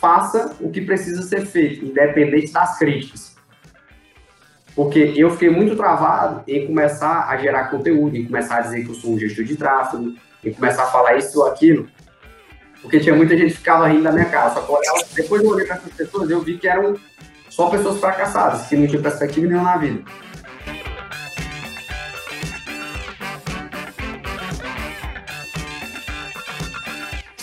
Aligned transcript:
faça 0.00 0.56
o 0.60 0.70
que 0.70 0.80
precisa 0.80 1.22
ser 1.22 1.44
feito, 1.44 1.84
independente 1.84 2.52
das 2.52 2.78
críticas. 2.78 3.36
Porque 4.74 5.12
eu 5.16 5.30
fiquei 5.30 5.50
muito 5.50 5.76
travado 5.76 6.42
em 6.48 6.66
começar 6.66 7.28
a 7.28 7.36
gerar 7.36 7.64
conteúdo, 7.64 8.16
em 8.16 8.24
começar 8.24 8.56
a 8.56 8.60
dizer 8.62 8.84
que 8.84 8.90
eu 8.90 8.94
sou 8.94 9.14
um 9.14 9.18
gestor 9.18 9.44
de 9.44 9.56
tráfego, 9.56 10.14
em 10.42 10.52
começar 10.52 10.84
a 10.84 10.86
falar 10.86 11.16
isso 11.16 11.38
ou 11.40 11.46
aquilo, 11.46 11.86
porque 12.80 12.98
tinha 12.98 13.14
muita 13.14 13.36
gente 13.36 13.50
que 13.50 13.58
ficava 13.58 13.86
rindo 13.88 14.04
da 14.04 14.12
minha 14.12 14.24
cara. 14.24 14.50
Só 14.50 14.60
que 14.62 15.14
depois 15.14 15.42
de 15.42 15.48
olhar 15.48 15.66
para 15.66 15.76
essas 15.76 15.92
pessoas, 15.92 16.30
eu 16.30 16.40
vi 16.40 16.56
que 16.56 16.66
eram 16.66 16.96
só 17.50 17.68
pessoas 17.68 18.00
fracassadas, 18.00 18.66
que 18.68 18.76
não 18.76 18.86
tinham 18.86 19.02
perspectiva 19.02 19.46
nenhuma 19.46 19.72
na 19.72 19.76
vida. 19.76 20.02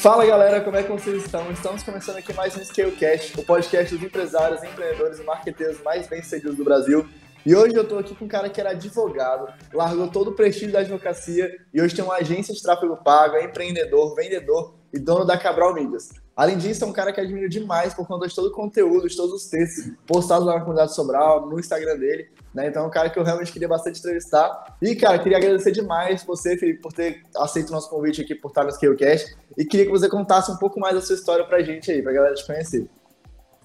Fala 0.08 0.26
galera, 0.26 0.62
como 0.62 0.78
é 0.78 0.84
que 0.84 0.90
vocês 0.90 1.26
estão? 1.26 1.52
Estamos 1.52 1.84
começando 1.84 2.16
aqui 2.16 2.32
mais 2.32 2.56
um 2.56 2.64
Scalecast, 2.64 3.38
o 3.38 3.44
podcast 3.44 3.94
dos 3.94 4.02
empresários, 4.02 4.64
empreendedores 4.64 5.20
e 5.20 5.24
marqueteiros 5.24 5.84
mais 5.84 6.08
bem-sucedidos 6.08 6.56
do 6.56 6.64
Brasil. 6.64 7.06
E 7.46 7.54
hoje 7.54 7.76
eu 7.76 7.84
estou 7.84 8.00
aqui 8.00 8.16
com 8.16 8.24
um 8.24 8.28
cara 8.30 8.50
que 8.50 8.62
era 8.62 8.70
advogado, 8.70 9.54
largou 9.74 10.08
todo 10.08 10.30
o 10.30 10.34
prestígio 10.34 10.72
da 10.72 10.80
advocacia 10.80 11.54
e 11.74 11.82
hoje 11.82 11.94
tem 11.94 12.06
uma 12.06 12.16
agência 12.16 12.54
de 12.54 12.64
tráfego 12.64 12.96
pago, 13.04 13.36
é 13.36 13.44
empreendedor, 13.44 14.16
vendedor 14.16 14.76
e 14.94 14.98
dono 14.98 15.26
da 15.26 15.38
Cabral 15.38 15.74
Mídias. 15.74 16.08
Além 16.38 16.56
disso, 16.56 16.84
é 16.84 16.88
um 16.88 16.94
cara 16.94 17.12
que 17.12 17.20
admiro 17.20 17.50
demais 17.50 17.96
por 17.96 18.06
conta 18.06 18.28
de 18.28 18.36
todo 18.36 18.50
o 18.50 18.52
conteúdo, 18.52 19.10
de 19.10 19.18
todos 19.18 19.34
os 19.34 19.50
textos 19.50 19.92
postados 20.06 20.46
lá 20.46 20.54
na 20.54 20.60
comunidade 20.60 20.94
Sobral, 20.94 21.48
no 21.50 21.60
Instagram 21.60 21.98
dele. 21.98 22.30
Né? 22.54 22.68
Então 22.68 22.84
é 22.84 22.88
um 22.88 22.92
cara 22.92 23.10
que 23.10 23.18
eu 23.18 23.24
realmente 23.24 23.52
queria 23.52 23.68
bastante 23.68 24.00
entrevistar. 24.00 24.78
E, 24.80 24.96
cara, 24.96 25.18
queria 25.18 25.40
agradecer 25.40 25.72
demais 25.72 26.24
você, 26.24 26.56
Felipe, 26.56 26.80
por 26.80 26.94
ter 26.94 27.24
aceito 27.38 27.70
o 27.70 27.72
nosso 27.72 27.90
convite 27.90 28.22
aqui 28.22 28.36
por 28.36 28.50
estar 28.50 28.64
no 28.64 28.72
Scalecast. 28.72 29.36
E 29.58 29.66
queria 29.66 29.88
que 29.88 29.92
você 29.92 30.08
contasse 30.08 30.52
um 30.52 30.58
pouco 30.58 30.80
mais 30.80 30.94
da 30.94 31.02
sua 31.02 31.16
história 31.16 31.44
pra 31.44 31.64
gente 31.64 31.92
aí, 31.92 32.04
pra 32.04 32.14
galera 32.14 32.36
te 32.36 32.46
conhecer. 32.46 32.88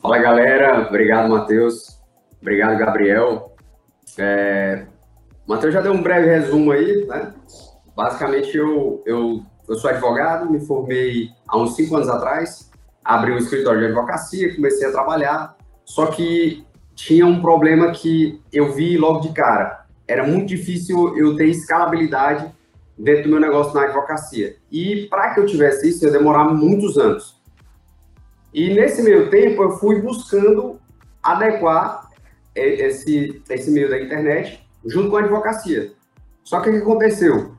Fala, 0.00 0.16
galera. 0.16 0.88
Obrigado, 0.88 1.28
Matheus. 1.28 2.00
Obrigado, 2.40 2.78
Gabriel. 2.78 3.54
É, 4.18 4.86
Matheus 5.46 5.74
já 5.74 5.82
deu 5.82 5.92
um 5.92 6.02
breve 6.02 6.26
resumo 6.26 6.72
aí, 6.72 7.06
né? 7.06 7.34
Basicamente, 7.94 8.56
eu, 8.56 9.02
eu, 9.04 9.42
eu 9.68 9.74
sou 9.74 9.90
advogado, 9.90 10.50
me 10.50 10.58
formei 10.58 11.28
há 11.52 11.58
uns 11.58 11.76
cinco 11.76 11.96
anos 11.96 12.08
atrás, 12.08 12.70
abri 13.04 13.30
um 13.30 13.36
escritório 13.36 13.80
de 13.80 13.86
advocacia, 13.86 14.54
comecei 14.56 14.88
a 14.88 14.90
trabalhar, 14.92 15.56
só 15.84 16.06
que 16.06 16.64
tinha 16.94 17.26
um 17.26 17.42
problema 17.42 17.92
que 17.92 18.40
eu 18.50 18.72
vi 18.72 18.96
logo 18.96 19.20
de 19.20 19.32
cara. 19.32 19.84
Era 20.08 20.26
muito 20.26 20.48
difícil 20.48 21.16
eu 21.16 21.36
ter 21.36 21.46
escalabilidade 21.46 22.50
dentro 22.98 23.24
do 23.24 23.28
meu 23.28 23.40
negócio 23.40 23.74
na 23.74 23.82
advocacia. 23.82 24.56
E 24.70 25.06
para 25.08 25.34
que 25.34 25.40
eu 25.40 25.46
tivesse 25.46 25.90
isso, 25.90 26.04
ia 26.04 26.10
demorar 26.10 26.44
muitos 26.44 26.96
anos. 26.96 27.40
E 28.52 28.72
nesse 28.74 29.02
meio 29.02 29.28
tempo, 29.30 29.62
eu 29.62 29.72
fui 29.72 30.00
buscando 30.00 30.80
adequar 31.22 32.08
esse, 32.54 33.42
esse 33.48 33.70
meio 33.70 33.90
da 33.90 34.00
internet 34.00 34.66
junto 34.84 35.10
com 35.10 35.16
a 35.16 35.20
advocacia. 35.20 35.92
Só 36.44 36.60
que 36.60 36.70
o 36.70 36.72
que 36.72 36.78
aconteceu? 36.78 37.54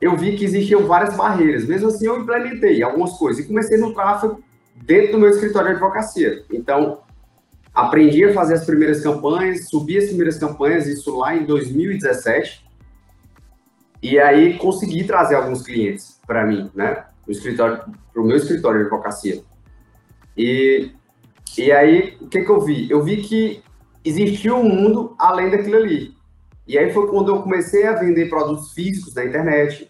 Eu 0.00 0.16
vi 0.16 0.36
que 0.36 0.44
existiam 0.44 0.86
várias 0.86 1.16
barreiras. 1.16 1.66
Mesmo 1.66 1.88
assim, 1.88 2.06
eu 2.06 2.20
implementei 2.20 2.82
algumas 2.82 3.12
coisas 3.18 3.44
e 3.44 3.48
comecei 3.48 3.76
no 3.76 3.92
tráfego 3.92 4.42
dentro 4.74 5.12
do 5.12 5.18
meu 5.18 5.30
escritório 5.30 5.68
de 5.68 5.74
advocacia. 5.74 6.44
Então, 6.50 7.02
aprendi 7.74 8.24
a 8.24 8.32
fazer 8.32 8.54
as 8.54 8.64
primeiras 8.64 9.02
campanhas, 9.02 9.68
subi 9.68 9.98
as 9.98 10.06
primeiras 10.06 10.38
campanhas, 10.38 10.86
isso 10.86 11.16
lá 11.16 11.36
em 11.36 11.44
2017. 11.44 12.64
E 14.02 14.18
aí 14.18 14.56
consegui 14.56 15.04
trazer 15.04 15.34
alguns 15.34 15.62
clientes 15.62 16.18
para 16.26 16.46
mim, 16.46 16.70
né? 16.74 17.04
Escritório, 17.28 17.84
para 18.12 18.22
o 18.22 18.24
meu 18.24 18.38
escritório 18.38 18.78
de 18.80 18.86
advocacia. 18.86 19.42
E, 20.36 20.90
e 21.58 21.70
aí, 21.70 22.16
o 22.20 22.26
que, 22.26 22.42
que 22.42 22.50
eu 22.50 22.60
vi? 22.60 22.90
Eu 22.90 23.02
vi 23.02 23.18
que 23.18 23.62
existia 24.02 24.54
um 24.54 24.64
mundo 24.64 25.14
além 25.18 25.50
daquilo 25.50 25.76
ali. 25.76 26.14
E 26.66 26.78
aí 26.78 26.92
foi 26.92 27.08
quando 27.08 27.34
eu 27.34 27.42
comecei 27.42 27.86
a 27.86 27.94
vender 27.94 28.28
produtos 28.28 28.72
físicos 28.72 29.14
na 29.14 29.24
internet. 29.24 29.89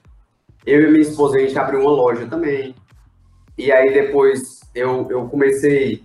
Eu 0.70 0.82
e 0.82 0.90
minha 0.92 1.02
esposa, 1.02 1.36
a 1.36 1.40
gente 1.40 1.58
abriu 1.58 1.80
uma 1.80 1.90
loja 1.90 2.28
também. 2.28 2.76
E 3.58 3.72
aí 3.72 3.92
depois 3.92 4.60
eu, 4.72 5.04
eu 5.10 5.26
comecei 5.26 6.04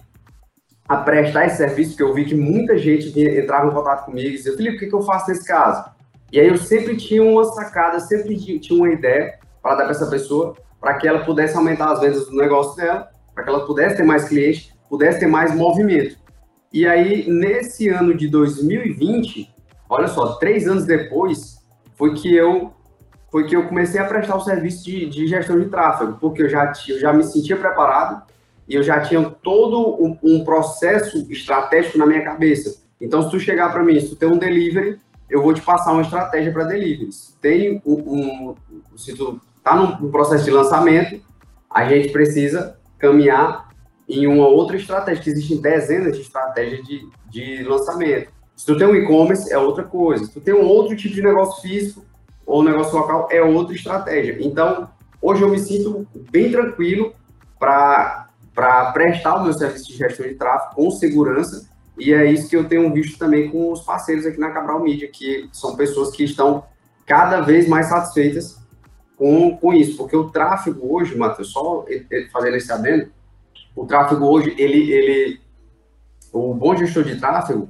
a 0.90 0.98
prestar 0.98 1.46
esse 1.46 1.58
serviço, 1.58 1.92
porque 1.92 2.02
eu 2.02 2.16
vi 2.16 2.26
que 2.26 2.34
muita 2.34 2.76
gente 2.76 3.18
entrava 3.20 3.68
em 3.68 3.74
contato 3.74 4.06
comigo 4.06 4.28
e 4.28 4.32
dizia, 4.32 4.58
Felipe, 4.58 4.78
o 4.78 4.80
que, 4.80 4.88
que 4.88 4.96
eu 4.96 5.04
faço 5.04 5.30
nesse 5.30 5.48
caso? 5.48 5.86
E 6.32 6.40
aí 6.40 6.48
eu 6.48 6.58
sempre 6.58 6.98
tinha 6.98 7.22
uma 7.22 7.46
sacada, 7.46 8.00
sempre 8.00 8.36
tinha 8.60 8.76
uma 8.76 8.92
ideia 8.92 9.38
para 9.62 9.76
dar 9.76 9.84
para 9.84 9.92
essa 9.92 10.08
pessoa, 10.08 10.56
para 10.82 10.96
que 10.96 11.08
ela 11.08 11.24
pudesse 11.24 11.56
aumentar 11.56 11.92
as 11.92 12.00
vendas 12.00 12.26
do 12.26 12.36
negócio 12.36 12.76
dela, 12.76 13.08
para 13.36 13.44
que 13.44 13.50
ela 13.52 13.68
pudesse 13.68 13.98
ter 13.98 14.04
mais 14.04 14.28
clientes, 14.28 14.74
pudesse 14.90 15.20
ter 15.20 15.28
mais 15.28 15.54
movimento. 15.54 16.18
E 16.74 16.88
aí, 16.88 17.30
nesse 17.30 17.88
ano 17.88 18.16
de 18.16 18.28
2020, 18.28 19.48
olha 19.88 20.08
só, 20.08 20.38
três 20.38 20.68
anos 20.68 20.86
depois, 20.86 21.64
foi 21.96 22.16
que 22.16 22.36
eu 22.36 22.75
foi 23.36 23.44
que 23.44 23.54
eu 23.54 23.68
comecei 23.68 24.00
a 24.00 24.06
prestar 24.06 24.38
o 24.38 24.40
serviço 24.40 24.86
de, 24.86 25.08
de 25.08 25.28
gestão 25.28 25.60
de 25.60 25.66
tráfego, 25.66 26.18
porque 26.22 26.42
eu 26.42 26.48
já, 26.48 26.72
eu 26.88 26.98
já 26.98 27.12
me 27.12 27.22
sentia 27.22 27.58
preparado 27.58 28.24
e 28.66 28.76
eu 28.76 28.82
já 28.82 29.02
tinha 29.02 29.22
todo 29.30 30.02
um, 30.02 30.18
um 30.24 30.46
processo 30.46 31.30
estratégico 31.30 31.98
na 31.98 32.06
minha 32.06 32.24
cabeça. 32.24 32.82
Então, 33.02 33.22
se 33.22 33.30
tu 33.30 33.38
chegar 33.38 33.74
para 33.74 33.84
mim, 33.84 34.00
se 34.00 34.08
tu 34.08 34.16
tem 34.16 34.30
um 34.30 34.38
delivery, 34.38 35.02
eu 35.30 35.42
vou 35.42 35.54
te 35.54 35.60
passar 35.62 35.92
uma 35.92 36.04
estratégia 36.04 36.54
para 36.54 36.64
delivery. 36.64 37.12
Se 37.12 37.38
tem 37.42 37.82
um, 37.86 37.94
um, 37.94 38.56
se 38.96 39.14
tu 39.14 39.38
tá 39.62 39.76
num 39.76 40.10
processo 40.10 40.46
de 40.46 40.52
lançamento, 40.52 41.22
a 41.70 41.84
gente 41.90 42.14
precisa 42.14 42.78
caminhar 42.98 43.68
em 44.08 44.28
uma 44.28 44.48
outra 44.48 44.78
estratégia, 44.78 45.22
que 45.22 45.30
existem 45.30 45.60
dezenas 45.60 46.16
de 46.16 46.22
estratégias 46.22 46.88
de, 46.88 47.06
de 47.30 47.64
lançamento. 47.64 48.32
Se 48.56 48.66
tu 48.66 48.78
tem 48.78 48.88
um 48.88 48.96
e-commerce, 48.96 49.52
é 49.52 49.58
outra 49.58 49.84
coisa. 49.84 50.24
Se 50.24 50.32
tu 50.32 50.40
tem 50.40 50.54
um 50.54 50.66
outro 50.66 50.96
tipo 50.96 51.14
de 51.14 51.22
negócio 51.22 51.62
físico 51.62 52.06
ou 52.46 52.64
negócio 52.64 52.98
local, 52.98 53.28
é 53.32 53.42
outra 53.42 53.76
estratégia. 53.76 54.38
Então, 54.40 54.90
hoje 55.22 55.42
eu 55.42 55.50
me 55.50 55.60
sinto 55.60 56.08
bem 56.32 56.52
tranquilo 56.52 57.14
para 57.60 58.28
prestar 58.94 59.36
o 59.36 59.44
meu 59.44 59.54
serviço 59.54 59.88
de 59.88 59.98
gestão 59.98 60.28
de 60.28 60.36
tráfego 60.36 60.76
com 60.76 60.92
segurança, 60.92 61.70
e 61.98 62.14
é 62.14 62.26
isso 62.30 62.50
que 62.50 62.56
eu 62.56 62.68
tenho 62.68 62.94
visto 62.94 63.18
também 63.18 63.50
com 63.50 63.72
os 63.72 63.82
parceiros 63.82 64.26
aqui 64.26 64.40
na 64.40 64.52
Cabral 64.52 64.82
Media, 64.82 65.08
que 65.08 65.50
são 65.52 65.76
pessoas 65.76 66.16
que 66.16 66.24
estão 66.24 66.64
cada 67.06 67.42
vez 67.42 67.68
mais 67.68 67.88
satisfeitas 67.88 68.60
com, 69.18 69.56
com 69.58 69.74
isso, 69.74 69.98
porque 69.98 70.16
o 70.16 70.30
tráfego 70.30 70.94
hoje, 70.94 71.18
Matheus, 71.18 71.52
só 71.52 71.86
fazendo 72.32 72.58
esse 72.58 72.72
adendo, 72.72 73.10
o 73.76 73.86
tráfego 73.86 74.26
hoje, 74.26 74.54
ele, 74.58 74.92
ele, 74.92 75.42
o 76.34 76.54
bom 76.54 76.76
gestor 76.76 77.04
de 77.04 77.18
tráfego, 77.18 77.70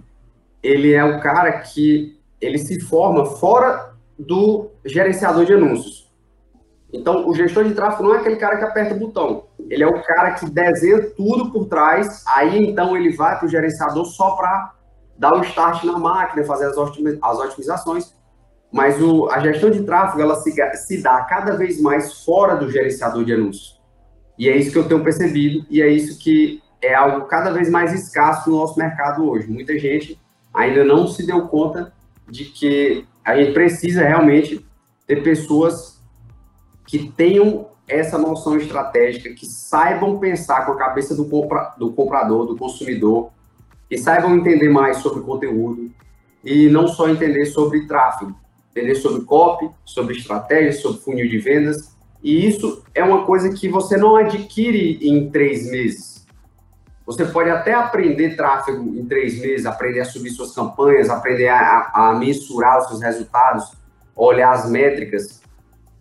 ele 0.62 0.94
é 0.94 1.04
o 1.04 1.22
cara 1.22 1.52
que 1.60 2.20
ele 2.42 2.58
se 2.58 2.80
forma 2.80 3.26
fora 3.26 3.95
do 4.18 4.72
gerenciador 4.86 5.46
de 5.46 5.54
anúncios. 5.54 6.06
Então, 6.94 7.28
o 7.28 7.36
gestor 7.36 7.66
de 7.66 7.74
tráfego 7.74 8.04
não 8.04 8.16
é 8.16 8.20
aquele 8.20 8.38
cara 8.38 8.58
que 8.58 8.64
aperta 8.64 8.96
o 8.96 9.00
botão. 9.00 9.46
Ele 9.70 9.84
é 9.84 9.88
o 9.88 10.02
cara 10.04 10.32
que 10.32 10.50
desenha 10.50 11.02
tudo 11.12 11.52
por 11.52 11.66
trás. 11.66 12.24
Aí, 12.36 12.58
então, 12.58 12.96
ele 12.96 13.16
vai 13.16 13.38
para 13.38 13.46
o 13.46 13.50
gerenciador 13.50 14.06
só 14.06 14.32
para 14.36 14.74
dar 15.18 15.34
o 15.34 15.42
start 15.42 15.84
na 15.84 15.98
máquina, 15.98 16.46
fazer 16.46 16.68
as, 16.68 16.78
as 16.78 17.40
otimizações. 17.40 18.14
Mas 18.72 19.02
o, 19.02 19.30
a 19.30 19.40
gestão 19.40 19.70
de 19.70 19.84
tráfego, 19.84 20.22
ela 20.22 20.36
se, 20.36 20.54
se 20.76 21.02
dá 21.02 21.24
cada 21.24 21.56
vez 21.56 21.82
mais 21.82 22.24
fora 22.24 22.56
do 22.56 22.70
gerenciador 22.70 23.26
de 23.26 23.34
anúncios. 23.34 23.82
E 24.38 24.50
é 24.50 24.58
isso 24.58 24.72
que 24.72 24.78
eu 24.78 24.88
tenho 24.88 25.04
percebido 25.04 25.66
e 25.70 25.82
é 25.82 25.88
isso 25.88 26.20
que 26.20 26.62
é 26.82 26.94
algo 26.94 27.26
cada 27.26 27.52
vez 27.52 27.70
mais 27.70 27.94
escasso 27.94 28.50
no 28.50 28.58
nosso 28.58 28.78
mercado 28.78 29.28
hoje. 29.30 29.48
Muita 29.48 29.78
gente 29.80 30.20
ainda 30.54 30.84
não 30.84 31.08
se 31.08 31.26
deu 31.26 31.48
conta 31.48 31.94
de 32.28 32.46
que 32.46 33.08
a 33.26 33.36
gente 33.36 33.54
precisa 33.54 34.04
realmente 34.04 34.64
ter 35.08 35.24
pessoas 35.24 36.00
que 36.86 37.12
tenham 37.12 37.68
essa 37.88 38.18
noção 38.18 38.56
estratégica, 38.56 39.34
que 39.34 39.46
saibam 39.46 40.20
pensar 40.20 40.66
com 40.66 40.74
a 40.74 40.78
cabeça 40.78 41.16
do, 41.16 41.26
compra, 41.26 41.74
do 41.78 41.92
comprador, 41.92 42.46
do 42.46 42.56
consumidor, 42.56 43.32
que 43.90 43.98
saibam 43.98 44.36
entender 44.36 44.70
mais 44.70 44.98
sobre 44.98 45.24
conteúdo 45.24 45.92
e 46.44 46.70
não 46.70 46.88
só 46.88 47.10
entender 47.10 47.46
sobre 47.48 47.88
tráfego, 47.88 48.36
entender 48.72 48.96
sobre 48.96 49.24
copy, 49.24 49.70
sobre 49.84 50.16
estratégia, 50.16 50.74
sobre 50.74 51.02
funil 51.02 51.28
de 51.28 51.40
vendas, 51.40 51.96
e 52.24 52.48
isso 52.48 52.84
é 52.94 53.04
uma 53.04 53.26
coisa 53.26 53.54
que 53.54 53.68
você 53.68 53.98
não 53.98 54.16
adquire 54.16 55.00
em 55.02 55.30
três 55.30 55.70
meses. 55.70 56.15
Você 57.06 57.24
pode 57.26 57.50
até 57.50 57.74
aprender 57.74 58.36
tráfego 58.36 58.84
em 58.98 59.06
três 59.06 59.40
meses, 59.40 59.66
aprender 59.66 60.00
a 60.00 60.06
subir 60.06 60.32
suas 60.32 60.54
campanhas, 60.54 61.10
aprender 61.10 61.48
a, 61.50 61.92
a 61.94 62.16
mensurar 62.16 62.80
os 62.80 62.88
seus 62.88 63.02
resultados, 63.02 63.72
olhar 64.16 64.52
as 64.52 64.70
métricas. 64.70 65.42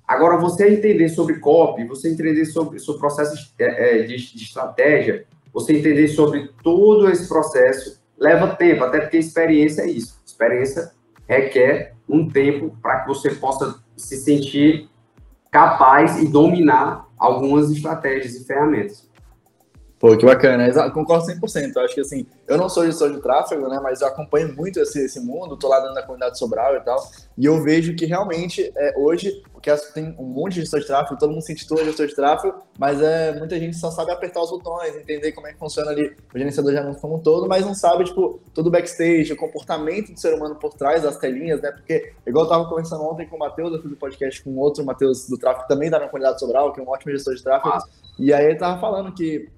Agora, 0.08 0.38
você 0.38 0.68
entender 0.68 1.10
sobre 1.10 1.38
copy, 1.40 1.86
você 1.86 2.10
entender 2.10 2.46
sobre 2.46 2.78
o 2.78 2.98
processo 2.98 3.52
é, 3.58 4.00
é, 4.00 4.02
de, 4.02 4.16
de 4.16 4.42
estratégia, 4.42 5.26
você 5.52 5.76
entender 5.76 6.08
sobre 6.08 6.50
todo 6.62 7.10
esse 7.10 7.28
processo, 7.28 8.02
leva 8.18 8.56
tempo, 8.56 8.84
até 8.84 9.00
porque 9.00 9.18
experiência 9.18 9.82
é 9.82 9.88
isso. 9.88 10.18
Experiência 10.24 10.92
requer 11.28 11.94
um 12.08 12.28
tempo 12.28 12.76
para 12.82 13.00
que 13.00 13.08
você 13.08 13.30
possa 13.30 13.82
se 13.96 14.16
sentir 14.16 14.88
capaz 15.50 16.20
e 16.20 16.26
dominar 16.26 17.08
algumas 17.16 17.70
estratégias 17.70 18.34
e 18.34 18.44
ferramentas. 18.44 19.08
Pô, 20.04 20.14
que 20.18 20.26
bacana. 20.26 20.70
Concordo 20.90 21.24
100%. 21.24 21.72
Eu 21.74 21.82
acho 21.82 21.94
que 21.94 22.00
assim, 22.02 22.26
eu 22.46 22.58
não 22.58 22.68
sou 22.68 22.84
gestor 22.84 23.10
de 23.10 23.22
tráfego, 23.22 23.66
né, 23.70 23.80
mas 23.82 24.02
eu 24.02 24.06
acompanho 24.06 24.54
muito 24.54 24.78
esse, 24.78 25.02
esse 25.02 25.18
mundo, 25.18 25.56
tô 25.56 25.66
lá 25.66 25.80
dentro 25.80 25.94
da 25.94 26.02
comunidade 26.02 26.38
Sobral 26.38 26.76
e 26.76 26.80
tal, 26.80 27.02
e 27.38 27.46
eu 27.46 27.62
vejo 27.62 27.96
que 27.96 28.04
realmente 28.04 28.70
é, 28.76 28.92
hoje, 28.98 29.42
porque 29.50 29.74
tem 29.94 30.14
um 30.18 30.24
monte 30.24 30.56
de 30.56 30.60
gestor 30.60 30.80
de 30.80 30.86
tráfego, 30.86 31.18
todo 31.18 31.30
mundo 31.32 31.40
se 31.40 31.52
intitula 31.52 31.82
gestor 31.86 32.06
de 32.06 32.14
tráfego, 32.14 32.54
mas 32.78 33.00
é, 33.00 33.32
muita 33.38 33.58
gente 33.58 33.78
só 33.78 33.90
sabe 33.90 34.10
apertar 34.10 34.42
os 34.42 34.50
botões, 34.50 34.94
entender 34.94 35.32
como 35.32 35.46
é 35.46 35.54
que 35.54 35.58
funciona 35.58 35.90
ali 35.90 36.14
o 36.34 36.38
gerenciador 36.38 36.72
de 36.72 36.78
anúncios 36.80 37.00
como 37.00 37.14
um 37.14 37.20
todo, 37.20 37.48
mas 37.48 37.64
não 37.64 37.74
sabe, 37.74 38.04
tipo, 38.04 38.42
todo 38.52 38.66
o 38.66 38.70
backstage, 38.70 39.32
o 39.32 39.36
comportamento 39.38 40.12
do 40.12 40.20
ser 40.20 40.34
humano 40.34 40.54
por 40.56 40.74
trás 40.74 41.02
das 41.02 41.16
telinhas, 41.16 41.62
né, 41.62 41.72
porque, 41.72 42.12
igual 42.26 42.44
eu 42.44 42.50
tava 42.50 42.68
conversando 42.68 43.04
ontem 43.04 43.26
com 43.26 43.36
o 43.36 43.38
Matheus, 43.38 43.72
eu 43.72 43.80
fiz 43.80 43.90
um 43.90 43.96
podcast 43.96 44.44
com 44.44 44.54
outro, 44.58 44.84
Matheus 44.84 45.26
do 45.30 45.38
tráfego, 45.38 45.66
também 45.66 45.90
tá 45.90 45.98
na 45.98 46.08
comunidade 46.08 46.38
Sobral, 46.38 46.74
que 46.74 46.80
é 46.80 46.82
um 46.82 46.90
ótimo 46.90 47.10
gestor 47.10 47.34
de 47.34 47.42
tráfego, 47.42 47.72
ah. 47.74 47.82
e 48.18 48.34
aí 48.34 48.44
ele 48.44 48.56
tava 48.56 48.78
falando 48.78 49.10
que 49.14 49.48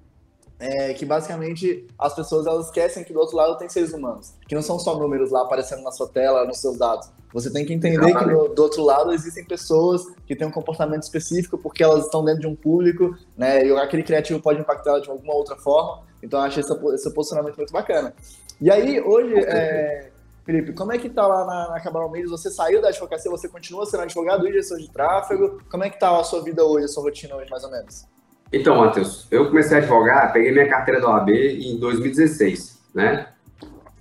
é, 0.59 0.93
que 0.93 1.05
basicamente 1.05 1.87
as 1.97 2.15
pessoas 2.15 2.47
elas 2.47 2.65
esquecem 2.65 3.03
que 3.03 3.13
do 3.13 3.19
outro 3.19 3.37
lado 3.37 3.57
tem 3.57 3.69
seres 3.69 3.93
humanos, 3.93 4.33
que 4.47 4.55
não 4.55 4.61
são 4.61 4.79
só 4.79 4.97
números 4.97 5.31
lá 5.31 5.43
aparecendo 5.43 5.83
na 5.83 5.91
sua 5.91 6.07
tela, 6.07 6.45
nos 6.45 6.59
seus 6.59 6.77
dados. 6.77 7.09
Você 7.33 7.51
tem 7.51 7.65
que 7.65 7.73
entender 7.73 8.17
que 8.17 8.25
do, 8.25 8.47
do, 8.49 8.63
outro 8.63 8.83
lado 8.83 9.11
existem 9.11 9.43
pessoas 9.43 10.03
que 10.25 10.35
têm 10.35 10.47
um 10.47 10.51
comportamento 10.51 11.03
específico 11.03 11.57
porque 11.57 11.83
elas 11.83 12.05
estão 12.05 12.23
dentro 12.23 12.41
de 12.41 12.47
um 12.47 12.55
público, 12.55 13.15
né? 13.37 13.65
E 13.65 13.71
aquele 13.77 14.01
criativo 14.01 14.41
pode 14.41 14.59
impactar 14.59 14.99
de 14.99 15.09
alguma 15.09 15.33
outra 15.33 15.55
forma. 15.57 16.03
Então 16.23 16.39
eu 16.39 16.45
acho 16.45 16.59
esse, 16.59 16.73
esse 16.93 17.13
posicionamento 17.13 17.57
muito 17.57 17.71
bacana. 17.71 18.13
E 18.59 18.71
aí, 18.71 18.99
hoje, 19.01 19.35
é, 19.35 20.09
Felipe, 20.43 20.73
como 20.73 20.93
é 20.93 20.97
que 20.97 21.09
tá 21.09 21.27
lá 21.27 21.45
na, 21.45 21.69
na 21.71 21.79
Cabral 21.81 22.09
Medios? 22.09 22.31
Você 22.31 22.49
saiu 22.49 22.81
da 22.81 22.87
advocacia, 22.87 23.29
você 23.29 23.47
continua 23.47 23.85
sendo 23.85 24.03
advogado 24.03 24.47
e 24.47 24.53
gestor 24.53 24.79
de 24.79 24.89
tráfego? 24.89 25.61
Como 25.69 25.83
é 25.83 25.89
que 25.89 25.99
tá 25.99 26.17
a 26.17 26.23
sua 26.23 26.41
vida 26.41 26.63
hoje, 26.63 26.85
a 26.85 26.87
sua 26.87 27.03
rotina 27.03 27.35
hoje, 27.35 27.51
mais 27.51 27.63
ou 27.63 27.69
menos? 27.69 28.16
Então, 28.51 28.77
Matheus, 28.77 29.27
eu 29.29 29.47
comecei 29.47 29.77
a 29.77 29.81
advogar, 29.81 30.31
peguei 30.31 30.51
minha 30.51 30.69
carteira 30.69 31.01
da 31.01 31.09
OAB 31.09 31.29
em 31.29 31.77
2016, 31.79 32.81
né? 32.93 33.27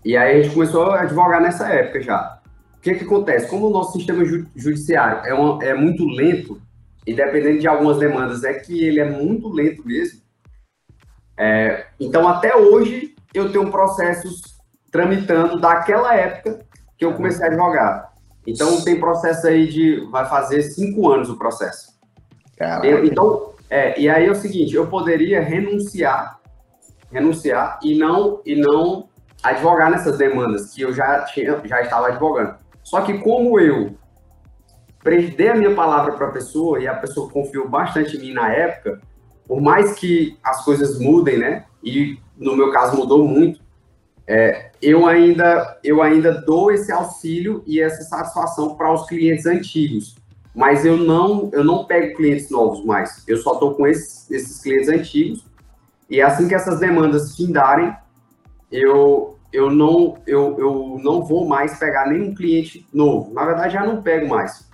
E 0.04 0.16
aí 0.16 0.38
a 0.38 0.42
gente 0.42 0.54
começou 0.54 0.84
a 0.92 1.00
advogar 1.00 1.40
nessa 1.40 1.68
época 1.68 2.00
já. 2.00 2.40
O 2.76 2.80
que 2.80 2.94
que 2.94 3.04
acontece? 3.04 3.48
Como 3.48 3.66
o 3.66 3.70
nosso 3.70 3.94
sistema 3.94 4.24
judiciário 4.54 5.24
é, 5.24 5.70
é 5.70 5.74
muito 5.74 6.06
lento, 6.06 6.60
e 7.04 7.12
dependendo 7.12 7.58
de 7.58 7.66
algumas 7.66 7.98
demandas, 7.98 8.44
é 8.44 8.54
que 8.54 8.84
ele 8.84 9.00
é 9.00 9.08
muito 9.08 9.48
lento 9.48 9.84
mesmo. 9.84 10.20
É, 11.36 11.86
então, 11.98 12.28
até 12.28 12.56
hoje, 12.56 13.14
eu 13.34 13.50
tenho 13.50 13.70
processos 13.70 14.56
tramitando 14.92 15.60
daquela 15.60 16.14
época 16.14 16.64
que 16.96 17.04
eu 17.04 17.14
comecei 17.14 17.44
a 17.44 17.48
advogar. 17.48 18.12
Então, 18.46 18.80
tem 18.82 18.98
processo 18.98 19.46
aí 19.48 19.66
de... 19.66 20.08
vai 20.10 20.24
fazer 20.28 20.62
cinco 20.62 21.10
anos 21.10 21.28
o 21.28 21.36
processo. 21.36 21.96
Caraca. 22.56 23.04
Então, 23.04 23.55
é, 23.68 23.98
e 24.00 24.08
aí 24.08 24.26
é 24.26 24.30
o 24.30 24.34
seguinte, 24.34 24.74
eu 24.74 24.86
poderia 24.86 25.40
renunciar, 25.40 26.40
renunciar 27.10 27.78
e 27.82 27.96
não 27.96 28.40
e 28.44 28.54
não 28.54 29.08
advogar 29.42 29.90
nessas 29.90 30.16
demandas 30.18 30.72
que 30.72 30.82
eu 30.82 30.92
já 30.92 31.24
tinha, 31.24 31.60
já 31.64 31.80
estava 31.82 32.08
advogando. 32.08 32.56
Só 32.82 33.00
que 33.00 33.18
como 33.18 33.58
eu 33.58 33.96
dei 35.36 35.48
a 35.48 35.54
minha 35.54 35.74
palavra 35.74 36.12
para 36.12 36.28
a 36.28 36.32
pessoa 36.32 36.80
e 36.80 36.86
a 36.86 36.94
pessoa 36.94 37.30
confiou 37.30 37.68
bastante 37.68 38.16
em 38.16 38.20
mim 38.20 38.32
na 38.32 38.52
época, 38.52 39.00
por 39.46 39.60
mais 39.60 39.94
que 39.94 40.36
as 40.42 40.64
coisas 40.64 40.98
mudem, 40.98 41.38
né? 41.38 41.64
E 41.82 42.18
no 42.36 42.56
meu 42.56 42.72
caso 42.72 42.96
mudou 42.96 43.26
muito, 43.26 43.60
é, 44.26 44.70
eu 44.82 45.06
ainda 45.06 45.78
eu 45.84 46.02
ainda 46.02 46.32
dou 46.32 46.72
esse 46.72 46.90
auxílio 46.90 47.62
e 47.66 47.80
essa 47.80 48.02
satisfação 48.02 48.74
para 48.74 48.92
os 48.92 49.06
clientes 49.06 49.46
antigos 49.46 50.16
mas 50.56 50.86
eu 50.86 50.96
não 50.96 51.50
eu 51.52 51.62
não 51.62 51.84
pego 51.84 52.16
clientes 52.16 52.48
novos 52.48 52.82
mais. 52.82 53.22
Eu 53.28 53.36
só 53.36 53.52
estou 53.52 53.74
com 53.74 53.86
esses, 53.86 54.28
esses 54.30 54.62
clientes 54.62 54.88
antigos 54.88 55.46
e 56.08 56.22
assim 56.22 56.48
que 56.48 56.54
essas 56.54 56.80
demandas 56.80 57.36
findarem, 57.36 57.94
eu 58.72 59.38
eu 59.52 59.70
não 59.70 60.16
eu, 60.26 60.58
eu 60.58 61.00
não 61.02 61.22
vou 61.22 61.46
mais 61.46 61.78
pegar 61.78 62.08
nenhum 62.08 62.34
cliente 62.34 62.86
novo. 62.90 63.34
Na 63.34 63.44
verdade, 63.44 63.74
já 63.74 63.84
não 63.84 64.00
pego 64.00 64.28
mais. 64.28 64.66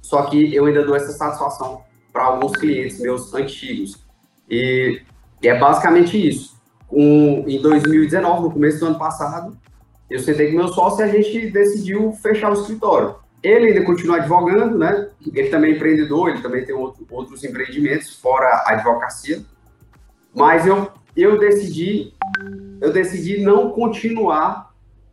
Só 0.00 0.22
que 0.22 0.54
eu 0.54 0.64
ainda 0.64 0.82
dou 0.84 0.96
essa 0.96 1.12
satisfação 1.12 1.82
para 2.10 2.24
alguns 2.24 2.52
clientes 2.52 2.98
meus 2.98 3.34
antigos. 3.34 4.02
E, 4.48 5.02
e 5.42 5.48
é 5.48 5.58
basicamente 5.58 6.16
isso. 6.16 6.58
Um, 6.90 7.46
em 7.46 7.60
2019, 7.60 8.42
no 8.42 8.50
começo 8.50 8.80
do 8.80 8.86
ano 8.86 8.98
passado, 8.98 9.56
eu 10.08 10.18
sentei 10.18 10.50
com 10.50 10.56
meu 10.56 10.68
sócio 10.68 11.04
e 11.04 11.08
a 11.08 11.12
gente 11.12 11.50
decidiu 11.50 12.12
fechar 12.14 12.50
o 12.50 12.54
escritório. 12.54 13.19
Ele 13.42 13.68
ainda 13.68 13.84
continua 13.84 14.16
advogando, 14.16 14.76
né? 14.76 15.08
Ele 15.32 15.48
também 15.48 15.72
é 15.72 15.76
empreendedor, 15.76 16.28
ele 16.28 16.42
também 16.42 16.64
tem 16.64 16.74
outro, 16.74 17.06
outros 17.10 17.42
empreendimentos 17.42 18.14
fora 18.16 18.46
a 18.66 18.72
advocacia. 18.72 19.40
Mas 20.34 20.66
eu, 20.66 20.90
eu 21.16 21.38
decidi 21.38 22.12
eu 22.80 22.92
decidi 22.92 23.40
não 23.42 23.70
continuar 23.70 24.70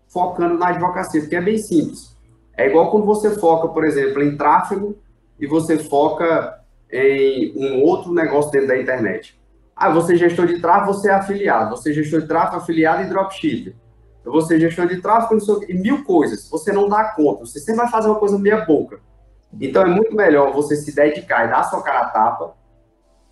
focando 0.08 0.58
na 0.58 0.70
advocacia, 0.70 1.20
porque 1.20 1.36
é 1.36 1.42
bem 1.42 1.58
simples. 1.58 2.16
É 2.56 2.68
igual 2.68 2.90
quando 2.90 3.06
você 3.06 3.32
foca, 3.32 3.68
por 3.68 3.86
exemplo, 3.86 4.24
em 4.24 4.38
tráfego 4.38 4.98
e 5.40 5.46
você 5.46 5.78
foca 5.78 6.62
em 6.90 7.54
um 7.56 7.84
outro 7.84 8.14
negócio 8.14 8.52
dentro 8.52 8.70
da 8.70 8.80
internet. 8.80 9.38
Ah, 9.76 9.90
você 9.90 10.14
é 10.14 10.18
gestor 10.18 10.48
de 10.48 10.60
tráfego, 10.60 10.94
você 10.94 11.10
é 11.10 11.14
afiliado. 11.14 11.70
Você 11.72 11.92
é 11.92 11.94
gestor 11.94 12.22
de 12.22 12.28
tráfego, 12.28 12.58
afiliado 12.58 13.04
e 13.04 13.10
dropshipper 13.10 13.76
eu 14.28 14.34
vou 14.34 14.42
ser 14.42 14.60
gestor 14.60 14.88
de 14.88 15.02
tráfego, 15.02 15.64
e 15.70 15.74
mil 15.74 16.04
coisas. 16.04 16.50
Você 16.50 16.74
não 16.74 16.90
dá 16.90 17.14
conta, 17.16 17.46
você 17.46 17.60
sempre 17.60 17.78
vai 17.78 17.90
fazer 17.90 18.10
uma 18.10 18.20
coisa 18.20 18.38
meia 18.38 18.66
boca. 18.66 19.00
Então 19.60 19.84
é 19.84 19.86
muito 19.86 20.14
melhor 20.14 20.52
você 20.52 20.76
se 20.76 20.94
dedicar 20.94 21.46
e 21.46 21.50
dar 21.50 21.64
sua 21.64 21.82
cara 21.82 22.02
a 22.02 22.10
tapa 22.10 22.54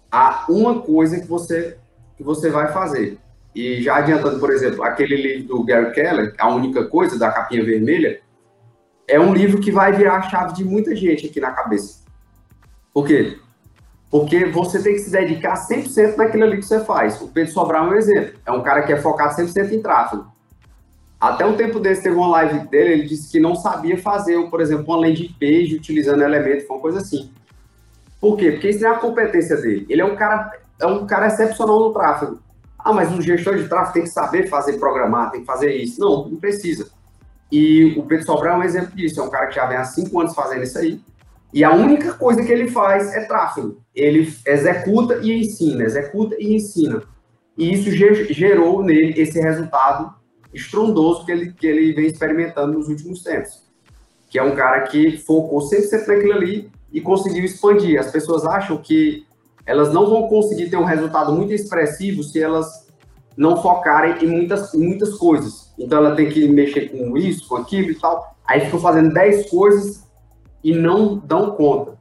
a 0.09 0.45
uma 0.47 0.81
coisa 0.81 1.19
que 1.19 1.27
você, 1.27 1.77
que 2.15 2.23
você 2.23 2.49
vai 2.49 2.71
fazer. 2.71 3.19
E 3.53 3.81
já 3.81 3.97
adiantando, 3.97 4.39
por 4.39 4.49
exemplo, 4.49 4.85
aquele 4.85 5.17
livro 5.17 5.47
do 5.49 5.65
Gary 5.65 5.91
Keller, 5.91 6.33
A 6.39 6.47
Única 6.47 6.85
Coisa, 6.85 7.19
da 7.19 7.29
capinha 7.29 7.65
vermelha, 7.65 8.21
é 9.05 9.19
um 9.19 9.33
livro 9.33 9.59
que 9.59 9.71
vai 9.71 9.91
virar 9.91 10.15
a 10.15 10.21
chave 10.21 10.53
de 10.53 10.63
muita 10.63 10.95
gente 10.95 11.27
aqui 11.27 11.41
na 11.41 11.51
cabeça. 11.51 12.05
Por 12.93 13.05
quê? 13.05 13.37
Porque 14.09 14.45
você 14.45 14.81
tem 14.81 14.93
que 14.93 14.99
se 14.99 15.11
dedicar 15.11 15.55
100% 15.55 16.15
naquilo 16.15 16.45
ali 16.45 16.55
que 16.55 16.65
você 16.65 16.79
faz. 16.85 17.19
O 17.19 17.27
Pedro 17.27 17.51
Sobral 17.51 17.87
é 17.87 17.89
um 17.89 17.95
exemplo. 17.95 18.39
É 18.45 18.51
um 18.53 18.63
cara 18.63 18.83
que 18.83 18.93
é 18.93 18.97
focado 18.97 19.35
100% 19.35 19.73
em 19.73 19.81
tráfego. 19.81 20.33
Até 21.25 21.43
um 21.43 21.57
tempo 21.57 21.79
desse 21.79 22.03
teve 22.03 22.15
uma 22.15 22.27
live 22.27 22.67
dele, 22.67 22.93
ele 22.93 23.07
disse 23.07 23.31
que 23.31 23.39
não 23.39 23.55
sabia 23.55 23.97
fazer, 23.97 24.39
por 24.47 24.61
exemplo, 24.61 24.85
uma 24.85 24.97
landing 24.97 25.35
page 25.39 25.75
utilizando 25.75 26.21
elementos, 26.21 26.67
foi 26.67 26.75
uma 26.75 26.81
coisa 26.81 26.99
assim. 26.99 27.31
Por 28.21 28.37
quê? 28.37 28.51
Porque 28.51 28.69
isso 28.69 28.85
é 28.85 28.89
a 28.89 28.99
competência 28.99 29.57
dele. 29.57 29.87
Ele 29.89 30.01
é 30.01 30.05
um 30.05 30.15
cara, 30.15 30.51
é 30.79 30.85
um 30.85 31.07
cara 31.07 31.25
excepcional 31.25 31.79
no 31.79 31.91
tráfego. 31.91 32.39
Ah, 32.77 32.93
mas 32.93 33.11
um 33.11 33.19
gestor 33.19 33.57
de 33.57 33.67
tráfego 33.67 33.93
tem 33.93 34.03
que 34.03 34.09
saber 34.09 34.47
fazer 34.47 34.73
programar, 34.73 35.31
tem 35.31 35.41
que 35.41 35.47
fazer 35.47 35.73
isso. 35.75 35.99
Não, 35.99 36.29
não 36.29 36.37
precisa. 36.37 36.91
E 37.51 37.95
o 37.97 38.03
Pedro 38.03 38.23
Sobral 38.23 38.57
é 38.57 38.59
um 38.59 38.63
exemplo 38.63 38.95
disso. 38.95 39.19
É 39.19 39.23
um 39.23 39.29
cara 39.29 39.47
que 39.47 39.55
já 39.55 39.65
vem 39.65 39.77
há 39.77 39.83
cinco 39.83 40.19
anos 40.19 40.35
fazendo 40.35 40.61
isso 40.61 40.77
aí. 40.77 41.01
E 41.51 41.63
a 41.63 41.71
única 41.73 42.13
coisa 42.13 42.43
que 42.43 42.51
ele 42.51 42.69
faz 42.69 43.11
é 43.15 43.21
tráfego. 43.25 43.81
Ele 43.95 44.31
executa 44.45 45.15
e 45.23 45.39
ensina, 45.39 45.83
executa 45.85 46.35
e 46.37 46.55
ensina. 46.55 47.01
E 47.57 47.73
isso 47.73 47.89
gerou 47.89 48.83
nele 48.83 49.19
esse 49.19 49.39
resultado 49.39 50.13
estrondoso 50.55 51.25
que 51.25 51.31
ele, 51.31 51.53
que 51.53 51.67
ele 51.67 51.93
vem 51.93 52.07
experimentando 52.07 52.77
nos 52.77 52.87
últimos 52.87 53.21
tempos. 53.21 53.63
Que 54.29 54.39
é 54.39 54.43
um 54.43 54.55
cara 54.55 54.81
que 54.81 55.17
focou 55.17 55.59
100% 55.59 56.07
naquilo 56.07 56.33
ali 56.33 56.71
e 56.91 57.01
conseguiu 57.01 57.43
expandir. 57.43 57.99
As 57.99 58.11
pessoas 58.11 58.45
acham 58.45 58.77
que 58.77 59.25
elas 59.65 59.91
não 59.93 60.09
vão 60.09 60.27
conseguir 60.27 60.69
ter 60.69 60.77
um 60.77 60.83
resultado 60.83 61.33
muito 61.33 61.53
expressivo 61.53 62.23
se 62.23 62.41
elas 62.41 62.85
não 63.35 63.61
focarem 63.61 64.23
em 64.23 64.27
muitas, 64.27 64.73
em 64.73 64.79
muitas 64.79 65.13
coisas. 65.15 65.73
Então 65.77 65.99
ela 65.99 66.15
tem 66.15 66.29
que 66.29 66.47
mexer 66.47 66.89
com 66.89 67.17
isso, 67.17 67.47
com 67.47 67.57
aquilo 67.57 67.91
e 67.91 67.95
tal. 67.95 68.35
Aí 68.47 68.61
ficam 68.61 68.79
fazendo 68.79 69.13
10 69.13 69.49
coisas 69.49 70.07
e 70.63 70.73
não 70.73 71.17
dão 71.17 71.51
conta. 71.51 71.97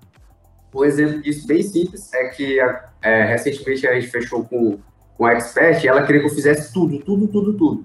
Um 0.75 0.84
exemplo 0.84 1.23
disso 1.23 1.46
bem 1.46 1.62
simples 1.62 2.12
é 2.12 2.28
que 2.28 2.58
é, 3.02 3.25
recentemente 3.25 3.87
a 3.87 3.94
gente 3.94 4.08
fechou 4.08 4.44
com, 4.44 4.78
com 5.16 5.26
a 5.26 5.32
Expert 5.32 5.82
e 5.82 5.88
ela 5.88 6.04
queria 6.04 6.20
que 6.20 6.26
eu 6.26 6.34
fizesse 6.34 6.73
tudo, 6.73 6.99
tudo, 6.99 7.28
tudo, 7.28 7.54
tudo. 7.54 7.84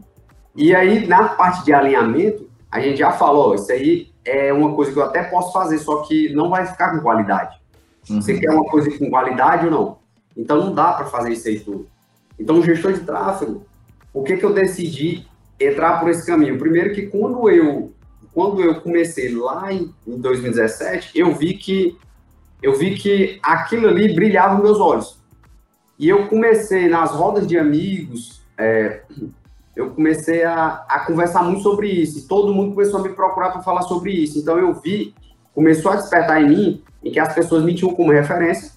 E 0.56 0.76
aí, 0.76 1.08
na 1.08 1.30
parte 1.30 1.64
de 1.64 1.74
alinhamento, 1.74 2.50
a 2.72 2.80
gente 2.80 2.98
já 2.98 3.12
falou, 3.12 3.56
isso 3.56 3.72
aí 3.72 4.10
é 4.26 4.54
uma 4.54 4.74
coisa 4.74 4.92
que 4.92 4.98
eu 4.98 5.04
até 5.04 5.24
posso 5.24 5.52
fazer, 5.52 5.80
só 5.80 6.02
que 6.04 6.34
não 6.34 6.50
vai 6.50 6.66
ficar 6.66 6.92
com 6.92 7.02
qualidade. 7.02 7.58
Uhum. 8.10 8.22
Você 8.22 8.40
quer 8.40 8.52
uma 8.52 8.66
coisa 8.66 8.96
com 8.98 9.10
qualidade 9.10 9.66
ou 9.66 9.72
não? 9.72 9.98
Então 10.36 10.58
não 10.58 10.74
dá 10.74 10.94
para 10.94 11.06
fazer 11.06 11.34
isso 11.34 11.48
aí 11.48 11.60
tudo. 11.60 11.88
Então, 12.40 12.62
gestor 12.62 12.94
de 12.94 13.02
tráfego, 13.02 13.66
o 14.14 14.24
que 14.24 14.38
que 14.38 14.46
eu 14.46 14.54
decidi 14.54 15.28
entrar 15.60 16.00
por 16.00 16.10
esse 16.10 16.26
caminho? 16.26 16.58
Primeiro 16.58 16.94
que 16.94 17.08
quando 17.08 17.50
eu 17.50 17.92
quando 18.32 18.62
eu 18.62 18.80
comecei 18.80 19.34
lá 19.36 19.74
em, 19.74 19.94
em 20.08 20.18
2017, 20.18 21.12
eu 21.16 21.34
vi 21.34 21.56
que 21.56 21.98
eu 22.62 22.78
vi 22.78 22.96
que 22.96 23.40
aquilo 23.42 23.88
ali 23.88 24.14
brilhava 24.14 24.54
nos 24.54 24.64
meus 24.64 24.80
olhos. 24.80 25.20
E 25.98 26.08
eu 26.08 26.28
comecei 26.28 26.88
nas 26.88 27.12
rodas 27.12 27.48
de 27.48 27.58
amigos, 27.58 28.42
é, 28.58 29.02
eu 29.76 29.92
comecei 29.92 30.44
a, 30.44 30.86
a 30.88 31.00
conversar 31.06 31.44
muito 31.44 31.62
sobre 31.62 31.88
isso. 31.90 32.20
E 32.20 32.22
todo 32.24 32.54
mundo 32.54 32.74
começou 32.74 33.00
a 33.00 33.04
me 33.04 33.10
procurar 33.10 33.52
para 33.52 33.62
falar 33.62 33.82
sobre 33.84 34.12
isso. 34.12 34.38
Então 34.38 34.58
eu 34.58 34.74
vi, 34.74 35.14
começou 35.54 35.92
a 35.92 35.96
despertar 35.96 36.42
em 36.42 36.50
mim, 36.50 36.84
em 37.04 37.12
que 37.12 37.20
as 37.20 37.34
pessoas 37.34 37.64
me 37.64 37.74
tinham 37.74 37.94
como 37.94 38.12
referência. 38.12 38.72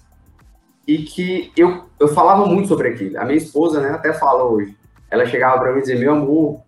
e 0.87 0.99
que 0.99 1.51
eu, 1.55 1.85
eu 1.99 2.07
falava 2.09 2.45
muito 2.45 2.67
sobre 2.67 2.89
aquilo. 2.89 3.17
A 3.19 3.25
minha 3.25 3.37
esposa, 3.37 3.79
né, 3.79 3.89
até 3.89 4.13
fala 4.13 4.43
hoje. 4.43 4.75
Ela 5.09 5.25
chegava 5.25 5.59
para 5.59 5.71
mim 5.71 5.77
e 5.77 5.81
dizia: 5.81 5.99
Meu 5.99 6.13
amor, 6.13 6.61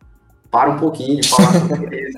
para 0.51 0.70
um 0.70 0.77
pouquinho 0.77 1.20
de 1.20 1.27
falar 1.27 1.51
sobre 1.67 2.01
isso. 2.01 2.17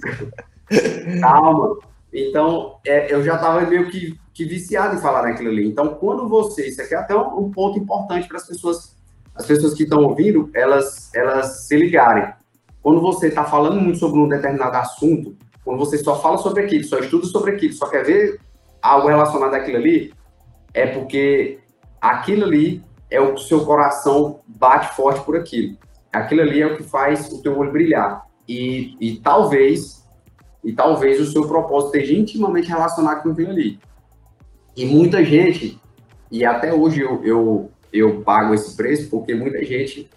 Calma. 1.21 1.77
Então, 2.13 2.79
é, 2.85 3.13
eu 3.13 3.23
já 3.23 3.35
estava 3.35 3.61
meio 3.61 3.89
que, 3.89 4.17
que, 4.33 4.45
viciado 4.45 4.95
em 4.95 4.99
falar 4.99 5.23
naquilo 5.23 5.49
ali. 5.49 5.67
Então, 5.67 5.95
quando 5.95 6.27
você, 6.27 6.67
isso 6.67 6.81
aqui 6.81 6.93
é 6.93 6.97
até 6.97 7.15
um, 7.15 7.45
um 7.45 7.51
ponto 7.51 7.77
importante 7.79 8.27
para 8.27 8.37
as 8.37 8.47
pessoas, 8.47 8.96
as 9.37 9.45
pessoas 9.45 9.73
que 9.73 9.83
estão 9.83 10.03
ouvindo, 10.03 10.49
elas, 10.53 11.13
elas 11.13 11.67
se 11.67 11.77
ligarem. 11.77 12.33
Quando 12.81 13.01
você 13.01 13.27
está 13.27 13.43
falando 13.43 13.79
muito 13.79 13.99
sobre 13.99 14.19
um 14.19 14.27
determinado 14.27 14.77
assunto, 14.77 15.35
quando 15.63 15.77
você 15.77 15.97
só 15.97 16.19
fala 16.21 16.37
sobre 16.37 16.63
aquilo, 16.63 16.83
só 16.83 16.99
estuda 16.99 17.25
sobre 17.27 17.51
aquilo, 17.51 17.73
só 17.73 17.87
quer 17.87 18.03
ver 18.03 18.39
algo 18.81 19.07
relacionado 19.07 19.53
àquilo 19.53 19.77
ali, 19.77 20.13
é 20.73 20.87
porque 20.87 21.59
aquilo 22.01 22.45
ali 22.45 22.83
é 23.09 23.19
o 23.19 23.33
que 23.33 23.41
o 23.41 23.43
seu 23.43 23.65
coração 23.65 24.39
bate 24.47 24.95
forte 24.95 25.23
por 25.25 25.35
aquilo. 25.35 25.77
Aquilo 26.11 26.41
ali 26.41 26.61
é 26.61 26.67
o 26.67 26.77
que 26.77 26.83
faz 26.83 27.31
o 27.31 27.41
teu 27.41 27.57
olho 27.57 27.71
brilhar. 27.71 28.25
E, 28.47 28.95
e 28.99 29.17
talvez 29.19 29.97
e 30.63 30.73
talvez 30.73 31.21
o 31.21 31.31
seu 31.31 31.47
propósito 31.47 31.95
esteja 31.95 32.19
intimamente 32.19 32.67
relacionado 32.67 33.23
com 33.23 33.29
aquilo 33.29 33.51
ali. 33.51 33.79
E 34.75 34.85
muita 34.85 35.23
gente, 35.23 35.79
e 36.29 36.43
até 36.43 36.73
hoje 36.73 37.01
eu, 37.01 37.23
eu, 37.23 37.71
eu 37.91 38.21
pago 38.21 38.53
esse 38.53 38.75
preço, 38.75 39.09
porque 39.09 39.33
muita 39.33 39.63
gente 39.63 40.09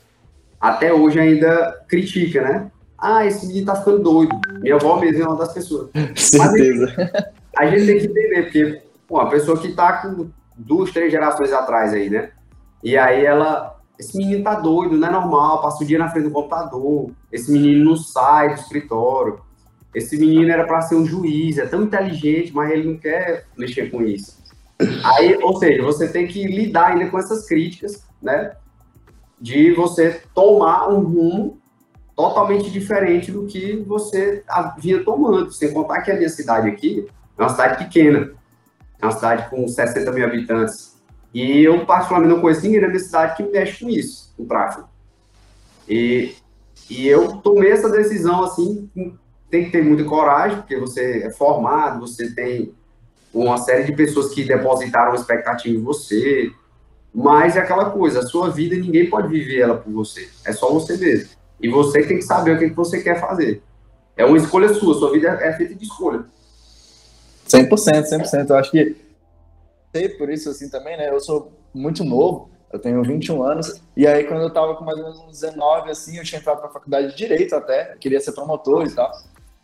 até 0.60 0.92
hoje 0.92 1.18
ainda 1.18 1.84
critica, 1.88 2.42
né? 2.42 2.70
Ah, 2.98 3.24
esse 3.24 3.46
menino 3.46 3.66
tá 3.66 3.76
ficando 3.76 4.00
doido. 4.00 4.38
Minha 4.60 4.74
avó 4.74 5.00
mesmo 5.00 5.22
é 5.22 5.26
uma 5.26 5.36
das 5.36 5.54
pessoas. 5.54 5.88
Certeza. 6.14 6.94
a 7.56 7.66
gente 7.66 7.86
tem 7.86 7.98
que 7.98 8.06
entender, 8.06 8.42
porque 8.42 8.82
pô, 9.08 9.20
a 9.20 9.30
pessoa 9.30 9.58
que 9.58 9.72
tá 9.72 9.98
com 9.98 10.28
duas, 10.56 10.90
três 10.90 11.10
gerações 11.10 11.52
atrás 11.52 11.94
aí, 11.94 12.10
né? 12.10 12.30
E 12.84 12.96
aí 12.96 13.24
ela, 13.24 13.78
esse 13.98 14.16
menino 14.16 14.44
tá 14.44 14.54
doido, 14.54 14.96
não 14.96 15.08
é 15.08 15.10
normal, 15.10 15.62
passa 15.62 15.82
o 15.82 15.86
dia 15.86 15.98
na 15.98 16.08
frente 16.08 16.24
do 16.24 16.30
computador, 16.30 17.10
esse 17.32 17.50
menino 17.50 17.84
não 17.84 17.96
sai 17.96 18.54
do 18.54 18.60
escritório, 18.60 19.40
esse 19.94 20.16
menino 20.18 20.50
era 20.50 20.64
para 20.64 20.82
ser 20.82 20.94
um 20.94 21.04
juiz, 21.04 21.58
é 21.58 21.66
tão 21.66 21.82
inteligente, 21.82 22.54
mas 22.54 22.70
ele 22.70 22.88
não 22.88 22.96
quer 22.96 23.46
mexer 23.56 23.90
com 23.90 24.02
isso. 24.02 24.39
Aí, 25.04 25.37
ou 25.42 25.56
seja, 25.56 25.82
você 25.82 26.08
tem 26.08 26.26
que 26.26 26.46
lidar 26.46 26.88
ainda 26.88 27.10
com 27.10 27.18
essas 27.18 27.46
críticas, 27.46 28.04
né? 28.22 28.52
De 29.40 29.72
você 29.72 30.22
tomar 30.34 30.88
um 30.88 31.00
rumo 31.00 31.60
totalmente 32.16 32.70
diferente 32.70 33.32
do 33.32 33.46
que 33.46 33.76
você 33.87 34.44
vinha 34.78 35.02
tomando. 35.04 35.50
Sem 35.52 35.72
contar 35.72 36.02
que 36.02 36.10
a 36.10 36.16
minha 36.16 36.28
cidade 36.28 36.68
aqui 36.68 37.06
é 37.38 37.42
uma 37.42 37.49
cidade 37.49 37.84
pequena, 37.84 38.32
é 39.00 39.06
uma 39.06 39.12
cidade 39.12 39.49
com 39.49 39.66
60 39.66 40.12
mil 40.12 40.25
habitantes. 40.25 41.00
E 41.32 41.62
eu, 41.62 41.87
particularmente, 41.87 42.34
não 42.34 42.40
conheço 42.40 42.62
ninguém 42.62 42.80
na 42.80 42.88
minha 42.88 43.00
cidade 43.00 43.37
que 43.37 43.42
mexe 43.44 43.84
com 43.84 43.90
isso, 43.90 44.34
com 44.37 44.44
tráfego. 44.44 44.88
E, 45.88 46.34
e 46.88 47.06
eu 47.06 47.37
tomei 47.38 47.70
essa 47.70 47.88
decisão, 47.88 48.42
assim, 48.42 48.90
tem 49.49 49.64
que 49.64 49.70
ter 49.70 49.82
muita 49.82 50.04
coragem, 50.04 50.58
porque 50.58 50.78
você 50.78 51.25
é 51.25 51.30
formado, 51.30 52.00
você 52.00 52.34
tem 52.34 52.75
uma 53.32 53.58
série 53.58 53.84
de 53.84 53.92
pessoas 53.92 54.32
que 54.34 54.44
depositaram 54.44 55.14
expectativa 55.14 55.76
em 55.76 55.82
você, 55.82 56.50
mas 57.14 57.56
é 57.56 57.60
aquela 57.60 57.90
coisa, 57.90 58.20
a 58.20 58.26
sua 58.26 58.50
vida 58.50 58.76
ninguém 58.76 59.08
pode 59.08 59.28
viver 59.28 59.60
ela 59.60 59.76
por 59.76 59.92
você, 59.92 60.28
é 60.44 60.52
só 60.52 60.72
você 60.72 60.96
mesmo. 60.96 61.30
E 61.60 61.68
você 61.68 62.02
tem 62.02 62.16
que 62.16 62.25
saber 62.25 62.56
o 62.56 62.58
que, 62.58 62.68
você 62.68 63.02
quer 63.02 63.20
fazer. 63.20 63.62
É 64.16 64.25
uma 64.25 64.37
escolha 64.37 64.72
sua, 64.72 64.94
sua 64.94 65.12
vida 65.12 65.28
é 65.28 65.52
feita 65.52 65.75
de 65.75 65.84
escolha. 65.84 66.25
100%, 67.49 67.68
100%. 67.68 68.50
Eu 68.50 68.56
acho 68.56 68.70
que 68.70 68.96
sei 69.94 70.08
por 70.08 70.30
isso 70.30 70.49
assim 70.50 70.68
também, 70.68 70.96
né? 70.96 71.10
Eu 71.10 71.20
sou 71.20 71.52
muito 71.75 72.04
novo, 72.04 72.50
eu 72.72 72.78
tenho 72.78 73.02
21 73.02 73.42
anos, 73.42 73.80
e 73.96 74.06
aí 74.06 74.25
quando 74.25 74.42
eu 74.42 74.50
tava 74.50 74.76
com 74.76 74.84
mais 74.84 74.99
ou 74.99 75.04
menos 75.04 75.18
uns 75.20 75.40
19, 75.40 75.90
assim, 75.90 76.16
eu 76.18 76.25
tinha 76.25 76.40
entrado 76.40 76.60
pra 76.60 76.70
faculdade 76.70 77.08
de 77.08 77.16
Direito 77.16 77.54
até, 77.54 77.96
queria 77.99 78.20
ser 78.20 78.32
promotor 78.32 78.87
e 78.87 78.94
tal. 78.94 79.10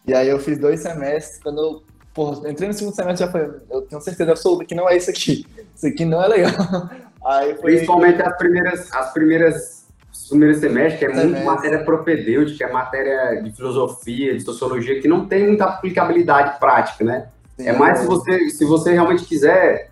E 0.06 0.14
aí 0.14 0.28
eu 0.28 0.38
fiz 0.38 0.58
dois 0.58 0.80
semestres, 0.80 1.40
quando 1.42 1.60
eu 1.60 1.82
porra, 2.16 2.50
entrei 2.50 2.66
no 2.66 2.74
segundo 2.74 2.94
semestre 2.94 3.26
já 3.26 3.30
falei, 3.30 3.50
eu 3.70 3.82
tenho 3.82 4.00
certeza 4.00 4.30
absoluta 4.30 4.64
que 4.64 4.74
não 4.74 4.88
é 4.88 4.96
isso 4.96 5.10
aqui. 5.10 5.46
Isso 5.74 5.86
aqui 5.86 6.06
não 6.06 6.22
é 6.22 6.28
legal. 6.28 6.52
Aí 7.24 7.54
foi... 7.56 7.72
Principalmente 7.72 8.22
as 8.22 8.36
primeiras, 8.38 8.92
as 8.94 9.12
primeiras, 9.12 9.86
os 10.10 10.28
primeiros 10.30 10.58
semestres, 10.58 10.98
que 10.98 11.04
é 11.04 11.24
muito 11.24 11.44
matéria 11.44 11.84
propedêutica, 11.84 12.64
é 12.64 12.72
matéria 12.72 13.42
de 13.42 13.52
filosofia, 13.52 14.34
de 14.34 14.40
sociologia, 14.40 14.98
que 15.00 15.06
não 15.06 15.26
tem 15.26 15.46
muita 15.46 15.66
aplicabilidade 15.66 16.58
prática, 16.58 17.04
né? 17.04 17.28
Sim, 17.56 17.68
é 17.68 17.72
mais 17.72 17.98
se 17.98 18.06
você, 18.06 18.50
se 18.50 18.64
você 18.64 18.92
realmente 18.92 19.24
quiser 19.24 19.90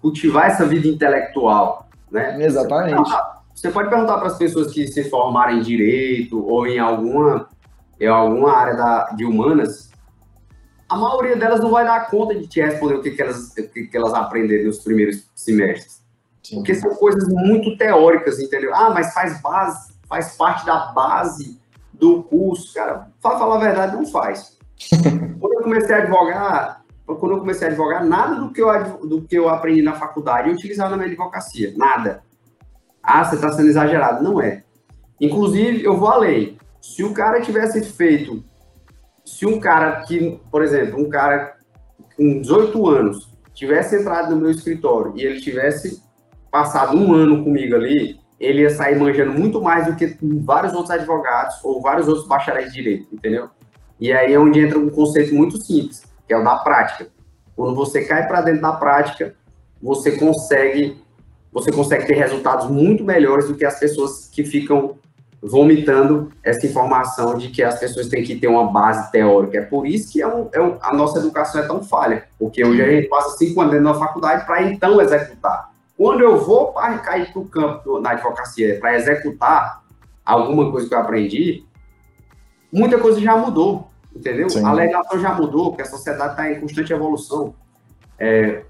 cultivar 0.00 0.46
essa 0.46 0.64
vida 0.64 0.86
intelectual, 0.86 1.88
né? 2.10 2.36
Exatamente. 2.40 3.10
Você 3.54 3.70
pode 3.70 3.90
perguntar 3.90 4.18
para 4.18 4.28
as 4.28 4.38
pessoas 4.38 4.72
que 4.72 4.86
se 4.86 5.04
formarem 5.10 5.58
em 5.58 5.62
direito 5.62 6.46
ou 6.46 6.66
em 6.66 6.78
alguma 6.78 7.48
em 8.00 8.06
alguma 8.06 8.56
área 8.56 8.74
da, 8.74 9.10
de 9.10 9.26
humanas, 9.26 9.89
a 10.90 10.96
maioria 10.96 11.36
delas 11.36 11.60
não 11.60 11.70
vai 11.70 11.84
dar 11.84 12.10
conta 12.10 12.34
de 12.34 12.48
te 12.48 12.60
responder 12.60 12.94
o 12.94 13.02
que, 13.02 13.12
que, 13.12 13.22
elas, 13.22 13.52
o 13.52 13.54
que, 13.54 13.86
que 13.86 13.96
elas 13.96 14.12
aprenderam 14.12 14.64
nos 14.64 14.80
primeiros 14.80 15.24
semestres. 15.36 16.02
Sim. 16.42 16.56
Porque 16.56 16.74
são 16.74 16.92
coisas 16.96 17.28
muito 17.28 17.76
teóricas, 17.78 18.40
entendeu? 18.40 18.74
Ah, 18.74 18.90
mas 18.90 19.14
faz 19.14 19.40
base, 19.40 19.94
faz 20.08 20.36
parte 20.36 20.66
da 20.66 20.86
base 20.86 21.60
do 21.92 22.24
curso. 22.24 22.74
Cara, 22.74 23.08
para 23.22 23.38
falar 23.38 23.56
a 23.56 23.60
verdade, 23.60 23.94
não 23.94 24.04
faz. 24.04 24.58
quando 25.38 25.52
eu 25.52 25.62
comecei 25.62 25.94
a 25.94 25.98
advogar, 25.98 26.84
quando 27.06 27.32
eu 27.32 27.38
comecei 27.38 27.68
a 27.68 27.70
advogar, 27.70 28.04
nada 28.04 28.34
do 28.34 28.50
que 28.50 28.60
eu, 28.60 29.06
do 29.06 29.22
que 29.22 29.36
eu 29.36 29.48
aprendi 29.48 29.82
na 29.82 29.92
faculdade 29.92 30.48
eu 30.48 30.54
utilizava 30.54 30.90
na 30.90 30.96
minha 30.96 31.08
advocacia. 31.08 31.72
Nada. 31.76 32.24
Ah, 33.00 33.24
você 33.24 33.36
está 33.36 33.52
sendo 33.52 33.68
exagerado. 33.68 34.24
Não 34.24 34.40
é. 34.40 34.64
Inclusive, 35.20 35.84
eu 35.84 35.96
vou 35.96 36.08
além. 36.08 36.58
Se 36.80 37.04
o 37.04 37.12
cara 37.12 37.40
tivesse 37.40 37.84
feito, 37.84 38.42
se 39.24 39.46
um 39.46 39.60
cara 39.60 40.02
que, 40.02 40.40
por 40.50 40.62
exemplo, 40.62 41.00
um 41.00 41.08
cara 41.08 41.56
com 42.16 42.40
18 42.40 42.88
anos 42.88 43.30
tivesse 43.54 43.96
entrado 43.96 44.34
no 44.34 44.40
meu 44.40 44.50
escritório 44.50 45.12
e 45.16 45.22
ele 45.22 45.40
tivesse 45.40 46.02
passado 46.50 46.96
um 46.96 47.12
ano 47.12 47.44
comigo 47.44 47.74
ali, 47.74 48.18
ele 48.38 48.62
ia 48.62 48.70
sair 48.70 48.98
manjando 48.98 49.32
muito 49.32 49.60
mais 49.60 49.86
do 49.86 49.94
que 49.94 50.16
vários 50.42 50.72
outros 50.72 50.90
advogados 50.90 51.62
ou 51.62 51.82
vários 51.82 52.08
outros 52.08 52.26
bacharéis 52.26 52.68
de 52.68 52.74
direito, 52.74 53.14
entendeu? 53.14 53.50
E 54.00 54.12
aí 54.12 54.32
é 54.32 54.38
onde 54.38 54.60
entra 54.60 54.78
um 54.78 54.88
conceito 54.88 55.34
muito 55.34 55.58
simples, 55.58 56.02
que 56.26 56.32
é 56.32 56.38
o 56.38 56.42
da 56.42 56.56
prática. 56.56 57.08
Quando 57.54 57.74
você 57.74 58.04
cai 58.04 58.26
para 58.26 58.40
dentro 58.40 58.62
da 58.62 58.72
prática, 58.72 59.34
você 59.80 60.12
consegue 60.12 60.98
você 61.52 61.72
consegue 61.72 62.06
ter 62.06 62.14
resultados 62.14 62.70
muito 62.70 63.02
melhores 63.02 63.48
do 63.48 63.56
que 63.56 63.64
as 63.64 63.78
pessoas 63.78 64.28
que 64.28 64.44
ficam 64.44 64.96
vomitando 65.42 66.30
essa 66.42 66.66
informação 66.66 67.36
de 67.36 67.48
que 67.48 67.62
as 67.62 67.78
pessoas 67.78 68.08
têm 68.08 68.22
que 68.22 68.36
ter 68.36 68.46
uma 68.46 68.70
base 68.70 69.10
teórica. 69.10 69.58
É 69.58 69.62
por 69.62 69.86
isso 69.86 70.12
que 70.12 70.20
é 70.20 70.26
um, 70.26 70.48
é 70.52 70.60
um, 70.60 70.76
a 70.80 70.94
nossa 70.94 71.18
educação 71.18 71.62
é 71.62 71.66
tão 71.66 71.82
falha, 71.82 72.24
porque 72.38 72.64
hoje 72.64 72.82
a 72.82 72.90
gente 72.90 73.08
passa 73.08 73.38
cinco 73.38 73.60
anos 73.60 73.80
na 73.82 73.94
faculdade 73.94 74.44
para 74.44 74.62
então 74.62 75.00
executar. 75.00 75.70
Quando 75.96 76.20
eu 76.22 76.38
vou 76.38 76.72
para 76.72 76.98
cair 76.98 77.32
para 77.32 77.42
o 77.42 77.44
campo 77.46 78.00
na 78.00 78.10
advocacia 78.10 78.78
para 78.80 78.96
executar 78.96 79.82
alguma 80.24 80.70
coisa 80.70 80.88
que 80.88 80.94
eu 80.94 80.98
aprendi, 80.98 81.64
muita 82.72 82.98
coisa 82.98 83.20
já 83.20 83.36
mudou, 83.36 83.88
entendeu? 84.14 84.48
Sim. 84.48 84.64
A 84.64 84.72
legislação 84.72 85.20
já 85.20 85.34
mudou, 85.34 85.70
porque 85.70 85.82
a 85.82 85.86
sociedade 85.86 86.32
está 86.32 86.50
em 86.50 86.60
constante 86.60 86.92
evolução. 86.92 87.54
É, 88.18 88.62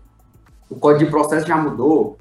o 0.68 0.76
código 0.76 1.04
de 1.04 1.10
processo 1.10 1.46
já 1.46 1.56
mudou. 1.56 2.16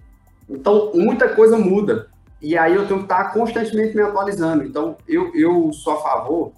Então, 0.50 0.92
muita 0.94 1.30
coisa 1.30 1.58
muda. 1.58 2.09
E 2.42 2.58
aí 2.58 2.76
eu 2.76 2.88
tenho 2.88 3.00
que 3.00 3.06
estar 3.06 3.34
constantemente 3.34 3.96
me 3.96 4.02
atualizando. 4.02 4.64
Então, 4.64 4.98
eu, 5.08 5.34
eu 5.36 5.72
sou 5.74 5.94
a 5.94 6.02
favor 6.02 6.54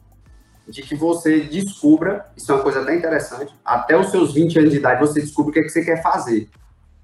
de 0.68 0.82
que 0.82 0.96
você 0.96 1.42
descubra, 1.42 2.26
isso 2.38 2.52
é 2.52 2.56
uma 2.56 2.64
coisa 2.64 2.82
até 2.82 2.96
interessante, 2.96 3.54
até 3.66 3.98
os 3.98 4.10
seus 4.10 4.34
20 4.34 4.60
anos 4.60 4.72
de 4.72 4.78
idade 4.78 5.02
você 5.02 5.20
descobre 5.20 5.50
o 5.50 5.54
que, 5.54 5.60
é 5.60 5.64
que 5.64 5.70
você 5.70 5.84
quer 5.84 6.02
fazer. 6.02 6.50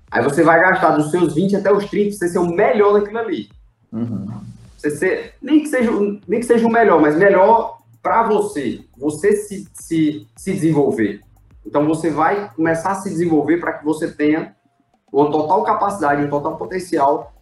Aí 0.10 0.24
você 0.24 0.44
vai 0.44 0.62
gastar 0.62 0.92
dos 0.92 1.12
seus 1.12 1.34
20 1.34 1.58
até 1.58 1.72
os 1.72 1.86
30, 1.86 2.16
você 2.16 2.30
ser 2.30 2.40
o 2.40 2.48
melhor 2.48 2.94
naquilo 2.94 3.18
ali. 3.18 3.50
Uhum. 3.92 4.28
Você 4.78 4.92
ser, 4.92 5.34
nem 5.42 5.62
que 5.62 5.68
seja, 5.68 5.92
nem 6.28 6.40
que 6.40 6.46
seja 6.46 6.66
o 6.66 6.72
melhor, 6.72 7.02
mas 7.02 7.18
melhor 7.18 7.80
para 8.02 8.24
você, 8.24 8.86
você 8.96 9.36
se, 9.36 9.68
se, 9.74 10.28
se 10.36 10.54
desenvolver. 10.54 11.22
Então 11.66 11.86
você 11.86 12.10
vai 12.10 12.50
começar 12.56 12.92
a 12.92 12.96
se 12.96 13.10
desenvolver 13.10 13.58
para 13.58 13.74
que 13.74 13.84
você 13.84 14.10
tenha 14.10 14.56
uma 15.12 15.30
total 15.30 15.64
capacidade, 15.64 16.24
um 16.24 16.30
total 16.30 16.56
potencial 16.56 17.34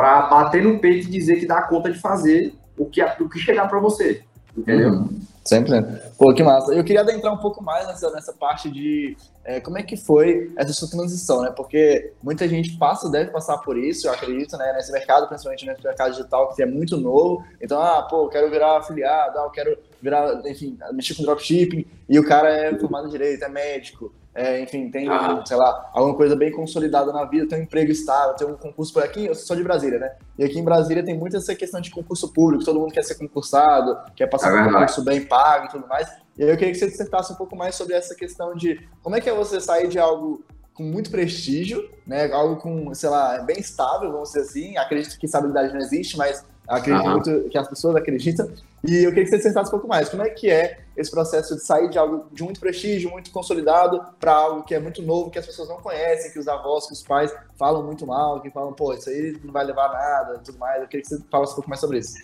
para 0.00 0.22
bater 0.22 0.64
no 0.64 0.78
peito 0.78 1.08
e 1.08 1.10
dizer 1.10 1.38
que 1.38 1.46
dá 1.46 1.60
conta 1.60 1.92
de 1.92 1.98
fazer 1.98 2.54
o 2.78 2.86
que, 2.86 3.02
o 3.02 3.28
que 3.28 3.38
chegar 3.38 3.68
para 3.68 3.78
você. 3.78 4.22
Entendeu? 4.56 4.92
Uhum. 4.92 5.20
Sempre. 5.44 5.82
Pô, 6.16 6.32
que 6.32 6.42
massa. 6.42 6.72
Eu 6.72 6.82
queria 6.82 7.02
adentrar 7.02 7.34
um 7.34 7.36
pouco 7.36 7.62
mais 7.62 7.86
nessa, 7.86 8.10
nessa 8.10 8.32
parte 8.32 8.70
de 8.70 9.14
é, 9.44 9.60
como 9.60 9.76
é 9.76 9.82
que 9.82 9.98
foi 9.98 10.50
essa 10.56 10.72
sua 10.72 10.88
transição, 10.88 11.42
né? 11.42 11.52
Porque 11.54 12.14
muita 12.22 12.48
gente 12.48 12.78
passa, 12.78 13.10
deve 13.10 13.30
passar 13.30 13.58
por 13.58 13.76
isso, 13.76 14.06
eu 14.06 14.12
acredito, 14.12 14.56
né? 14.56 14.72
Nesse 14.72 14.90
mercado, 14.90 15.28
principalmente 15.28 15.66
nesse 15.66 15.84
mercado 15.84 16.12
digital, 16.12 16.54
que 16.54 16.62
é 16.62 16.66
muito 16.66 16.96
novo. 16.96 17.44
Então, 17.60 17.78
ah, 17.78 18.02
pô, 18.02 18.24
eu 18.24 18.28
quero 18.30 18.50
virar 18.50 18.78
afiliado, 18.78 19.38
ah, 19.38 19.44
eu 19.44 19.50
quero 19.50 19.76
virar, 20.00 20.40
enfim, 20.46 20.78
mexer 20.92 21.14
com 21.14 21.24
dropshipping, 21.24 21.84
e 22.08 22.18
o 22.18 22.26
cara 22.26 22.48
é 22.48 22.78
formado 22.78 23.06
em 23.06 23.10
direito, 23.10 23.44
é 23.44 23.48
médico, 23.50 24.12
é, 24.34 24.60
enfim, 24.60 24.90
tem, 24.90 25.08
ah. 25.08 25.42
sei 25.44 25.56
lá, 25.56 25.90
alguma 25.92 26.16
coisa 26.16 26.36
bem 26.36 26.52
consolidada 26.52 27.12
na 27.12 27.24
vida, 27.24 27.48
tem 27.48 27.60
um 27.60 27.62
emprego 27.62 27.90
estável, 27.90 28.34
tem 28.34 28.46
um 28.46 28.56
concurso 28.56 28.92
por 28.92 29.02
aqui, 29.02 29.26
eu 29.26 29.34
sou 29.34 29.56
de 29.56 29.62
Brasília, 29.62 29.98
né? 29.98 30.12
E 30.38 30.44
aqui 30.44 30.58
em 30.58 30.64
Brasília 30.64 31.04
tem 31.04 31.18
muito 31.18 31.36
essa 31.36 31.54
questão 31.54 31.80
de 31.80 31.90
concurso 31.90 32.32
público, 32.32 32.64
todo 32.64 32.78
mundo 32.78 32.92
quer 32.92 33.02
ser 33.02 33.16
concursado, 33.16 33.98
quer 34.14 34.28
passar 34.28 34.48
é 34.48 34.62
por 34.62 34.70
um 34.70 34.72
concurso 34.72 35.04
bem 35.04 35.24
pago 35.26 35.66
e 35.66 35.68
tudo 35.70 35.88
mais. 35.88 36.08
E 36.38 36.44
aí 36.44 36.50
eu 36.50 36.56
queria 36.56 36.72
que 36.72 36.78
você 36.78 36.86
dissertasse 36.86 37.32
um 37.32 37.36
pouco 37.36 37.56
mais 37.56 37.74
sobre 37.74 37.94
essa 37.94 38.14
questão 38.14 38.54
de 38.54 38.80
como 39.02 39.16
é 39.16 39.20
que 39.20 39.28
é 39.28 39.34
você 39.34 39.60
sair 39.60 39.88
de 39.88 39.98
algo 39.98 40.44
com 40.74 40.84
muito 40.84 41.10
prestígio, 41.10 41.90
né? 42.06 42.32
Algo 42.32 42.56
com, 42.56 42.94
sei 42.94 43.10
lá, 43.10 43.38
bem 43.42 43.58
estável, 43.58 44.12
vamos 44.12 44.30
dizer 44.30 44.42
assim. 44.42 44.76
Acredito 44.78 45.18
que 45.18 45.26
estabilidade 45.26 45.72
não 45.74 45.80
existe, 45.80 46.16
mas 46.16 46.46
acredito 46.76 47.04
uhum. 47.04 47.10
muito 47.12 47.48
que 47.50 47.58
as 47.58 47.68
pessoas 47.68 47.96
acreditam. 47.96 48.50
E 48.86 49.04
eu 49.04 49.10
queria 49.10 49.24
que 49.24 49.30
você 49.30 49.40
sentasse 49.40 49.68
um 49.68 49.72
pouco 49.72 49.86
mais. 49.86 50.08
Como 50.08 50.22
é 50.22 50.30
que 50.30 50.50
é 50.50 50.80
esse 50.96 51.10
processo 51.10 51.54
de 51.54 51.62
sair 51.62 51.90
de 51.90 51.98
algo 51.98 52.26
de 52.32 52.42
muito 52.42 52.60
prestígio, 52.60 53.10
muito 53.10 53.30
consolidado, 53.30 54.02
para 54.18 54.32
algo 54.32 54.62
que 54.62 54.74
é 54.74 54.78
muito 54.78 55.02
novo, 55.02 55.30
que 55.30 55.38
as 55.38 55.46
pessoas 55.46 55.68
não 55.68 55.76
conhecem, 55.76 56.32
que 56.32 56.38
os 56.38 56.48
avós, 56.48 56.86
que 56.86 56.92
os 56.92 57.02
pais 57.02 57.34
falam 57.58 57.82
muito 57.82 58.06
mal, 58.06 58.40
que 58.40 58.50
falam, 58.50 58.72
pô, 58.72 58.94
isso 58.94 59.10
aí 59.10 59.38
não 59.44 59.52
vai 59.52 59.64
levar 59.64 59.86
a 59.86 59.92
nada 59.92 60.40
e 60.40 60.44
tudo 60.44 60.58
mais. 60.58 60.80
Eu 60.80 60.88
queria 60.88 61.02
que 61.02 61.08
você 61.08 61.22
falasse 61.30 61.52
um 61.52 61.56
pouco 61.56 61.68
mais 61.68 61.80
sobre 61.80 61.98
isso. 61.98 62.14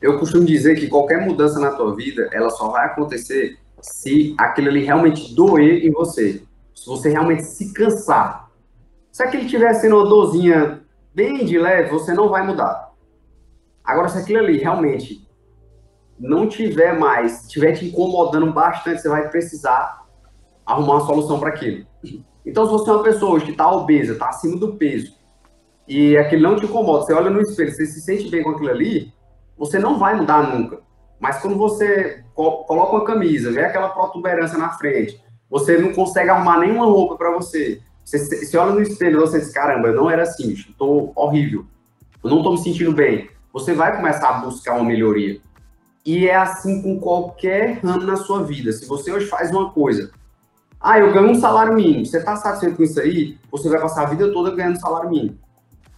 Eu 0.00 0.18
costumo 0.18 0.44
dizer 0.44 0.76
que 0.76 0.88
qualquer 0.88 1.20
mudança 1.24 1.58
na 1.58 1.72
tua 1.72 1.94
vida, 1.96 2.28
ela 2.32 2.50
só 2.50 2.68
vai 2.68 2.86
acontecer 2.86 3.58
se 3.80 4.34
aquilo 4.38 4.68
ali 4.68 4.84
realmente 4.84 5.34
doer 5.34 5.84
em 5.84 5.90
você 5.90 6.42
se 6.78 6.86
você 6.86 7.10
realmente 7.10 7.42
se 7.42 7.72
cansar, 7.72 8.48
se 9.10 9.22
aquilo 9.22 9.44
estiver 9.44 9.74
sendo 9.74 9.96
uma 9.96 10.08
dorzinha 10.08 10.80
bem 11.12 11.44
de 11.44 11.58
leve, 11.58 11.90
você 11.90 12.14
não 12.14 12.28
vai 12.28 12.46
mudar. 12.46 12.87
Agora, 13.88 14.10
se 14.10 14.18
aquilo 14.18 14.40
ali 14.40 14.58
realmente 14.58 15.26
não 16.20 16.46
tiver 16.46 16.98
mais, 16.98 17.44
estiver 17.44 17.72
te 17.72 17.86
incomodando 17.86 18.52
bastante, 18.52 19.00
você 19.00 19.08
vai 19.08 19.30
precisar 19.30 20.04
arrumar 20.66 20.96
uma 20.96 21.06
solução 21.06 21.40
para 21.40 21.48
aquilo. 21.48 21.86
Então, 22.44 22.66
se 22.66 22.72
você 22.72 22.90
é 22.90 22.92
uma 22.92 23.02
pessoa 23.02 23.32
hoje 23.32 23.46
que 23.46 23.52
está 23.52 23.72
obesa, 23.72 24.12
está 24.12 24.28
acima 24.28 24.58
do 24.58 24.74
peso, 24.74 25.16
e 25.88 26.18
aquilo 26.18 26.42
não 26.42 26.56
te 26.56 26.66
incomoda, 26.66 27.06
você 27.06 27.14
olha 27.14 27.30
no 27.30 27.40
espelho, 27.40 27.72
você 27.72 27.86
se 27.86 28.02
sente 28.02 28.28
bem 28.28 28.42
com 28.42 28.50
aquilo 28.50 28.68
ali, 28.68 29.10
você 29.56 29.78
não 29.78 29.98
vai 29.98 30.14
mudar 30.14 30.54
nunca. 30.54 30.80
Mas 31.18 31.40
quando 31.40 31.56
você 31.56 32.22
coloca 32.34 32.92
uma 32.92 33.04
camisa, 33.04 33.50
vê 33.50 33.64
aquela 33.64 33.88
protuberância 33.88 34.58
na 34.58 34.72
frente, 34.72 35.18
você 35.48 35.78
não 35.78 35.94
consegue 35.94 36.28
arrumar 36.28 36.58
nenhuma 36.58 36.84
roupa 36.84 37.16
para 37.16 37.32
você. 37.32 37.80
você. 38.04 38.18
Você 38.18 38.58
olha 38.58 38.74
no 38.74 38.82
espelho 38.82 39.16
e 39.16 39.20
você 39.20 39.38
diz, 39.38 39.50
caramba, 39.50 39.88
eu 39.88 39.94
não 39.94 40.10
era 40.10 40.24
assim, 40.24 40.52
estou 40.52 41.10
horrível. 41.16 41.64
Eu 42.22 42.28
não 42.28 42.38
estou 42.38 42.52
me 42.52 42.58
sentindo 42.58 42.92
bem. 42.92 43.30
Você 43.52 43.74
vai 43.74 43.96
começar 43.96 44.28
a 44.28 44.40
buscar 44.40 44.74
uma 44.74 44.84
melhoria. 44.84 45.40
E 46.04 46.28
é 46.28 46.36
assim 46.36 46.82
com 46.82 46.98
qualquer 46.98 47.80
ramo 47.80 48.04
na 48.04 48.16
sua 48.16 48.42
vida. 48.42 48.72
Se 48.72 48.86
você 48.86 49.12
hoje 49.12 49.26
faz 49.26 49.50
uma 49.50 49.70
coisa, 49.70 50.10
ah, 50.80 50.98
eu 50.98 51.12
ganho 51.12 51.30
um 51.30 51.34
salário 51.34 51.74
mínimo. 51.74 52.06
Você 52.06 52.18
está 52.18 52.36
satisfeito 52.36 52.76
com 52.76 52.82
isso 52.82 53.00
aí? 53.00 53.38
Você 53.50 53.68
vai 53.68 53.80
passar 53.80 54.02
a 54.02 54.10
vida 54.10 54.32
toda 54.32 54.54
ganhando 54.54 54.80
salário 54.80 55.10
mínimo. 55.10 55.38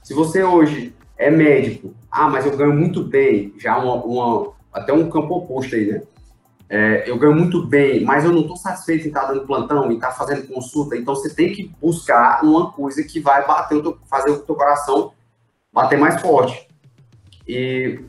Se 0.02 0.14
você 0.14 0.42
hoje 0.42 0.94
é 1.16 1.30
médico, 1.30 1.94
ah, 2.10 2.28
mas 2.28 2.46
eu 2.46 2.56
ganho 2.56 2.72
muito 2.72 3.04
bem, 3.04 3.54
já 3.58 3.78
uma, 3.78 3.94
uma 4.04 4.52
até 4.72 4.92
um 4.92 5.10
campo 5.10 5.34
oposto 5.34 5.74
aí, 5.74 5.92
né? 5.92 6.02
é, 6.70 7.02
eu 7.10 7.18
ganho 7.18 7.34
muito 7.34 7.66
bem, 7.66 8.04
mas 8.04 8.24
eu 8.24 8.30
não 8.30 8.42
estou 8.42 8.56
satisfeito 8.56 9.04
em 9.04 9.08
estar 9.08 9.22
tá 9.22 9.32
dando 9.32 9.44
plantão, 9.44 9.90
em 9.90 9.96
estar 9.96 10.10
tá 10.10 10.14
fazendo 10.14 10.46
consulta. 10.46 10.96
Então 10.96 11.16
você 11.16 11.28
tem 11.28 11.52
que 11.52 11.68
buscar 11.82 12.44
uma 12.44 12.70
coisa 12.70 13.02
que 13.02 13.18
vai 13.18 13.44
bater 13.44 13.82
fazer 14.08 14.30
o 14.30 14.38
teu 14.38 14.54
coração 14.54 15.12
bater 15.72 15.98
mais 15.98 16.20
forte. 16.20 16.69
E 17.50 18.00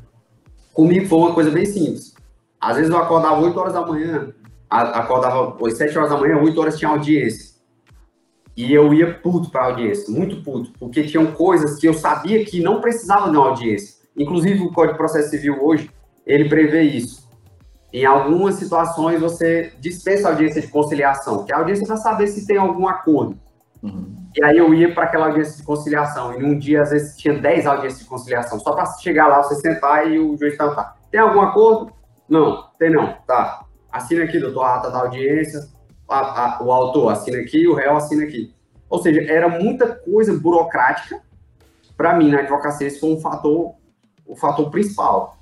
comigo 0.74 1.08
foi 1.08 1.18
uma 1.18 1.34
coisa 1.34 1.50
bem 1.50 1.66
simples. 1.66 2.14
Às 2.60 2.78
vezes 2.78 2.92
eu 2.92 2.98
acordava 2.98 3.42
8 3.42 3.60
horas 3.60 3.74
da 3.74 3.86
manhã, 3.86 4.34
acordava 4.70 5.58
às 5.66 5.78
7 5.78 5.98
horas 5.98 6.12
da 6.12 6.18
manhã, 6.18 6.38
8 6.38 6.62
horas 6.62 6.78
tinha 6.78 6.92
audiência. 6.92 7.52
E 8.56 8.72
eu 8.72 8.94
ia 8.94 9.14
puto 9.14 9.50
para 9.50 9.66
audiência, 9.66 10.14
muito 10.14 10.44
puto, 10.44 10.72
porque 10.78 11.04
tinham 11.04 11.32
coisas 11.32 11.80
que 11.80 11.88
eu 11.88 11.94
sabia 11.94 12.46
que 12.46 12.62
não 12.62 12.82
precisava 12.82 13.32
de 13.32 13.38
uma 13.38 13.48
audiência. 13.48 13.96
Inclusive 14.16 14.62
o 14.62 14.72
Código 14.72 14.94
de 14.94 14.98
Processo 14.98 15.30
Civil 15.30 15.58
hoje, 15.64 15.90
ele 16.26 16.48
prevê 16.48 16.84
isso 16.84 17.22
em 17.94 18.06
algumas 18.06 18.56
situações 18.56 19.20
você 19.20 19.74
dispensa 19.80 20.27
a 20.27 20.32
audiência 20.32 20.62
de 20.62 20.68
conciliação, 20.68 21.44
que 21.44 21.51
é 21.51 21.56
a 21.56 21.60
audiência 21.60 21.86
para 21.86 21.98
saber 21.98 22.27
se 22.27 22.48
tem 22.48 22.58
algum 22.58 22.88
acordo. 22.88 23.38
Uhum. 23.84 24.16
E 24.35 24.44
aí 24.44 24.57
eu 24.57 24.74
ia 24.74 24.94
para 24.94 25.03
aquela 25.03 25.27
audiência 25.27 25.57
de 25.57 25.63
conciliação, 25.63 26.33
e 26.33 26.41
num 26.41 26.57
dia 26.57 26.81
às 26.81 26.91
vezes 26.91 27.17
tinha 27.17 27.37
10 27.37 27.67
audiências 27.67 28.03
de 28.03 28.07
conciliação, 28.07 28.59
só 28.59 28.74
para 28.74 28.85
chegar 28.98 29.27
lá, 29.27 29.44
você 29.44 29.55
sentar 29.55 30.09
e 30.09 30.20
o 30.20 30.37
juiz 30.37 30.55
perguntar: 30.55 30.96
tem 31.09 31.20
algum 31.20 31.41
acordo? 31.41 31.91
Não, 32.29 32.63
tem 32.79 32.89
não. 32.89 33.13
Tá. 33.27 33.65
Assina 33.91 34.24
aqui, 34.24 34.39
doutor, 34.39 34.63
a 34.63 34.75
ata 34.75 34.89
da 34.89 35.00
audiência, 35.00 35.67
a, 36.07 36.20
a, 36.20 36.63
o 36.63 36.72
autor 36.72 37.11
assina 37.11 37.39
aqui, 37.39 37.67
o 37.67 37.74
réu 37.74 37.98
assina 37.98 38.24
aqui. 38.24 38.53
Ou 38.89 39.01
seja, 39.01 39.22
era 39.29 39.50
muita 39.50 39.87
coisa 39.87 40.37
burocrática. 40.37 41.20
Para 41.98 42.15
mim, 42.15 42.31
na 42.31 42.39
advocacia, 42.39 42.87
esse 42.87 43.00
foi 43.00 43.11
um 43.11 43.20
fator, 43.20 43.75
o 44.25 44.35
fator 44.35 44.72
principal 44.72 45.37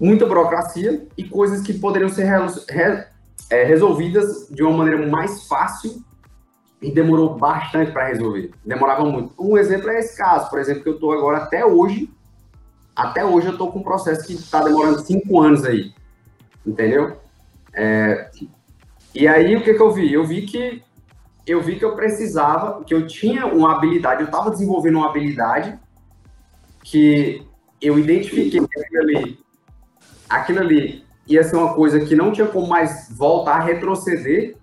muita 0.00 0.24
burocracia 0.24 1.06
e 1.16 1.22
coisas 1.22 1.60
que 1.60 1.74
poderiam 1.74 2.08
ser 2.08 2.24
re, 2.24 3.04
é, 3.50 3.64
resolvidas 3.64 4.48
de 4.48 4.62
uma 4.62 4.78
maneira 4.78 5.06
mais 5.06 5.46
fácil 5.46 6.02
e 6.80 6.90
demorou 6.90 7.36
bastante 7.36 7.92
para 7.92 8.06
resolver. 8.06 8.50
Demorava 8.64 9.04
muito. 9.04 9.34
Um 9.38 9.58
exemplo 9.58 9.90
é 9.90 9.98
esse 9.98 10.16
caso, 10.16 10.48
por 10.48 10.58
exemplo, 10.58 10.82
que 10.82 10.88
eu 10.88 10.94
estou 10.94 11.12
agora 11.12 11.38
até 11.38 11.64
hoje. 11.64 12.10
Até 12.96 13.24
hoje 13.24 13.48
eu 13.48 13.52
estou 13.52 13.70
com 13.70 13.80
um 13.80 13.82
processo 13.82 14.26
que 14.26 14.32
está 14.32 14.62
demorando 14.62 15.00
cinco 15.00 15.40
anos 15.40 15.64
aí. 15.64 15.92
Entendeu? 16.66 17.16
É, 17.74 18.30
e 19.14 19.28
aí 19.28 19.56
o 19.56 19.62
que, 19.62 19.74
que 19.74 19.80
eu 19.80 19.90
vi? 19.90 20.12
Eu 20.12 20.24
vi 20.24 20.42
que 20.42 20.82
eu 21.46 21.60
vi 21.60 21.76
que 21.76 21.84
eu 21.84 21.96
precisava, 21.96 22.84
que 22.84 22.94
eu 22.94 23.06
tinha 23.06 23.46
uma 23.46 23.74
habilidade, 23.74 24.20
eu 24.20 24.26
estava 24.26 24.50
desenvolvendo 24.50 24.96
uma 24.96 25.08
habilidade 25.08 25.78
que 26.84 27.44
eu 27.80 27.98
identifiquei 27.98 28.60
que 28.60 28.96
ali 28.96 29.38
aquilo 30.28 30.60
ali 30.60 31.04
ia 31.26 31.42
ser 31.42 31.56
uma 31.56 31.74
coisa 31.74 32.00
que 32.00 32.14
não 32.14 32.30
tinha 32.30 32.46
como 32.46 32.68
mais 32.68 33.08
voltar 33.16 33.56
a 33.56 33.64
retroceder 33.64 34.56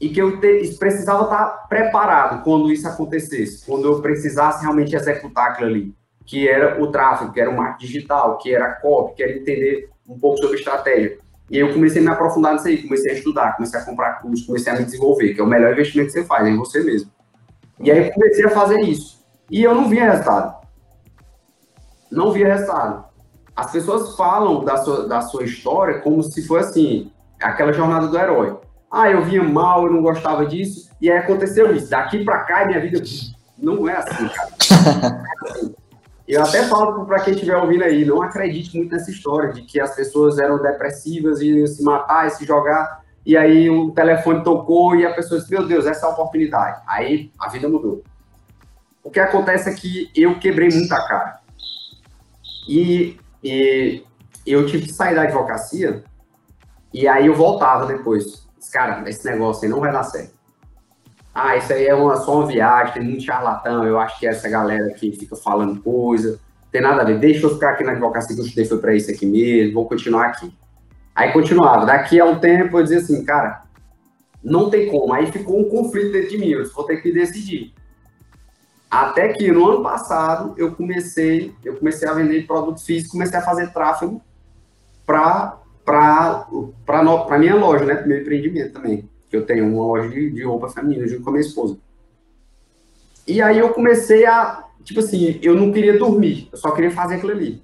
e 0.00 0.08
que 0.08 0.20
eu 0.20 0.40
te, 0.40 0.76
precisava 0.78 1.24
estar 1.24 1.66
preparado 1.68 2.42
quando 2.42 2.70
isso 2.70 2.86
acontecesse, 2.86 3.64
quando 3.66 3.86
eu 3.86 4.00
precisasse 4.00 4.62
realmente 4.62 4.94
executar 4.94 5.50
aquilo 5.50 5.68
ali, 5.68 5.94
que 6.24 6.48
era 6.48 6.82
o 6.82 6.90
tráfego, 6.90 7.32
que 7.32 7.40
era 7.40 7.50
o 7.50 7.56
marketing 7.56 7.86
digital, 7.86 8.38
que 8.38 8.54
era 8.54 8.66
a 8.66 8.72
copy, 8.74 9.14
que 9.14 9.22
era 9.22 9.32
entender 9.32 9.88
um 10.06 10.18
pouco 10.18 10.38
sobre 10.38 10.56
estratégia. 10.56 11.18
E 11.50 11.56
aí 11.56 11.62
eu 11.62 11.72
comecei 11.72 12.02
a 12.02 12.04
me 12.04 12.10
aprofundar 12.10 12.54
nisso 12.54 12.66
aí, 12.66 12.82
comecei 12.82 13.12
a 13.12 13.14
estudar, 13.14 13.56
comecei 13.56 13.78
a 13.78 13.84
comprar 13.84 14.20
cursos, 14.20 14.46
comecei 14.46 14.72
a 14.72 14.76
me 14.76 14.84
desenvolver, 14.84 15.34
que 15.34 15.40
é 15.40 15.44
o 15.44 15.46
melhor 15.46 15.72
investimento 15.72 16.12
que 16.12 16.18
você 16.20 16.24
faz, 16.24 16.46
é 16.46 16.50
em 16.50 16.56
você 16.56 16.82
mesmo. 16.82 17.10
E 17.80 17.90
aí 17.90 18.10
comecei 18.12 18.44
a 18.44 18.50
fazer 18.50 18.80
isso. 18.80 19.24
E 19.50 19.62
eu 19.62 19.74
não 19.74 19.88
via 19.88 20.10
resultado. 20.10 20.66
Não 22.10 22.32
via 22.32 22.48
resultado 22.52 23.06
as 23.56 23.72
pessoas 23.72 24.14
falam 24.14 24.62
da 24.62 24.76
sua, 24.76 25.08
da 25.08 25.22
sua 25.22 25.42
história 25.44 26.00
como 26.00 26.22
se 26.22 26.46
fosse 26.46 26.68
assim, 26.68 27.12
aquela 27.40 27.72
jornada 27.72 28.06
do 28.06 28.18
herói. 28.18 28.58
Ah, 28.90 29.10
eu 29.10 29.24
vinha 29.24 29.42
mal, 29.42 29.84
eu 29.84 29.92
não 29.92 30.02
gostava 30.02 30.46
disso, 30.46 30.90
e 31.00 31.10
aí 31.10 31.18
aconteceu 31.18 31.74
isso. 31.74 31.90
Daqui 31.90 32.24
para 32.24 32.44
cá, 32.44 32.66
minha 32.66 32.80
vida 32.80 33.02
não 33.58 33.88
é 33.88 33.96
assim, 33.96 34.28
cara. 34.28 35.22
Eu 36.26 36.42
até 36.42 36.64
falo 36.64 37.06
para 37.06 37.20
quem 37.20 37.34
estiver 37.34 37.56
ouvindo 37.56 37.84
aí, 37.84 38.04
não 38.04 38.20
acredite 38.20 38.76
muito 38.76 38.90
nessa 38.90 39.12
história 39.12 39.52
de 39.52 39.62
que 39.62 39.78
as 39.78 39.94
pessoas 39.94 40.40
eram 40.40 40.60
depressivas 40.60 41.40
e 41.40 41.64
se 41.68 41.84
matar 41.84 42.26
e 42.26 42.30
se 42.30 42.44
jogar, 42.44 43.00
e 43.24 43.36
aí 43.36 43.70
o 43.70 43.92
telefone 43.92 44.42
tocou 44.42 44.96
e 44.96 45.06
a 45.06 45.14
pessoa 45.14 45.38
disse, 45.38 45.52
meu 45.52 45.64
Deus, 45.64 45.86
essa 45.86 46.04
é 46.04 46.08
a 46.08 46.12
oportunidade. 46.12 46.82
Aí 46.88 47.30
a 47.38 47.48
vida 47.48 47.68
mudou. 47.68 48.02
O 49.04 49.10
que 49.10 49.20
acontece 49.20 49.70
é 49.70 49.74
que 49.74 50.10
eu 50.16 50.36
quebrei 50.40 50.68
muita 50.68 50.96
cara. 51.06 51.38
E 52.68 53.16
e 53.46 54.02
eu 54.44 54.66
tive 54.66 54.86
que 54.86 54.92
sair 54.92 55.14
da 55.14 55.22
advocacia 55.22 56.02
e 56.92 57.06
aí 57.06 57.26
eu 57.26 57.34
voltava 57.34 57.86
depois. 57.86 58.45
Cara, 58.72 59.08
esse 59.08 59.24
negócio 59.24 59.64
aí 59.64 59.70
não 59.70 59.80
vai 59.80 59.92
dar 59.92 60.02
certo. 60.02 60.34
Ah, 61.34 61.56
isso 61.56 61.72
aí 61.72 61.86
é 61.86 61.94
uma, 61.94 62.16
só 62.16 62.38
uma 62.38 62.46
viagem, 62.46 62.94
tem 62.94 63.04
muito 63.04 63.22
charlatão, 63.22 63.84
eu 63.84 63.98
acho 63.98 64.18
que 64.18 64.26
é 64.26 64.30
essa 64.30 64.48
galera 64.48 64.88
que 64.94 65.12
fica 65.12 65.36
falando 65.36 65.82
coisa, 65.82 66.40
tem 66.72 66.80
nada 66.80 67.02
a 67.02 67.04
ver, 67.04 67.18
deixa 67.18 67.44
eu 67.44 67.54
ficar 67.54 67.72
aqui 67.72 67.84
na 67.84 67.92
advocacia 67.92 68.34
que 68.34 68.40
eu 68.40 68.44
estudei 68.46 68.64
foi 68.64 68.78
para 68.78 68.94
isso 68.94 69.10
aqui 69.10 69.26
mesmo, 69.26 69.74
vou 69.74 69.86
continuar 69.86 70.28
aqui. 70.28 70.50
Aí 71.14 71.32
continuava, 71.32 71.84
daqui 71.84 72.18
a 72.18 72.24
um 72.24 72.38
tempo 72.38 72.78
eu 72.78 72.82
dizia 72.82 72.98
assim, 72.98 73.22
cara, 73.22 73.64
não 74.42 74.70
tem 74.70 74.90
como, 74.90 75.12
aí 75.12 75.30
ficou 75.30 75.60
um 75.60 75.68
conflito 75.68 76.12
dentro 76.12 76.30
de 76.30 76.38
mim, 76.38 76.48
eu 76.48 76.70
vou 76.72 76.84
ter 76.84 77.02
que 77.02 77.12
decidir. 77.12 77.74
Até 78.90 79.34
que 79.34 79.50
no 79.52 79.68
ano 79.68 79.82
passado 79.82 80.54
eu 80.56 80.74
comecei, 80.74 81.54
eu 81.62 81.76
comecei 81.76 82.08
a 82.08 82.14
vender 82.14 82.46
produtos 82.46 82.84
físicos, 82.84 83.12
comecei 83.12 83.38
a 83.38 83.42
fazer 83.42 83.72
tráfego 83.72 84.22
para 85.04 85.58
para 85.86 87.38
minha 87.38 87.54
loja, 87.54 87.84
né, 87.84 87.94
para 87.94 88.06
meu 88.06 88.20
empreendimento 88.20 88.72
também, 88.72 89.08
que 89.30 89.36
eu 89.36 89.46
tenho 89.46 89.72
uma 89.72 89.86
loja 89.86 90.08
de, 90.08 90.30
de 90.30 90.42
roupa 90.42 90.68
feminina 90.68 91.06
junto 91.06 91.22
com 91.22 91.30
a 91.30 91.32
minha 91.32 91.46
esposa. 91.46 91.78
E 93.26 93.40
aí 93.40 93.58
eu 93.58 93.70
comecei 93.70 94.26
a, 94.26 94.64
tipo 94.82 95.00
assim, 95.00 95.38
eu 95.40 95.54
não 95.54 95.72
queria 95.72 95.96
dormir, 95.96 96.48
eu 96.52 96.58
só 96.58 96.72
queria 96.72 96.90
fazer 96.90 97.14
aquilo 97.14 97.32
ali. 97.32 97.62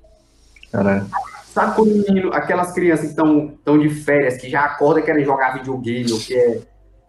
Caralho. 0.71 1.07
Sabe 1.53 1.77
quando 1.77 1.91
menino, 1.91 2.33
aquelas 2.33 2.73
crianças 2.73 3.13
que 3.13 3.21
estão 3.21 3.79
de 3.79 3.91
férias, 3.91 4.39
que 4.39 4.49
já 4.49 4.65
acordam 4.65 5.03
e 5.03 5.07
querem 5.07 5.25
jogar 5.25 5.59
videogame, 5.59 6.11
ou 6.11 6.19
que 6.19 6.35
é, 6.35 6.63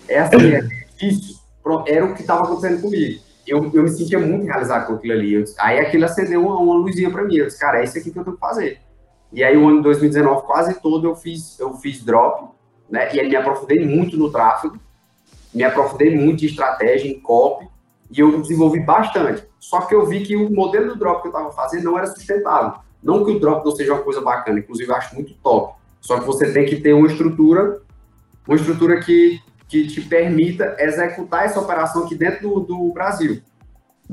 é 0.09 0.19
assim, 0.19 0.47
é, 0.47 0.61
difícil, 0.99 1.35
era 1.87 2.05
o 2.05 2.13
que 2.13 2.21
estava 2.21 2.43
acontecendo 2.43 2.81
comigo. 2.81 3.21
Eu, 3.47 3.71
eu 3.73 3.83
me 3.83 3.89
sentia 3.89 4.19
muito 4.19 4.45
realizado 4.45 4.87
com 4.87 4.93
aquilo 4.93 5.13
ali. 5.13 5.33
Eu, 5.33 5.45
aí 5.59 5.79
aquilo 5.79 6.05
acendeu 6.05 6.41
uma, 6.41 6.57
uma 6.57 6.75
luzinha 6.75 7.09
para 7.09 7.23
mim. 7.23 7.37
Eu 7.37 7.45
disse, 7.45 7.59
cara, 7.59 7.79
é 7.79 7.83
isso 7.85 7.97
aqui 7.97 8.11
que 8.11 8.19
eu 8.19 8.23
tenho 8.23 8.35
que 8.35 8.39
fazer. 8.39 8.79
E 9.33 9.43
aí 9.43 9.57
o 9.57 9.67
ano 9.67 9.81
2019 9.81 10.45
quase 10.45 10.79
todo 10.79 11.07
eu 11.07 11.15
fiz, 11.15 11.59
eu 11.59 11.73
fiz 11.73 12.03
drop, 12.03 12.51
né? 12.89 13.13
E 13.15 13.19
aí 13.19 13.27
me 13.27 13.35
aprofundei 13.35 13.83
muito 13.83 14.15
no 14.15 14.31
tráfego, 14.31 14.77
me 15.53 15.63
aprofundei 15.63 16.15
muito 16.15 16.43
em 16.43 16.47
estratégia, 16.47 17.09
em 17.09 17.19
copy, 17.19 17.67
e 18.11 18.19
eu 18.19 18.39
desenvolvi 18.39 18.79
bastante. 18.79 19.43
Só 19.59 19.81
que 19.81 19.95
eu 19.95 20.05
vi 20.05 20.23
que 20.23 20.35
o 20.35 20.51
modelo 20.51 20.89
do 20.89 20.99
drop 20.99 21.21
que 21.21 21.27
eu 21.27 21.31
estava 21.31 21.51
fazendo 21.51 21.85
não 21.85 21.97
era 21.97 22.05
sustentável. 22.05 22.79
Não 23.01 23.25
que 23.25 23.31
o 23.31 23.39
drop 23.39 23.65
não 23.65 23.71
seja 23.71 23.93
uma 23.93 24.03
coisa 24.03 24.21
bacana, 24.21 24.59
inclusive 24.59 24.89
eu 24.89 24.95
acho 24.95 25.15
muito 25.15 25.33
top. 25.35 25.75
Só 25.99 26.19
que 26.19 26.25
você 26.25 26.51
tem 26.53 26.65
que 26.65 26.75
ter 26.75 26.93
uma 26.93 27.07
estrutura, 27.07 27.81
uma 28.47 28.55
estrutura 28.55 28.99
que, 28.99 29.41
que 29.67 29.87
te 29.87 30.01
permita 30.01 30.75
executar 30.79 31.45
essa 31.45 31.59
operação 31.59 32.03
aqui 32.03 32.13
dentro 32.13 32.47
do, 32.47 32.59
do 32.59 32.93
Brasil. 32.93 33.41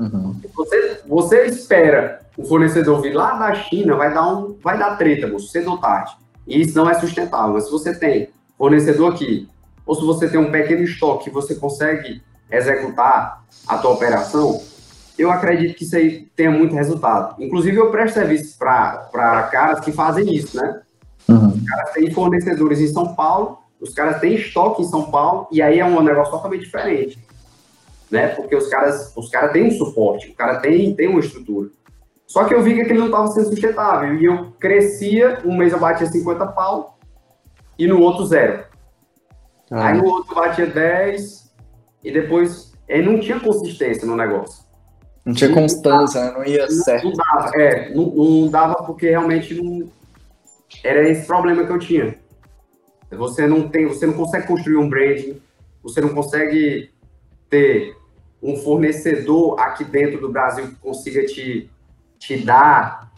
Uhum. 0.01 0.35
Você, 0.55 1.01
você 1.07 1.45
espera 1.45 2.21
o 2.35 2.43
fornecedor 2.43 3.01
vir 3.01 3.13
lá 3.13 3.37
da 3.37 3.53
China, 3.53 3.95
vai 3.95 4.13
dar, 4.13 4.27
um, 4.27 4.57
vai 4.61 4.77
dar 4.77 4.95
treta, 4.97 5.27
moço, 5.27 5.47
cedo 5.47 5.71
ou 5.71 5.77
tarde. 5.77 6.11
E 6.47 6.61
isso 6.61 6.75
não 6.75 6.89
é 6.89 6.95
sustentável. 6.95 7.53
Mas 7.53 7.65
se 7.65 7.71
você 7.71 7.93
tem 7.93 8.29
fornecedor 8.57 9.13
aqui, 9.13 9.47
ou 9.85 9.95
se 9.95 10.03
você 10.03 10.27
tem 10.27 10.39
um 10.39 10.51
pequeno 10.51 10.81
estoque 10.83 11.25
que 11.25 11.29
você 11.29 11.53
consegue 11.55 12.21
executar 12.49 13.43
a 13.67 13.77
tua 13.77 13.91
operação, 13.91 14.61
eu 15.17 15.31
acredito 15.31 15.75
que 15.75 15.83
isso 15.83 15.95
aí 15.95 16.27
tenha 16.35 16.49
muito 16.51 16.73
resultado. 16.73 17.35
Inclusive, 17.41 17.77
eu 17.77 17.91
presto 17.91 18.15
serviço 18.15 18.57
para 18.57 19.49
caras 19.51 19.79
que 19.81 19.91
fazem 19.91 20.33
isso, 20.33 20.57
né? 20.57 20.81
Uhum. 21.27 21.49
Os 21.49 21.63
caras 21.63 21.91
têm 21.91 22.11
fornecedores 22.11 22.79
em 22.79 22.87
São 22.87 23.13
Paulo, 23.13 23.59
os 23.79 23.93
caras 23.93 24.19
têm 24.19 24.35
estoque 24.35 24.81
em 24.81 24.87
São 24.87 25.11
Paulo, 25.11 25.47
e 25.51 25.61
aí 25.61 25.79
é 25.79 25.85
um 25.85 26.01
negócio 26.01 26.31
totalmente 26.31 26.61
diferente. 26.61 27.19
Né? 28.11 28.27
Porque 28.27 28.55
os 28.55 28.67
caras, 28.67 29.13
os 29.15 29.29
caras 29.29 29.53
têm 29.53 29.67
um 29.67 29.71
suporte, 29.71 30.29
o 30.29 30.35
cara 30.35 30.59
tem, 30.59 30.93
tem 30.93 31.07
uma 31.07 31.21
estrutura. 31.21 31.69
Só 32.27 32.43
que 32.43 32.53
eu 32.53 32.61
vi 32.61 32.75
que 32.75 32.81
aquilo 32.81 32.99
não 32.99 33.05
estava 33.07 33.27
sendo 33.27 33.47
sustentável. 33.47 34.15
E 34.15 34.25
eu 34.25 34.51
crescia, 34.59 35.41
um 35.45 35.55
mês 35.55 35.71
eu 35.71 35.79
batia 35.79 36.05
50 36.05 36.45
pau, 36.47 36.97
e 37.79 37.87
no 37.87 38.01
outro 38.01 38.25
zero. 38.25 38.65
Ah. 39.71 39.87
Aí 39.87 39.97
no 39.97 40.05
outro 40.05 40.35
batia 40.35 40.67
10, 40.67 41.53
e 42.03 42.11
depois 42.11 42.73
ele 42.87 43.09
não 43.09 43.19
tinha 43.19 43.39
consistência 43.39 44.05
no 44.05 44.15
negócio. 44.15 44.65
Não 45.25 45.33
tinha 45.33 45.53
constância, 45.53 46.31
não 46.31 46.43
ia 46.43 46.63
não, 46.63 46.71
certo. 46.71 47.05
Não 47.05 47.13
dava, 47.13 47.51
é, 47.61 47.93
não, 47.93 48.05
não 48.07 48.49
dava 48.49 48.75
porque 48.83 49.09
realmente 49.09 49.53
não. 49.53 49.89
Era 50.83 51.07
esse 51.07 51.27
problema 51.27 51.65
que 51.65 51.71
eu 51.71 51.79
tinha. 51.79 52.15
Você 53.11 53.45
não 53.45 53.69
tem, 53.69 53.87
você 53.87 54.05
não 54.05 54.13
consegue 54.13 54.47
construir 54.47 54.77
um 54.77 54.89
branding, 54.89 55.41
você 55.83 56.01
não 56.01 56.09
consegue 56.09 56.91
ter 57.49 57.95
um 58.41 58.55
fornecedor 58.55 59.59
aqui 59.59 59.83
dentro 59.83 60.19
do 60.19 60.29
Brasil 60.29 60.67
que 60.67 60.75
consiga 60.75 61.25
te, 61.25 61.69
te 62.17 62.37
dar 62.37 63.11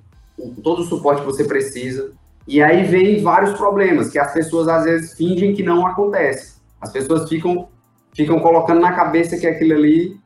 todo 0.62 0.82
o 0.82 0.86
suporte 0.86 1.22
que 1.22 1.28
você 1.28 1.46
precisa. 1.46 2.12
E 2.48 2.62
aí 2.62 2.84
vem 2.84 3.22
vários 3.22 3.54
problemas 3.54 4.10
que 4.10 4.20
as 4.20 4.34
pessoas 4.34 4.68
às 4.68 4.84
vezes 4.84 5.14
fingem 5.14 5.54
que 5.54 5.64
não 5.64 5.88
acontece. 5.88 6.62
As 6.82 6.92
pessoas 6.92 7.30
ficam 7.30 7.70
ficam 8.14 8.40
colocando 8.40 8.80
na 8.80 8.94
cabeça 8.94 9.38
que 9.38 9.48
aquilo 9.48 9.74
ali 9.74 10.20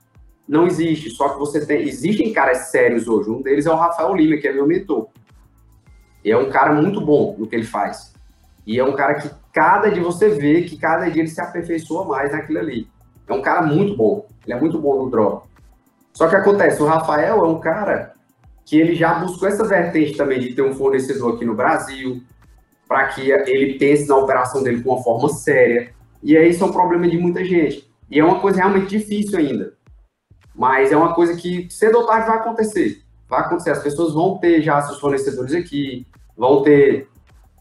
não 0.48 0.66
existe. 0.66 1.10
Só 1.12 1.30
que 1.30 1.40
você 1.40 1.66
tem. 1.66 1.88
Existem 1.88 2.34
caras 2.34 2.70
sérios 2.70 3.08
hoje. 3.08 3.30
Um 3.30 3.42
deles 3.42 3.66
é 3.66 3.72
o 3.72 3.76
Rafael 3.76 4.16
Lima, 4.16 4.38
que 4.38 4.48
é 4.48 4.54
meu 4.54 4.66
mentor. 4.66 5.08
E 6.24 6.32
é 6.32 6.38
um 6.38 6.50
cara 6.50 6.74
muito 6.74 7.00
bom 7.00 7.36
no 7.38 7.48
que 7.48 7.56
ele 7.56 7.66
faz. 7.66 8.14
E 8.66 8.80
é 8.80 8.84
um 8.84 8.94
cara 8.94 9.16
que 9.16 9.30
cada 9.54 9.90
dia 9.90 10.04
você 10.04 10.30
vê 10.30 10.64
que 10.64 10.78
cada 10.78 11.10
dia 11.10 11.22
ele 11.22 11.30
se 11.30 11.40
aperfeiçoa 11.40 12.06
mais 12.06 12.32
naquilo 12.32 12.60
ali. 12.60 12.88
É 13.28 13.34
um 13.34 13.42
cara 13.42 13.62
muito 13.62 13.96
bom. 13.96 14.26
Ele 14.48 14.58
é 14.58 14.60
muito 14.60 14.80
bom 14.80 15.04
no 15.04 15.12
drop. 15.12 15.46
Só 16.14 16.28
que 16.30 16.36
acontece, 16.36 16.82
o 16.82 16.86
Rafael 16.86 17.38
é 17.38 17.48
um 17.48 17.60
cara 17.60 18.14
que 18.66 18.80
ele 18.80 18.96
já 18.96 19.16
buscou 19.16 19.48
essa 19.48 19.64
vertente 19.66 20.16
também 20.16 20.40
de 20.40 20.54
ter 20.54 20.62
um 20.62 20.74
fornecedor 20.74 21.36
aqui 21.36 21.46
no 21.46 21.54
Brasil, 21.54 22.24
para 22.88 23.10
que 23.10 23.30
ele 23.30 23.78
pense 23.78 24.08
na 24.08 24.16
operação 24.16 24.64
dele 24.64 24.82
com 24.82 24.94
uma 24.94 25.04
forma 25.04 25.28
séria. 25.30 25.94
E 26.24 26.36
aí 26.36 26.50
isso 26.50 26.64
é 26.64 26.68
um 26.68 26.72
problema 26.72 27.08
de 27.08 27.18
muita 27.18 27.44
gente. 27.44 27.90
E 28.10 28.20
é 28.20 28.24
uma 28.24 28.40
coisa 28.40 28.60
realmente 28.60 28.88
difícil 28.88 29.38
ainda. 29.38 29.74
Mas 30.56 30.92
é 30.92 30.98
uma 30.98 31.14
coisa 31.14 31.36
que 31.36 31.68
cedo 31.70 32.00
ou 32.00 32.08
tarde 32.08 32.28
vai 32.28 32.38
acontecer. 32.38 33.04
Vai 33.30 33.42
acontecer. 33.42 33.72
As 33.72 33.84
pessoas 33.84 34.14
vão 34.14 34.38
ter 34.38 34.62
já 34.62 34.82
seus 34.82 35.00
fornecedores 35.00 35.54
aqui, 35.54 36.08
vão 36.36 36.64
ter, 36.64 37.10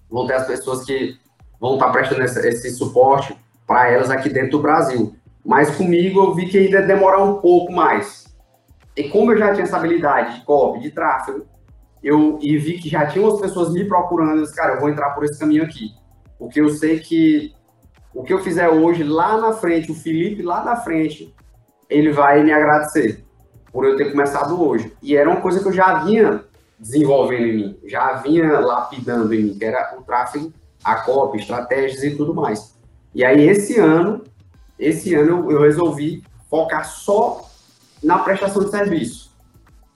vão 0.08 0.26
ter 0.26 0.34
as 0.34 0.46
pessoas 0.46 0.84
que 0.84 1.18
vão 1.60 1.74
estar 1.74 1.90
prestando 1.90 2.22
esse, 2.22 2.48
esse 2.48 2.70
suporte 2.70 3.36
para 3.66 3.90
elas 3.90 4.10
aqui 4.10 4.28
dentro 4.28 4.52
do 4.52 4.62
Brasil. 4.62 5.14
Mas 5.46 5.76
comigo 5.76 6.20
eu 6.20 6.34
vi 6.34 6.46
que 6.46 6.58
ainda 6.58 6.80
ia 6.80 6.86
demorar 6.86 7.22
um 7.22 7.34
pouco 7.34 7.72
mais. 7.72 8.26
E 8.96 9.04
como 9.08 9.30
eu 9.30 9.38
já 9.38 9.52
tinha 9.52 9.62
essa 9.62 9.76
habilidade 9.76 10.40
de 10.40 10.44
copy, 10.44 10.80
de 10.80 10.90
tráfego, 10.90 11.46
eu 12.02 12.38
e 12.42 12.58
vi 12.58 12.78
que 12.78 12.88
já 12.88 13.06
tinham 13.06 13.28
as 13.28 13.40
pessoas 13.40 13.72
me 13.72 13.84
procurando, 13.84 14.38
eu 14.38 14.42
disse, 14.42 14.56
cara, 14.56 14.74
eu 14.74 14.80
vou 14.80 14.90
entrar 14.90 15.10
por 15.10 15.24
esse 15.24 15.38
caminho 15.38 15.62
aqui. 15.62 15.90
Porque 16.36 16.60
eu 16.60 16.68
sei 16.70 16.98
que 16.98 17.54
o 18.12 18.24
que 18.24 18.32
eu 18.32 18.40
fizer 18.40 18.68
hoje, 18.68 19.04
lá 19.04 19.40
na 19.40 19.52
frente, 19.52 19.92
o 19.92 19.94
Felipe 19.94 20.42
lá 20.42 20.64
na 20.64 20.76
frente, 20.76 21.32
ele 21.88 22.10
vai 22.10 22.42
me 22.42 22.52
agradecer 22.52 23.24
por 23.70 23.84
eu 23.84 23.96
ter 23.96 24.10
começado 24.10 24.60
hoje. 24.60 24.92
E 25.00 25.16
era 25.16 25.30
uma 25.30 25.40
coisa 25.40 25.60
que 25.60 25.68
eu 25.68 25.72
já 25.72 26.02
vinha 26.02 26.44
desenvolvendo 26.78 27.46
em 27.46 27.56
mim, 27.56 27.78
já 27.84 28.14
vinha 28.14 28.58
lapidando 28.58 29.32
em 29.32 29.44
mim, 29.44 29.58
que 29.58 29.64
era 29.64 29.94
o 29.96 30.02
tráfego, 30.02 30.52
a 30.82 30.96
copy, 30.96 31.38
estratégias 31.38 32.02
e 32.02 32.16
tudo 32.16 32.34
mais. 32.34 32.76
E 33.14 33.24
aí, 33.24 33.48
esse 33.48 33.78
ano, 33.78 34.24
esse 34.78 35.14
ano 35.14 35.50
eu 35.50 35.62
resolvi 35.62 36.22
focar 36.48 36.84
só 36.84 37.48
na 38.02 38.18
prestação 38.18 38.64
de 38.64 38.70
serviço. 38.70 39.34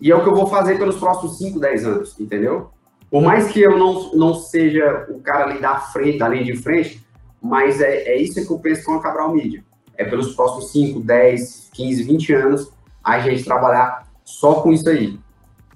E 0.01 0.11
é 0.11 0.17
o 0.17 0.23
que 0.23 0.29
eu 0.29 0.35
vou 0.35 0.47
fazer 0.47 0.79
pelos 0.79 0.97
próximos 0.97 1.39
5, 1.39 1.61
10 1.61 1.87
anos, 1.87 2.19
entendeu? 2.19 2.71
Por 3.11 3.23
mais 3.23 3.49
que 3.49 3.61
eu 3.61 3.77
não, 3.77 4.13
não 4.15 4.35
seja 4.35 5.07
o 5.11 5.21
cara 5.21 5.45
ali 5.45 5.61
da 5.61 5.79
frente, 5.79 6.19
da 6.19 6.29
linha 6.29 6.45
de 6.45 6.57
frente, 6.57 7.05
mas 7.43 7.81
é, 7.81 8.05
é 8.05 8.17
isso 8.21 8.45
que 8.47 8.53
eu 8.53 8.59
penso 8.59 8.85
com 8.85 8.95
a 8.95 9.03
Cabral 9.03 9.33
Mídia. 9.33 9.65
É 9.97 10.05
pelos 10.05 10.35
próximos 10.35 10.71
5, 10.73 11.01
10, 11.01 11.71
15, 11.75 12.03
20 12.05 12.33
anos 12.33 12.73
a 13.03 13.19
gente 13.19 13.45
trabalhar 13.45 14.09
só 14.25 14.63
com 14.63 14.73
isso 14.73 14.89
aí. 14.89 15.19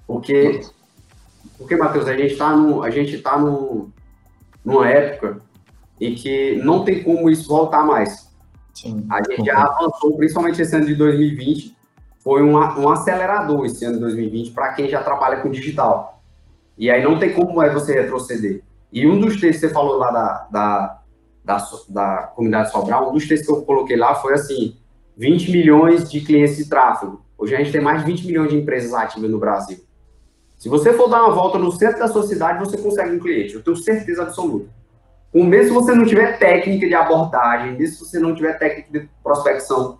Porque, 0.07 0.61
porque 1.57 1.75
Matheus, 1.75 2.07
a 2.07 2.15
gente 2.15 2.33
está 2.33 2.49
a 2.49 2.89
gente 2.89 3.17
tá 3.19 3.37
no, 3.37 3.91
numa 4.63 4.89
época 4.89 5.41
em 5.99 6.15
que 6.15 6.55
não 6.57 6.83
tem 6.83 7.03
como 7.03 7.29
isso 7.29 7.47
voltar 7.47 7.83
mais. 7.83 8.24
Sim, 8.75 9.05
a 9.09 9.23
gente 9.23 9.45
já 9.45 9.59
avançou, 9.59 10.15
principalmente 10.15 10.61
esse 10.61 10.75
ano 10.75 10.85
de 10.85 10.95
2020, 10.95 11.75
foi 12.19 12.43
um, 12.43 12.53
um 12.53 12.89
acelerador 12.89 13.65
esse 13.65 13.83
ano 13.85 13.95
de 13.95 14.01
2020 14.01 14.51
para 14.51 14.73
quem 14.73 14.87
já 14.87 15.01
trabalha 15.01 15.37
com 15.37 15.49
digital. 15.49 16.21
E 16.77 16.91
aí 16.91 17.03
não 17.03 17.17
tem 17.17 17.33
como 17.33 17.61
é 17.63 17.73
você 17.73 17.93
retroceder. 17.93 18.61
E 18.91 19.07
um 19.07 19.19
dos 19.19 19.39
textos 19.39 19.61
que 19.61 19.67
você 19.67 19.73
falou 19.73 19.97
lá 19.97 20.11
da, 20.11 20.47
da 20.51 21.01
da, 21.45 21.63
da 21.89 22.17
comunidade 22.35 22.71
Sobral, 22.71 23.09
um 23.09 23.13
dos 23.13 23.27
textos 23.27 23.47
que 23.47 23.53
eu 23.53 23.63
coloquei 23.63 23.95
lá 23.95 24.15
foi 24.15 24.33
assim, 24.33 24.75
20 25.15 25.51
milhões 25.51 26.09
de 26.09 26.19
clientes 26.21 26.57
de 26.57 26.67
tráfego. 26.67 27.23
Hoje 27.37 27.53
a 27.53 27.59
gente 27.59 27.71
tem 27.71 27.81
mais 27.81 27.99
de 27.99 28.07
20 28.07 28.25
milhões 28.25 28.49
de 28.49 28.57
empresas 28.57 28.93
ativas 28.93 29.29
no 29.29 29.37
Brasil. 29.37 29.77
Se 30.57 30.67
você 30.67 30.93
for 30.93 31.07
dar 31.07 31.23
uma 31.23 31.35
volta 31.35 31.59
no 31.59 31.71
centro 31.71 31.99
da 31.99 32.07
sua 32.07 32.23
cidade, 32.23 32.59
você 32.59 32.77
consegue 32.77 33.15
um 33.15 33.19
cliente, 33.19 33.53
eu 33.53 33.63
tenho 33.63 33.77
certeza 33.77 34.23
absoluta. 34.23 34.67
Mesmo 35.43 35.67
se 35.67 35.73
você 35.73 35.93
não 35.93 36.05
tiver 36.05 36.37
técnica 36.37 36.87
de 36.87 36.93
abordagem, 36.93 37.77
mesmo 37.77 37.95
se 37.95 38.05
você 38.05 38.19
não 38.19 38.33
tiver 38.33 38.57
técnica 38.57 38.89
de 38.91 39.09
prospecção, 39.21 39.99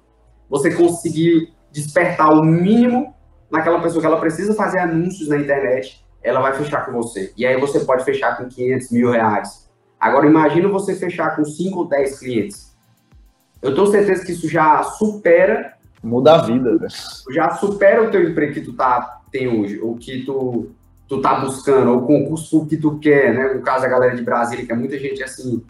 você 0.50 0.74
conseguir 0.74 1.54
despertar 1.72 2.32
o 2.32 2.44
mínimo 2.44 3.14
naquela 3.52 3.82
pessoa 3.82 4.00
que 4.02 4.08
ela 4.08 4.20
precisa 4.20 4.54
fazer 4.54 4.80
anúncios 4.80 5.28
na 5.28 5.38
internet, 5.38 6.06
ela 6.24 6.40
vai 6.42 6.54
fechar 6.54 6.86
com 6.86 6.94
você. 6.94 7.34
E 7.38 7.46
aí 7.46 7.60
você 7.60 7.82
pode 7.82 8.04
fechar 8.04 8.38
com 8.38 8.48
500 8.48 8.92
mil 8.92 9.12
reais, 9.12 9.66
Agora, 10.06 10.28
imagina 10.28 10.68
você 10.70 10.96
fechar 10.96 11.36
com 11.36 11.44
5 11.44 11.80
ou 11.80 11.88
10 11.88 12.20
clientes. 12.20 12.78
Eu 13.60 13.74
tenho 13.74 13.88
certeza 13.88 14.24
que 14.24 14.34
isso 14.34 14.48
já 14.48 14.84
supera. 14.84 15.74
Muda 16.04 16.36
a 16.36 16.42
vida, 16.44 16.76
né? 16.76 16.88
Já 17.34 17.56
supera 17.56 18.04
o 18.04 18.12
teu 18.12 18.30
emprego 18.30 18.54
que 18.54 18.62
tu 18.62 18.74
tá, 18.74 19.22
tem 19.32 19.48
hoje, 19.48 19.80
o 19.82 19.96
que 19.96 20.24
tu, 20.24 20.75
tu 21.08 21.22
tá 21.22 21.36
buscando, 21.40 21.96
o 21.96 22.02
concurso 22.02 22.66
que 22.66 22.78
tu 22.78 22.98
quer, 23.00 23.34
né? 23.34 23.54
No 23.54 23.62
caso, 23.62 23.86
a 23.86 23.90
galera 23.90 24.16
de 24.16 24.24
Brasília, 24.24 24.66
que 24.66 24.72
é 24.72 24.76
muita 24.76 24.98
gente 24.98 25.24
assim. 25.24 25.64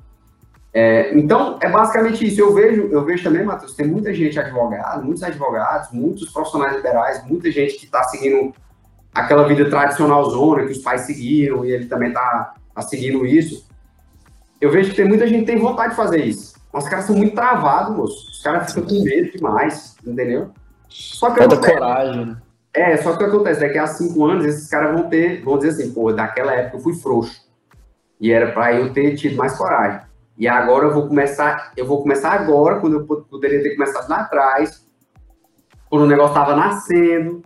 É, 0.74 1.18
então, 1.18 1.58
é 1.62 1.70
basicamente 1.70 2.26
isso. 2.26 2.42
Eu 2.42 2.54
vejo, 2.54 2.90
eu 2.92 3.04
vejo 3.06 3.24
também, 3.24 3.44
Matheus, 3.44 3.76
tem 3.76 3.88
muita 3.88 4.14
gente 4.14 4.40
advogada, 4.40 5.02
muitos 5.02 5.24
advogados, 5.24 5.92
muitos 5.92 6.32
profissionais 6.32 6.76
liberais, 6.76 7.26
muita 7.26 7.52
gente 7.52 7.78
que 7.78 7.86
está 7.86 8.04
seguindo 8.04 8.54
aquela 9.14 9.48
vida 9.48 9.70
tradicional 9.70 10.30
zona 10.30 10.66
que 10.66 10.74
os 10.74 10.80
pais 10.80 11.02
seguiram 11.02 11.64
e 11.64 11.72
ele 11.72 11.86
também 11.86 12.10
está 12.10 12.54
tá 12.74 12.82
seguindo 12.82 13.26
isso 13.26 13.66
eu 14.60 14.72
vejo 14.72 14.90
que 14.90 14.96
tem 14.96 15.08
muita 15.08 15.28
gente 15.28 15.42
que 15.42 15.46
tem 15.46 15.60
vontade 15.60 15.92
de 15.92 15.96
fazer 15.96 16.24
isso. 16.24 16.56
Mas 16.72 16.86
os 16.86 16.90
caras 16.90 17.06
são 17.06 17.16
muito 17.16 17.36
travados, 17.36 17.96
moço. 17.96 18.32
Os 18.32 18.42
caras 18.42 18.74
ficam 18.74 18.84
com 18.84 19.04
medo 19.04 19.32
demais, 19.32 19.96
entendeu? 20.06 20.52
Só 20.90 21.30
que 21.32 21.40
Falta 21.40 21.58
coragem. 21.58 22.38
É, 22.76 22.98
só 22.98 23.12
que 23.12 23.16
o 23.16 23.18
que 23.20 23.36
acontece? 23.36 23.62
Daqui 23.62 23.78
a 23.78 23.88
cinco 23.88 24.26
anos, 24.26 24.46
esses 24.46 24.70
caras 24.70 24.94
vão 24.94 25.10
ter, 25.10 25.42
vão 25.44 25.58
dizer 25.58 25.70
assim, 25.70 25.94
pô, 25.94 26.12
daquela 26.12 26.54
época 26.54 26.78
eu 26.78 26.82
fui 26.82 26.94
frouxo. 26.94 27.46
E 28.20 28.32
era 28.32 28.52
para 28.52 28.74
eu 28.74 28.92
ter 28.92 29.16
tido 29.16 29.38
mais 29.38 29.58
coragem. 29.58 30.02
E 30.38 30.48
agora 30.48 30.86
eu 30.86 30.94
vou 30.94 31.08
começar, 31.08 31.72
eu 31.78 31.86
vou 31.86 32.02
começar 32.02 32.32
agora, 32.32 32.80
quando 32.80 32.98
eu 32.98 33.06
poderia 33.06 33.64
ter 33.64 33.76
começado 33.76 34.10
lá 34.10 34.22
atrás, 34.22 34.86
quando 35.90 36.04
o 36.04 36.08
negócio 36.08 36.34
estava 36.34 36.56
nascendo, 36.56 37.42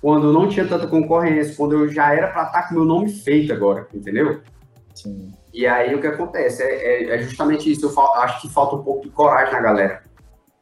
quando 0.00 0.32
não 0.32 0.48
tinha 0.48 0.66
tanta 0.66 0.86
concorrência, 0.86 1.54
quando 1.54 1.72
eu 1.72 1.88
já 1.88 2.14
era 2.14 2.28
para 2.28 2.44
estar 2.44 2.62
tá 2.62 2.68
com 2.68 2.74
meu 2.74 2.84
nome 2.84 3.10
feito 3.10 3.52
agora, 3.52 3.86
entendeu? 3.92 4.40
Sim. 4.94 5.32
E 5.52 5.66
aí 5.66 5.94
o 5.94 6.00
que 6.00 6.06
acontece? 6.06 6.62
É, 6.62 6.66
é, 6.66 7.14
é 7.14 7.18
justamente 7.18 7.70
isso. 7.70 7.86
Eu 7.86 8.00
acho 8.16 8.42
que 8.42 8.52
falta 8.52 8.76
um 8.76 8.82
pouco 8.82 9.02
de 9.02 9.10
coragem 9.10 9.52
na 9.52 9.60
galera. 9.60 10.02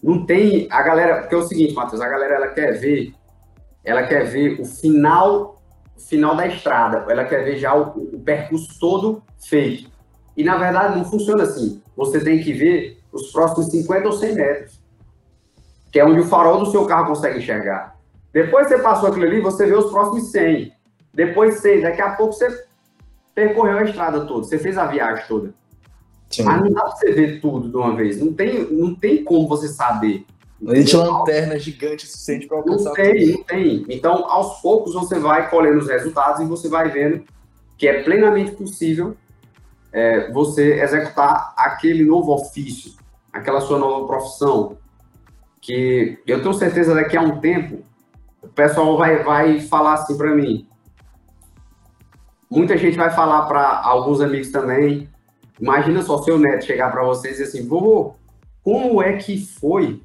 Não 0.02 0.26
tem. 0.26 0.68
A 0.70 0.82
galera. 0.82 1.20
Porque 1.20 1.34
é 1.34 1.38
o 1.38 1.42
seguinte, 1.42 1.74
Matheus, 1.74 2.00
a 2.00 2.08
galera 2.08 2.34
ela 2.34 2.48
quer 2.48 2.72
ver. 2.72 3.14
Ela 3.84 4.04
quer 4.04 4.24
ver 4.24 4.60
o 4.60 4.64
final, 4.64 5.60
o 5.96 6.00
final 6.00 6.36
da 6.36 6.46
estrada. 6.46 7.04
Ela 7.10 7.24
quer 7.24 7.44
ver 7.44 7.58
já 7.58 7.74
o, 7.74 8.14
o 8.14 8.20
percurso 8.20 8.78
todo 8.78 9.22
feito. 9.38 9.90
E 10.36 10.44
na 10.44 10.56
verdade 10.56 10.96
não 10.96 11.04
funciona 11.04 11.42
assim. 11.44 11.82
Você 11.96 12.20
tem 12.20 12.42
que 12.42 12.52
ver 12.52 12.98
os 13.12 13.30
próximos 13.30 13.66
50 13.70 14.06
ou 14.06 14.12
100 14.12 14.34
metros. 14.34 14.80
Que 15.90 16.00
é 16.00 16.04
onde 16.04 16.20
o 16.20 16.26
farol 16.26 16.60
do 16.60 16.70
seu 16.70 16.86
carro 16.86 17.08
consegue 17.08 17.38
enxergar. 17.38 17.96
Depois 18.32 18.68
você 18.68 18.78
passou 18.78 19.10
aquilo 19.10 19.26
ali, 19.26 19.40
você 19.40 19.66
vê 19.66 19.74
os 19.74 19.90
próximos 19.90 20.30
100. 20.30 20.72
Depois 21.12 21.56
100. 21.56 21.82
Daqui 21.82 22.00
a 22.00 22.12
pouco 22.12 22.32
você 22.32 22.64
percorreu 23.34 23.78
a 23.78 23.84
estrada 23.84 24.24
toda. 24.24 24.44
Você 24.44 24.58
fez 24.58 24.78
a 24.78 24.86
viagem 24.86 25.24
toda. 25.28 25.52
Sim. 26.30 26.44
Mas 26.44 26.62
não 26.62 26.72
dá 26.72 26.82
pra 26.82 26.96
você 26.96 27.12
ver 27.12 27.40
tudo 27.40 27.68
de 27.68 27.76
uma 27.76 27.94
vez. 27.94 28.18
Não 28.18 28.32
tem, 28.32 28.72
não 28.72 28.94
tem 28.94 29.22
como 29.22 29.46
você 29.46 29.68
saber. 29.68 30.24
Não 30.62 30.72
existe 30.74 30.96
lanterna 30.96 31.58
gigante 31.58 32.06
suficiente 32.06 32.46
para 32.46 32.58
alcançar. 32.58 32.90
Não 32.90 32.94
tem, 32.94 33.32
não 33.32 33.42
tem. 33.42 33.84
Então, 33.88 34.30
aos 34.30 34.60
poucos, 34.60 34.94
você 34.94 35.18
vai 35.18 35.50
colhendo 35.50 35.78
os 35.78 35.88
resultados 35.88 36.40
e 36.40 36.44
você 36.44 36.68
vai 36.68 36.88
vendo 36.88 37.24
que 37.76 37.88
é 37.88 38.04
plenamente 38.04 38.52
possível 38.52 39.16
é, 39.92 40.30
você 40.30 40.80
executar 40.80 41.52
aquele 41.56 42.04
novo 42.04 42.32
ofício, 42.32 42.92
aquela 43.32 43.60
sua 43.60 43.76
nova 43.76 44.06
profissão, 44.06 44.78
que 45.60 46.18
eu 46.26 46.40
tenho 46.40 46.54
certeza 46.54 46.94
daqui 46.94 47.16
a 47.16 47.22
um 47.22 47.40
tempo 47.40 47.82
o 48.40 48.48
pessoal 48.48 48.96
vai, 48.96 49.22
vai 49.22 49.60
falar 49.60 49.94
assim 49.94 50.16
para 50.16 50.34
mim. 50.34 50.66
Muita 52.50 52.76
gente 52.76 52.96
vai 52.96 53.10
falar 53.10 53.46
para 53.46 53.80
alguns 53.82 54.20
amigos 54.20 54.50
também. 54.50 55.08
Imagina 55.60 56.02
só 56.02 56.18
seu 56.22 56.38
neto 56.38 56.64
chegar 56.64 56.90
para 56.90 57.04
vocês 57.04 57.38
e 57.38 57.44
assim, 57.44 57.66
vovô, 57.66 58.14
como 58.62 59.00
é 59.00 59.16
que 59.16 59.38
foi? 59.38 60.02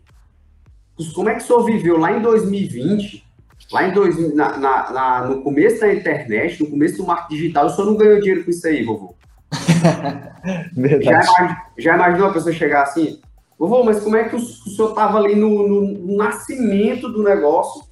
Como 1.14 1.30
é 1.30 1.36
que 1.36 1.44
o 1.44 1.46
senhor 1.46 1.64
viveu 1.64 1.98
lá 1.98 2.12
em 2.12 2.22
2020? 2.22 3.26
Lá 3.72 3.88
em 3.88 3.94
2000, 3.94 4.36
na, 4.36 4.58
na, 4.58 4.92
na, 4.92 5.22
no 5.28 5.42
começo 5.42 5.82
da 5.82 5.94
internet, 5.94 6.64
no 6.64 6.70
começo 6.70 6.98
do 6.98 7.06
marketing 7.06 7.36
digital, 7.36 7.66
o 7.66 7.70
senhor 7.70 7.88
não 7.88 7.98
ganhou 7.98 8.20
dinheiro 8.20 8.44
com 8.44 8.50
isso 8.50 8.66
aí, 8.66 8.84
vovô? 8.84 9.14
já, 11.02 11.22
imag, 11.22 11.58
já 11.78 11.96
imaginou 11.96 12.30
a 12.30 12.34
pessoa 12.34 12.54
chegar 12.54 12.84
assim? 12.84 13.20
Vovô, 13.60 13.84
mas 13.84 14.02
como 14.02 14.16
é 14.16 14.30
que 14.30 14.36
o, 14.36 14.40
o 14.40 14.42
senhor 14.42 14.90
estava 14.90 15.18
ali 15.18 15.36
no, 15.36 15.68
no, 15.68 15.82
no, 15.82 16.16
nascimento 16.16 17.10
do 17.10 17.24
negócio 17.24 17.84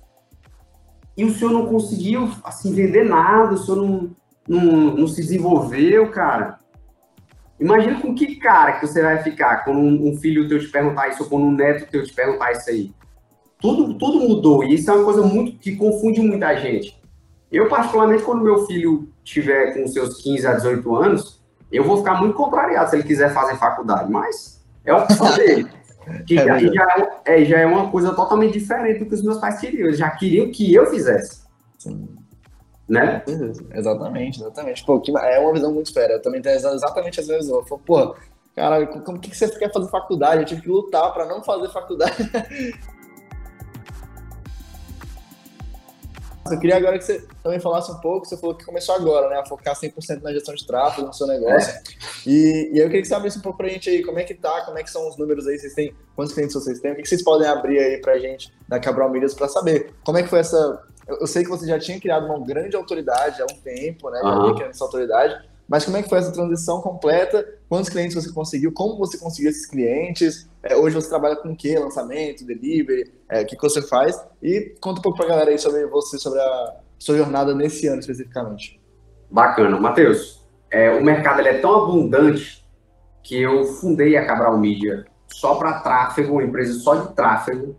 e 1.18 1.26
o 1.26 1.34
senhor 1.34 1.52
não 1.52 1.66
conseguiu 1.66 2.30
assim, 2.44 2.74
vender 2.74 3.04
nada, 3.04 3.56
o 3.56 3.58
senhor 3.58 3.78
não, 3.78 4.16
não, 4.48 4.62
não 4.96 5.08
se 5.08 5.22
desenvolveu, 5.22 6.10
cara? 6.12 6.60
Imagina 7.60 8.02
com 8.02 8.14
que 8.14 8.36
cara 8.36 8.74
que 8.74 8.86
você 8.86 9.02
vai 9.02 9.24
ficar 9.24 9.64
quando 9.64 9.80
um, 9.80 10.10
um 10.10 10.18
filho 10.18 10.48
teu 10.48 10.60
te 10.60 10.68
perguntar 10.68 11.08
isso 11.08 11.24
ou 11.24 11.30
quando 11.30 11.46
um 11.46 11.52
neto 11.52 11.90
teu 11.90 12.04
te 12.04 12.14
perguntar 12.14 12.52
isso 12.52 12.70
aí. 12.70 12.94
Tudo, 13.60 13.94
tudo 13.98 14.20
mudou 14.20 14.64
e 14.64 14.76
isso 14.76 14.92
é 14.92 14.94
uma 14.94 15.06
coisa 15.06 15.22
muito 15.22 15.58
que 15.58 15.76
confunde 15.76 16.22
muita 16.22 16.56
gente. 16.58 17.00
Eu, 17.52 17.70
particularmente, 17.70 18.24
quando 18.24 18.44
meu 18.44 18.66
filho 18.66 19.08
tiver 19.24 19.74
com 19.74 19.88
seus 19.88 20.22
15 20.22 20.48
a 20.48 20.54
18 20.54 20.96
anos, 20.96 21.42
eu 21.72 21.84
vou 21.84 21.98
ficar 21.98 22.20
muito 22.20 22.36
contrariado 22.36 22.90
se 22.90 22.98
ele 22.98 23.04
quiser 23.04 23.34
fazer 23.34 23.56
faculdade, 23.56 24.12
mas 24.12 24.64
é 24.84 24.94
o 24.94 24.98
opção 24.98 25.34
dele. 25.36 25.68
Que 26.28 26.38
é 26.38 26.46
já, 26.46 26.60
já, 26.60 27.22
é, 27.26 27.46
já 27.46 27.60
é 27.62 27.66
uma 27.66 27.90
coisa 27.90 28.14
totalmente 28.14 28.54
diferente 28.54 29.00
do 29.00 29.08
que 29.08 29.16
os 29.16 29.24
meus 29.24 29.40
pais 29.40 29.60
queriam. 29.60 29.88
Eles 29.88 29.98
já 29.98 30.08
queriam 30.12 30.52
que 30.52 30.72
eu 30.72 30.86
fizesse. 30.86 31.42
Sim. 31.80 32.08
Né? 32.88 33.24
Exatamente, 33.74 34.40
exatamente. 34.40 34.86
Pô, 34.86 35.00
que, 35.00 35.12
é 35.18 35.40
uma 35.40 35.54
visão 35.54 35.74
muito 35.74 35.92
fera. 35.92 36.14
Eu 36.14 36.22
também 36.22 36.42
tenho 36.42 36.56
exatamente 36.56 37.20
as 37.20 37.28
mesmas. 37.28 37.50
Eu 37.50 37.66
falo, 37.66 37.82
pô, 37.84 38.16
cara, 38.56 38.86
como 38.86 39.20
que 39.20 39.36
você 39.36 39.50
quer 39.50 39.72
fazer 39.72 39.90
faculdade? 39.90 40.42
Eu 40.42 40.46
tive 40.46 40.62
que 40.62 40.70
lutar 40.70 41.12
para 41.14 41.26
não 41.26 41.44
fazer 41.44 41.70
faculdade. 41.70 42.16
Eu 46.52 46.60
queria 46.60 46.78
agora 46.78 46.98
que 47.00 47.04
você 47.04 47.26
também 47.42 47.60
falasse 47.60 47.92
um 47.92 47.96
pouco, 47.96 48.28
você 48.28 48.38
falou 48.38 48.56
que 48.56 48.64
começou 48.64 48.94
agora, 48.94 49.30
né, 49.30 49.40
a 49.40 49.46
focar 49.46 49.76
100% 49.76 50.22
na 50.22 50.32
gestão 50.32 50.54
de 50.54 50.66
tráfego 50.66 51.08
no 51.08 51.14
seu 51.14 51.26
negócio. 51.26 51.74
É. 51.74 51.82
E, 52.28 52.72
e 52.72 52.78
eu 52.78 52.86
queria 52.86 53.02
que 53.02 53.08
você 53.08 53.16
abrisse 53.16 53.40
um 53.40 53.42
pouco 53.42 53.58
pra 53.58 53.68
gente 53.68 53.90
aí, 53.90 54.04
como 54.04 54.20
é 54.20 54.24
que 54.24 54.36
tá, 54.36 54.62
como 54.62 54.78
é 54.78 54.84
que 54.84 54.92
são 54.92 55.10
os 55.10 55.18
números 55.18 55.48
aí, 55.48 55.58
vocês 55.58 55.74
têm, 55.74 55.96
quantos 56.16 56.36
clientes 56.36 56.54
vocês 56.54 56.80
têm, 56.80 56.92
o 56.92 56.96
que, 56.96 57.02
que 57.02 57.10
vocês 57.10 57.24
podem 57.24 57.48
abrir 57.48 57.80
aí 57.80 58.00
pra 58.00 58.20
gente 58.20 58.54
da 58.68 58.80
Cabral 58.80 59.10
Milhas 59.10 59.34
para 59.34 59.48
saber 59.48 59.92
como 60.04 60.20
é 60.20 60.24
que 60.24 60.30
foi 60.30 60.40
essa... 60.40 60.84
Eu, 61.08 61.20
eu 61.22 61.28
sei 61.28 61.44
que 61.44 61.50
você 61.50 61.68
já 61.68 61.80
tinha 61.80 62.00
criado 62.00 62.26
uma 62.26 62.40
grande 62.40 62.76
autoridade 62.76 63.42
há 63.42 63.46
um 63.46 63.60
tempo, 63.62 64.10
né, 64.10 64.20
já 64.22 64.38
uhum. 64.38 64.56
criando 64.56 64.72
essa 64.72 64.84
autoridade, 64.84 65.46
mas 65.68 65.84
como 65.84 65.98
é 65.98 66.04
que 66.04 66.10
foi 66.10 66.20
essa 66.20 66.32
transição 66.32 66.80
completa? 66.80 67.46
Quantos 67.68 67.90
clientes 67.90 68.16
você 68.16 68.32
conseguiu? 68.32 68.72
Como 68.72 68.98
você 68.98 69.18
conseguiu 69.18 69.50
esses 69.50 69.66
clientes? 69.66 70.48
É, 70.62 70.76
hoje 70.76 70.96
você 70.96 71.10
trabalha 71.10 71.36
com 71.36 71.52
o 71.52 71.56
quê? 71.56 71.78
Lançamento, 71.78 72.46
delivery? 72.46 73.12
É, 73.28 73.42
o 73.42 73.46
que, 73.46 73.56
que 73.56 73.62
você 73.62 73.82
faz? 73.82 74.16
E 74.42 74.76
conta 74.80 75.00
um 75.00 75.02
pouco 75.02 75.18
para 75.18 75.26
a 75.26 75.30
galera 75.30 75.50
aí 75.50 75.58
sobre 75.58 75.86
você, 75.88 76.20
sobre 76.20 76.40
a 76.40 76.76
sua 77.00 77.18
jornada 77.18 77.56
nesse 77.56 77.88
ano 77.88 78.00
especificamente. 78.00 78.80
Bacana. 79.30 79.80
Matheus, 79.80 80.46
é, 80.70 80.92
o 80.92 81.04
mercado 81.04 81.42
é 81.42 81.60
tão 81.60 81.84
abundante 81.84 82.64
que 83.24 83.42
eu 83.42 83.64
fundei 83.66 84.16
a 84.18 84.26
Cabral 84.26 84.58
Media 84.60 85.06
só 85.28 85.56
para 85.56 85.80
tráfego, 85.80 86.34
uma 86.34 86.44
empresa 86.44 86.80
só 86.80 86.96
de 86.96 87.14
tráfego. 87.16 87.76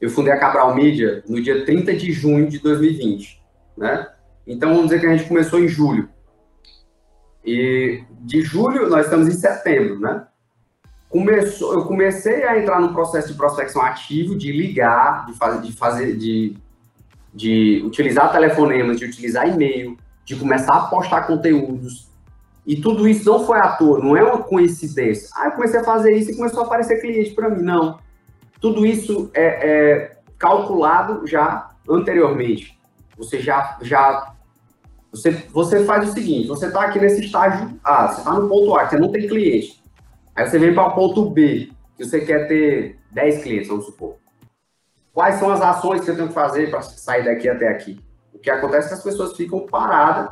Eu 0.00 0.10
fundei 0.10 0.32
a 0.32 0.38
Cabral 0.38 0.74
Media 0.74 1.22
no 1.28 1.40
dia 1.42 1.64
30 1.64 1.94
de 1.94 2.12
junho 2.12 2.48
de 2.48 2.58
2020, 2.58 3.42
né? 3.76 4.08
Então, 4.46 4.70
vamos 4.70 4.86
dizer 4.86 5.00
que 5.00 5.06
a 5.06 5.16
gente 5.16 5.28
começou 5.28 5.58
em 5.58 5.68
julho. 5.68 6.08
E 7.44 8.02
de 8.20 8.42
julho, 8.42 8.88
nós 8.88 9.06
estamos 9.06 9.28
em 9.28 9.32
setembro, 9.32 9.98
né? 10.00 10.26
Começou, 11.08 11.74
eu 11.74 11.84
comecei 11.84 12.44
a 12.44 12.58
entrar 12.58 12.80
no 12.80 12.92
processo 12.92 13.28
de 13.28 13.34
prospecção 13.34 13.82
ativo, 13.82 14.36
de 14.36 14.52
ligar, 14.52 15.26
de 15.26 15.32
fazer, 15.34 15.60
de, 15.62 15.72
fazer, 15.72 16.16
de, 16.16 16.56
de 17.34 17.82
utilizar 17.84 18.30
telefonemas, 18.30 18.98
de 18.98 19.06
utilizar 19.06 19.48
e-mail, 19.48 19.96
de 20.24 20.36
começar 20.36 20.74
a 20.74 20.86
postar 20.88 21.26
conteúdos. 21.26 22.08
E 22.66 22.76
tudo 22.76 23.08
isso 23.08 23.24
não 23.24 23.46
foi 23.46 23.58
à 23.58 23.68
toa, 23.68 23.98
não 23.98 24.14
é 24.14 24.22
uma 24.22 24.42
coincidência. 24.42 25.30
Ah, 25.34 25.46
eu 25.46 25.52
comecei 25.52 25.80
a 25.80 25.84
fazer 25.84 26.14
isso 26.14 26.30
e 26.30 26.36
começou 26.36 26.62
a 26.62 26.66
aparecer 26.66 27.00
cliente 27.00 27.30
para 27.30 27.48
mim. 27.48 27.62
Não. 27.62 27.98
Tudo 28.60 28.84
isso 28.84 29.30
é, 29.34 29.70
é 29.70 30.18
calculado 30.38 31.26
já 31.26 31.70
anteriormente. 31.88 32.78
Você 33.16 33.40
já, 33.40 33.78
já 33.82 34.34
você, 35.10 35.30
você 35.50 35.84
faz 35.84 36.08
o 36.08 36.12
seguinte: 36.12 36.48
você 36.48 36.66
está 36.66 36.82
aqui 36.82 36.98
nesse 37.00 37.24
estágio 37.24 37.78
A, 37.82 38.08
você 38.08 38.20
está 38.20 38.34
no 38.34 38.48
ponto 38.48 38.76
A, 38.76 38.88
você 38.88 38.98
não 38.98 39.10
tem 39.10 39.26
cliente. 39.26 39.82
Aí 40.34 40.48
você 40.48 40.58
vem 40.58 40.74
para 40.74 40.86
o 40.86 40.94
ponto 40.94 41.30
B, 41.30 41.70
que 41.96 42.04
você 42.04 42.20
quer 42.20 42.46
ter 42.46 42.98
10 43.10 43.42
clientes, 43.42 43.68
vamos 43.68 43.86
supor. 43.86 44.16
Quais 45.12 45.36
são 45.36 45.50
as 45.50 45.60
ações 45.60 46.04
que 46.04 46.10
eu 46.10 46.14
tenho 46.14 46.28
que 46.28 46.34
fazer 46.34 46.70
para 46.70 46.80
sair 46.82 47.24
daqui 47.24 47.48
até 47.48 47.68
aqui? 47.68 48.00
O 48.32 48.38
que 48.38 48.50
acontece 48.50 48.86
é 48.86 48.88
que 48.90 48.94
as 48.94 49.02
pessoas 49.02 49.36
ficam 49.36 49.66
paradas 49.66 50.30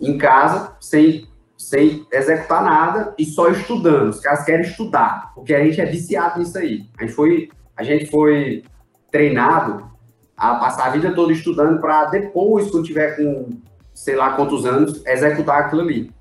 em 0.00 0.18
casa, 0.18 0.76
sem, 0.80 1.28
sem 1.56 2.06
executar 2.12 2.62
nada 2.62 3.14
e 3.18 3.24
só 3.24 3.48
estudando. 3.48 4.10
Os 4.10 4.20
caras 4.20 4.44
querem 4.44 4.66
estudar, 4.66 5.32
porque 5.34 5.54
a 5.54 5.64
gente 5.64 5.80
é 5.80 5.86
viciado 5.86 6.38
nisso 6.38 6.58
aí. 6.58 6.86
A 6.98 7.02
gente 7.02 7.14
foi, 7.14 7.48
a 7.76 7.82
gente 7.82 8.10
foi 8.10 8.64
treinado 9.10 9.90
a 10.36 10.56
passar 10.56 10.86
a 10.86 10.90
vida 10.90 11.14
toda 11.14 11.32
estudando 11.32 11.80
para 11.80 12.06
depois, 12.06 12.70
quando 12.70 12.84
tiver 12.84 13.16
com 13.16 13.50
sei 13.94 14.14
lá 14.14 14.34
quantos 14.34 14.66
anos, 14.66 15.02
executar 15.06 15.62
aquilo 15.62 15.80
ali. 15.80 16.12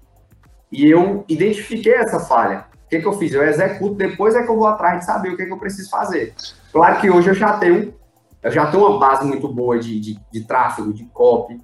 E 0.72 0.90
eu 0.90 1.26
identifiquei 1.28 1.94
essa 1.94 2.22
falha. 2.22 2.66
O 2.86 2.90
que, 2.90 3.00
que 3.00 3.06
eu 3.06 3.14
fiz? 3.14 3.34
Eu 3.34 3.44
executo, 3.44 3.96
depois 3.96 4.34
é 4.34 4.44
que 4.44 4.50
eu 4.50 4.56
vou 4.56 4.68
atrás 4.68 5.00
de 5.00 5.06
saber 5.06 5.30
o 5.30 5.38
que, 5.38 5.46
que 5.46 5.52
eu 5.52 5.58
preciso 5.58 5.90
fazer. 5.90 6.34
Claro 6.72 7.02
que 7.02 7.10
hoje 7.10 7.30
eu 7.30 7.34
já 7.34 7.58
tenho, 7.58 7.94
eu 8.42 8.52
já 8.52 8.72
tenho 8.72 8.86
uma 8.86 8.98
base 8.98 9.26
muito 9.26 9.48
boa 9.48 9.78
de, 9.78 10.00
de, 10.00 10.20
de 10.32 10.42
tráfego, 10.46 10.94
de 10.94 11.04
copy, 11.06 11.60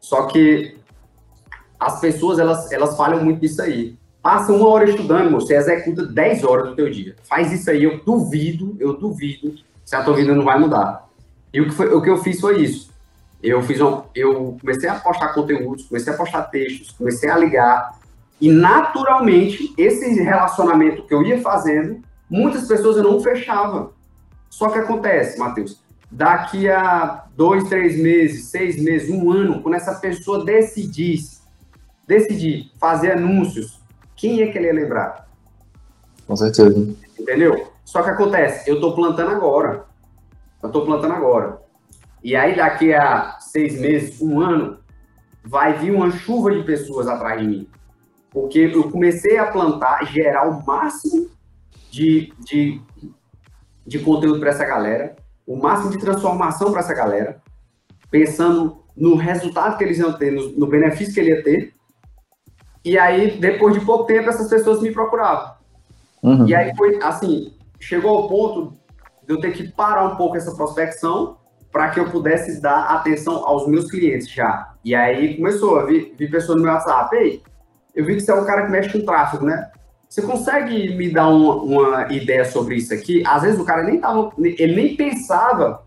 só 0.00 0.26
que 0.26 0.76
as 1.82 2.00
pessoas, 2.00 2.38
elas, 2.38 2.70
elas 2.70 2.96
falham 2.96 3.24
muito 3.24 3.40
nisso 3.40 3.60
aí. 3.60 3.96
Passa 4.22 4.52
uma 4.52 4.68
hora 4.68 4.88
estudando, 4.88 5.32
você 5.32 5.56
executa 5.56 6.06
10 6.06 6.44
horas 6.44 6.70
do 6.70 6.76
teu 6.76 6.90
dia. 6.90 7.16
Faz 7.24 7.52
isso 7.52 7.68
aí, 7.70 7.82
eu 7.82 8.00
duvido, 8.04 8.76
eu 8.78 8.96
duvido, 8.96 9.54
se 9.84 9.96
a 9.96 10.02
tua 10.02 10.14
vida 10.14 10.32
não 10.34 10.44
vai 10.44 10.58
mudar. 10.58 11.08
E 11.52 11.60
o 11.60 11.66
que, 11.66 11.72
foi, 11.72 11.92
o 11.92 12.00
que 12.00 12.08
eu 12.08 12.18
fiz 12.18 12.40
foi 12.40 12.62
isso. 12.62 12.90
Eu 13.42 13.60
fiz 13.62 13.80
um, 13.80 14.02
eu 14.14 14.56
comecei 14.60 14.88
a 14.88 14.94
postar 14.94 15.34
conteúdos, 15.34 15.86
comecei 15.86 16.12
a 16.12 16.16
postar 16.16 16.42
textos, 16.42 16.92
comecei 16.92 17.28
a 17.28 17.36
ligar 17.36 17.98
e 18.40 18.50
naturalmente 18.50 19.72
esse 19.78 20.20
relacionamento 20.20 21.04
que 21.04 21.14
eu 21.14 21.22
ia 21.22 21.40
fazendo, 21.40 22.00
muitas 22.28 22.66
pessoas 22.66 22.96
eu 22.96 23.04
não 23.04 23.20
fechava. 23.20 23.92
Só 24.50 24.68
que 24.68 24.78
acontece, 24.78 25.38
Matheus, 25.38 25.80
daqui 26.10 26.68
a 26.68 27.24
dois, 27.36 27.68
três 27.68 27.96
meses, 27.96 28.46
seis 28.46 28.82
meses, 28.82 29.10
um 29.10 29.30
ano, 29.30 29.62
quando 29.62 29.74
essa 29.74 29.94
pessoa 29.94 30.44
decidisse, 30.44 31.31
decidir 32.12 32.70
fazer 32.78 33.12
anúncios, 33.12 33.80
quem 34.14 34.42
é 34.42 34.46
que 34.48 34.58
ele 34.58 34.66
ia 34.66 34.74
lembrar? 34.74 35.28
Com 36.26 36.36
certeza. 36.36 36.94
Entendeu? 37.18 37.72
Só 37.84 38.02
que 38.02 38.10
acontece, 38.10 38.68
eu 38.70 38.80
tô 38.80 38.94
plantando 38.94 39.30
agora. 39.30 39.84
Eu 40.62 40.70
tô 40.70 40.84
plantando 40.84 41.14
agora. 41.14 41.60
E 42.22 42.36
aí, 42.36 42.54
daqui 42.54 42.92
a 42.92 43.38
seis 43.40 43.80
meses, 43.80 44.20
um 44.20 44.40
ano, 44.40 44.78
vai 45.42 45.78
vir 45.78 45.92
uma 45.92 46.10
chuva 46.10 46.52
de 46.52 46.62
pessoas 46.62 47.08
atrás 47.08 47.40
de 47.40 47.46
mim. 47.46 47.68
Porque 48.30 48.58
eu 48.58 48.90
comecei 48.90 49.38
a 49.38 49.46
plantar, 49.46 50.04
gerar 50.06 50.48
o 50.48 50.64
máximo 50.64 51.28
de, 51.90 52.32
de, 52.38 52.80
de 53.86 53.98
conteúdo 53.98 54.38
para 54.38 54.50
essa 54.50 54.64
galera, 54.64 55.16
o 55.46 55.56
máximo 55.56 55.90
de 55.90 55.98
transformação 55.98 56.70
para 56.70 56.80
essa 56.80 56.94
galera, 56.94 57.42
pensando 58.10 58.82
no 58.96 59.16
resultado 59.16 59.76
que 59.76 59.84
eles 59.84 59.98
iam 59.98 60.12
ter, 60.12 60.30
no, 60.30 60.52
no 60.52 60.66
benefício 60.66 61.12
que 61.12 61.20
ele 61.20 61.30
ia 61.30 61.42
ter. 61.42 61.74
E 62.84 62.98
aí, 62.98 63.38
depois 63.38 63.74
de 63.74 63.84
pouco 63.84 64.04
tempo, 64.04 64.28
essas 64.28 64.48
pessoas 64.48 64.80
me 64.80 64.92
procuravam. 64.92 65.52
Uhum. 66.22 66.46
E 66.46 66.54
aí 66.54 66.74
foi 66.76 66.98
assim, 67.02 67.52
chegou 67.80 68.16
ao 68.16 68.28
ponto 68.28 68.72
de 69.26 69.34
eu 69.34 69.40
ter 69.40 69.52
que 69.52 69.68
parar 69.68 70.04
um 70.04 70.16
pouco 70.16 70.36
essa 70.36 70.54
prospecção 70.54 71.36
para 71.70 71.88
que 71.90 71.98
eu 71.98 72.10
pudesse 72.10 72.60
dar 72.60 72.84
atenção 72.84 73.46
aos 73.46 73.66
meus 73.66 73.90
clientes 73.90 74.28
já. 74.28 74.74
E 74.84 74.94
aí 74.94 75.36
começou 75.36 75.78
a 75.78 75.84
vir, 75.84 76.14
vir 76.18 76.30
pessoa 76.30 76.56
no 76.56 76.62
meu 76.62 76.72
WhatsApp, 76.72 77.16
ei, 77.16 77.42
eu 77.94 78.04
vi 78.04 78.14
que 78.14 78.20
você 78.20 78.30
é 78.30 78.34
um 78.34 78.44
cara 78.44 78.66
que 78.66 78.72
mexe 78.72 78.92
com 78.92 79.04
tráfego, 79.04 79.46
né? 79.46 79.70
Você 80.08 80.20
consegue 80.20 80.94
me 80.94 81.10
dar 81.10 81.28
uma, 81.28 81.54
uma 81.54 82.12
ideia 82.12 82.44
sobre 82.44 82.76
isso 82.76 82.92
aqui? 82.92 83.22
Às 83.26 83.42
vezes 83.42 83.58
o 83.58 83.64
cara 83.64 83.82
nem 83.82 83.98
tava, 83.98 84.30
ele 84.38 84.76
nem 84.76 84.94
pensava 84.94 85.84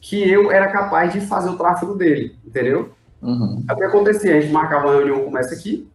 que 0.00 0.28
eu 0.30 0.50
era 0.50 0.68
capaz 0.70 1.12
de 1.12 1.20
fazer 1.20 1.50
o 1.50 1.56
tráfego 1.56 1.94
dele, 1.94 2.36
entendeu? 2.44 2.92
Uhum. 3.20 3.62
É 3.68 3.72
o 3.72 3.76
que 3.76 3.84
acontecia, 3.84 4.36
a 4.36 4.40
gente 4.40 4.52
marcava 4.52 4.86
uma 4.86 4.96
reunião 4.96 5.24
como 5.24 5.36
essa 5.38 5.54
aqui, 5.54 5.88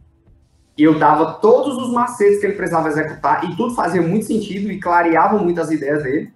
e 0.79 0.83
eu 0.83 0.97
dava 0.97 1.33
todos 1.33 1.75
os 1.77 1.91
macetes 1.91 2.39
que 2.39 2.45
ele 2.45 2.55
precisava 2.55 2.87
executar, 2.87 3.43
e 3.43 3.53
tudo 3.57 3.75
fazia 3.75 4.01
muito 4.01 4.27
sentido 4.27 4.71
e 4.71 4.79
clareava 4.79 5.37
muito 5.37 5.59
as 5.59 5.69
ideias 5.69 6.01
dele. 6.03 6.31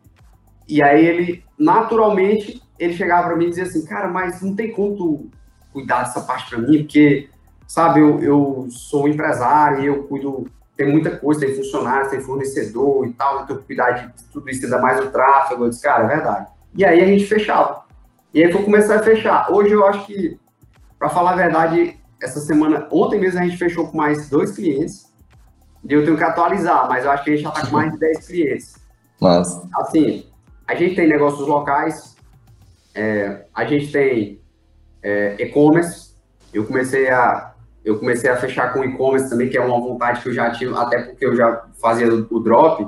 E 0.67 0.83
aí 0.83 1.05
ele, 1.05 1.45
naturalmente, 1.57 2.61
ele 2.77 2.91
chegava 2.93 3.27
para 3.27 3.37
mim 3.37 3.45
e 3.45 3.49
dizia 3.51 3.63
assim, 3.63 3.85
cara, 3.85 4.09
mas 4.09 4.41
não 4.41 4.53
tem 4.53 4.73
como 4.73 4.97
tu 4.97 5.29
cuidar 5.71 6.03
dessa 6.03 6.19
parte 6.19 6.49
para 6.49 6.59
mim, 6.59 6.79
porque, 6.79 7.29
sabe, 7.65 8.01
eu, 8.01 8.19
eu 8.21 8.67
sou 8.69 9.07
empresário 9.07 9.81
e 9.81 9.85
eu 9.85 10.03
cuido, 10.03 10.45
tem 10.75 10.91
muita 10.91 11.15
coisa, 11.15 11.39
tem 11.39 11.55
funcionário, 11.55 12.09
tem 12.09 12.19
fornecedor 12.19 13.07
e 13.07 13.13
tal, 13.13 13.43
então 13.43 13.57
cuidar 13.65 13.91
de 13.91 14.13
tudo 14.33 14.49
isso, 14.49 14.65
ainda 14.65 14.81
mais 14.81 14.99
o 14.99 15.09
tráfego. 15.09 15.63
Eu 15.63 15.69
disse, 15.69 15.81
cara, 15.81 16.03
é 16.03 16.07
verdade. 16.07 16.47
E 16.75 16.83
aí 16.83 17.01
a 17.01 17.05
gente 17.05 17.25
fechava. 17.27 17.85
E 18.33 18.43
aí 18.43 18.51
foi 18.51 18.61
começar 18.63 18.97
a 18.97 19.03
fechar. 19.03 19.49
Hoje 19.49 19.71
eu 19.71 19.87
acho 19.87 20.05
que, 20.05 20.37
para 20.99 21.07
falar 21.07 21.31
a 21.31 21.35
verdade, 21.37 21.97
essa 22.23 22.39
semana, 22.39 22.87
ontem 22.91 23.19
mesmo 23.19 23.39
a 23.39 23.43
gente 23.43 23.57
fechou 23.57 23.87
com 23.87 23.97
mais 23.97 24.29
dois 24.29 24.51
clientes. 24.51 25.11
E 25.87 25.93
eu 25.93 26.05
tenho 26.05 26.15
que 26.15 26.23
atualizar, 26.23 26.87
mas 26.87 27.03
eu 27.03 27.11
acho 27.11 27.23
que 27.23 27.31
a 27.31 27.35
gente 27.35 27.43
já 27.43 27.49
está 27.49 27.67
com 27.67 27.73
mais 27.73 27.91
de 27.91 27.99
10 27.99 28.27
clientes. 28.27 28.75
Mas... 29.19 29.61
Assim, 29.75 30.25
a 30.65 30.75
gente 30.75 30.95
tem 30.95 31.07
negócios 31.07 31.45
locais, 31.45 32.15
é, 32.95 33.45
a 33.53 33.65
gente 33.65 33.91
tem 33.91 34.39
é, 35.01 35.35
e-commerce. 35.39 36.13
Eu 36.53 36.65
comecei 36.65 37.09
a 37.09 37.51
eu 37.83 37.99
comecei 37.99 38.29
a 38.29 38.37
fechar 38.37 38.71
com 38.71 38.81
e-commerce 38.81 39.29
também, 39.29 39.49
que 39.49 39.57
é 39.57 39.61
uma 39.61 39.77
vontade 39.77 40.21
que 40.21 40.29
eu 40.29 40.33
já 40.33 40.49
tive, 40.51 40.73
até 40.73 41.01
porque 41.01 41.25
eu 41.25 41.35
já 41.35 41.65
fazia 41.81 42.07
o 42.07 42.39
drop. 42.39 42.87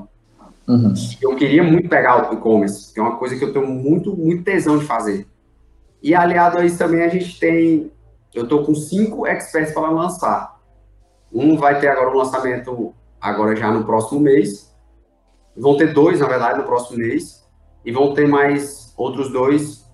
Uhum. 0.66 0.94
Eu 1.22 1.36
queria 1.36 1.62
muito 1.62 1.90
pegar 1.90 2.32
o 2.32 2.34
e-commerce, 2.34 2.94
que 2.94 3.00
é 3.02 3.04
uma 3.04 3.18
coisa 3.18 3.36
que 3.36 3.44
eu 3.44 3.52
tenho 3.52 3.68
muito, 3.68 4.16
muito 4.16 4.44
tesão 4.44 4.78
de 4.78 4.86
fazer. 4.86 5.28
E 6.02 6.16
aliado 6.16 6.60
a 6.60 6.66
isso 6.66 6.78
também 6.78 7.04
a 7.04 7.10
gente 7.10 7.38
tem, 7.38 7.92
eu 8.36 8.44
estou 8.44 8.64
com 8.66 8.76
cinco 8.76 9.26
experts 9.26 9.74
para 9.74 9.90
lançar. 9.90 10.60
Um 11.32 11.58
vai 11.58 11.80
ter 11.80 11.88
agora 11.88 12.12
um 12.12 12.18
lançamento 12.18 12.94
agora 13.20 13.56
já 13.56 13.72
no 13.72 13.86
próximo 13.86 14.20
mês. 14.20 14.76
Vão 15.56 15.78
ter 15.78 15.94
dois, 15.94 16.20
na 16.20 16.28
verdade, 16.28 16.60
no 16.60 16.66
próximo 16.66 16.98
mês 16.98 17.46
e 17.86 17.92
vão 17.92 18.14
ter 18.14 18.28
mais 18.28 18.94
outros 18.98 19.32
dois 19.32 19.86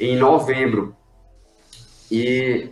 em 0.00 0.16
novembro. 0.16 0.96
E, 2.10 2.70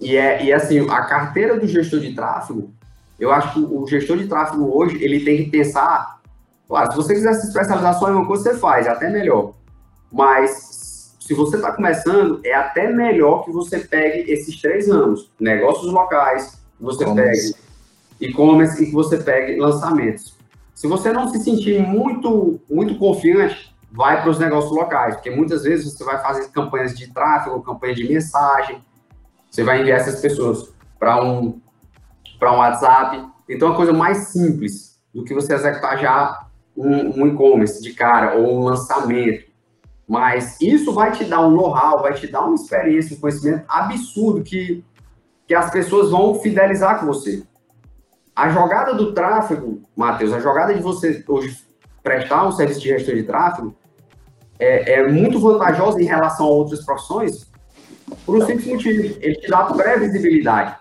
e, 0.00 0.16
é, 0.16 0.44
e 0.44 0.52
assim, 0.52 0.88
a 0.88 1.02
carteira 1.02 1.58
do 1.58 1.66
gestor 1.66 2.00
de 2.00 2.14
tráfego, 2.14 2.72
eu 3.20 3.30
acho 3.30 3.52
que 3.52 3.60
o 3.60 3.86
gestor 3.86 4.16
de 4.16 4.26
tráfego 4.26 4.74
hoje, 4.74 5.02
ele 5.02 5.24
tem 5.24 5.44
que 5.44 5.50
pensar, 5.50 6.20
claro, 6.66 6.90
se 6.90 6.96
você 6.96 7.14
quiser 7.14 7.34
se 7.34 7.48
especializar 7.48 7.98
só 7.98 8.08
em 8.08 8.14
uma 8.14 8.26
coisa, 8.26 8.44
você 8.44 8.58
faz, 8.58 8.86
é 8.86 8.90
até 8.90 9.10
melhor. 9.10 9.52
Mas 10.10 10.71
se 11.26 11.34
você 11.34 11.56
está 11.56 11.72
começando, 11.72 12.40
é 12.44 12.52
até 12.52 12.92
melhor 12.92 13.44
que 13.44 13.52
você 13.52 13.78
pegue 13.78 14.30
esses 14.30 14.60
três 14.60 14.88
anos, 14.90 15.30
negócios 15.38 15.92
locais, 15.92 16.60
que 16.76 16.82
você 16.82 17.04
pegue 17.14 17.54
e-commerce 18.20 18.82
e 18.82 18.86
que 18.86 18.92
você 18.92 19.18
pegue 19.18 19.58
lançamentos. 19.58 20.36
Se 20.74 20.88
você 20.88 21.12
não 21.12 21.28
se 21.28 21.38
sentir 21.38 21.80
muito, 21.80 22.60
muito 22.68 22.98
confiante, 22.98 23.72
vai 23.90 24.20
para 24.20 24.30
os 24.30 24.38
negócios 24.38 24.72
locais, 24.72 25.14
porque 25.14 25.30
muitas 25.30 25.62
vezes 25.62 25.92
você 25.92 26.02
vai 26.02 26.20
fazer 26.20 26.48
campanhas 26.50 26.94
de 26.94 27.12
tráfego, 27.12 27.62
campanha 27.62 27.94
de 27.94 28.08
mensagem, 28.08 28.82
você 29.48 29.62
vai 29.62 29.80
enviar 29.80 30.00
essas 30.00 30.20
pessoas 30.20 30.72
para 30.98 31.22
um 31.22 31.60
um 32.42 32.56
WhatsApp. 32.56 33.24
Então, 33.48 33.68
é 33.68 33.70
uma 33.70 33.76
coisa 33.76 33.92
mais 33.92 34.16
simples 34.28 35.00
do 35.14 35.22
que 35.22 35.32
você 35.32 35.54
executar 35.54 35.96
já 36.00 36.46
um, 36.76 37.22
um 37.22 37.26
e-commerce 37.28 37.80
de 37.80 37.94
cara 37.94 38.36
ou 38.36 38.58
um 38.58 38.64
lançamento. 38.64 39.51
Mas 40.12 40.60
isso 40.60 40.92
vai 40.92 41.10
te 41.10 41.24
dar 41.24 41.40
um 41.40 41.50
know-how, 41.52 42.02
vai 42.02 42.12
te 42.12 42.26
dar 42.26 42.42
uma 42.42 42.54
experiência, 42.54 43.16
um 43.16 43.20
conhecimento 43.20 43.64
absurdo 43.66 44.42
que, 44.42 44.84
que 45.48 45.54
as 45.54 45.70
pessoas 45.70 46.10
vão 46.10 46.34
fidelizar 46.34 47.00
com 47.00 47.06
você. 47.06 47.42
A 48.36 48.50
jogada 48.50 48.92
do 48.92 49.14
tráfego, 49.14 49.80
Matheus, 49.96 50.34
a 50.34 50.38
jogada 50.38 50.74
de 50.74 50.82
você 50.82 51.24
hoje 51.26 51.64
prestar 52.02 52.46
um 52.46 52.52
serviço 52.52 52.80
de 52.80 52.88
gestão 52.90 53.14
de 53.14 53.22
tráfego 53.22 53.74
é, 54.58 54.96
é 54.96 55.08
muito 55.10 55.40
vantajosa 55.40 56.02
em 56.02 56.04
relação 56.04 56.44
a 56.44 56.50
outras 56.50 56.84
profissões 56.84 57.50
por 58.26 58.36
um 58.36 58.44
simples 58.44 58.66
motivo. 58.66 59.16
Ele 59.18 59.36
te 59.36 59.48
dá 59.48 59.64
pré-visibilidade. 59.64 60.76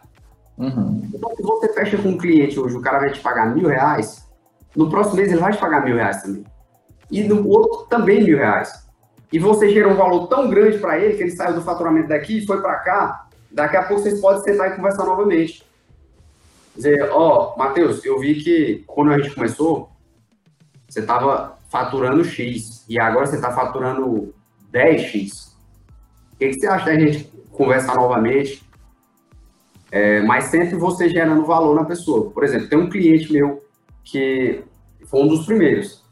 Uhum. 0.57 1.09
Então, 1.13 1.33
se 1.37 1.41
você 1.41 1.71
fecha 1.71 1.97
com 1.97 2.09
um 2.09 2.17
cliente 2.17 2.59
hoje, 2.59 2.75
o 2.75 2.81
cara 2.81 2.99
vai 2.99 3.13
te 3.13 3.21
pagar 3.21 3.55
mil 3.55 3.69
reais, 3.69 4.27
no 4.75 4.89
próximo 4.89 5.15
mês 5.15 5.31
ele 5.31 5.39
vai 5.39 5.53
te 5.53 5.57
pagar 5.57 5.85
mil 5.85 5.95
reais 5.95 6.21
também. 6.21 6.43
E 7.09 7.23
no 7.23 7.47
outro 7.47 7.87
também 7.87 8.21
mil 8.21 8.37
reais. 8.37 8.90
E 9.31 9.39
você 9.39 9.69
gera 9.69 9.87
um 9.87 9.95
valor 9.95 10.27
tão 10.27 10.49
grande 10.49 10.77
para 10.77 10.99
ele 10.99 11.15
que 11.15 11.23
ele 11.23 11.31
saiu 11.31 11.55
do 11.55 11.61
faturamento 11.61 12.09
daqui 12.09 12.39
e 12.39 12.45
foi 12.45 12.61
para 12.61 12.75
cá. 12.79 13.27
Daqui 13.49 13.77
a 13.77 13.83
pouco 13.83 14.03
vocês 14.03 14.19
podem 14.19 14.43
sentar 14.43 14.71
e 14.71 14.75
conversar 14.75 15.05
novamente. 15.05 15.63
Dizer, 16.75 17.09
ó, 17.11 17.53
oh, 17.53 17.59
Matheus, 17.59 18.03
eu 18.05 18.19
vi 18.19 18.35
que 18.35 18.83
quando 18.87 19.11
a 19.11 19.19
gente 19.19 19.35
começou, 19.35 19.89
você 20.87 20.99
estava 20.99 21.57
faturando 21.69 22.23
X 22.23 22.85
e 22.89 22.99
agora 22.99 23.25
você 23.25 23.35
está 23.35 23.51
faturando 23.51 24.33
10X. 24.73 25.51
O 26.33 26.37
que, 26.37 26.49
que, 26.49 26.53
você 26.55 26.67
acha 26.67 26.85
da 26.85 26.99
gente 26.99 27.31
conversar 27.51 27.95
novamente? 27.95 28.63
É, 29.91 30.21
mas 30.21 30.45
sempre 30.45 30.75
você 30.77 31.09
gerando 31.09 31.45
valor 31.45 31.75
na 31.75 31.85
pessoa. 31.85 32.31
Por 32.31 32.43
exemplo, 32.43 32.67
tem 32.67 32.79
um 32.79 32.89
cliente 32.89 33.31
meu 33.31 33.63
que 34.03 34.63
foi 35.05 35.21
um 35.21 35.27
dos 35.27 35.45
primeiros. 35.45 36.03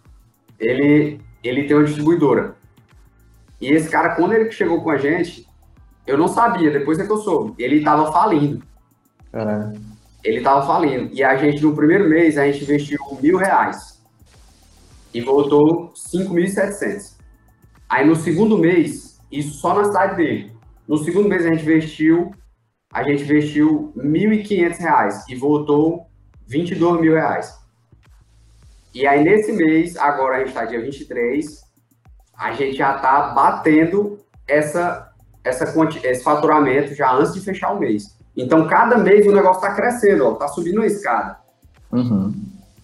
Ele, 0.60 1.19
ele 1.43 1.67
tem 1.67 1.75
uma 1.75 1.86
distribuidora. 1.86 2.59
E 3.62 3.72
esse 3.72 3.89
cara, 3.89 4.15
quando 4.15 4.34
ele 4.34 4.52
chegou 4.52 4.82
com 4.82 4.89
a 4.89 4.98
gente, 4.98 5.48
eu 6.08 6.17
não 6.17 6.28
sabia, 6.28 6.72
depois 6.72 7.00
é 7.00 7.06
que 7.06 7.12
eu 7.12 7.17
soube. 7.17 7.62
Ele 7.62 7.78
estava 7.78 8.12
falindo. 8.12 8.63
Caramba. 9.32 9.80
Ele 10.24 10.38
estava 10.38 10.65
falindo. 10.65 11.13
E 11.13 11.24
a 11.24 11.36
gente, 11.36 11.62
no 11.62 11.76
primeiro 11.76 12.10
mês, 12.10 12.38
a 12.38 12.45
gente 12.45 12.63
investiu 12.63 13.00
mil 13.22 13.38
reais 13.38 14.02
e 15.13 15.22
voltou 15.22 15.91
5.700. 15.93 17.17
Aí 17.88 18.06
no 18.06 18.15
segundo 18.15 18.58
mês, 18.58 19.19
isso 19.32 19.60
só 19.60 19.74
na 19.74 19.86
cidade 19.86 20.15
dele. 20.15 20.54
No 20.88 20.98
segundo 20.98 21.30
mês 21.30 21.45
a 21.45 21.50
gente 21.50 21.63
investiu, 21.63 22.32
a 22.91 23.04
gente 23.04 23.24
investiu 23.24 23.93
1.500 23.95 24.78
reais 24.78 25.28
e 25.28 25.36
voltou 25.36 26.08
22 26.48 27.02
mil 27.02 27.13
reais. 27.13 27.58
E 28.93 29.06
aí 29.06 29.24
nesse 29.24 29.52
mês, 29.52 29.95
agora 29.98 30.36
a 30.36 30.39
gente 30.39 30.50
está 30.50 30.65
dia 30.65 30.82
23, 30.82 31.62
a 32.39 32.54
gente 32.54 32.78
já 32.78 32.95
está 32.95 33.30
batendo 33.30 34.18
essa, 34.47 35.11
essa, 35.43 35.66
esse 36.03 36.24
faturamento 36.24 36.95
já 36.95 37.14
antes 37.14 37.34
de 37.34 37.41
fechar 37.41 37.74
o 37.74 37.80
mês. 37.80 38.18
Então 38.36 38.66
cada 38.66 38.97
mês 38.97 39.28
o 39.28 39.34
negócio 39.34 39.61
está 39.61 39.74
crescendo, 39.76 40.32
está 40.32 40.47
subindo 40.47 40.82
a 40.82 40.86
escada. 40.86 41.38
Uhum. 41.91 42.34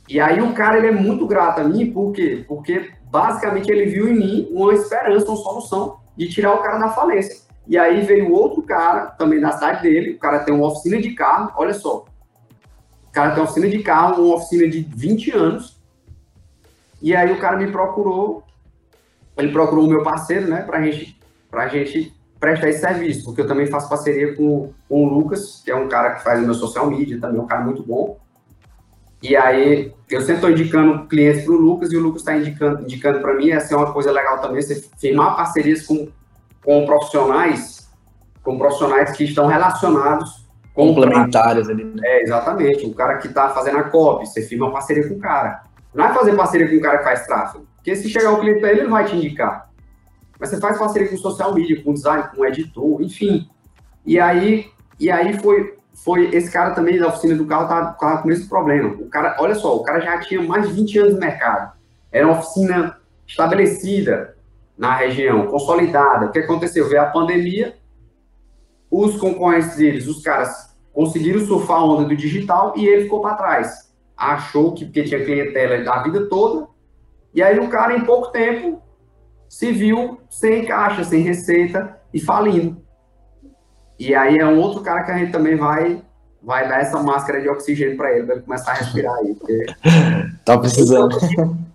E 0.09 0.19
aí 0.19 0.41
o 0.41 0.53
cara 0.53 0.77
ele 0.77 0.87
é 0.87 0.91
muito 0.91 1.25
grato 1.25 1.61
a 1.61 1.63
mim, 1.63 1.91
por 1.91 2.11
quê? 2.11 2.43
Porque 2.45 2.91
basicamente 3.09 3.71
ele 3.71 3.85
viu 3.85 4.09
em 4.09 4.15
mim 4.15 4.47
uma 4.51 4.73
esperança, 4.73 5.27
uma 5.27 5.37
solução 5.37 5.97
de 6.17 6.27
tirar 6.27 6.53
o 6.53 6.61
cara 6.61 6.77
da 6.77 6.89
falência. 6.89 7.45
E 7.65 7.77
aí 7.77 8.01
veio 8.01 8.31
outro 8.31 8.61
cara, 8.61 9.07
também 9.07 9.39
da 9.39 9.51
cidade 9.53 9.81
dele, 9.81 10.11
o 10.11 10.19
cara 10.19 10.39
tem 10.39 10.53
uma 10.53 10.67
oficina 10.67 11.01
de 11.01 11.11
carro, 11.13 11.51
olha 11.55 11.73
só. 11.73 12.05
O 13.07 13.11
cara 13.11 13.31
tem 13.31 13.39
uma 13.39 13.45
oficina 13.45 13.69
de 13.69 13.81
carro, 13.81 14.25
uma 14.25 14.35
oficina 14.35 14.67
de 14.67 14.81
20 14.81 15.31
anos. 15.31 15.81
E 17.01 17.15
aí 17.15 17.31
o 17.31 17.39
cara 17.39 17.57
me 17.57 17.71
procurou, 17.71 18.43
ele 19.37 19.51
procurou 19.51 19.85
o 19.85 19.89
meu 19.89 20.03
parceiro, 20.03 20.47
né, 20.47 20.61
pra 20.61 20.81
gente, 20.81 21.19
pra 21.49 21.67
gente 21.67 22.13
prestar 22.39 22.69
esse 22.69 22.79
serviço, 22.79 23.25
porque 23.25 23.41
eu 23.41 23.47
também 23.47 23.67
faço 23.67 23.89
parceria 23.89 24.35
com, 24.35 24.71
com 24.87 25.05
o 25.05 25.09
Lucas, 25.09 25.61
que 25.63 25.71
é 25.71 25.75
um 25.75 25.87
cara 25.87 26.11
que 26.11 26.23
faz 26.23 26.39
o 26.41 26.45
meu 26.45 26.53
social 26.53 26.89
media 26.89 27.19
também, 27.19 27.39
um 27.39 27.47
cara 27.47 27.63
muito 27.63 27.83
bom. 27.83 28.19
E 29.21 29.35
aí, 29.35 29.91
eu 30.09 30.21
sempre 30.21 30.35
estou 30.35 30.51
indicando 30.51 31.07
clientes 31.07 31.43
para 31.43 31.53
o 31.53 31.57
Lucas 31.57 31.91
e 31.91 31.97
o 31.97 32.01
Lucas 32.01 32.21
está 32.21 32.37
indicando, 32.37 32.83
indicando 32.83 33.19
para 33.21 33.33
mim. 33.33 33.49
Essa 33.49 33.73
é 33.73 33.77
uma 33.77 33.91
coisa 33.91 34.11
legal 34.11 34.39
também, 34.39 34.61
você 34.61 34.75
firmar 34.99 35.35
parcerias 35.35 35.85
com, 35.85 36.07
com 36.63 36.85
profissionais, 36.85 37.89
com 38.43 38.57
profissionais 38.57 39.11
que 39.11 39.23
estão 39.23 39.47
relacionados 39.47 40.45
com 40.75 40.93
complementares 40.93 41.69
ali. 41.69 41.85
Né? 41.85 42.01
É, 42.03 42.21
exatamente. 42.21 42.85
O 42.85 42.93
cara 42.93 43.17
que 43.17 43.27
está 43.27 43.49
fazendo 43.49 43.79
a 43.79 43.83
copy, 43.83 44.27
você 44.27 44.41
firma 44.41 44.71
parceria 44.71 45.07
com 45.07 45.15
o 45.15 45.19
cara. 45.19 45.63
Não 45.95 46.05
é 46.05 46.13
fazer 46.13 46.35
parceria 46.35 46.69
com 46.69 46.75
o 46.75 46.81
cara 46.81 46.97
que 46.97 47.03
faz 47.05 47.25
tráfego. 47.25 47.65
Porque 47.77 47.95
se 47.95 48.09
chegar 48.09 48.33
o 48.33 48.39
cliente 48.39 48.59
para 48.59 48.71
ele, 48.71 48.81
ele 48.81 48.89
vai 48.89 49.05
te 49.05 49.15
indicar. 49.15 49.69
Mas 50.37 50.49
você 50.49 50.59
faz 50.59 50.77
parceria 50.77 51.07
com 51.07 51.15
social 51.15 51.53
media, 51.53 51.81
com 51.81 51.93
design, 51.93 52.25
com 52.35 52.45
editor, 52.45 53.01
enfim. 53.01 53.49
E 54.05 54.19
aí, 54.19 54.69
e 54.99 55.09
aí 55.09 55.39
foi, 55.39 55.77
foi 55.93 56.35
esse 56.35 56.51
cara 56.51 56.71
também 56.71 56.99
da 56.99 57.07
oficina 57.07 57.35
do 57.35 57.45
carro 57.45 57.69
tava, 57.69 57.93
tava 57.93 58.17
com 58.17 58.25
o 58.25 58.27
mesmo 58.27 58.49
problema. 58.49 58.89
O 58.89 59.07
cara, 59.07 59.37
olha 59.39 59.55
só, 59.55 59.73
o 59.73 59.83
cara 59.83 60.01
já 60.01 60.19
tinha 60.19 60.43
mais 60.43 60.67
de 60.67 60.73
20 60.73 60.99
anos 60.99 61.13
no 61.13 61.19
mercado. 61.19 61.73
Era 62.11 62.27
uma 62.27 62.39
oficina 62.39 62.97
estabelecida 63.25 64.35
na 64.77 64.93
região, 64.95 65.47
consolidada. 65.47 66.25
O 66.25 66.31
que 66.31 66.39
aconteceu? 66.39 66.89
Veio 66.89 67.03
a 67.03 67.05
pandemia, 67.05 67.77
os 68.91 69.15
concorrentes 69.17 69.77
deles, 69.77 70.07
os 70.07 70.21
caras 70.21 70.75
conseguiram 70.91 71.45
surfar 71.45 71.77
a 71.77 71.85
onda 71.85 72.05
do 72.05 72.15
digital 72.15 72.73
e 72.75 72.85
ele 72.85 73.03
ficou 73.03 73.21
para 73.21 73.35
trás. 73.35 73.84
Achou 74.17 74.73
que 74.73 74.85
porque 74.85 75.03
tinha 75.03 75.23
clientela 75.23 75.83
da 75.83 76.01
vida 76.03 76.27
toda, 76.27 76.67
e 77.33 77.43
aí 77.43 77.59
o 77.59 77.69
cara, 77.69 77.95
em 77.95 78.05
pouco 78.05 78.31
tempo, 78.31 78.81
se 79.49 79.71
viu 79.71 80.19
sem 80.29 80.65
caixa, 80.65 81.03
sem 81.03 81.21
receita 81.21 81.99
e 82.13 82.19
falindo. 82.19 82.81
E 83.99 84.15
aí 84.15 84.37
é 84.37 84.45
um 84.45 84.59
outro 84.59 84.81
cara 84.81 85.03
que 85.03 85.11
a 85.11 85.17
gente 85.17 85.31
também 85.31 85.55
vai 85.55 86.01
vai 86.45 86.69
dar 86.69 86.79
essa 86.79 87.01
máscara 87.01 87.41
de 87.41 87.49
oxigênio 87.49 87.97
para 87.97 88.15
ele, 88.15 88.23
para 88.25 88.35
ele 88.35 88.43
começar 88.43 88.71
a 88.71 88.75
respirar 88.75 89.15
aí. 89.15 89.33
Porque... 89.33 89.65
tá 90.45 90.57
precisando. 90.57 91.17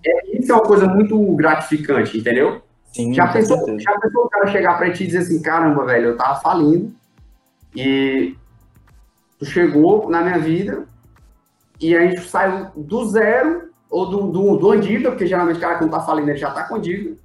É, 0.07 0.39
isso 0.39 0.53
é 0.53 0.55
uma 0.55 0.63
coisa 0.63 0.87
muito 0.87 1.21
gratificante, 1.35 2.17
entendeu? 2.17 2.63
Sim, 2.93 3.13
já, 3.13 3.27
pensou, 3.29 3.57
já 3.79 3.99
pensou 3.99 4.25
o 4.25 4.29
cara 4.29 4.47
chegar 4.47 4.79
para 4.79 4.93
ti 4.93 5.05
e 5.05 5.07
dizer 5.07 5.19
assim, 5.19 5.43
caramba, 5.43 5.85
velho, 5.85 6.11
eu 6.11 6.17
tava 6.17 6.41
falindo 6.41 6.93
e 7.75 8.37
tu 9.39 9.45
chegou 9.45 10.09
na 10.09 10.23
minha 10.23 10.39
vida 10.39 10.85
e 11.81 11.97
a 11.97 12.01
gente 12.01 12.21
saiu 12.29 12.67
do 12.77 13.05
zero 13.07 13.71
ou 13.89 14.09
do, 14.09 14.27
do, 14.31 14.57
do 14.57 14.77
dívida, 14.77 15.11
porque 15.11 15.27
geralmente 15.27 15.57
o 15.57 15.61
cara 15.61 15.77
que 15.77 15.85
não 15.85 15.91
tá 15.91 16.01
falindo, 16.01 16.31
ele 16.31 16.39
já 16.39 16.51
tá 16.51 16.65
com 16.65 16.79
dívida, 16.79 17.17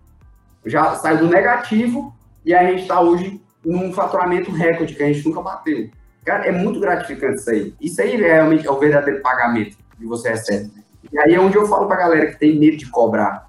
já 0.65 0.95
saiu 0.95 1.19
do 1.19 1.27
negativo, 1.27 2.15
e 2.45 2.53
a 2.53 2.63
gente 2.63 2.83
está 2.83 3.01
hoje 3.01 3.41
num 3.63 3.91
faturamento 3.91 4.51
recorde 4.51 4.93
que 4.93 5.03
a 5.03 5.11
gente 5.11 5.27
nunca 5.27 5.41
bateu. 5.41 5.89
Cara, 6.23 6.45
é 6.45 6.51
muito 6.51 6.79
gratificante 6.79 7.37
isso 7.37 7.49
aí. 7.49 7.75
Isso 7.81 8.01
aí 8.01 8.15
realmente 8.15 8.65
é 8.65 8.71
o 8.71 8.79
verdadeiro 8.79 9.21
pagamento 9.21 9.77
que 9.97 10.05
você 10.05 10.29
recebe. 10.29 10.71
E 11.11 11.19
aí 11.19 11.33
é 11.33 11.39
onde 11.39 11.55
eu 11.55 11.67
falo 11.67 11.87
pra 11.87 11.97
galera 11.97 12.27
que 12.27 12.39
tem 12.39 12.57
medo 12.57 12.77
de 12.77 12.89
cobrar. 12.89 13.47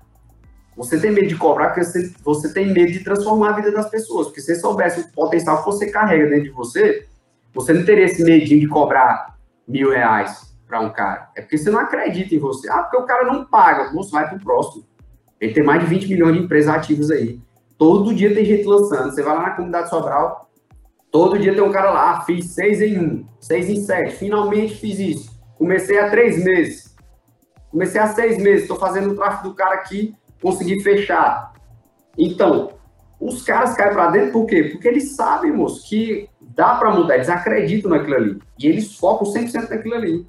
Você 0.77 0.99
tem 1.01 1.11
medo 1.11 1.29
de 1.29 1.37
cobrar 1.37 1.69
porque 1.69 1.85
você, 1.85 2.13
você 2.23 2.53
tem 2.53 2.71
medo 2.73 2.93
de 2.93 3.03
transformar 3.03 3.51
a 3.51 3.53
vida 3.53 3.71
das 3.71 3.89
pessoas. 3.89 4.27
Porque 4.27 4.41
se 4.41 4.55
você 4.55 4.61
soubesse 4.61 5.01
o 5.01 5.13
potencial 5.13 5.59
que 5.59 5.65
você 5.65 5.91
carrega 5.91 6.29
dentro 6.29 6.45
de 6.45 6.51
você, 6.51 7.07
você 7.55 7.73
não 7.73 7.85
teria 7.85 8.05
esse 8.05 8.23
medinho 8.23 8.61
de 8.61 8.69
cobrar 8.69 9.37
mil 9.67 9.91
reais 9.91 10.55
para 10.67 10.81
um 10.81 10.91
cara. 10.91 11.31
É 11.37 11.41
porque 11.41 11.59
você 11.59 11.71
não 11.71 11.81
acredita 11.81 12.35
em 12.35 12.39
você. 12.39 12.71
Ah, 12.71 12.83
porque 12.83 12.97
o 12.97 13.07
cara 13.07 13.25
não 13.25 13.45
paga. 13.45 13.93
Você 13.93 14.11
vai 14.11 14.29
pro 14.29 14.41
próximo. 14.41 14.85
Ele 15.41 15.53
tem 15.53 15.63
mais 15.63 15.81
de 15.81 15.87
20 15.87 16.09
milhões 16.09 16.35
de 16.35 16.43
empresas 16.43 16.75
ativas 16.75 17.11
aí. 17.11 17.41
Todo 17.79 18.15
dia 18.15 18.35
tem 18.35 18.45
gente 18.45 18.65
lançando. 18.65 19.13
Você 19.13 19.23
vai 19.23 19.37
lá 19.37 19.43
na 19.43 19.51
comunidade 19.51 19.91
Sobral, 19.91 20.47
todo 21.11 21.39
dia 21.39 21.55
tem 21.55 21.63
um 21.63 21.73
cara 21.73 21.91
lá, 21.91 22.11
ah, 22.11 22.21
fiz 22.23 22.47
seis 22.47 22.81
em 22.81 22.99
um, 22.99 23.27
seis 23.41 23.69
em 23.69 23.77
sete, 23.77 24.17
finalmente 24.17 24.75
fiz 24.75 24.99
isso. 24.99 25.31
Comecei 25.57 25.99
há 25.99 26.11
três 26.11 26.43
meses. 26.43 26.95
Comecei 27.71 28.01
há 28.01 28.07
seis 28.09 28.39
meses, 28.39 28.63
estou 28.63 28.77
fazendo 28.77 29.11
o 29.11 29.15
tráfego 29.15 29.49
do 29.49 29.55
cara 29.55 29.75
aqui, 29.77 30.15
consegui 30.43 30.83
fechar. 30.83 31.53
Então, 32.19 32.73
os 33.21 33.43
caras 33.43 33.75
caem 33.75 33.95
para 33.95 34.11
dentro 34.11 34.33
por 34.33 34.47
quê? 34.47 34.65
Porque 34.65 34.89
eles 34.89 35.17
sabem, 35.17 35.53
moço, 35.53 35.89
que 35.89 36.29
dá 36.41 36.75
para 36.75 36.91
mudar, 36.91 37.17
eles 37.17 37.29
acreditam 37.29 37.91
naquilo 37.91 38.17
ali. 38.17 38.39
E 38.59 38.67
eles 38.67 38.95
focam 38.97 39.31
100% 39.31 39.69
naquilo 39.71 39.95
ali. 39.95 40.27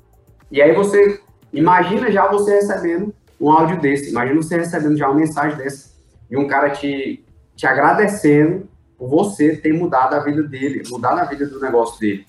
E 0.51 0.61
aí 0.61 0.73
você, 0.73 1.21
imagina 1.51 2.11
já 2.11 2.27
você 2.27 2.55
recebendo 2.55 3.13
um 3.39 3.51
áudio 3.51 3.79
desse, 3.79 4.09
imagina 4.09 4.41
você 4.41 4.57
recebendo 4.57 4.97
já 4.97 5.07
uma 5.07 5.19
mensagem 5.19 5.57
dessa, 5.57 5.91
de 6.29 6.37
um 6.37 6.47
cara 6.47 6.71
te, 6.71 7.23
te 7.55 7.67
agradecendo 7.67 8.67
por 8.97 9.09
você 9.09 9.55
ter 9.55 9.73
mudado 9.73 10.15
a 10.15 10.19
vida 10.19 10.43
dele, 10.43 10.83
mudado 10.89 11.19
a 11.19 11.25
vida 11.25 11.45
do 11.45 11.59
negócio 11.59 11.99
dele. 11.99 12.25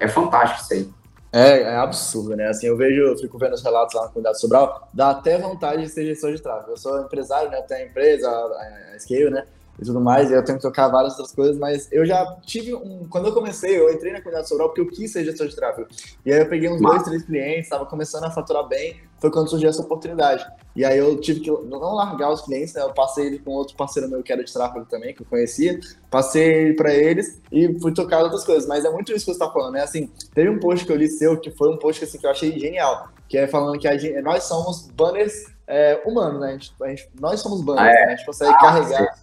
É 0.00 0.08
fantástico 0.08 0.62
isso 0.62 0.74
aí. 0.74 1.02
É, 1.32 1.62
é 1.62 1.76
absurdo, 1.76 2.36
né? 2.36 2.48
Assim, 2.48 2.66
eu 2.66 2.76
vejo, 2.76 3.00
eu 3.00 3.16
fico 3.16 3.38
vendo 3.38 3.54
os 3.54 3.62
relatos 3.62 3.94
lá 3.94 4.02
na 4.02 4.08
comunidade 4.08 4.38
Sobral, 4.38 4.88
dá 4.92 5.10
até 5.10 5.38
vontade 5.38 5.82
de 5.82 5.88
ser 5.88 6.04
gestor 6.04 6.32
de 6.32 6.42
tráfego. 6.42 6.72
Eu 6.72 6.76
sou 6.76 7.00
empresário, 7.00 7.50
né? 7.50 7.62
Tenho 7.62 7.84
a 7.84 7.86
empresa, 7.86 8.28
a, 8.28 8.94
a 8.94 8.98
Scale, 8.98 9.30
né? 9.30 9.46
E 9.78 9.84
tudo 9.84 10.00
mais, 10.00 10.30
e 10.30 10.34
eu 10.34 10.44
tenho 10.44 10.58
que 10.58 10.62
tocar 10.62 10.88
várias 10.88 11.18
outras 11.18 11.34
coisas, 11.34 11.58
mas 11.58 11.88
eu 11.90 12.04
já 12.04 12.24
tive 12.42 12.74
um. 12.74 13.06
Quando 13.08 13.28
eu 13.28 13.32
comecei, 13.32 13.78
eu 13.78 13.92
entrei 13.92 14.12
na 14.12 14.18
comunidade 14.18 14.48
Sobral 14.48 14.68
porque 14.68 14.80
eu 14.80 14.86
quis 14.86 15.10
ser 15.10 15.24
gestor 15.24 15.48
de 15.48 15.56
tráfego. 15.56 15.88
E 16.24 16.32
aí 16.32 16.40
eu 16.40 16.48
peguei 16.48 16.68
uns 16.68 16.80
mas... 16.80 16.92
dois, 16.92 17.02
três 17.04 17.22
clientes, 17.24 17.64
estava 17.64 17.86
começando 17.86 18.24
a 18.24 18.30
faturar 18.30 18.68
bem, 18.68 19.00
foi 19.18 19.30
quando 19.30 19.48
surgiu 19.48 19.68
essa 19.68 19.82
oportunidade. 19.82 20.46
E 20.76 20.84
aí 20.84 20.98
eu 20.98 21.18
tive 21.20 21.40
que 21.40 21.50
não 21.50 21.94
largar 21.94 22.30
os 22.30 22.42
clientes, 22.42 22.74
né? 22.74 22.82
Eu 22.82 22.92
passei 22.92 23.26
ele 23.26 23.38
com 23.38 23.50
outro 23.50 23.74
parceiro 23.74 24.08
meu 24.08 24.22
que 24.22 24.32
era 24.32 24.44
de 24.44 24.52
tráfego 24.52 24.84
também, 24.84 25.14
que 25.14 25.22
eu 25.22 25.26
conhecia, 25.26 25.80
passei 26.10 26.44
ele 26.44 26.74
para 26.74 26.94
eles 26.94 27.40
e 27.50 27.78
fui 27.80 27.92
tocar 27.92 28.22
outras 28.22 28.44
coisas. 28.44 28.68
Mas 28.68 28.84
é 28.84 28.90
muito 28.90 29.10
isso 29.10 29.24
que 29.24 29.32
você 29.32 29.42
está 29.42 29.50
falando, 29.50 29.72
né? 29.72 29.82
Assim, 29.82 30.10
teve 30.34 30.50
um 30.50 30.60
post 30.60 30.84
que 30.84 30.92
eu 30.92 30.96
li 30.96 31.08
seu 31.08 31.40
que 31.40 31.50
foi 31.50 31.72
um 31.72 31.78
post 31.78 32.04
assim, 32.04 32.18
que 32.18 32.26
eu 32.26 32.30
achei 32.30 32.58
genial, 32.58 33.08
que 33.28 33.38
é 33.38 33.46
falando 33.46 33.78
que 33.78 33.98
gente, 33.98 34.20
nós 34.20 34.44
somos 34.44 34.88
banners 34.88 35.46
é, 35.66 36.00
humanos, 36.04 36.40
né? 36.40 36.48
A 36.48 36.52
gente, 36.52 36.74
a 36.82 36.88
gente, 36.88 37.10
nós 37.20 37.40
somos 37.40 37.62
banners, 37.62 37.88
ah, 37.88 37.90
é? 37.90 38.06
né? 38.06 38.12
a 38.12 38.16
gente 38.16 38.26
consegue 38.26 38.52
ah, 38.52 38.58
carregar. 38.58 39.14
Sim 39.14 39.21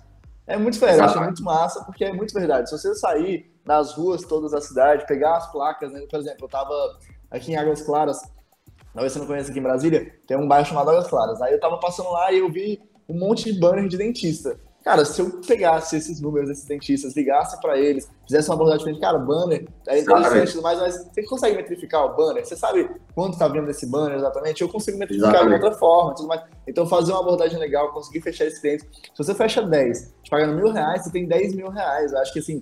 é 0.50 0.58
muito 0.58 0.74
diferente, 0.74 1.00
acho 1.00 1.22
muito 1.22 1.44
massa, 1.44 1.84
porque 1.86 2.04
é 2.04 2.12
muito 2.12 2.34
verdade. 2.34 2.70
Se 2.70 2.78
você 2.78 2.96
sair 2.96 3.54
nas 3.64 3.94
ruas 3.94 4.24
todas 4.24 4.52
da 4.52 4.60
cidade, 4.60 5.06
pegar 5.06 5.38
as 5.38 5.52
placas, 5.52 5.92
né? 5.92 6.02
por 6.10 6.20
exemplo, 6.20 6.46
eu 6.46 6.50
tava 6.50 6.74
aqui 7.30 7.52
em 7.52 7.56
Águas 7.56 7.84
Claras, 7.84 8.20
talvez 8.92 9.14
você 9.14 9.20
não 9.20 9.28
conheça 9.28 9.52
aqui 9.52 9.60
em 9.60 9.64
Brasília, 9.64 10.12
tem 10.28 10.36
um 10.36 10.48
bairro 10.48 10.66
chamado 10.66 10.90
Águas 10.90 11.08
Claras. 11.08 11.40
Aí 11.40 11.54
eu 11.54 11.60
tava 11.60 11.80
passando 11.80 12.12
lá 12.12 12.32
e 12.32 12.40
eu 12.40 12.52
vi 12.52 12.82
um 13.08 13.18
monte 13.18 13.52
de 13.52 13.60
banner 13.60 13.88
de 13.88 13.96
dentista. 13.96 14.60
Cara, 14.90 15.06
se 15.06 15.22
eu 15.22 15.30
pegasse 15.46 15.98
esses 15.98 16.20
números 16.20 16.50
desses 16.50 16.66
dentistas, 16.66 17.16
ligasse 17.16 17.62
para 17.62 17.78
eles, 17.78 18.10
fizesse 18.26 18.50
uma 18.50 18.56
abordagem 18.56 18.80
diferente, 18.80 19.00
cara, 19.00 19.20
banner 19.20 19.68
é 19.88 20.00
interessante, 20.00 20.58
mas, 20.64 20.80
mas 20.80 21.06
você 21.06 21.22
consegue 21.28 21.58
metrificar 21.58 22.06
o 22.06 22.16
banner? 22.16 22.44
Você 22.44 22.56
sabe 22.56 22.90
quanto 23.14 23.38
tá 23.38 23.48
vindo 23.48 23.68
desse 23.68 23.86
banner 23.86 24.18
exatamente? 24.18 24.64
Eu 24.64 24.68
consigo 24.68 24.98
metrificar 24.98 25.30
exatamente. 25.30 25.60
de 25.60 25.64
outra 25.64 25.78
forma, 25.78 26.16
tudo 26.16 26.28
mais. 26.28 26.42
Então, 26.68 26.88
fazer 26.88 27.12
uma 27.12 27.20
abordagem 27.20 27.60
legal, 27.60 27.94
conseguir 27.94 28.22
fechar 28.22 28.46
esse 28.46 28.60
cliente. 28.60 28.84
Se 28.84 29.12
você 29.16 29.36
fecha 29.36 29.62
10, 29.62 30.16
te 30.24 30.30
pagando 30.32 30.56
mil 30.56 30.72
reais, 30.72 31.04
você 31.04 31.12
tem 31.12 31.28
10 31.28 31.54
mil 31.54 31.70
reais. 31.70 32.12
Eu 32.12 32.18
acho 32.18 32.34
que 32.34 32.40
assim, 32.40 32.60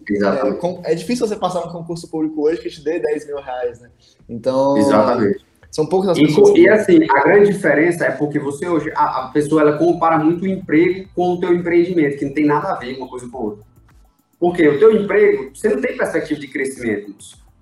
é, 0.84 0.92
é, 0.92 0.96
difícil 0.96 1.26
você 1.26 1.38
passar 1.38 1.66
no 1.66 1.72
concurso 1.72 2.12
público 2.12 2.42
hoje 2.46 2.60
que 2.60 2.70
te 2.70 2.84
dê 2.84 3.00
10 3.00 3.26
mil 3.26 3.38
reais, 3.38 3.80
né? 3.80 3.90
Então. 4.28 4.76
Exatamente. 4.76 5.46
São 5.78 5.86
poucas 5.86 6.10
as 6.10 6.18
e, 6.18 6.24
pessoas. 6.24 6.58
E, 6.58 6.68
assim, 6.68 7.00
a 7.08 7.22
grande 7.22 7.52
diferença 7.52 8.06
é 8.06 8.10
porque 8.10 8.40
você 8.40 8.68
hoje, 8.68 8.92
a, 8.96 9.26
a, 9.26 9.28
pessoa 9.28 9.62
ela 9.62 9.78
compara 9.78 10.18
muito 10.18 10.42
o 10.44 10.48
emprego 10.48 11.08
com 11.14 11.34
o 11.34 11.40
teu 11.40 11.54
empreendimento, 11.54 12.18
que 12.18 12.26
não 12.26 12.34
tem 12.34 12.48
nada 12.48 12.72
a 12.72 12.76
ver 12.78 12.98
uma 12.98 13.08
coisa 13.08 13.30
com 13.30 13.38
a 13.38 13.42
outra. 13.42 13.64
Porque 14.40 14.68
o 14.68 14.80
teu 14.80 14.92
emprego, 15.00 15.56
você 15.56 15.70
não 15.70 15.80
tem 15.80 15.96
perspectiva 15.96 16.40
de 16.40 16.48
crescimento. 16.48 17.14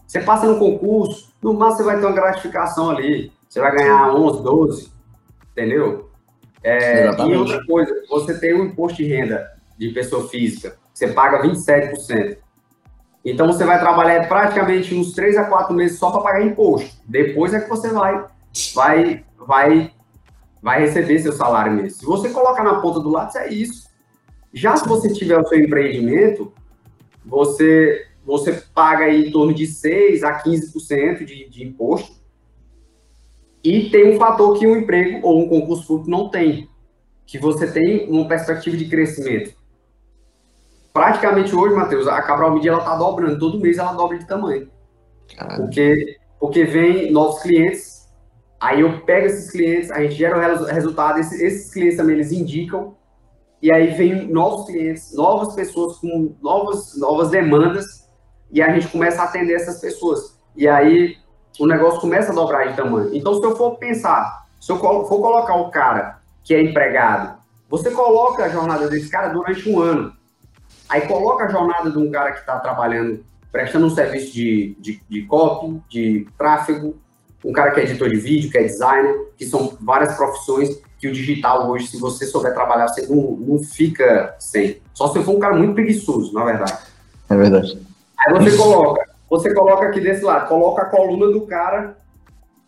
Você 0.07 0.21
passa 0.21 0.47
no 0.47 0.57
concurso, 0.57 1.29
no 1.43 1.53
máximo 1.53 1.79
você 1.79 1.83
vai 1.83 1.99
ter 1.99 2.05
uma 2.05 2.15
gratificação 2.15 2.89
ali. 2.89 3.33
Você 3.49 3.59
vai 3.59 3.75
ganhar 3.75 4.15
11, 4.15 4.43
12, 4.43 4.91
entendeu? 5.51 6.09
É, 6.63 7.07
e 7.21 7.35
outra 7.35 7.65
coisa, 7.65 7.93
você 8.09 8.39
tem 8.39 8.53
um 8.53 8.67
imposto 8.67 8.95
de 8.95 9.09
renda 9.09 9.45
de 9.77 9.89
pessoa 9.89 10.25
física, 10.29 10.77
você 10.93 11.09
paga 11.09 11.43
27%. 11.43 12.37
Então 13.25 13.47
você 13.47 13.65
vai 13.65 13.79
trabalhar 13.79 14.27
praticamente 14.27 14.93
uns 14.93 15.13
3 15.13 15.35
a 15.37 15.45
4 15.45 15.73
meses 15.73 15.97
só 15.97 16.11
para 16.11 16.21
pagar 16.21 16.45
imposto. 16.45 16.95
Depois 17.07 17.55
é 17.55 17.59
que 17.59 17.67
você 17.67 17.89
vai, 17.89 18.23
vai, 18.75 19.25
vai, 19.35 19.91
vai 20.61 20.81
receber 20.81 21.17
seu 21.17 21.33
salário 21.33 21.73
mesmo. 21.73 21.89
Se 21.89 22.05
você 22.05 22.29
colocar 22.29 22.63
na 22.63 22.79
ponta 22.79 22.99
do 22.99 23.09
lápis, 23.09 23.35
é 23.35 23.51
isso. 23.51 23.89
Já 24.53 24.77
se 24.77 24.87
você 24.87 25.11
tiver 25.11 25.39
o 25.39 25.47
seu 25.47 25.59
empreendimento, 25.59 26.53
você, 27.25 28.05
você 28.23 28.53
paga 28.75 29.05
aí 29.05 29.27
em 29.27 29.31
torno 29.31 29.55
de 29.55 29.65
6 29.65 30.23
a 30.23 30.43
15% 30.43 31.25
de, 31.25 31.49
de 31.49 31.63
imposto. 31.63 32.13
E 33.63 33.89
tem 33.89 34.13
um 34.13 34.19
fator 34.19 34.59
que 34.59 34.67
um 34.67 34.77
emprego 34.77 35.25
ou 35.27 35.43
um 35.43 35.49
concurso 35.49 35.87
público 35.87 36.11
não 36.11 36.29
tem, 36.29 36.69
que 37.25 37.39
você 37.39 37.65
tem 37.71 38.07
uma 38.07 38.27
perspectiva 38.27 38.77
de 38.77 38.85
crescimento 38.87 39.55
praticamente 40.95 41.53
hoje, 41.53 41.75
Matheus, 41.75 42.07
a 42.07 42.21
Cabral 42.21 42.53
Media 42.53 42.71
ela 42.71 42.81
tá 42.81 42.95
dobrando, 42.95 43.37
todo 43.37 43.59
mês 43.59 43.77
ela 43.77 43.91
dobra 43.91 44.17
de 44.17 44.25
tamanho. 44.25 44.71
Porque, 45.57 46.17
porque 46.39 46.63
vem 46.63 47.11
novos 47.11 47.41
clientes, 47.41 48.09
aí 48.61 48.79
eu 48.79 49.01
pego 49.01 49.25
esses 49.25 49.51
clientes, 49.51 49.91
a 49.91 49.99
gente 50.01 50.15
gera 50.15 50.37
o 50.37 50.63
resultado, 50.63 51.19
esses, 51.19 51.41
esses 51.41 51.73
clientes 51.73 51.97
também 51.97 52.15
eles 52.15 52.31
indicam, 52.31 52.95
e 53.61 53.73
aí 53.73 53.87
vem 53.87 54.31
novos 54.31 54.67
clientes, 54.67 55.13
novas 55.13 55.53
pessoas 55.53 55.97
com 55.97 56.33
novas, 56.41 56.97
novas 56.97 57.29
demandas, 57.29 58.09
e 58.49 58.61
a 58.61 58.71
gente 58.73 58.87
começa 58.87 59.21
a 59.21 59.25
atender 59.25 59.55
essas 59.55 59.81
pessoas. 59.81 60.39
E 60.55 60.65
aí 60.65 61.17
o 61.59 61.67
negócio 61.67 61.99
começa 61.99 62.31
a 62.31 62.35
dobrar 62.35 62.69
de 62.69 62.77
tamanho. 62.77 63.13
Então, 63.13 63.33
se 63.33 63.43
eu 63.43 63.53
for 63.57 63.77
pensar, 63.77 64.45
se 64.61 64.71
eu 64.71 64.77
for 64.77 65.21
colocar 65.21 65.55
o 65.55 65.69
cara 65.71 66.21
que 66.41 66.55
é 66.55 66.63
empregado, 66.63 67.37
você 67.67 67.91
coloca 67.91 68.45
a 68.45 68.49
jornada 68.49 68.87
desse 68.87 69.09
cara 69.09 69.27
durante 69.27 69.69
um 69.69 69.81
ano. 69.81 70.13
Aí 70.89 71.01
coloca 71.01 71.45
a 71.45 71.47
jornada 71.47 71.89
de 71.89 71.97
um 71.97 72.11
cara 72.11 72.31
que 72.31 72.39
está 72.39 72.59
trabalhando, 72.59 73.23
prestando 73.51 73.87
um 73.87 73.89
serviço 73.89 74.33
de, 74.33 74.75
de, 74.79 75.01
de 75.09 75.21
copy, 75.23 75.81
de 75.89 76.27
tráfego, 76.37 76.95
um 77.43 77.53
cara 77.53 77.71
que 77.71 77.79
é 77.79 77.83
editor 77.83 78.09
de 78.09 78.17
vídeo, 78.17 78.49
que 78.49 78.57
é 78.57 78.63
designer, 78.63 79.29
que 79.37 79.45
são 79.45 79.77
várias 79.81 80.15
profissões 80.15 80.81
que 80.97 81.07
o 81.07 81.11
digital 81.11 81.69
hoje, 81.69 81.87
se 81.87 81.99
você 81.99 82.25
souber 82.25 82.53
trabalhar, 82.53 82.87
você 82.87 83.05
não, 83.07 83.31
não 83.31 83.59
fica 83.59 84.35
sem. 84.39 84.81
Só 84.93 85.09
se 85.09 85.21
for 85.23 85.35
um 85.35 85.39
cara 85.39 85.55
muito 85.55 85.75
preguiçoso, 85.75 86.33
na 86.33 86.43
verdade. 86.43 86.77
É 87.29 87.35
verdade. 87.35 87.79
Aí 88.19 88.33
você 88.33 88.57
coloca, 88.57 89.09
você 89.29 89.53
coloca 89.53 89.87
aqui 89.87 89.99
desse 89.99 90.23
lado, 90.23 90.47
coloca 90.47 90.83
a 90.83 90.85
coluna 90.85 91.31
do 91.31 91.41
cara 91.41 91.97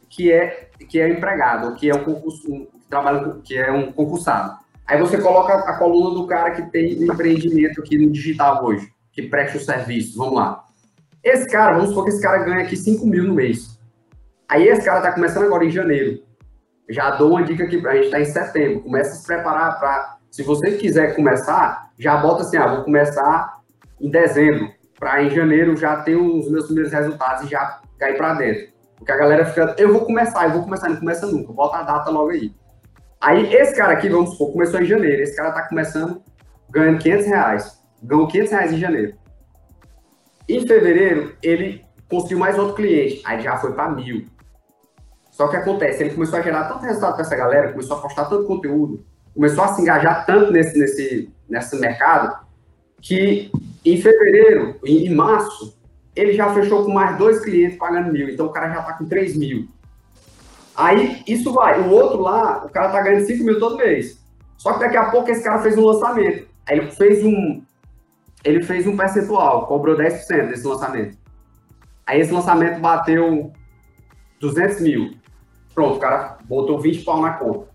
que 0.10 0.32
é 0.32 0.70
que 0.90 1.00
é 1.00 1.10
empregado, 1.10 1.76
que 1.76 1.90
é 1.90 1.96
um 1.96 2.04
concurso, 2.04 2.48
que 2.48 2.88
trabalha, 2.90 3.36
que 3.44 3.58
é 3.58 3.72
um 3.72 3.92
concursado. 3.92 4.58
Aí 4.88 4.98
você 5.00 5.18
coloca 5.18 5.54
a 5.54 5.78
coluna 5.78 6.16
do 6.16 6.26
cara 6.26 6.52
que 6.52 6.72
tem 6.72 7.04
empreendimento 7.04 7.82
aqui 7.82 7.98
no 7.98 8.12
digital 8.12 8.64
hoje, 8.64 8.88
que 9.12 9.24
presta 9.24 9.58
o 9.58 9.62
serviço. 9.62 10.18
Vamos 10.18 10.36
lá. 10.36 10.64
Esse 11.24 11.46
cara, 11.48 11.74
vamos 11.74 11.90
supor 11.90 12.06
que 12.06 12.12
esse 12.12 12.22
cara 12.22 12.44
ganha 12.44 12.62
aqui 12.62 12.78
5 12.78 13.06
mil 13.06 13.26
no 13.26 13.34
mês. 13.34 13.78
Aí 14.48 14.66
esse 14.68 14.86
cara 14.86 15.00
está 15.00 15.12
começando 15.12 15.44
agora 15.44 15.66
em 15.66 15.70
janeiro. 15.70 16.24
Já 16.90 17.12
dou 17.12 17.32
uma 17.32 17.44
dica 17.44 17.66
aqui, 17.66 17.86
a 17.86 17.96
gente 17.96 18.06
está 18.06 18.22
em 18.22 18.26
setembro. 18.26 18.82
Começa 18.82 19.12
a 19.12 19.16
se 19.16 19.28
preparar 19.28 19.78
para. 19.78 20.18
Se 20.32 20.42
você 20.44 20.78
quiser 20.78 21.16
começar, 21.16 21.92
já 22.00 22.16
bota 22.16 22.44
assim: 22.44 22.56
ah, 22.56 22.68
vou 22.68 22.86
começar 22.86 23.58
em 24.00 24.10
dezembro, 24.10 24.72
para 24.98 25.22
em 25.22 25.30
janeiro 25.30 25.76
já 25.76 25.98
ter 25.98 26.16
os 26.16 26.50
meus 26.50 26.66
primeiros 26.66 26.94
resultados 26.94 27.44
e 27.44 27.48
já 27.50 27.82
cair 27.98 28.16
para 28.16 28.36
dentro. 28.36 28.68
Porque 28.96 29.12
a 29.12 29.18
galera 29.18 29.46
fica, 29.46 29.76
eu 29.78 29.92
vou 29.92 30.06
começar, 30.06 30.46
eu 30.46 30.52
vou 30.52 30.64
começar, 30.64 30.90
não 30.90 30.98
começa 30.98 31.28
nunca, 31.28 31.52
bota 31.52 31.78
a 31.78 31.84
data 31.84 32.10
logo 32.10 32.30
aí. 32.30 32.54
Aí 33.20 33.54
esse 33.54 33.76
cara 33.76 33.94
aqui, 33.94 34.10
vamos 34.10 34.32
supor, 34.32 34.54
começou 34.54 34.82
em 34.82 34.86
janeiro, 34.86 35.22
esse 35.22 35.36
cara 35.36 35.52
tá 35.52 35.68
começando 35.68 36.22
ganhando 36.70 37.00
500 37.00 37.26
reais, 37.28 37.80
ganhou 38.04 38.28
500 38.28 38.52
reais 38.52 38.74
em 38.74 38.78
janeiro. 38.78 39.14
Em 40.48 40.66
fevereiro, 40.66 41.36
ele 41.42 41.84
conseguiu 42.10 42.40
mais 42.40 42.58
outro 42.58 42.76
cliente, 42.76 43.22
aí 43.26 43.42
já 43.42 43.58
foi 43.58 43.74
para 43.74 43.92
mil. 43.92 44.26
Só 45.32 45.48
que 45.48 45.56
acontece, 45.56 46.04
ele 46.04 46.14
começou 46.14 46.40
a 46.40 46.42
gerar 46.42 46.66
tanto 46.66 46.84
resultado 46.84 47.14
para 47.14 47.22
essa 47.22 47.36
galera, 47.36 47.72
começou 47.72 47.98
a 47.98 48.02
postar 48.02 48.26
tanto 48.26 48.48
conteúdo, 48.48 49.06
começou 49.34 49.64
a 49.64 49.68
se 49.70 49.82
engajar 49.82 50.26
tanto 50.26 50.52
nesse, 50.52 50.78
nesse, 50.78 51.34
nesse 51.48 51.76
mercado, 51.80 52.46
que 53.02 53.52
em 53.86 54.02
fevereiro, 54.02 54.80
em 54.84 55.14
março, 55.14 55.78
ele 56.16 56.34
já 56.34 56.52
fechou 56.54 56.84
com 56.84 56.92
mais 56.92 57.18
dois 57.18 57.40
clientes 57.40 57.78
pagando 57.78 58.12
mil, 58.12 58.30
então 58.30 58.48
o 58.48 58.52
cara 58.52 58.74
já 58.74 58.80
está 58.80 58.94
com 58.94 59.06
3 59.06 59.38
mil. 59.38 59.68
Aí 60.78 61.24
isso 61.28 61.52
vai. 61.52 61.82
O 61.82 61.90
outro 61.90 62.22
lá, 62.22 62.64
o 62.64 62.70
cara 62.70 62.90
tá 62.90 63.02
ganhando 63.02 63.26
5 63.26 63.44
mil 63.44 63.60
todo 63.60 63.78
mês. 63.78 64.24
Só 64.58 64.74
que 64.74 64.80
daqui 64.80 64.96
a 64.96 65.10
pouco 65.10 65.32
esse 65.32 65.44
cara 65.44 65.60
fez 65.60 65.76
um 65.76 65.84
lançamento. 65.84 66.48
Aí 66.68 66.78
ele 66.78 66.92
fez 66.92 67.26
um. 67.26 67.64
Ele 68.44 68.64
fez 68.64 68.86
um 68.86 68.96
percentual, 68.96 69.66
cobrou 69.66 69.98
10% 69.98 70.50
desse 70.50 70.68
lançamento. 70.68 71.18
Aí 72.06 72.22
esse 72.22 72.32
lançamento 72.32 72.80
bateu 72.80 73.52
200 74.40 74.80
mil. 74.82 75.16
Pronto, 75.74 75.98
o 75.98 76.00
cara 76.00 76.38
botou 76.46 76.80
20 76.80 77.04
pau 77.04 77.22
na 77.22 77.34
conta. 77.34 77.68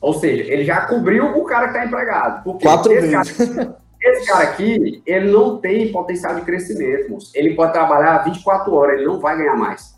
Ou 0.00 0.14
seja, 0.14 0.42
ele 0.50 0.64
já 0.64 0.86
cobriu 0.86 1.36
o 1.36 1.44
cara 1.44 1.68
que 1.68 1.74
tá 1.74 1.84
empregado. 1.84 2.42
Porque 2.42 2.64
Quatro 2.64 2.92
esse 2.92 3.10
cara, 3.10 3.76
esse 4.00 4.26
cara 4.26 4.44
aqui, 4.44 5.02
ele 5.06 5.30
não 5.30 5.58
tem 5.58 5.92
potencial 5.92 6.34
de 6.34 6.42
crescimento, 6.42 7.10
moço. 7.10 7.30
Ele 7.34 7.54
pode 7.54 7.72
trabalhar 7.72 8.24
24 8.24 8.72
horas, 8.72 8.96
ele 8.96 9.06
não 9.06 9.20
vai 9.20 9.36
ganhar 9.36 9.56
mais 9.56 9.95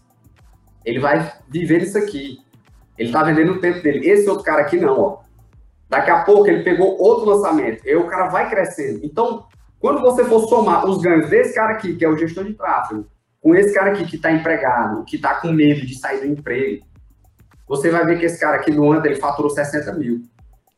ele 0.89 1.01
vai 1.01 1.31
viver 1.49 1.83
isso 1.83 1.99
aqui. 1.99 2.39
Ele 2.97 3.13
tá 3.13 3.23
vendendo 3.23 3.53
o 3.53 3.61
tempo 3.61 3.83
dele. 3.83 4.09
Esse 4.09 4.29
outro 4.29 4.43
cara 4.43 4.63
aqui 4.63 4.79
não, 4.79 4.99
ó. 4.99 5.19
Daqui 5.89 6.11
a 6.11 6.23
pouco 6.25 6.49
ele 6.49 6.63
pegou 6.63 6.99
outro 6.99 7.29
lançamento. 7.29 7.87
Aí 7.87 7.95
o 7.95 8.07
cara 8.07 8.29
vai 8.29 8.49
crescendo. 8.49 9.01
Então, 9.03 9.47
quando 9.79 10.01
você 10.01 10.25
for 10.25 10.41
somar 10.49 10.89
os 10.89 10.99
ganhos 11.03 11.29
desse 11.29 11.55
cara 11.55 11.75
aqui, 11.75 11.95
que 11.95 12.05
é 12.05 12.09
o 12.09 12.17
gestor 12.17 12.45
de 12.45 12.55
tráfego, 12.55 13.07
com 13.41 13.55
esse 13.55 13.75
cara 13.75 13.93
aqui 13.93 14.07
que 14.07 14.17
está 14.17 14.33
empregado, 14.33 15.05
que 15.05 15.17
está 15.17 15.35
com 15.35 15.53
medo 15.53 15.87
de 15.87 15.99
sair 15.99 16.21
do 16.21 16.27
emprego, 16.27 16.85
você 17.69 17.91
vai 17.91 18.07
ver 18.07 18.19
que 18.19 18.25
esse 18.25 18.41
cara 18.41 18.57
aqui 18.57 18.71
no 18.71 18.91
ano 18.91 19.05
ele 19.05 19.17
faturou 19.17 19.51
60 19.51 19.93
mil. 19.93 20.23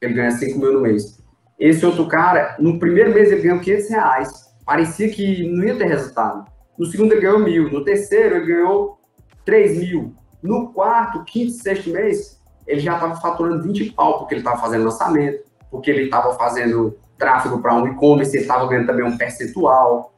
Ele 0.01 0.15
ganha 0.15 0.33
5 0.33 0.59
mil 0.59 0.73
no 0.73 0.81
mês. 0.81 1.23
Esse 1.57 1.87
outro 1.87 2.09
cara, 2.09 2.57
no 2.59 2.81
primeiro 2.81 3.15
mês 3.15 3.31
ele 3.31 3.43
ganhou 3.43 3.61
500 3.61 3.91
reais. 3.91 4.29
Parecia 4.67 5.09
que 5.09 5.49
não 5.49 5.65
ia 5.65 5.77
ter 5.77 5.87
resultado. 5.87 6.51
No 6.77 6.87
segundo 6.87 7.13
ele 7.13 7.21
ganhou 7.21 7.39
mil. 7.39 7.71
No 7.71 7.85
terceiro 7.85 8.37
ele 8.37 8.47
ganhou 8.47 9.00
3 9.45 9.79
mil. 9.79 10.15
No 10.43 10.73
quarto, 10.73 11.25
quinto, 11.25 11.53
sexto 11.53 11.91
mês, 11.91 12.41
ele 12.67 12.81
já 12.81 12.95
estava 12.95 13.17
faturando 13.17 13.63
20 13.63 13.93
pau, 13.93 14.19
porque 14.19 14.35
ele 14.35 14.41
estava 14.41 14.61
fazendo 14.61 14.85
lançamento, 14.85 15.45
porque 15.71 15.91
ele 15.91 16.05
estava 16.05 16.35
fazendo 16.35 16.99
tráfego 17.19 17.61
para 17.61 17.75
um 17.75 17.87
e-commerce, 17.87 18.35
ele 18.35 18.45
estava 18.45 18.67
ganhando 18.67 18.87
também 18.87 19.05
um 19.05 19.17
percentual 19.17 20.15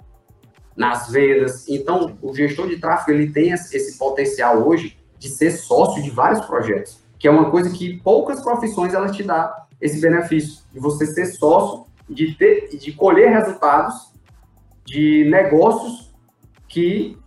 nas 0.77 1.11
vendas. 1.11 1.69
Então, 1.69 2.17
o 2.23 2.35
gestor 2.35 2.69
de 2.69 2.79
tráfego 2.79 3.19
ele 3.19 3.33
tem 3.33 3.51
esse 3.51 3.99
potencial 3.99 4.67
hoje 4.67 4.99
de 5.19 5.29
ser 5.29 5.51
sócio 5.51 6.03
de 6.03 6.11
vários 6.11 6.45
projetos, 6.47 7.01
que 7.19 7.29
é 7.29 7.31
uma 7.31 7.51
coisa 7.51 7.71
que 7.71 8.01
poucas 8.01 8.43
profissões 8.43 8.95
elas 8.95 9.15
te 9.17 9.23
dá 9.23 9.67
esse 9.81 10.01
benefício 10.01 10.63
de 10.73 10.79
você 10.79 11.07
ser 11.07 11.27
sócio, 11.27 11.87
de 12.09 12.35
ter, 12.35 12.69
de 12.77 12.93
colher 12.93 13.31
resultados 13.31 14.13
de 14.85 15.29
negócios 15.31 16.13
que 16.69 17.19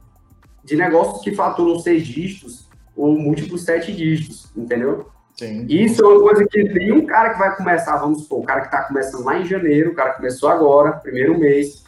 de 0.66 0.76
negócios 0.76 1.24
que 1.24 1.34
faturam 1.34 1.80
seis 1.80 2.06
dígitos 2.06 2.68
ou 2.96 3.18
múltiplos 3.18 3.64
sete 3.64 3.94
dígitos, 3.94 4.52
entendeu? 4.56 5.08
Sim. 5.36 5.66
Isso 5.70 6.04
é 6.04 6.08
uma 6.08 6.22
coisa 6.22 6.48
que 6.48 6.64
nenhum 6.64 7.06
cara 7.06 7.34
que 7.34 7.40
vai 7.40 7.56
começar, 7.56 7.98
vamos 7.98 8.24
supor, 8.24 8.40
o 8.40 8.44
cara 8.44 8.62
que 8.62 8.68
está 8.68 8.84
começando 8.84 9.24
lá 9.24 9.38
em 9.38 9.46
janeiro, 9.46 9.92
o 9.92 9.96
cara 9.96 10.14
começou 10.14 10.50
agora, 10.50 10.94
primeiro 10.94 11.38
mês, 11.38 11.84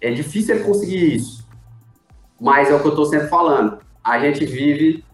é 0.00 0.10
difícil 0.10 0.56
ele 0.56 0.64
conseguir 0.64 1.14
isso. 1.14 1.46
Mas 2.40 2.70
é 2.70 2.74
o 2.74 2.80
que 2.80 2.86
eu 2.86 2.90
estou 2.90 3.04
sempre 3.04 3.28
falando. 3.28 3.78
A 4.02 4.18
gente 4.18 4.44
vive, 4.44 5.04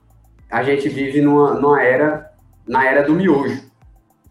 a 0.51 0.63
gente 0.63 0.89
vive 0.89 1.21
numa, 1.21 1.55
numa 1.55 1.83
era, 1.83 2.33
na 2.67 2.87
era 2.87 3.03
do 3.03 3.13
miojo, 3.13 3.61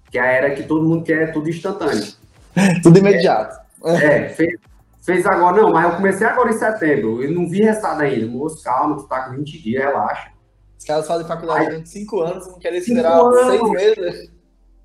que 0.09 0.17
é 0.17 0.21
a 0.21 0.25
era 0.25 0.55
que 0.55 0.63
todo 0.63 0.87
mundo 0.87 1.03
quer 1.03 1.31
tudo 1.31 1.49
instantâneo. 1.49 2.07
tudo 2.81 2.97
imediato. 2.97 3.55
É, 3.85 4.05
é 4.05 4.29
fez, 4.29 4.57
Fez 5.07 5.25
agora, 5.25 5.61
não, 5.61 5.71
mas 5.71 5.85
eu 5.85 5.95
comecei 5.95 6.27
agora 6.27 6.49
em 6.49 6.57
setembro. 6.57 7.23
Eu 7.23 7.31
não 7.31 7.47
vi 7.47 7.61
resultado 7.61 8.01
ainda. 8.01 8.27
Moço, 8.27 8.61
calma, 8.61 8.97
tu 8.97 9.07
tá 9.07 9.21
com 9.21 9.37
20 9.37 9.63
dias, 9.63 9.81
relaxa. 9.81 10.33
Os 10.77 10.83
caras 10.83 11.07
fazem 11.07 11.25
faculdade 11.25 11.65
durante 11.67 11.87
5 11.87 12.19
anos, 12.19 12.47
não 12.47 12.59
querem 12.59 12.79
esperar 12.79 13.17
6 13.31 13.71
meses. 13.71 14.31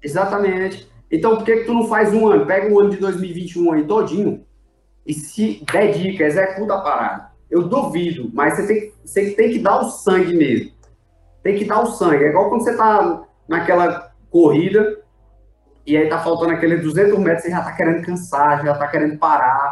Exatamente. 0.00 0.88
Então, 1.10 1.34
por 1.34 1.44
que, 1.44 1.56
que 1.56 1.64
tu 1.64 1.74
não 1.74 1.88
faz 1.88 2.14
um 2.14 2.28
ano? 2.28 2.46
Pega 2.46 2.72
um 2.72 2.78
ano 2.78 2.90
de 2.90 2.98
2021 2.98 3.72
aí 3.72 3.84
todinho 3.84 4.46
e 5.04 5.12
se 5.12 5.64
der 5.72 5.90
dica, 5.90 6.22
executa 6.22 6.74
a 6.74 6.80
parada. 6.80 7.32
Eu 7.50 7.64
duvido, 7.64 8.30
mas 8.32 8.54
você 8.54 8.66
tem, 8.68 8.94
você 9.04 9.30
tem 9.32 9.50
que 9.50 9.58
dar 9.58 9.80
o 9.80 9.90
sangue 9.90 10.36
mesmo. 10.36 10.70
Tem 11.42 11.58
que 11.58 11.64
dar 11.64 11.80
o 11.80 11.86
sangue. 11.86 12.22
É 12.22 12.28
igual 12.28 12.48
quando 12.48 12.62
você 12.62 12.76
tá 12.76 13.24
naquela 13.48 14.12
corrida 14.30 15.00
e 15.84 15.96
aí 15.96 16.08
tá 16.08 16.20
faltando 16.20 16.52
aqueles 16.52 16.80
200 16.80 17.18
metros, 17.18 17.42
você 17.42 17.50
já 17.50 17.60
tá 17.60 17.72
querendo 17.72 18.06
cansar, 18.06 18.64
já 18.64 18.78
tá 18.78 18.86
querendo 18.86 19.18
parar. 19.18 19.71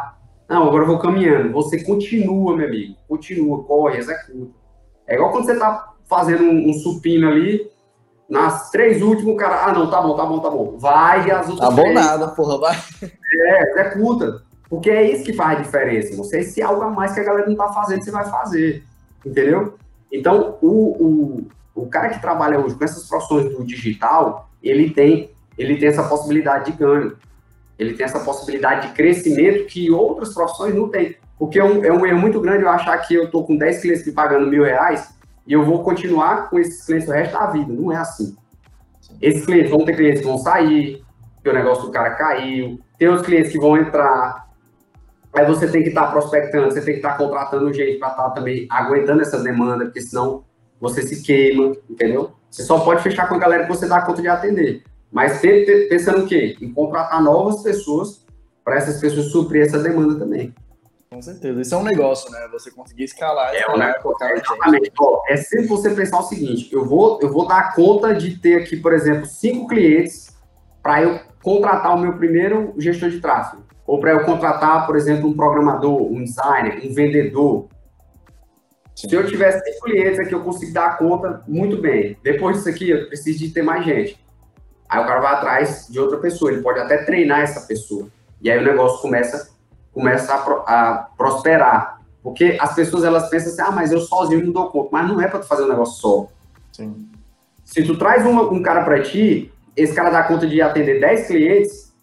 Não, 0.51 0.67
agora 0.67 0.83
eu 0.83 0.87
vou 0.87 0.99
caminhando. 0.99 1.53
Você 1.53 1.81
continua, 1.81 2.57
meu 2.57 2.67
amigo. 2.67 2.93
Continua, 3.07 3.63
corre, 3.63 3.99
executa. 3.99 4.51
É 5.07 5.15
igual 5.15 5.31
quando 5.31 5.45
você 5.45 5.57
tá 5.57 5.93
fazendo 6.09 6.43
um, 6.43 6.69
um 6.69 6.73
supino 6.73 7.29
ali, 7.29 7.71
nas 8.29 8.69
três 8.69 9.01
últimas, 9.01 9.33
o 9.33 9.37
cara, 9.37 9.63
ah, 9.63 9.71
não, 9.71 9.89
tá 9.89 10.01
bom, 10.01 10.13
tá 10.13 10.25
bom, 10.25 10.39
tá 10.39 10.49
bom. 10.49 10.77
Vai 10.77 11.25
e 11.25 11.31
as 11.31 11.47
outras 11.47 11.69
Tá 11.69 11.73
bom 11.73 11.83
três. 11.83 11.95
nada, 11.95 12.27
porra, 12.27 12.57
vai. 12.57 12.75
É, 13.33 13.71
executa. 13.71 14.41
Porque 14.69 14.89
é 14.89 15.09
isso 15.09 15.23
que 15.23 15.31
faz 15.31 15.57
a 15.57 15.61
diferença. 15.61 16.17
Você, 16.17 16.43
se 16.43 16.61
algo 16.61 16.81
a 16.81 16.89
mais 16.89 17.13
que 17.13 17.21
a 17.21 17.23
galera 17.23 17.47
não 17.47 17.55
tá 17.55 17.69
fazendo, 17.69 18.03
você 18.03 18.11
vai 18.11 18.25
fazer. 18.29 18.83
Entendeu? 19.25 19.75
Então, 20.11 20.57
o, 20.61 20.67
o, 20.67 21.47
o 21.83 21.87
cara 21.87 22.09
que 22.09 22.19
trabalha 22.21 22.59
hoje 22.59 22.75
com 22.75 22.83
essas 22.83 23.07
profissões 23.07 23.55
do 23.55 23.63
digital, 23.63 24.49
ele 24.61 24.89
tem, 24.89 25.31
ele 25.57 25.77
tem 25.77 25.87
essa 25.87 26.03
possibilidade 26.03 26.71
de 26.73 26.77
ganho 26.77 27.15
ele 27.81 27.95
tem 27.95 28.05
essa 28.05 28.19
possibilidade 28.19 28.87
de 28.87 28.93
crescimento 28.93 29.65
que 29.65 29.89
outras 29.89 30.33
profissões 30.33 30.75
não 30.75 30.87
têm. 30.87 31.15
Porque 31.37 31.59
é 31.59 31.63
um, 31.63 31.83
é 31.83 31.91
um 31.91 32.05
erro 32.05 32.19
muito 32.19 32.39
grande 32.39 32.63
eu 32.63 32.69
achar 32.69 32.95
que 32.99 33.15
eu 33.15 33.23
estou 33.23 33.43
com 33.43 33.57
10 33.57 33.81
clientes 33.81 34.05
me 34.05 34.11
pagando 34.11 34.45
mil 34.45 34.63
reais 34.63 35.09
e 35.47 35.53
eu 35.53 35.65
vou 35.65 35.83
continuar 35.83 36.47
com 36.49 36.59
esses 36.59 36.85
clientes 36.85 37.09
o 37.09 37.11
resto 37.11 37.33
da 37.33 37.47
vida. 37.47 37.73
Não 37.73 37.91
é 37.91 37.97
assim. 37.97 38.37
Esses 39.19 39.43
clientes 39.45 39.71
vão 39.71 39.83
ter 39.83 39.95
clientes 39.95 40.21
que 40.21 40.27
vão 40.27 40.37
sair, 40.37 41.03
porque 41.33 41.49
o 41.49 41.53
negócio 41.53 41.85
do 41.85 41.91
cara 41.91 42.11
caiu, 42.11 42.79
tem 42.99 43.07
os 43.07 43.23
clientes 43.23 43.51
que 43.51 43.59
vão 43.59 43.75
entrar. 43.75 44.47
Aí 45.33 45.45
você 45.45 45.67
tem 45.67 45.81
que 45.81 45.89
estar 45.89 46.05
tá 46.05 46.11
prospectando, 46.11 46.71
você 46.71 46.81
tem 46.81 46.93
que 46.93 46.99
estar 46.99 47.13
tá 47.13 47.17
contratando 47.17 47.73
gente 47.73 47.97
para 47.97 48.09
estar 48.09 48.23
tá 48.23 48.29
também 48.29 48.67
aguentando 48.69 49.23
essa 49.23 49.41
demanda, 49.41 49.85
porque 49.85 50.01
senão 50.01 50.43
você 50.79 51.01
se 51.01 51.23
queima, 51.23 51.75
entendeu? 51.89 52.31
Você 52.47 52.61
só 52.61 52.79
pode 52.79 53.01
fechar 53.01 53.27
com 53.27 53.35
a 53.35 53.39
galera 53.39 53.63
que 53.63 53.69
você 53.69 53.87
dá 53.87 54.01
conta 54.01 54.21
de 54.21 54.27
atender. 54.27 54.83
Mas 55.11 55.33
sempre 55.33 55.87
pensando 55.87 56.23
o 56.23 56.27
quê? 56.27 56.55
Em 56.61 56.71
contratar 56.71 57.21
novas 57.21 57.61
pessoas 57.61 58.25
para 58.63 58.77
essas 58.77 58.99
pessoas 58.99 59.27
suprir 59.27 59.63
essa 59.63 59.77
demanda 59.77 60.17
também. 60.17 60.53
Com 61.09 61.21
certeza. 61.21 61.59
Isso 61.59 61.75
é 61.75 61.77
um 61.77 61.83
negócio, 61.83 62.31
né? 62.31 62.47
Você 62.53 62.71
conseguir 62.71 63.03
escalar. 63.03 63.53
É, 63.53 63.69
um 63.69 63.77
negócio, 63.77 64.25
é, 64.25 64.33
exatamente. 64.33 64.91
Ó, 64.97 65.21
é 65.27 65.35
sempre 65.35 65.67
você 65.67 65.89
pensar 65.89 66.19
o 66.19 66.23
seguinte: 66.23 66.73
eu 66.73 66.85
vou, 66.85 67.19
eu 67.21 67.29
vou 67.29 67.45
dar 67.45 67.75
conta 67.75 68.15
de 68.15 68.39
ter 68.39 68.61
aqui, 68.61 68.77
por 68.77 68.93
exemplo, 68.93 69.25
cinco 69.25 69.67
clientes 69.67 70.29
para 70.81 71.03
eu 71.03 71.19
contratar 71.43 71.95
o 71.95 71.99
meu 71.99 72.13
primeiro 72.13 72.73
gestor 72.77 73.09
de 73.09 73.19
tráfego. 73.19 73.63
Ou 73.85 73.99
para 73.99 74.11
eu 74.11 74.23
contratar, 74.23 74.85
por 74.85 74.95
exemplo, 74.95 75.27
um 75.27 75.35
programador, 75.35 76.01
um 76.01 76.23
designer, 76.23 76.79
um 76.85 76.93
vendedor. 76.93 77.67
Sim. 78.95 79.09
Se 79.09 79.15
eu 79.15 79.27
tiver 79.27 79.51
cinco 79.51 79.83
clientes 79.83 80.19
aqui, 80.19 80.33
eu 80.33 80.43
consigo 80.43 80.71
dar 80.71 80.97
conta 80.97 81.43
muito 81.45 81.77
bem. 81.77 82.17
Depois 82.23 82.55
disso 82.57 82.69
aqui, 82.69 82.89
eu 82.89 83.07
preciso 83.07 83.39
de 83.39 83.49
ter 83.49 83.63
mais 83.63 83.83
gente. 83.83 84.17
Aí 84.91 85.01
o 85.01 85.07
cara 85.07 85.21
vai 85.21 85.33
atrás 85.33 85.87
de 85.89 85.97
outra 85.97 86.17
pessoa, 86.17 86.51
ele 86.51 86.61
pode 86.61 86.77
até 86.77 86.97
treinar 87.05 87.39
essa 87.39 87.61
pessoa. 87.61 88.09
E 88.41 88.51
aí 88.51 88.59
o 88.59 88.63
negócio 88.63 89.01
começa 89.01 89.49
começa 89.93 90.33
a, 90.33 90.37
a, 90.37 90.97
prosperar. 91.17 92.01
Porque 92.21 92.57
as 92.59 92.75
pessoas 92.75 93.05
elas 93.05 93.29
pensam 93.29 93.53
assim, 93.53 93.61
ah, 93.61 93.71
mas 93.71 93.93
eu 93.93 94.01
sozinho 94.01 94.45
não 94.45 94.51
dou 94.51 94.69
conta. 94.69 94.89
Mas 94.91 95.07
não 95.07 95.21
é 95.21 95.29
para 95.29 95.39
tu 95.39 95.47
fazer 95.47 95.63
um 95.63 95.69
negócio 95.69 96.01
só. 96.01 96.27
Sim. 96.73 97.09
Se 97.63 97.83
tu 97.83 97.97
traz 97.97 98.25
uma, 98.25 98.43
um 98.43 98.61
cara 98.61 98.83
para 98.83 99.01
ti, 99.01 99.49
esse 99.77 99.93
cara 99.93 100.09
dá 100.09 100.23
conta 100.23 100.45
de 100.45 100.61
atender 100.61 100.99
10 100.99 101.27
clientes, 101.27 101.93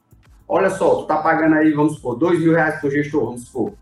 olha 0.49 0.71
só, 0.71 0.97
tu 0.97 1.07
tá 1.07 1.19
pagando 1.19 1.57
aí, 1.57 1.73
vamos 1.73 1.97
supor, 1.97 2.17
2 2.17 2.41
mil 2.41 2.55
reais 2.55 2.81
por 2.81 2.91
gestor, 2.91 3.27
vamos 3.27 3.43
supor. 3.43 3.75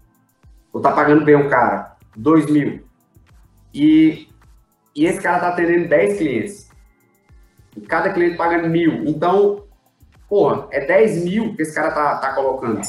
Tu 0.72 0.80
tá 0.80 0.90
pagando 0.90 1.24
bem 1.24 1.36
um 1.36 1.48
cara, 1.48 1.96
2 2.16 2.46
mil. 2.50 2.84
E, 3.72 4.28
e 4.96 5.06
esse 5.06 5.20
cara 5.20 5.38
tá 5.38 5.48
atendendo 5.50 5.88
10 5.88 6.18
clientes. 6.18 6.65
E 7.76 7.80
cada 7.82 8.10
cliente 8.10 8.36
paga 8.36 8.58
mil. 8.66 9.04
Então, 9.06 9.64
porra, 10.28 10.66
é 10.70 10.84
10 10.84 11.24
mil 11.24 11.54
que 11.54 11.62
esse 11.62 11.74
cara 11.74 11.90
tá, 11.90 12.16
tá 12.16 12.32
colocando 12.34 12.80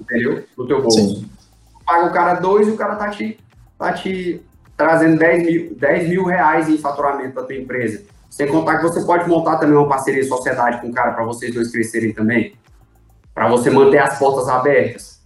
entendeu? 0.00 0.44
No 0.56 0.66
teu 0.66 0.80
bolso. 0.80 0.98
Sim. 0.98 1.30
Paga 1.84 2.06
o 2.06 2.12
cara 2.12 2.34
dois 2.34 2.68
e 2.68 2.70
o 2.70 2.76
cara 2.76 2.96
tá 2.96 3.08
te, 3.10 3.38
tá 3.78 3.92
te 3.92 4.42
trazendo 4.76 5.18
10 5.18 5.46
mil, 5.46 5.74
10 5.76 6.08
mil 6.08 6.24
reais 6.24 6.68
em 6.68 6.78
faturamento 6.78 7.34
para 7.34 7.44
tua 7.44 7.56
empresa. 7.56 8.04
Sem 8.30 8.46
contar 8.46 8.76
que 8.76 8.84
você 8.84 9.04
pode 9.04 9.28
montar 9.28 9.56
também 9.56 9.76
uma 9.76 9.88
parceria 9.88 10.22
de 10.22 10.28
sociedade 10.28 10.80
com 10.80 10.88
o 10.88 10.92
cara 10.92 11.12
para 11.12 11.24
vocês 11.24 11.52
dois 11.52 11.70
crescerem 11.70 12.12
também. 12.12 12.54
Para 13.34 13.48
você 13.48 13.70
manter 13.70 13.98
as 13.98 14.18
portas 14.18 14.48
abertas. 14.48 15.18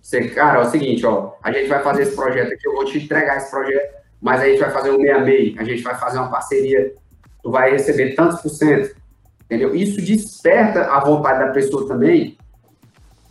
Você, 0.00 0.28
cara, 0.28 0.60
é 0.60 0.62
o 0.62 0.70
seguinte, 0.70 1.04
ó, 1.04 1.34
a 1.42 1.52
gente 1.52 1.68
vai 1.68 1.82
fazer 1.82 2.02
esse 2.02 2.16
projeto 2.16 2.52
aqui, 2.52 2.66
eu 2.66 2.72
vou 2.72 2.84
te 2.84 2.98
entregar 2.98 3.36
esse 3.36 3.50
projeto, 3.50 3.94
mas 4.20 4.40
a 4.40 4.46
gente 4.46 4.58
vai 4.58 4.70
fazer 4.70 4.90
um 4.90 4.98
meia-meia, 4.98 5.54
a 5.58 5.64
gente 5.64 5.82
vai 5.82 5.94
fazer 5.96 6.18
uma 6.18 6.30
parceria, 6.30 6.94
tu 7.42 7.50
vai 7.50 7.70
receber 7.70 8.14
tantos 8.14 8.40
por 8.40 8.50
cento, 8.50 8.94
entendeu? 9.44 9.74
Isso 9.74 10.00
desperta 10.00 10.84
a 10.92 11.00
vontade 11.00 11.40
da 11.40 11.52
pessoa 11.52 11.86
também 11.86 12.36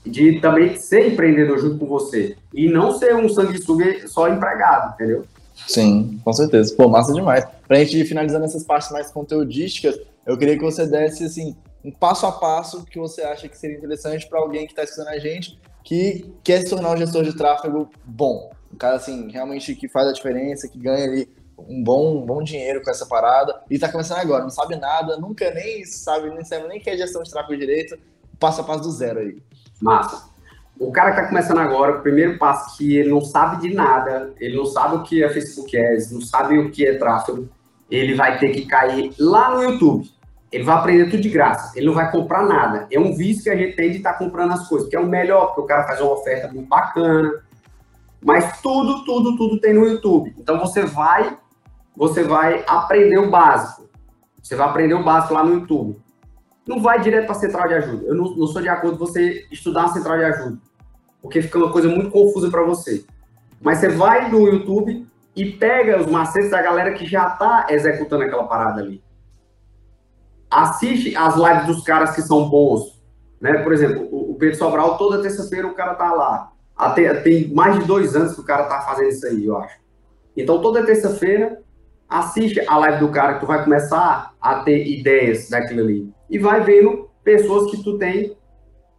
de 0.05 0.39
também 0.39 0.75
ser 0.77 1.11
empreendedor 1.11 1.59
junto 1.59 1.77
com 1.79 1.85
você. 1.85 2.37
E 2.53 2.69
não 2.69 2.97
ser 2.97 3.15
um 3.15 3.27
sanguessuga 3.27 4.07
só 4.07 4.29
empregado, 4.29 4.93
entendeu? 4.93 5.25
Sim, 5.67 6.19
com 6.23 6.33
certeza. 6.33 6.73
Pô, 6.75 6.87
massa 6.87 7.13
demais. 7.13 7.45
Pra 7.67 7.77
gente 7.79 7.99
ir 7.99 8.05
finalizando 8.05 8.45
essas 8.45 8.63
partes 8.63 8.91
mais 8.91 9.11
conteudísticas, 9.11 9.99
eu 10.25 10.37
queria 10.37 10.57
que 10.57 10.63
você 10.63 10.85
desse, 10.85 11.25
assim, 11.25 11.55
um 11.83 11.91
passo 11.91 12.25
a 12.25 12.31
passo 12.31 12.85
que 12.85 12.99
você 12.99 13.21
acha 13.21 13.47
que 13.47 13.57
seria 13.57 13.77
interessante 13.77 14.27
para 14.27 14.39
alguém 14.39 14.65
que 14.65 14.71
está 14.71 14.83
escutando 14.83 15.09
a 15.09 15.19
gente, 15.19 15.59
que 15.83 16.31
quer 16.43 16.61
se 16.61 16.69
tornar 16.69 16.91
um 16.91 16.97
gestor 16.97 17.23
de 17.23 17.35
tráfego 17.35 17.89
bom. 18.05 18.51
Um 18.71 18.77
cara, 18.77 18.97
assim, 18.97 19.29
realmente 19.31 19.73
que 19.75 19.87
faz 19.87 20.07
a 20.07 20.13
diferença, 20.13 20.67
que 20.67 20.77
ganha 20.77 21.05
ali 21.05 21.29
um 21.57 21.83
bom, 21.83 22.17
um 22.17 22.25
bom 22.25 22.43
dinheiro 22.43 22.81
com 22.83 22.89
essa 22.89 23.05
parada 23.05 23.61
e 23.69 23.75
está 23.75 23.89
começando 23.89 24.19
agora, 24.19 24.43
não 24.43 24.49
sabe 24.49 24.75
nada, 24.75 25.17
nunca 25.17 25.49
nem 25.51 25.83
sabe, 25.85 26.29
nem 26.29 26.43
sabe 26.43 26.67
nem 26.67 26.79
que 26.79 26.89
é 26.89 26.97
gestão 26.97 27.23
de 27.23 27.31
tráfego 27.31 27.57
direito, 27.57 27.97
passo 28.39 28.61
a 28.61 28.63
passo 28.63 28.81
do 28.81 28.91
zero 28.91 29.19
aí. 29.19 29.41
Massa. 29.81 30.29
O 30.79 30.91
cara 30.91 31.11
que 31.11 31.17
está 31.17 31.29
começando 31.29 31.57
agora, 31.57 31.97
o 31.97 32.01
primeiro 32.01 32.37
passo 32.37 32.77
que 32.77 32.97
ele 32.97 33.09
não 33.09 33.21
sabe 33.21 33.67
de 33.67 33.73
nada, 33.73 34.33
ele 34.39 34.55
não 34.55 34.65
sabe 34.65 34.95
o 34.95 35.03
que 35.03 35.23
é 35.23 35.29
Facebook 35.29 35.75
Ads, 35.75 36.11
não 36.11 36.21
sabe 36.21 36.57
o 36.59 36.69
que 36.69 36.85
é 36.85 36.97
tráfego, 36.97 37.49
ele 37.89 38.13
vai 38.13 38.37
ter 38.37 38.49
que 38.49 38.65
cair 38.65 39.13
lá 39.17 39.55
no 39.55 39.63
YouTube. 39.63 40.09
Ele 40.51 40.63
vai 40.63 40.77
aprender 40.77 41.09
tudo 41.09 41.21
de 41.21 41.29
graça. 41.29 41.73
Ele 41.75 41.87
não 41.87 41.93
vai 41.93 42.09
comprar 42.09 42.43
nada. 42.43 42.87
É 42.89 42.99
um 42.99 43.13
vício 43.13 43.43
que 43.43 43.49
a 43.49 43.55
gente 43.55 43.75
tem 43.75 43.91
de 43.91 43.97
estar 43.97 44.13
tá 44.13 44.19
comprando 44.19 44.53
as 44.53 44.67
coisas, 44.67 44.87
que 44.87 44.95
é 44.95 44.99
o 44.99 45.05
melhor, 45.05 45.47
porque 45.47 45.61
o 45.61 45.65
cara 45.65 45.85
faz 45.85 45.99
uma 45.99 46.13
oferta 46.13 46.47
muito 46.47 46.67
bacana. 46.67 47.31
Mas 48.23 48.61
tudo, 48.61 49.03
tudo, 49.03 49.35
tudo 49.35 49.59
tem 49.59 49.73
no 49.73 49.85
YouTube. 49.85 50.33
Então 50.37 50.59
você 50.59 50.85
vai, 50.85 51.37
você 51.97 52.23
vai 52.23 52.63
aprender 52.65 53.17
o 53.17 53.29
básico. 53.29 53.89
Você 54.41 54.55
vai 54.55 54.69
aprender 54.69 54.93
o 54.93 55.03
básico 55.03 55.33
lá 55.33 55.43
no 55.43 55.55
YouTube 55.55 55.99
não 56.67 56.81
vai 56.81 56.99
direto 56.99 57.25
para 57.25 57.35
a 57.35 57.39
central 57.39 57.67
de 57.67 57.75
ajuda. 57.75 58.05
Eu 58.05 58.15
não, 58.15 58.35
não, 58.35 58.45
sou 58.45 58.61
de 58.61 58.67
acordo 58.67 58.97
com 58.97 59.05
você 59.05 59.47
estudar 59.49 59.85
a 59.85 59.93
central 59.93 60.17
de 60.17 60.25
ajuda, 60.25 60.57
porque 61.21 61.41
fica 61.41 61.57
uma 61.57 61.71
coisa 61.71 61.87
muito 61.87 62.11
confusa 62.11 62.51
para 62.51 62.63
você. 62.63 63.05
Mas 63.61 63.79
você 63.79 63.87
vai 63.87 64.29
no 64.29 64.45
YouTube 64.45 65.07
e 65.35 65.51
pega 65.51 66.01
os 66.01 66.07
macetes 66.07 66.51
da 66.51 66.61
galera 66.61 66.93
que 66.93 67.05
já 67.05 67.27
está 67.27 67.67
executando 67.69 68.23
aquela 68.23 68.45
parada 68.45 68.81
ali. 68.81 69.01
Assiste 70.49 71.15
as 71.15 71.35
lives 71.35 71.65
dos 71.65 71.83
caras 71.83 72.13
que 72.13 72.21
são 72.21 72.49
bons. 72.49 73.01
Né? 73.39 73.53
Por 73.63 73.71
exemplo, 73.71 74.07
o 74.11 74.35
Pedro 74.35 74.57
Sobral, 74.57 74.97
toda 74.97 75.21
terça-feira 75.21 75.67
o 75.67 75.73
cara 75.73 75.95
tá 75.95 76.11
lá. 76.11 76.51
Até, 76.75 77.13
tem 77.21 77.51
mais 77.53 77.79
de 77.79 77.85
dois 77.85 78.15
anos 78.15 78.35
que 78.35 78.41
o 78.41 78.45
cara 78.45 78.65
tá 78.65 78.81
fazendo 78.81 79.09
isso 79.09 79.25
aí, 79.25 79.45
eu 79.45 79.57
acho. 79.57 79.77
Então, 80.35 80.61
toda 80.61 80.85
terça-feira, 80.85 81.59
assiste 82.09 82.61
a 82.67 82.77
live 82.77 82.99
do 82.99 83.09
cara 83.09 83.35
que 83.35 83.41
tu 83.41 83.45
vai 83.45 83.63
começar 83.63 84.33
a 84.39 84.59
ter 84.63 84.87
ideias 84.87 85.49
daquilo 85.49 85.81
ali 85.81 86.13
e 86.29 86.39
vai 86.39 86.61
vendo 86.61 87.09
pessoas 87.23 87.69
que 87.69 87.83
tu 87.83 87.97
tem 87.97 88.37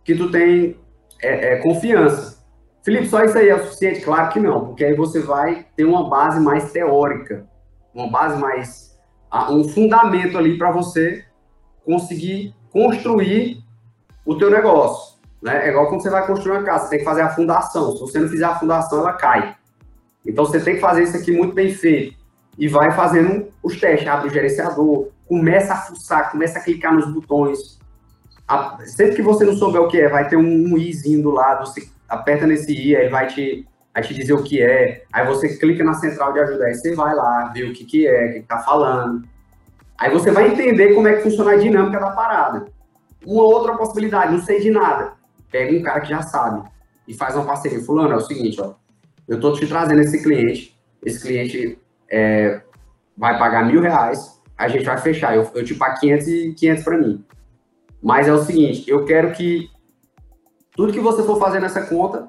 que 0.05 0.15
tu 0.15 0.31
tem 0.31 0.77
é, 1.23 1.53
é, 1.53 1.57
confiança. 1.57 2.39
Felipe, 2.83 3.09
só 3.09 3.23
isso 3.23 3.37
aí 3.37 3.51
é 3.51 3.59
suficiente? 3.59 4.01
Claro 4.01 4.33
que 4.33 4.41
não, 4.41 4.67
porque 4.67 4.85
aí 4.85 4.95
você 4.95 5.21
vai 5.21 5.67
ter 5.77 5.85
uma 5.85 6.09
base 6.09 6.41
mais 6.41 6.73
teórica, 6.73 7.47
uma 7.95 8.09
base 8.09 8.41
mais 8.41 8.89
um 9.51 9.69
fundamento 9.69 10.39
ali 10.39 10.57
para 10.57 10.71
você 10.71 11.25
conseguir 11.85 12.55
construir 12.71 13.63
o 14.25 14.37
teu 14.37 14.51
negócio. 14.51 15.19
Né? 15.43 15.67
É 15.67 15.71
igual 15.71 15.89
quando 15.89 16.03
você 16.03 16.11
vai 16.11 16.27
construir 16.27 16.57
uma 16.57 16.65
casa, 16.65 16.85
você 16.85 16.91
tem 16.91 16.99
que 17.01 17.05
fazer 17.05 17.23
a 17.23 17.31
fundação. 17.31 17.93
Se 17.93 18.01
você 18.01 18.19
não 18.19 18.29
fizer 18.29 18.45
a 18.45 18.59
fundação, 18.59 19.01
ela 19.01 19.13
cai. 19.13 19.57
Então 20.27 20.45
você 20.45 20.61
tem 20.61 20.75
que 20.75 20.81
fazer 20.81 21.03
isso 21.05 21.17
aqui 21.17 21.33
muito 21.33 21.55
bem 21.55 21.71
feito. 21.71 22.18
E 22.59 22.67
vai 22.67 22.91
fazendo 22.91 23.47
os 23.63 23.79
testes, 23.79 24.09
abre 24.09 24.29
o 24.29 24.33
gerenciador, 24.33 25.09
começa 25.27 25.75
a 25.75 25.77
fuçar, 25.77 26.31
começa 26.33 26.59
a 26.59 26.63
clicar 26.63 26.93
nos 26.93 27.13
botões. 27.13 27.79
A, 28.49 28.79
sempre 28.85 29.17
que 29.17 29.23
você 29.23 29.45
não 29.45 29.55
souber 29.55 29.81
o 29.81 29.89
que 29.89 30.01
é, 30.01 30.09
vai 30.09 30.29
ter 30.29 30.37
um, 30.37 30.43
um 30.43 30.77
izinho 30.77 31.23
do 31.23 31.31
lado, 31.31 31.67
você 31.67 31.89
aperta 32.09 32.47
nesse 32.47 32.73
i, 32.73 32.97
aí 32.97 33.09
vai 33.09 33.29
te, 33.29 33.67
vai 33.95 34.03
te 34.03 34.15
dizer 34.15 34.33
o 34.33 34.43
que 34.43 34.61
é, 34.61 35.05
aí 35.13 35.27
você 35.27 35.57
clica 35.57 35.85
na 35.85 35.95
central 35.95 36.33
de 36.33 36.41
ajuda, 36.41 36.65
aí 36.65 36.75
você 36.75 36.95
vai 36.95 37.15
lá, 37.15 37.53
ver 37.55 37.71
o 37.71 37.73
que, 37.73 37.85
que 37.85 38.07
é, 38.07 38.27
o 38.27 38.33
que, 38.33 38.39
está 38.39 38.59
falando. 38.59 39.23
Aí 39.97 40.11
você 40.11 40.31
vai 40.31 40.49
entender 40.49 40.95
como 40.95 41.07
é 41.07 41.17
que 41.17 41.23
funciona 41.23 41.53
a 41.53 41.57
dinâmica 41.57 42.01
da 42.01 42.11
parada. 42.11 42.67
Uma 43.27 43.43
outra 43.43 43.77
possibilidade, 43.77 44.33
não 44.33 44.41
sei 44.41 44.61
de 44.61 44.71
nada. 44.71 45.13
Pega 45.51 45.77
um 45.77 45.83
cara 45.83 46.01
que 46.01 46.09
já 46.09 46.23
sabe 46.23 46.69
e 47.07 47.15
faz 47.15 47.35
uma 47.35 47.45
parceria. 47.45 47.81
Fulano, 47.81 48.13
é 48.13 48.17
o 48.17 48.21
seguinte, 48.21 48.61
ó. 48.61 48.75
Eu 49.27 49.41
tô 49.41 49.53
te 49.53 49.67
trazendo 49.67 50.01
esse 50.01 50.23
cliente. 50.23 50.79
Esse 51.05 51.21
cliente 51.21 51.79
é, 52.11 52.61
vai 53.17 53.39
pagar 53.39 53.67
mil 53.67 53.81
reais 53.81 54.39
a 54.59 54.67
gente 54.67 54.85
vai 54.85 54.99
fechar. 54.99 55.37
Eu, 55.37 55.49
eu 55.55 55.65
te 55.65 55.75
pago 55.75 56.01
500 56.01 56.29
e 56.29 56.55
500 56.55 56.85
para 56.85 56.99
mim. 56.99 57.25
Mas 58.03 58.27
é 58.27 58.33
o 58.33 58.43
seguinte, 58.43 58.91
eu 58.91 59.05
quero 59.05 59.33
que 59.33 59.71
tudo 60.73 60.93
que 60.93 61.01
você 61.01 61.23
for 61.23 61.39
fazer 61.39 61.61
nessa 61.61 61.87
conta, 61.87 62.29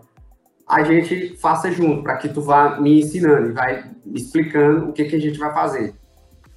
a 0.67 0.83
gente 0.83 1.35
faça 1.37 1.71
junto, 1.71 2.03
para 2.03 2.17
que 2.17 2.29
tu 2.29 2.41
vá 2.41 2.79
me 2.79 2.99
ensinando 2.99 3.49
e 3.49 3.53
vai 3.53 3.91
me 4.05 4.19
explicando 4.19 4.89
o 4.89 4.93
que, 4.93 5.05
que 5.05 5.15
a 5.15 5.19
gente 5.19 5.39
vai 5.39 5.51
fazer. 5.53 5.95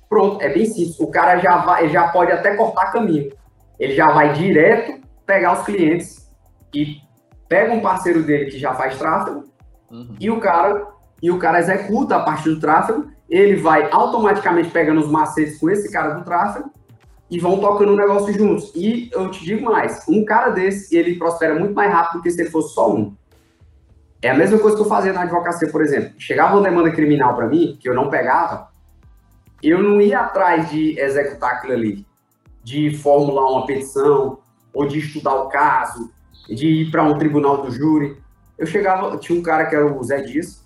Pronto, 0.08 0.42
é 0.42 0.52
bem 0.52 0.66
simples. 0.66 1.00
O 1.00 1.06
cara 1.10 1.38
já 1.38 1.56
vai, 1.58 1.84
ele 1.84 1.92
já 1.92 2.08
pode 2.08 2.30
até 2.30 2.54
cortar 2.54 2.92
caminho. 2.92 3.32
Ele 3.78 3.94
já 3.94 4.10
vai 4.12 4.34
direto 4.34 5.00
pegar 5.26 5.58
os 5.58 5.64
clientes 5.64 6.30
e 6.74 6.96
pega 7.48 7.72
um 7.72 7.80
parceiro 7.80 8.22
dele 8.22 8.50
que 8.50 8.58
já 8.58 8.74
faz 8.74 8.98
tráfego 8.98 9.44
uhum. 9.90 10.16
e 10.20 10.30
o 10.30 10.40
cara 10.40 10.86
e 11.22 11.30
o 11.30 11.38
cara 11.38 11.60
executa 11.60 12.16
a 12.16 12.20
parte 12.20 12.48
do 12.48 12.58
tráfego 12.60 13.12
ele 13.32 13.56
vai 13.56 13.88
automaticamente 13.90 14.68
pegando 14.68 15.00
os 15.00 15.08
macetes 15.08 15.58
com 15.58 15.70
esse 15.70 15.90
cara 15.90 16.12
do 16.12 16.22
tráfego 16.22 16.70
e 17.30 17.40
vão 17.40 17.58
tocando 17.58 17.94
o 17.94 17.96
negócio 17.96 18.30
juntos. 18.34 18.70
E 18.74 19.08
eu 19.10 19.30
te 19.30 19.42
digo 19.42 19.64
mais, 19.64 20.06
um 20.06 20.22
cara 20.22 20.50
desse, 20.50 20.94
ele 20.94 21.18
prospera 21.18 21.58
muito 21.58 21.74
mais 21.74 21.90
rápido 21.90 22.18
do 22.18 22.22
que 22.22 22.30
se 22.30 22.42
ele 22.42 22.50
fosse 22.50 22.74
só 22.74 22.94
um. 22.94 23.16
É 24.20 24.28
a 24.28 24.34
mesma 24.34 24.58
coisa 24.58 24.76
que 24.76 24.82
eu 24.82 24.86
fazia 24.86 25.14
na 25.14 25.22
advocacia, 25.22 25.66
por 25.70 25.80
exemplo. 25.80 26.12
Chegava 26.18 26.56
uma 26.56 26.62
demanda 26.62 26.90
criminal 26.90 27.34
para 27.34 27.48
mim, 27.48 27.78
que 27.80 27.88
eu 27.88 27.94
não 27.94 28.10
pegava, 28.10 28.68
eu 29.62 29.82
não 29.82 29.98
ia 29.98 30.20
atrás 30.20 30.68
de 30.68 31.00
executar 31.00 31.54
aquilo 31.54 31.72
ali, 31.72 32.06
de 32.62 32.94
formular 32.98 33.50
uma 33.50 33.64
petição, 33.64 34.40
ou 34.74 34.86
de 34.86 34.98
estudar 34.98 35.34
o 35.36 35.48
caso, 35.48 36.12
de 36.46 36.66
ir 36.66 36.90
para 36.90 37.02
um 37.02 37.16
tribunal 37.16 37.62
do 37.62 37.70
júri. 37.70 38.14
Eu 38.58 38.66
chegava, 38.66 39.16
tinha 39.16 39.38
um 39.38 39.42
cara 39.42 39.64
que 39.64 39.74
era 39.74 39.86
o 39.86 40.04
Zé 40.04 40.20
Dias, 40.20 40.61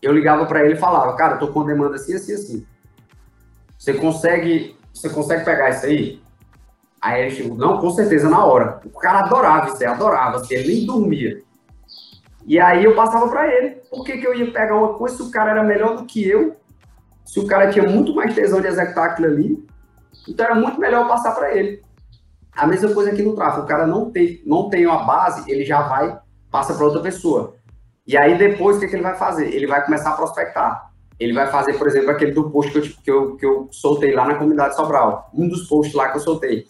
eu 0.00 0.12
ligava 0.12 0.46
para 0.46 0.64
ele 0.64 0.74
e 0.74 0.78
falava, 0.78 1.16
cara, 1.16 1.36
tô 1.36 1.48
com 1.48 1.64
demanda 1.64 1.96
assim, 1.96 2.14
assim, 2.14 2.34
assim. 2.34 2.66
Você 3.78 3.94
consegue, 3.94 4.76
você 4.92 5.08
consegue 5.08 5.44
pegar 5.44 5.70
isso 5.70 5.86
aí? 5.86 6.22
Aí 7.00 7.22
ele 7.22 7.30
chegou, 7.30 7.56
não, 7.56 7.78
com 7.78 7.90
certeza, 7.90 8.28
na 8.28 8.44
hora. 8.44 8.80
O 8.84 8.98
cara 8.98 9.20
adorava 9.20 9.68
isso, 9.68 9.86
adorava, 9.86 10.36
assim, 10.36 10.54
ele 10.54 10.74
nem 10.74 10.86
dormia. 10.86 11.42
E 12.46 12.58
aí 12.58 12.84
eu 12.84 12.94
passava 12.94 13.28
para 13.28 13.46
ele. 13.46 13.76
Por 13.90 14.04
que, 14.04 14.18
que 14.18 14.26
eu 14.26 14.34
ia 14.34 14.50
pegar 14.50 14.76
uma 14.76 14.94
coisa 14.94 15.16
se 15.16 15.22
o 15.22 15.30
cara 15.30 15.50
era 15.50 15.62
melhor 15.62 15.96
do 15.96 16.06
que 16.06 16.26
eu? 16.26 16.56
Se 17.24 17.38
o 17.38 17.46
cara 17.46 17.70
tinha 17.70 17.86
muito 17.86 18.14
mais 18.14 18.34
tesão 18.34 18.60
de 18.60 18.66
executar 18.66 19.10
aquilo 19.10 19.28
ali, 19.28 19.68
então 20.26 20.46
era 20.46 20.54
muito 20.54 20.80
melhor 20.80 21.02
eu 21.02 21.08
passar 21.08 21.32
para 21.32 21.54
ele. 21.54 21.82
A 22.56 22.66
mesma 22.66 22.92
coisa 22.92 23.10
aqui 23.10 23.22
no 23.22 23.34
tráfego. 23.34 23.64
O 23.64 23.68
cara 23.68 23.86
não 23.86 24.10
tem, 24.10 24.42
não 24.46 24.68
tem 24.68 24.86
uma 24.86 25.04
base, 25.04 25.48
ele 25.50 25.64
já 25.64 25.82
vai, 25.82 26.18
passa 26.50 26.74
para 26.74 26.86
outra 26.86 27.00
pessoa. 27.00 27.54
E 28.08 28.16
aí 28.16 28.38
depois 28.38 28.78
o 28.78 28.80
que, 28.80 28.88
que 28.88 28.96
ele 28.96 29.02
vai 29.02 29.14
fazer? 29.14 29.54
Ele 29.54 29.66
vai 29.66 29.84
começar 29.84 30.10
a 30.10 30.16
prospectar. 30.16 30.90
Ele 31.20 31.34
vai 31.34 31.46
fazer, 31.48 31.74
por 31.74 31.86
exemplo, 31.86 32.10
aquele 32.10 32.32
do 32.32 32.48
post 32.50 32.72
que 32.72 32.78
eu, 32.78 32.82
que 33.04 33.10
eu, 33.10 33.36
que 33.36 33.44
eu 33.44 33.68
soltei 33.70 34.14
lá 34.14 34.24
na 34.24 34.36
comunidade 34.36 34.74
Sobral. 34.74 35.30
Um 35.34 35.46
dos 35.46 35.68
posts 35.68 35.94
lá 35.94 36.08
que 36.08 36.16
eu 36.16 36.22
soltei. 36.22 36.66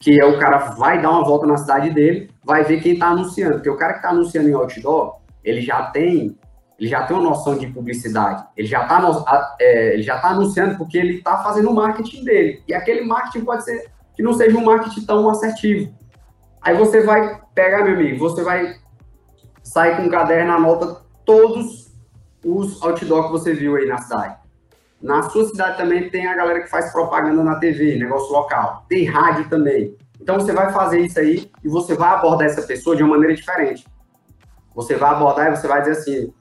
Que 0.00 0.20
é 0.20 0.26
o 0.26 0.40
cara 0.40 0.58
vai 0.70 1.00
dar 1.00 1.10
uma 1.10 1.24
volta 1.24 1.46
na 1.46 1.56
cidade 1.56 1.90
dele, 1.90 2.28
vai 2.44 2.64
ver 2.64 2.82
quem 2.82 2.94
está 2.94 3.10
anunciando. 3.10 3.54
Porque 3.54 3.70
o 3.70 3.76
cara 3.76 3.92
que 3.92 3.98
está 4.00 4.10
anunciando 4.10 4.48
em 4.48 4.54
outdoor, 4.54 5.20
ele 5.44 5.60
já 5.60 5.84
tem 5.84 6.36
ele 6.76 6.90
já 6.90 7.06
tem 7.06 7.16
uma 7.16 7.30
noção 7.30 7.56
de 7.56 7.68
publicidade. 7.68 8.44
Ele 8.56 8.66
já 8.66 8.82
está 8.82 9.56
é, 9.60 10.02
já 10.02 10.18
tá 10.18 10.30
anunciando 10.30 10.76
porque 10.76 10.98
ele 10.98 11.18
está 11.18 11.44
fazendo 11.44 11.70
o 11.70 11.74
marketing 11.74 12.24
dele. 12.24 12.60
E 12.66 12.74
aquele 12.74 13.02
marketing 13.02 13.44
pode 13.44 13.62
ser 13.62 13.88
que 14.16 14.22
não 14.22 14.32
seja 14.32 14.58
um 14.58 14.64
marketing 14.64 15.06
tão 15.06 15.30
assertivo. 15.30 15.94
Aí 16.60 16.76
você 16.76 17.02
vai 17.02 17.40
pegar, 17.54 17.84
meu 17.84 17.94
amigo, 17.94 18.18
você 18.18 18.42
vai 18.42 18.81
sair 19.62 19.96
com 19.96 20.02
um 20.02 20.08
caderno, 20.08 20.52
anota 20.52 21.02
todos 21.24 21.92
os 22.44 22.82
outdoor 22.82 23.26
que 23.26 23.32
você 23.32 23.54
viu 23.54 23.76
aí 23.76 23.86
na 23.86 23.98
cidade. 23.98 24.36
Na 25.00 25.22
sua 25.22 25.44
cidade 25.46 25.76
também 25.76 26.08
tem 26.10 26.26
a 26.26 26.34
galera 26.34 26.60
que 26.60 26.70
faz 26.70 26.92
propaganda 26.92 27.42
na 27.42 27.56
TV, 27.56 27.96
negócio 27.96 28.32
local. 28.32 28.84
Tem 28.88 29.04
rádio 29.04 29.48
também. 29.48 29.96
Então 30.20 30.36
você 30.36 30.52
vai 30.52 30.72
fazer 30.72 31.00
isso 31.00 31.18
aí 31.18 31.50
e 31.64 31.68
você 31.68 31.94
vai 31.96 32.10
abordar 32.10 32.46
essa 32.46 32.62
pessoa 32.62 32.94
de 32.94 33.02
uma 33.02 33.14
maneira 33.16 33.34
diferente. 33.34 33.84
Você 34.74 34.94
vai 34.94 35.10
abordar 35.10 35.48
e 35.48 35.56
você 35.56 35.66
vai 35.66 35.80
dizer 35.80 35.92
assim, 35.92 36.32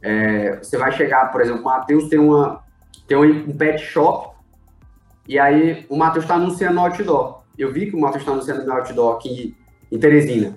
é, 0.00 0.56
você 0.56 0.78
vai 0.78 0.92
chegar, 0.92 1.32
por 1.32 1.40
exemplo, 1.40 1.60
o 1.60 1.64
Matheus 1.64 2.08
tem, 2.08 2.18
uma, 2.18 2.62
tem 3.08 3.16
um 3.16 3.56
pet 3.56 3.82
shop 3.82 4.36
e 5.26 5.38
aí 5.38 5.84
o 5.88 5.96
Matheus 5.96 6.24
está 6.24 6.36
anunciando 6.36 6.78
outdoor. 6.78 7.42
Eu 7.58 7.72
vi 7.72 7.90
que 7.90 7.96
o 7.96 8.00
Matheus 8.00 8.22
está 8.22 8.32
anunciando 8.32 8.72
outdoor 8.72 9.16
aqui 9.16 9.56
em 9.90 9.98
Teresina. 9.98 10.56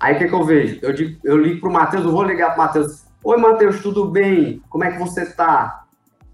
Aí 0.00 0.14
o 0.14 0.18
que, 0.18 0.28
que 0.28 0.34
eu 0.34 0.44
vejo? 0.44 0.78
Eu, 0.80 0.94
digo, 0.94 1.20
eu 1.22 1.36
ligo 1.36 1.60
pro 1.60 1.70
Matheus, 1.70 2.04
eu 2.04 2.10
vou 2.10 2.22
ligar 2.22 2.54
pro 2.54 2.62
Matheus. 2.62 3.04
Oi, 3.22 3.36
Matheus, 3.36 3.82
tudo 3.82 4.06
bem? 4.06 4.62
Como 4.70 4.82
é 4.82 4.92
que 4.92 4.98
você 4.98 5.26
tá? 5.26 5.84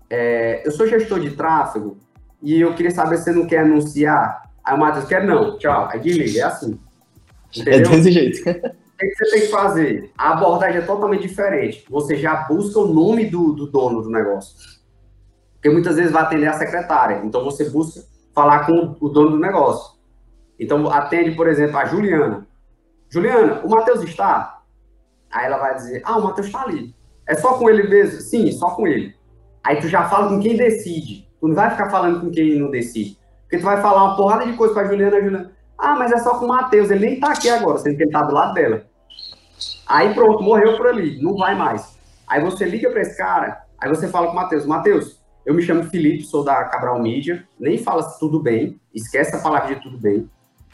É, 0.09 0.63
eu 0.65 0.71
sou 0.71 0.87
gestor 0.87 1.19
de 1.19 1.31
tráfego 1.33 1.99
e 2.41 2.61
eu 2.61 2.73
queria 2.75 2.93
saber 2.93 3.19
se 3.19 3.25
você 3.25 3.33
não 3.33 3.45
quer 3.45 3.59
anunciar. 3.59 4.43
Aí 4.65 4.73
o 4.73 4.79
Matheus 4.79 5.07
quer 5.07 5.25
não, 5.25 5.59
tchau. 5.59 5.89
Aí 5.91 5.99
desliga, 5.99 6.39
é 6.39 6.43
assim. 6.45 6.79
É 7.57 7.61
Entendeu? 7.61 7.91
É 7.91 7.97
desse 7.97 8.13
jeito. 8.13 8.39
O 8.49 8.99
que 8.99 9.15
você 9.15 9.31
tem 9.31 9.41
que 9.43 9.49
fazer? 9.49 10.11
A 10.17 10.33
abordagem 10.33 10.79
é 10.79 10.85
totalmente 10.85 11.23
diferente. 11.23 11.85
Você 11.91 12.17
já 12.17 12.35
busca 12.49 12.79
o 12.79 12.87
nome 12.87 13.27
do, 13.27 13.53
do 13.53 13.67
dono 13.67 14.01
do 14.01 14.09
negócio. 14.09 14.57
Porque 15.55 15.69
muitas 15.69 15.97
vezes 15.97 16.13
vai 16.13 16.23
atender 16.23 16.47
a 16.47 16.53
secretária. 16.53 17.21
Então 17.25 17.45
você 17.45 17.69
busca 17.69 18.01
falar 18.33 18.65
com 18.65 18.97
o 19.01 19.09
dono 19.09 19.33
do 19.33 19.39
negócio. 19.39 19.99
Então 20.59 20.89
atende, 20.89 21.33
por 21.33 21.49
exemplo, 21.49 21.77
a 21.77 21.85
Juliana. 21.85 22.47
Juliana, 23.09 23.61
o 23.65 23.71
Matheus 23.71 24.03
está? 24.03 24.63
Aí 25.31 25.47
ela 25.47 25.59
vai 25.59 25.75
dizer, 25.75 26.03
ah, 26.05 26.19
o 26.19 26.25
Matheus 26.25 26.47
está 26.47 26.63
ali. 26.63 26.95
É 27.27 27.35
só 27.35 27.55
com 27.55 27.69
ele 27.69 27.89
mesmo? 27.89 28.21
Sim, 28.21 28.51
só 28.53 28.71
com 28.71 28.87
ele. 28.87 29.15
Aí 29.65 29.81
tu 29.81 29.89
já 29.89 30.09
fala 30.09 30.29
com 30.29 30.41
quem 30.41 30.57
decide. 30.57 31.29
Tu 31.41 31.49
não 31.49 31.55
vai 31.55 31.71
ficar 31.71 31.91
falando 31.91 32.21
com 32.21 32.31
quem 32.31 32.59
não 32.59 32.71
decide. 32.71 33.19
Porque 33.43 33.59
tu 33.59 33.65
vai 33.65 33.81
falar 33.81 34.05
uma 34.05 34.17
porrada 34.17 34.47
de 34.47 34.57
coisa 34.57 34.75
pra 34.75 34.85
Juliana, 34.85 35.17
a 35.17 35.21
Juliana, 35.21 35.53
ah, 35.79 35.95
mas 35.95 36.11
é 36.13 36.19
só 36.19 36.39
com 36.39 36.47
o 36.47 36.49
Matheus, 36.49 36.91
ele 36.91 37.07
nem 37.07 37.21
tá 37.21 37.33
aqui 37.33 37.49
agora, 37.49 37.79
sendo 37.79 37.97
que 37.97 38.03
ele 38.03 38.11
tá 38.11 38.23
do 38.23 38.35
lado 38.35 38.55
dela. 38.55 38.85
Aí 39.87 40.13
pronto, 40.15 40.43
morreu 40.43 40.77
por 40.77 40.87
ali, 40.87 41.23
não 41.23 41.37
vai 41.37 41.55
mais. 41.55 41.97
Aí 42.27 42.43
você 42.43 42.65
liga 42.65 42.91
para 42.91 43.03
esse 43.03 43.17
cara, 43.17 43.63
aí 43.81 43.89
você 43.89 44.09
fala 44.09 44.27
com 44.27 44.33
o 44.33 44.37
Matheus, 44.37 44.67
Matheus, 44.67 45.23
eu 45.45 45.55
me 45.55 45.63
chamo 45.63 45.85
Felipe, 45.85 46.25
sou 46.25 46.43
da 46.43 46.65
Cabral 46.65 47.01
Mídia, 47.01 47.47
nem 47.59 47.79
fala 47.79 48.03
tudo 48.19 48.41
bem, 48.41 48.81
esquece 48.93 49.37
a 49.37 49.39
palavra 49.39 49.75
de 49.75 49.81
tudo 49.83 49.99
bem. 49.99 50.29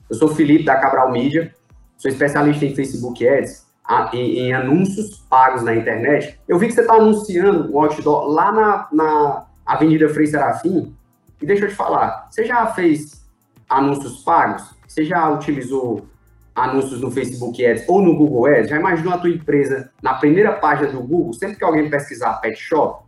Eu 0.09 0.17
sou 0.17 0.29
Felipe 0.29 0.65
da 0.65 0.77
Cabral 0.77 1.11
Mídia, 1.11 1.55
sou 2.03 2.11
especialista 2.11 2.67
em 2.67 2.75
Facebook 2.75 3.27
Ads, 3.27 3.65
em, 4.13 4.39
em 4.41 4.53
anúncios 4.53 5.25
pagos 5.31 5.63
na 5.63 5.73
internet. 5.73 6.37
Eu 6.49 6.59
vi 6.59 6.67
que 6.67 6.73
você 6.73 6.81
está 6.81 6.95
anunciando 6.95 7.73
um 7.73 7.81
outdoor 7.81 8.27
lá 8.27 8.51
na, 8.51 8.89
na 8.93 9.47
Avenida 9.65 10.09
Frei 10.09 10.27
Serafim, 10.27 10.97
e 11.41 11.47
deixa 11.47 11.65
eu 11.65 11.69
te 11.69 11.77
falar, 11.77 12.27
você 12.29 12.45
já 12.45 12.67
fez 12.67 13.25
anúncios 13.69 14.25
pagos? 14.25 14.75
Você 14.87 15.05
já 15.05 15.31
utilizou 15.31 16.09
anúncios 16.57 17.01
no 17.01 17.11
Facebook 17.11 17.65
Ads 17.65 17.89
ou 17.89 18.03
no 18.03 18.17
Google 18.17 18.47
Ads? 18.47 18.71
Já 18.71 18.81
imaginou 18.81 19.15
a 19.15 19.19
tua 19.19 19.31
empresa 19.31 19.93
na 20.03 20.15
primeira 20.15 20.53
página 20.55 20.89
do 20.89 21.01
Google, 21.03 21.33
sempre 21.33 21.57
que 21.57 21.65
alguém 21.65 21.89
pesquisar 21.89 22.35
Pet 22.41 22.59
Shop? 22.59 23.05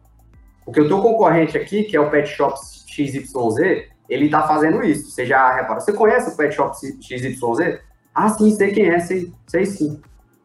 Porque 0.64 0.80
o 0.80 0.86
teu 0.86 1.00
concorrente 1.02 1.58
aqui, 1.58 1.82
que 1.82 1.96
é 1.96 2.00
o 2.00 2.10
Pet 2.10 2.28
Shop 2.28 2.56
XYZ, 2.86 3.88
ele 4.08 4.26
está 4.26 4.46
fazendo 4.46 4.84
isso. 4.84 5.10
Você 5.10 5.26
já 5.26 5.52
reparou? 5.52 5.80
Você 5.80 5.92
conhece 5.92 6.32
o 6.32 6.36
Pet 6.36 6.54
Shop 6.54 6.76
XYZ? 6.76 7.80
Ah, 8.14 8.28
sim, 8.28 8.50
sei 8.50 8.72
quem 8.72 8.88
é, 8.88 9.00
sei, 9.00 9.32
sei 9.46 9.66
sim. 9.66 10.00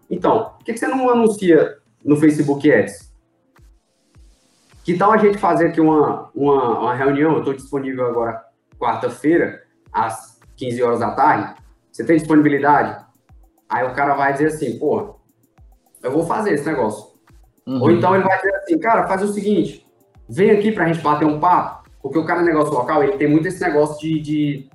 Então, 0.09 0.53
por 0.57 0.65
que, 0.65 0.74
que 0.74 0.80
você 0.80 0.88
não 0.88 1.09
anuncia 1.09 1.78
no 2.03 2.17
Facebook 2.17 2.72
Ads? 2.72 3.13
Que 4.84 4.97
tal 4.97 5.11
a 5.11 5.17
gente 5.17 5.38
fazer 5.38 5.67
aqui 5.67 5.80
uma, 5.80 6.32
uma, 6.34 6.80
uma 6.80 6.95
reunião? 6.95 7.34
Eu 7.34 7.39
estou 7.39 7.53
disponível 7.53 8.07
agora 8.07 8.43
quarta-feira, 8.80 9.61
às 9.91 10.39
15 10.55 10.82
horas 10.82 10.99
da 10.99 11.11
tarde, 11.11 11.55
você 11.91 12.03
tem 12.03 12.17
disponibilidade? 12.17 13.05
Aí 13.67 13.86
o 13.86 13.93
cara 13.93 14.15
vai 14.15 14.32
dizer 14.34 14.47
assim, 14.47 14.80
pô, 14.80 15.20
eu 16.01 16.11
vou 16.11 16.26
fazer 16.26 16.53
esse 16.53 16.65
negócio. 16.65 17.09
Uhum. 17.67 17.82
Ou 17.82 17.91
então 17.91 18.15
ele 18.15 18.24
vai 18.24 18.38
dizer 18.38 18.55
assim, 18.55 18.80
cara, 18.80 19.07
faz 19.07 19.22
o 19.22 19.34
seguinte, 19.34 19.86
vem 20.28 20.49
aqui 20.49 20.72
pra 20.72 20.88
gente 20.88 21.01
bater 21.01 21.26
um 21.26 21.39
papo, 21.39 21.89
porque 22.01 22.17
o 22.17 22.26
cara 22.26 22.41
é 22.41 22.45
negócio 22.45 22.74
local, 22.74 23.03
ele 23.03 23.17
tem 23.17 23.28
muito 23.28 23.47
esse 23.47 23.61
negócio 23.61 23.99
de, 23.99 24.20
de, 24.22 24.70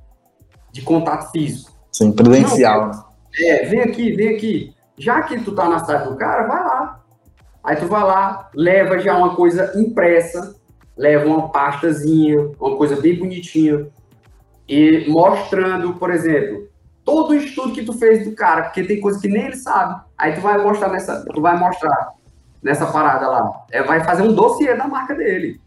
de 0.71 0.83
contato 0.83 1.31
físico. 1.33 1.74
Sim, 1.95 2.11
presencial. 2.11 2.89
Não, 2.89 3.05
é, 3.49 3.65
vem 3.67 3.81
aqui, 3.81 4.13
vem 4.13 4.35
aqui. 4.35 4.75
Já 4.99 5.23
que 5.23 5.41
tu 5.41 5.55
tá 5.55 5.69
na 5.69 5.79
cidade 5.79 6.09
do 6.09 6.17
cara, 6.17 6.45
vai 6.49 6.65
lá. 6.65 7.01
Aí 7.63 7.77
tu 7.77 7.87
vai 7.87 8.03
lá, 8.03 8.51
leva 8.53 8.99
já 8.99 9.17
uma 9.17 9.37
coisa 9.37 9.73
impressa, 9.77 10.57
leva 10.97 11.25
uma 11.25 11.51
pastazinha, 11.51 12.51
uma 12.59 12.77
coisa 12.77 13.01
bem 13.01 13.17
bonitinha, 13.17 13.87
e 14.69 15.09
mostrando, 15.09 15.95
por 15.95 16.11
exemplo, 16.11 16.69
todo 17.05 17.31
o 17.31 17.35
estudo 17.35 17.73
que 17.73 17.85
tu 17.85 17.93
fez 17.93 18.25
do 18.25 18.35
cara, 18.35 18.65
porque 18.65 18.83
tem 18.83 19.01
coisa 19.01 19.21
que 19.21 19.29
nem 19.29 19.47
ele 19.47 19.57
sabe. 19.57 20.03
Aí 20.19 20.33
tu 20.35 20.41
vai 20.41 20.61
mostrar 20.61 20.89
nessa, 20.89 21.25
tu 21.33 21.41
vai 21.41 21.57
mostrar 21.57 22.13
nessa 22.61 22.87
parada 22.87 23.29
lá. 23.29 23.65
É, 23.71 23.85
vai 23.85 24.03
fazer 24.03 24.25
um 24.25 24.35
dossiê 24.35 24.75
da 24.75 24.89
marca 24.89 25.15
dele. 25.15 25.61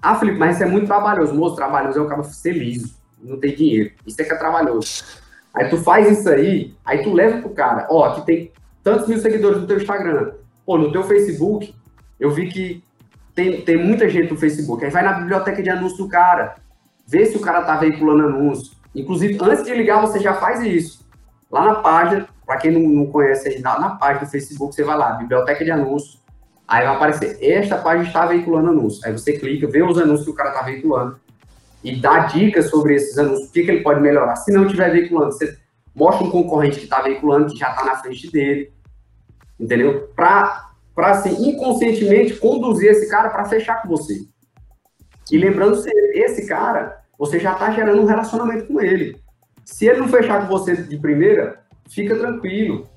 Ah, 0.00 0.14
Felipe, 0.14 0.38
mas 0.38 0.56
isso 0.56 0.64
é 0.64 0.66
muito 0.66 0.86
trabalhoso. 0.86 1.34
Moço, 1.34 1.56
trabalhoso 1.56 1.98
é 1.98 2.02
o 2.02 2.08
cara 2.08 2.22
ser 2.22 2.52
liso. 2.52 2.96
Não 3.20 3.38
tem 3.38 3.54
dinheiro. 3.54 3.92
Isso 4.06 4.20
é 4.22 4.24
que 4.24 4.32
é 4.32 4.36
trabalhoso. 4.36 5.04
Aí 5.54 5.68
tu 5.68 5.78
faz 5.78 6.18
isso 6.18 6.28
aí, 6.28 6.74
aí 6.84 7.02
tu 7.02 7.12
leva 7.12 7.40
pro 7.40 7.50
cara. 7.50 7.86
Ó, 7.90 8.04
aqui 8.04 8.26
tem 8.26 8.52
tantos 8.82 9.08
mil 9.08 9.18
seguidores 9.18 9.60
no 9.60 9.66
teu 9.66 9.76
Instagram. 9.76 10.32
Pô, 10.64 10.78
no 10.78 10.92
teu 10.92 11.02
Facebook, 11.02 11.74
eu 12.20 12.30
vi 12.30 12.48
que 12.48 12.84
tem, 13.34 13.62
tem 13.62 13.76
muita 13.76 14.08
gente 14.08 14.30
no 14.30 14.38
Facebook. 14.38 14.84
Aí 14.84 14.90
vai 14.90 15.02
na 15.02 15.14
biblioteca 15.14 15.62
de 15.62 15.70
anúncio 15.70 15.98
do 15.98 16.08
cara 16.08 16.56
vê 17.08 17.24
se 17.24 17.38
o 17.38 17.40
cara 17.40 17.60
está 17.60 17.76
veiculando 17.76 18.24
anúncio. 18.24 18.76
Inclusive, 18.94 19.38
antes 19.40 19.64
de 19.64 19.74
ligar, 19.74 20.00
você 20.02 20.20
já 20.20 20.34
faz 20.34 20.60
isso. 20.60 21.08
Lá 21.50 21.64
na 21.64 21.76
página, 21.76 22.28
para 22.44 22.58
quem 22.58 22.70
não, 22.70 22.82
não 22.82 23.06
conhece 23.06 23.48
aí, 23.48 23.60
na, 23.60 23.80
na, 23.80 23.90
página 23.96 24.26
do 24.26 24.30
Facebook, 24.30 24.74
você 24.74 24.84
vai 24.84 24.98
lá, 24.98 25.12
biblioteca 25.12 25.64
de 25.64 25.70
anúncios, 25.70 26.22
aí 26.66 26.84
vai 26.84 26.94
aparecer, 26.94 27.38
esta 27.40 27.78
página 27.78 28.06
está 28.06 28.26
veiculando 28.26 28.68
anúncios. 28.68 29.02
Aí 29.04 29.12
você 29.12 29.32
clica, 29.32 29.66
vê 29.66 29.82
os 29.82 29.98
anúncios 29.98 30.24
que 30.24 30.30
o 30.30 30.34
cara 30.34 30.50
está 30.50 30.62
veiculando 30.62 31.18
e 31.82 32.00
dá 32.00 32.20
dicas 32.20 32.70
sobre 32.70 32.94
esses 32.94 33.16
anúncios, 33.18 33.48
o 33.48 33.52
que, 33.52 33.62
que 33.62 33.70
ele 33.70 33.82
pode 33.82 34.00
melhorar. 34.00 34.36
Se 34.36 34.52
não 34.52 34.64
estiver 34.64 34.90
veiculando, 34.90 35.32
você 35.32 35.56
mostra 35.94 36.26
um 36.26 36.30
concorrente 36.30 36.78
que 36.78 36.84
está 36.84 37.00
veiculando, 37.02 37.52
que 37.52 37.58
já 37.58 37.70
está 37.70 37.84
na 37.84 37.96
frente 37.96 38.30
dele, 38.30 38.72
entendeu? 39.58 40.08
Para, 40.14 40.70
assim, 40.96 41.48
inconscientemente 41.48 42.36
conduzir 42.36 42.90
esse 42.90 43.08
cara 43.08 43.30
para 43.30 43.44
fechar 43.44 43.82
com 43.82 43.88
você. 43.88 44.26
E 45.30 45.38
lembrando 45.38 45.76
se 45.76 45.90
esse 46.14 46.46
cara, 46.46 47.02
você 47.18 47.38
já 47.38 47.52
está 47.52 47.70
gerando 47.70 48.00
um 48.00 48.06
relacionamento 48.06 48.66
com 48.66 48.80
ele. 48.80 49.20
Se 49.64 49.86
ele 49.86 50.00
não 50.00 50.08
fechar 50.08 50.40
com 50.40 50.46
você 50.46 50.76
de 50.76 50.96
primeira, 50.96 51.60
fica 51.88 52.16
tranquilo. 52.16 52.88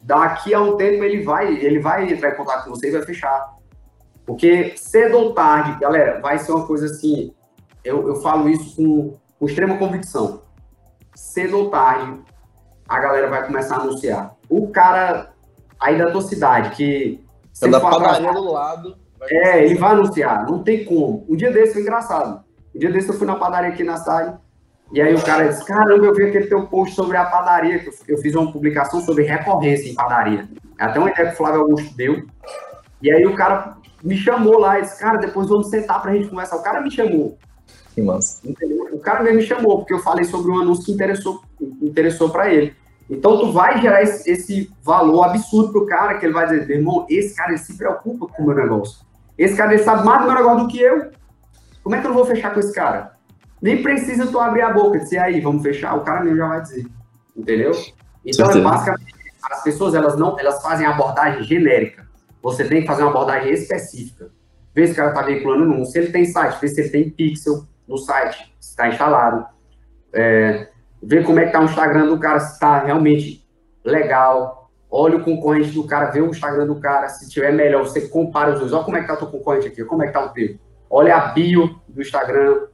Daqui 0.00 0.54
a 0.54 0.60
um 0.60 0.76
tempo 0.76 1.04
ele 1.04 1.22
vai, 1.22 1.54
ele 1.54 1.78
vai 1.78 2.10
entrar 2.10 2.30
em 2.30 2.36
contato 2.36 2.64
com 2.64 2.70
você 2.70 2.88
e 2.88 2.92
vai 2.92 3.02
fechar. 3.02 3.54
Porque 4.24 4.72
cedo 4.76 5.18
ou 5.18 5.34
tarde, 5.34 5.78
galera, 5.78 6.20
vai 6.20 6.38
ser 6.38 6.52
uma 6.52 6.66
coisa 6.66 6.86
assim. 6.86 7.32
Eu, 7.86 8.08
eu 8.08 8.16
falo 8.16 8.48
isso 8.48 8.76
com, 8.76 9.16
com 9.38 9.46
extrema 9.46 9.78
convicção. 9.78 10.42
Cedo 11.14 11.58
ou 11.58 11.70
tarde, 11.70 12.20
a 12.88 13.00
galera 13.00 13.28
vai 13.28 13.46
começar 13.46 13.76
a 13.76 13.80
anunciar. 13.80 14.36
O 14.48 14.68
cara 14.68 15.32
aí 15.80 15.98
da 15.98 16.10
tua 16.10 16.22
cidade, 16.22 16.70
que. 16.70 17.24
É 17.62 17.68
da 17.68 17.80
padaria 17.80 18.32
do 18.32 18.52
lado 18.52 19.06
é, 19.22 19.64
ele 19.64 19.76
vai 19.76 19.92
anunciar, 19.92 20.44
não 20.46 20.62
tem 20.62 20.84
como. 20.84 21.24
Um 21.28 21.36
dia 21.36 21.50
desse 21.50 21.74
foi 21.74 21.82
engraçado. 21.82 22.44
Um 22.74 22.78
dia 22.78 22.92
desse 22.92 23.08
eu 23.08 23.14
fui 23.14 23.26
na 23.26 23.36
padaria 23.36 23.70
aqui 23.70 23.82
na 23.82 23.96
cidade, 23.96 24.36
e 24.92 25.00
aí 25.00 25.14
o 25.14 25.22
cara 25.22 25.48
disse: 25.48 25.64
Caramba, 25.64 26.06
eu 26.06 26.14
vi 26.14 26.24
aquele 26.24 26.46
teu 26.46 26.66
post 26.66 26.94
sobre 26.94 27.16
a 27.16 27.24
padaria, 27.24 27.78
que 27.78 28.12
eu 28.12 28.18
fiz 28.18 28.34
uma 28.34 28.52
publicação 28.52 29.00
sobre 29.00 29.24
recorrência 29.24 29.90
em 29.90 29.94
padaria. 29.94 30.48
É 30.78 30.84
até 30.84 30.98
uma 30.98 31.10
ideia 31.10 31.28
que 31.28 31.34
o 31.34 31.36
Flávio 31.36 31.62
Augusto 31.62 31.96
deu. 31.96 32.24
E 33.02 33.10
aí 33.10 33.26
o 33.26 33.34
cara 33.34 33.76
me 34.02 34.16
chamou 34.16 34.58
lá 34.58 34.78
e 34.78 34.82
disse, 34.82 34.98
cara, 34.98 35.18
depois 35.18 35.48
vamos 35.48 35.68
sentar 35.68 36.00
pra 36.00 36.12
gente 36.12 36.28
conversar. 36.28 36.56
O 36.56 36.62
cara 36.62 36.80
me 36.80 36.90
chamou. 36.90 37.38
Que 37.96 38.02
massa. 38.02 38.46
Entendeu? 38.46 38.90
O 38.92 38.98
cara 38.98 39.22
mesmo 39.22 39.38
me 39.38 39.46
chamou, 39.46 39.78
porque 39.78 39.94
eu 39.94 39.98
falei 40.00 40.26
sobre 40.26 40.52
um 40.52 40.60
anúncio 40.60 40.84
que 40.84 40.92
interessou, 40.92 41.42
interessou 41.80 42.28
para 42.28 42.52
ele. 42.52 42.76
Então, 43.08 43.38
tu 43.38 43.52
vai 43.52 43.80
gerar 43.80 44.02
esse, 44.02 44.30
esse 44.30 44.70
valor 44.82 45.22
absurdo 45.22 45.72
pro 45.72 45.86
cara, 45.86 46.18
que 46.18 46.26
ele 46.26 46.34
vai 46.34 46.46
dizer, 46.46 46.68
irmão, 46.68 47.06
esse 47.08 47.34
cara 47.34 47.52
ele 47.52 47.58
se 47.58 47.74
preocupa 47.74 48.26
com 48.26 48.42
o 48.42 48.46
meu 48.46 48.54
negócio. 48.54 48.98
Esse 49.38 49.56
cara 49.56 49.72
ele 49.72 49.82
sabe 49.82 50.04
mais 50.04 50.20
do 50.20 50.26
meu 50.26 50.34
negócio 50.34 50.66
do 50.66 50.68
que 50.68 50.78
eu. 50.78 51.10
Como 51.82 51.94
é 51.94 52.00
que 52.00 52.06
eu 52.06 52.10
não 52.10 52.16
vou 52.18 52.26
fechar 52.26 52.52
com 52.52 52.60
esse 52.60 52.74
cara? 52.74 53.12
Nem 53.62 53.82
precisa 53.82 54.26
tu 54.26 54.38
abrir 54.38 54.60
a 54.60 54.74
boca 54.74 54.98
e 54.98 55.00
dizer, 55.00 55.18
aí, 55.18 55.40
vamos 55.40 55.62
fechar, 55.62 55.94
o 55.94 56.04
cara 56.04 56.20
mesmo 56.20 56.36
já 56.36 56.48
vai 56.48 56.60
dizer. 56.60 56.86
Entendeu? 57.34 57.72
Então, 58.26 58.50
é 58.50 58.60
basicamente, 58.60 59.14
as 59.50 59.62
pessoas, 59.62 59.94
elas 59.94 60.18
não, 60.18 60.38
elas 60.38 60.60
fazem 60.60 60.86
abordagem 60.86 61.44
genérica. 61.44 62.06
Você 62.42 62.62
tem 62.64 62.82
que 62.82 62.86
fazer 62.86 63.04
uma 63.04 63.10
abordagem 63.10 63.54
específica. 63.54 64.30
Vê 64.74 64.86
se 64.86 64.92
o 64.92 64.96
cara 64.96 65.08
está 65.08 65.22
veiculando 65.22 65.72
um. 65.72 65.82
Se 65.86 65.98
ele 65.98 66.12
tem 66.12 66.26
site, 66.26 66.60
vê 66.60 66.68
se 66.68 66.78
ele 66.78 66.90
tem 66.90 67.08
pixel 67.08 67.66
no 67.86 67.96
site, 67.96 68.54
se 68.58 68.70
está 68.70 68.88
instalado. 68.88 69.46
É, 70.12 70.68
vê 71.02 71.22
como 71.22 71.38
é 71.38 71.42
que 71.42 71.48
está 71.48 71.60
o 71.60 71.64
Instagram 71.64 72.06
do 72.06 72.18
cara, 72.18 72.40
se 72.40 72.54
está 72.54 72.78
realmente 72.80 73.46
legal. 73.84 74.70
Olha 74.90 75.16
o 75.16 75.24
concorrente 75.24 75.70
do 75.70 75.84
cara, 75.84 76.10
vê 76.10 76.20
o 76.20 76.30
Instagram 76.30 76.66
do 76.66 76.80
cara, 76.80 77.08
se 77.08 77.28
tiver 77.28 77.52
melhor, 77.52 77.82
você 77.84 78.08
compara 78.08 78.52
os 78.52 78.60
dois. 78.60 78.72
Olha 78.72 78.84
como 78.84 78.96
é 78.96 79.02
que 79.02 79.12
está 79.12 79.24
o 79.24 79.30
concorrente 79.30 79.68
aqui, 79.68 79.84
como 79.84 80.02
é 80.02 80.06
que 80.06 80.16
está 80.16 80.24
o 80.24 80.32
teu. 80.32 80.56
Olha 80.88 81.16
a 81.16 81.28
bio 81.28 81.80
do 81.88 82.00
Instagram, 82.00 82.66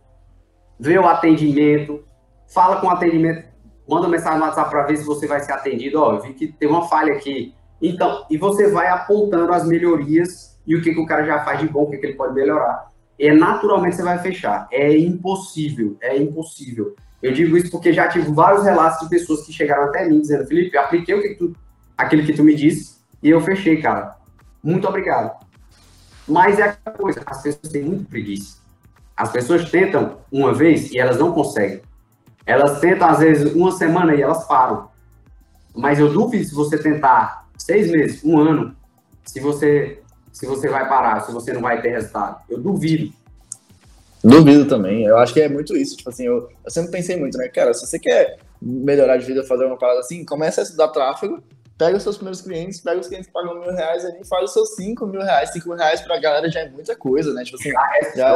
vê 0.79 0.99
o 0.99 1.07
atendimento, 1.07 2.05
fala 2.47 2.81
com 2.81 2.87
o 2.87 2.91
atendimento, 2.91 3.45
manda 3.89 4.09
mensagem 4.09 4.39
no 4.39 4.45
WhatsApp 4.45 4.71
para 4.71 4.85
ver 4.85 4.97
se 4.97 5.05
você 5.05 5.27
vai 5.27 5.41
ser 5.41 5.53
atendido. 5.53 6.01
Ó, 6.01 6.19
vi 6.19 6.35
que 6.35 6.49
tem 6.49 6.69
uma 6.69 6.87
falha 6.89 7.15
aqui. 7.15 7.55
Então, 7.81 8.27
e 8.31 8.37
você 8.37 8.71
vai 8.71 8.87
apontando 8.89 9.53
as 9.53 9.67
melhorias 9.67 10.61
e 10.67 10.77
o 10.77 10.83
que, 10.83 10.95
que 10.95 11.01
o 11.01 11.07
cara 11.07 11.25
já 11.25 11.45
faz 11.45 11.59
de 11.59 11.69
bom, 11.69 11.83
o 11.83 11.91
que, 11.91 11.99
que 11.99 12.07
ele 12.07 12.15
pode 12.15 12.35
melhorar. 12.35 12.92
E 13.23 13.33
naturalmente 13.33 13.95
você 13.95 14.03
vai 14.03 14.19
fechar. 14.19 14.67
É 14.73 14.99
impossível, 14.99 15.97
é 16.01 16.17
impossível. 16.17 16.97
Eu 17.23 17.33
digo 17.33 17.57
isso 17.57 17.71
porque 17.71 17.93
já 17.93 18.09
tive 18.09 18.33
vários 18.33 18.65
relatos 18.65 18.99
de 18.99 19.09
pessoas 19.09 19.47
que 19.47 19.53
chegaram 19.53 19.85
até 19.85 20.09
mim 20.09 20.21
dizendo, 20.21 20.45
Felipe, 20.45 20.77
apliquei 20.77 21.15
o 21.15 21.23
que 21.23 21.37
tu, 21.37 21.55
aquele 21.97 22.25
que 22.25 22.33
tu 22.33 22.43
me 22.43 22.53
disse 22.53 22.97
e 23.23 23.31
eu 23.31 23.41
fechei, 23.41 23.81
cara. 23.81 24.17
Muito 24.61 24.89
obrigado. 24.89 25.41
Mas 26.27 26.59
é 26.59 26.65
aquela 26.65 26.97
coisa, 26.97 27.23
as 27.25 27.41
pessoas 27.41 27.73
têm 27.73 27.85
muito 27.85 28.11
preguiça. 28.11 28.59
As 29.17 29.31
pessoas 29.31 29.71
tentam 29.71 30.19
uma 30.33 30.53
vez 30.53 30.91
e 30.91 30.99
elas 30.99 31.17
não 31.17 31.31
conseguem. 31.31 31.81
Elas 32.45 32.81
tentam, 32.81 33.09
às 33.09 33.21
vezes, 33.21 33.55
uma 33.55 33.71
semana 33.71 34.17
e 34.17 34.21
elas 34.21 34.49
param. 34.49 34.89
Mas 35.73 36.01
eu 36.01 36.13
duvido 36.13 36.45
se 36.45 36.55
você 36.57 36.77
tentar 36.77 37.47
seis 37.57 37.89
meses, 37.89 38.25
um 38.25 38.37
ano, 38.37 38.75
se 39.25 39.39
você, 39.39 40.02
se 40.33 40.47
você 40.47 40.69
vai 40.69 40.89
parar, 40.89 41.21
se 41.21 41.33
você 41.33 41.53
não 41.53 41.61
vai 41.61 41.81
ter 41.81 41.91
resultado. 41.91 42.41
Eu 42.49 42.59
duvido. 42.59 43.13
Duvido 44.25 44.67
também. 44.67 45.05
Eu 45.05 45.19
acho 45.19 45.35
que 45.35 45.41
é 45.41 45.49
muito 45.49 45.77
isso. 45.77 45.97
Tipo 45.97 46.11
assim, 46.11 46.27
eu, 46.27 46.49
eu 46.65 46.71
sempre 46.71 46.91
pensei 46.91 47.17
muito, 47.17 47.37
né? 47.37 47.49
Cara, 47.49 47.75
se 47.75 47.87
você 47.87 47.99
quer 47.99 48.39
melhorar 48.61 49.17
de 49.17 49.27
vida, 49.27 49.45
fazer 49.45 49.65
uma 49.65 49.77
parada 49.77 50.01
assim, 50.01 50.25
começa 50.25 50.61
a 50.61 50.65
estudar 50.65 50.89
tráfego, 50.89 51.43
pega 51.77 51.97
os 51.97 52.03
seus 52.03 52.17
primeiros 52.17 52.41
clientes, 52.41 52.81
pega 52.81 53.01
os 53.01 53.09
clientes 53.09 53.27
que 53.27 53.33
pagam 53.33 53.59
mil 53.61 53.73
reais 53.73 54.05
ali, 54.05 54.25
faz 54.25 54.45
os 54.45 54.53
seus 54.53 54.77
cinco 54.77 55.07
mil 55.07 55.21
reais. 55.21 55.51
Cinco 55.53 55.69
mil 55.69 55.77
reais 55.77 56.01
pra 56.01 56.21
galera 56.21 56.49
já 56.51 56.61
é 56.61 56.71
muita 56.71 56.95
coisa, 56.97 57.35
né? 57.35 57.45
Tipo 57.45 57.57
assim, 57.59 57.73
ah, 57.77 57.91
é 58.01 58.17
já... 58.17 58.35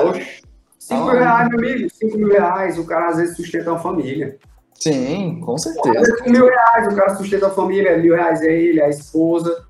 Cinco 0.78 1.04
mil 1.04 1.14
reais, 1.14 1.48
meu 1.48 1.58
amigo, 1.58 1.90
cinco 1.90 2.18
mil 2.18 2.28
reais, 2.28 2.78
o 2.78 2.84
cara 2.84 3.08
às 3.10 3.16
vezes 3.16 3.36
sustenta 3.36 3.70
uma 3.70 3.80
família. 3.80 4.36
Sim, 4.74 5.40
com 5.40 5.56
certeza. 5.56 6.16
Com 6.18 6.30
mil 6.30 6.46
reais, 6.46 6.92
o 6.92 6.96
cara 6.96 7.16
sustenta 7.16 7.46
a 7.46 7.50
família, 7.50 7.96
mil 7.96 8.14
reais 8.14 8.42
é 8.42 8.52
ele, 8.52 8.82
a 8.82 8.88
esposa, 8.88 9.64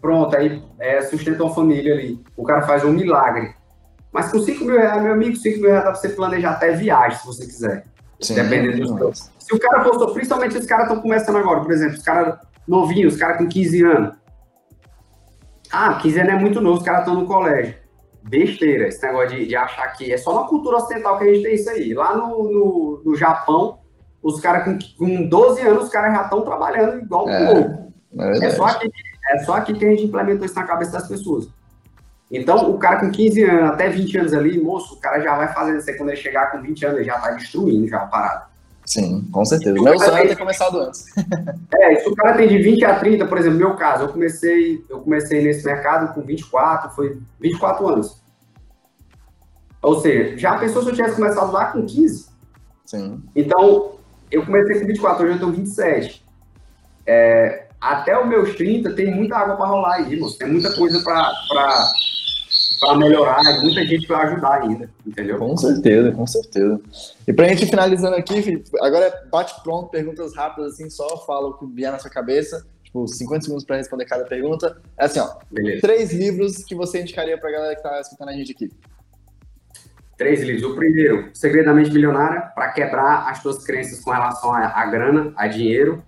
pronto, 0.00 0.36
aí 0.36 0.62
é, 0.78 1.00
sustenta 1.02 1.42
uma 1.42 1.54
família 1.54 1.94
ali. 1.94 2.22
O 2.36 2.44
cara 2.44 2.62
faz 2.62 2.84
um 2.84 2.92
milagre. 2.92 3.54
Mas 4.12 4.30
com 4.30 4.40
5 4.40 4.64
mil 4.64 4.76
reais, 4.76 5.02
meu 5.02 5.12
amigo, 5.12 5.36
5 5.36 5.60
mil 5.60 5.68
reais 5.68 5.84
dá 5.84 5.90
pra 5.92 6.00
você 6.00 6.08
planejar 6.08 6.50
até 6.52 6.72
viagem, 6.72 7.18
se 7.18 7.26
você 7.26 7.46
quiser. 7.46 7.84
Sim, 8.20 8.34
dependendo 8.34 8.78
dos 8.78 8.98
seus. 8.98 9.30
Se 9.38 9.54
o 9.54 9.58
cara 9.58 9.82
for, 9.82 10.12
principalmente 10.12 10.56
os 10.58 10.66
caras 10.66 10.86
estão 10.88 11.00
começando 11.00 11.36
agora, 11.36 11.60
por 11.60 11.72
exemplo, 11.72 11.96
os 11.96 12.02
caras 12.02 12.38
novinhos, 12.66 13.14
os 13.14 13.20
caras 13.20 13.38
com 13.38 13.48
15 13.48 13.84
anos. 13.84 14.16
Ah, 15.72 15.94
15 15.94 16.20
anos 16.20 16.32
é 16.32 16.38
muito 16.38 16.60
novo, 16.60 16.78
os 16.78 16.84
caras 16.84 17.00
estão 17.00 17.14
no 17.14 17.26
colégio. 17.26 17.74
Besteira, 18.22 18.88
esse 18.88 19.02
negócio 19.02 19.30
de, 19.30 19.46
de, 19.46 19.56
achar 19.56 19.88
que 19.88 20.12
é 20.12 20.16
só 20.16 20.42
na 20.42 20.46
cultura 20.46 20.76
ocidental 20.76 21.18
que 21.18 21.24
a 21.24 21.32
gente 21.32 21.42
tem 21.42 21.54
isso 21.54 21.70
aí. 21.70 21.94
Lá 21.94 22.14
no, 22.16 22.44
no, 22.44 23.02
no 23.04 23.16
Japão, 23.16 23.78
os 24.22 24.40
caras 24.40 24.64
com, 24.64 24.78
com 24.98 25.28
12 25.28 25.60
anos, 25.62 25.84
os 25.84 25.90
caras 25.90 26.14
já 26.14 26.22
estão 26.22 26.42
trabalhando 26.42 27.00
igual 27.00 27.28
é, 27.28 27.50
louco. 27.50 27.92
É, 28.18 28.46
é, 28.46 28.50
só 28.50 28.66
aqui, 28.66 28.90
é 29.30 29.38
só 29.38 29.54
aqui 29.54 29.72
que 29.72 29.84
a 29.84 29.90
gente 29.90 30.04
implementou 30.04 30.44
isso 30.44 30.54
na 30.54 30.64
cabeça 30.64 30.92
das 30.92 31.08
pessoas. 31.08 31.48
Então, 32.30 32.70
o 32.70 32.78
cara 32.78 33.00
com 33.00 33.10
15 33.10 33.42
anos, 33.42 33.70
até 33.70 33.88
20 33.88 34.18
anos 34.18 34.34
ali, 34.34 34.60
moço, 34.60 34.94
o 34.94 35.00
cara 35.00 35.20
já 35.20 35.36
vai 35.36 35.52
fazendo 35.52 35.78
isso 35.78 35.90
aí 35.90 35.96
quando 35.96 36.10
ele 36.10 36.18
chegar 36.18 36.52
com 36.52 36.62
20 36.62 36.86
anos, 36.86 36.98
ele 36.98 37.06
já 37.06 37.18
tá 37.18 37.30
destruindo 37.32 37.88
já 37.88 37.98
a 37.98 38.06
parada. 38.06 38.50
Sim, 38.84 39.28
com 39.32 39.44
certeza. 39.44 39.80
Meu 39.80 39.98
sonho 39.98 40.16
é 40.16 40.26
ter 40.26 40.36
começado 40.36 40.78
antes. 40.80 41.06
é, 41.74 41.96
se 41.96 42.08
o 42.08 42.14
cara 42.14 42.36
tem 42.36 42.48
de 42.48 42.58
20 42.58 42.84
a 42.84 42.98
30, 42.98 43.26
por 43.26 43.38
exemplo, 43.38 43.58
meu 43.58 43.74
caso, 43.74 44.04
eu 44.04 44.08
comecei, 44.08 44.84
eu 44.88 45.00
comecei 45.00 45.42
nesse 45.42 45.64
mercado 45.64 46.14
com 46.14 46.22
24, 46.22 46.90
foi 46.90 47.18
24 47.40 47.88
anos. 47.88 48.20
Ou 49.82 50.00
seja, 50.00 50.36
já 50.36 50.58
pensou 50.58 50.82
se 50.82 50.90
eu 50.90 50.94
tivesse 50.94 51.16
começado 51.16 51.52
lá 51.52 51.66
com 51.66 51.84
15? 51.84 52.28
Sim. 52.84 53.22
Então, 53.34 53.92
eu 54.30 54.44
comecei 54.44 54.80
com 54.80 54.86
24, 54.86 55.24
hoje 55.24 55.34
eu 55.34 55.38
tenho 55.38 55.52
27. 55.52 56.24
É, 57.06 57.59
até 57.80 58.20
os 58.20 58.28
meus 58.28 58.54
30 58.56 58.92
tem 58.92 59.14
muita 59.14 59.36
água 59.36 59.56
para 59.56 59.66
rolar 59.66 59.94
aí, 59.94 60.18
moço. 60.18 60.38
Tem 60.38 60.48
muita 60.48 60.74
coisa 60.74 61.02
para 61.02 61.32
para 62.80 62.96
melhorar, 62.96 63.42
muita 63.60 63.86
gente 63.86 64.06
para 64.06 64.26
ajudar 64.26 64.62
ainda, 64.62 64.90
entendeu? 65.06 65.38
Com 65.38 65.54
certeza, 65.54 66.10
com 66.12 66.26
certeza. 66.26 66.80
E 67.28 67.32
para 67.32 67.44
a 67.44 67.48
gente 67.48 67.66
finalizando 67.66 68.16
aqui, 68.16 68.64
agora 68.80 69.04
é 69.04 69.28
bate 69.28 69.62
pronto, 69.62 69.90
perguntas 69.90 70.34
rápidas, 70.34 70.72
assim, 70.72 70.88
só 70.88 71.18
fala 71.26 71.48
o 71.48 71.58
que 71.58 71.66
vier 71.66 71.92
na 71.92 71.98
sua 71.98 72.10
cabeça, 72.10 72.66
tipo, 72.82 73.06
50 73.06 73.44
segundos 73.44 73.64
para 73.64 73.76
responder 73.76 74.06
cada 74.06 74.24
pergunta. 74.24 74.80
É 74.98 75.04
assim, 75.04 75.20
ó, 75.20 75.28
Beleza. 75.50 75.82
três 75.82 76.10
livros 76.12 76.64
que 76.64 76.74
você 76.74 77.02
indicaria 77.02 77.36
para 77.36 77.50
a 77.50 77.52
galera 77.52 77.74
que 77.74 77.86
está 77.86 78.00
escutando 78.00 78.30
a 78.30 78.32
gente 78.32 78.52
aqui. 78.52 78.70
Três 80.16 80.42
livros. 80.42 80.64
O 80.64 80.74
primeiro, 80.74 81.30
Segredamente 81.34 81.90
Milionária, 81.90 82.40
para 82.54 82.72
quebrar 82.72 83.28
as 83.28 83.38
suas 83.38 83.64
crenças 83.64 84.00
com 84.00 84.10
relação 84.10 84.52
à, 84.52 84.66
à 84.66 84.86
grana, 84.86 85.32
a 85.36 85.46
dinheiro. 85.46 86.02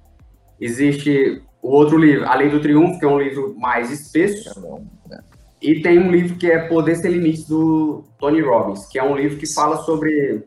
Existe 0.60 1.42
o 1.62 1.70
outro 1.70 1.96
livro, 1.96 2.28
A 2.28 2.34
Lei 2.34 2.50
do 2.50 2.60
Triunfo, 2.60 2.98
que 2.98 3.04
é 3.04 3.08
um 3.08 3.20
livro 3.20 3.54
mais 3.56 3.90
espesso. 3.90 4.50
É 4.50 5.08
né? 5.08 5.22
E 5.62 5.80
tem 5.80 5.98
um 6.00 6.10
livro 6.10 6.36
que 6.36 6.50
é 6.50 6.66
Poder 6.66 6.96
Sem 6.96 7.12
Limites 7.12 7.46
do 7.46 8.02
Tony 8.18 8.40
Robbins, 8.40 8.86
que 8.86 8.98
é 8.98 9.02
um 9.02 9.16
livro 9.16 9.38
que 9.38 9.46
fala 9.46 9.76
sobre 9.84 10.44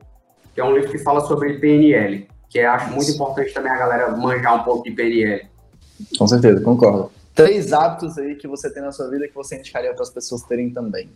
que 0.53 0.61
é 0.61 0.63
um 0.63 0.74
livro 0.74 0.89
que 0.89 0.97
fala 0.97 1.22
sobre 1.22 1.59
PNL, 1.59 2.28
que 2.49 2.59
acho 2.59 2.89
muito 2.91 3.11
importante 3.11 3.53
também 3.53 3.72
a 3.72 3.78
galera 3.78 4.11
manjar 4.16 4.61
um 4.61 4.63
pouco 4.63 4.84
de 4.84 4.91
PNL. 4.91 5.45
Com 6.18 6.28
certeza, 6.28 6.61
concordo. 6.61 7.11
Três 7.34 7.74
hábitos 7.74 8.18
aí 8.18 8.36
que 8.36 8.47
você 8.47 8.70
tem 8.70 8.82
na 8.82 8.93
sua 8.93 9.09
vida 9.09 9.28
que 9.28 9.36
você 9.36 9.57
indicaria 9.57 9.93
para 9.93 10.03
as 10.03 10.09
pessoas 10.09 10.43
terem 10.43 10.70
também. 10.70 11.09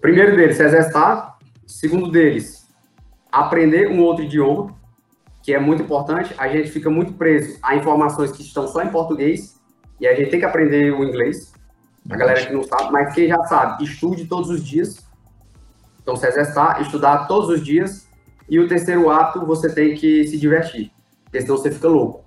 Primeiro 0.00 0.34
deles, 0.36 0.56
se 0.56 0.64
exercitar. 0.64 1.38
Segundo 1.66 2.10
deles, 2.10 2.66
aprender 3.30 3.88
um 3.88 4.02
outro 4.02 4.24
idioma, 4.24 4.74
que 5.42 5.52
é 5.52 5.58
muito 5.58 5.82
importante. 5.82 6.34
A 6.38 6.48
gente 6.48 6.70
fica 6.70 6.88
muito 6.88 7.12
preso 7.14 7.58
a 7.62 7.74
informações 7.76 8.32
que 8.32 8.42
estão 8.42 8.68
só 8.68 8.82
em 8.82 8.88
português 8.88 9.60
e 10.00 10.06
a 10.06 10.14
gente 10.14 10.30
tem 10.30 10.40
que 10.40 10.46
aprender 10.46 10.92
o 10.92 11.04
inglês. 11.04 11.52
A 12.10 12.16
galera 12.16 12.44
que 12.44 12.52
não 12.52 12.62
sabe, 12.62 12.92
mas 12.92 13.14
quem 13.14 13.28
já 13.28 13.42
sabe, 13.44 13.84
estude 13.84 14.26
todos 14.26 14.50
os 14.50 14.64
dias. 14.64 15.06
Então, 16.02 16.16
se 16.16 16.26
exercitar, 16.26 16.80
estudar 16.80 17.26
todos 17.26 17.48
os 17.48 17.64
dias. 17.64 18.08
E 18.48 18.58
o 18.58 18.66
terceiro 18.66 19.08
ato, 19.08 19.44
você 19.46 19.72
tem 19.72 19.94
que 19.94 20.26
se 20.26 20.36
divertir, 20.36 20.90
porque 21.24 21.40
senão 21.40 21.56
você 21.56 21.70
fica 21.70 21.88
louco. 21.88 22.24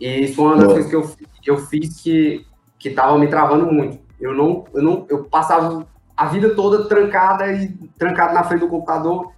E 0.00 0.24
isso 0.24 0.34
foi 0.34 0.44
uma 0.46 0.56
das 0.56 0.66
coisas 0.66 0.90
que 0.90 0.96
eu, 0.96 1.10
que 1.42 1.50
eu 1.50 1.58
fiz 1.58 2.02
que 2.02 2.44
que 2.84 2.90
estava 2.90 3.16
me 3.16 3.28
travando 3.28 3.72
muito. 3.72 3.98
Eu 4.20 4.34
não, 4.34 4.66
eu 4.74 4.82
não, 4.82 5.06
eu 5.08 5.24
passava 5.24 5.86
a 6.14 6.26
vida 6.26 6.54
toda 6.54 6.86
trancada 6.86 7.50
e 7.50 7.68
trancado 7.98 8.34
na 8.34 8.44
frente 8.44 8.60
do 8.60 8.68
computador 8.68 9.32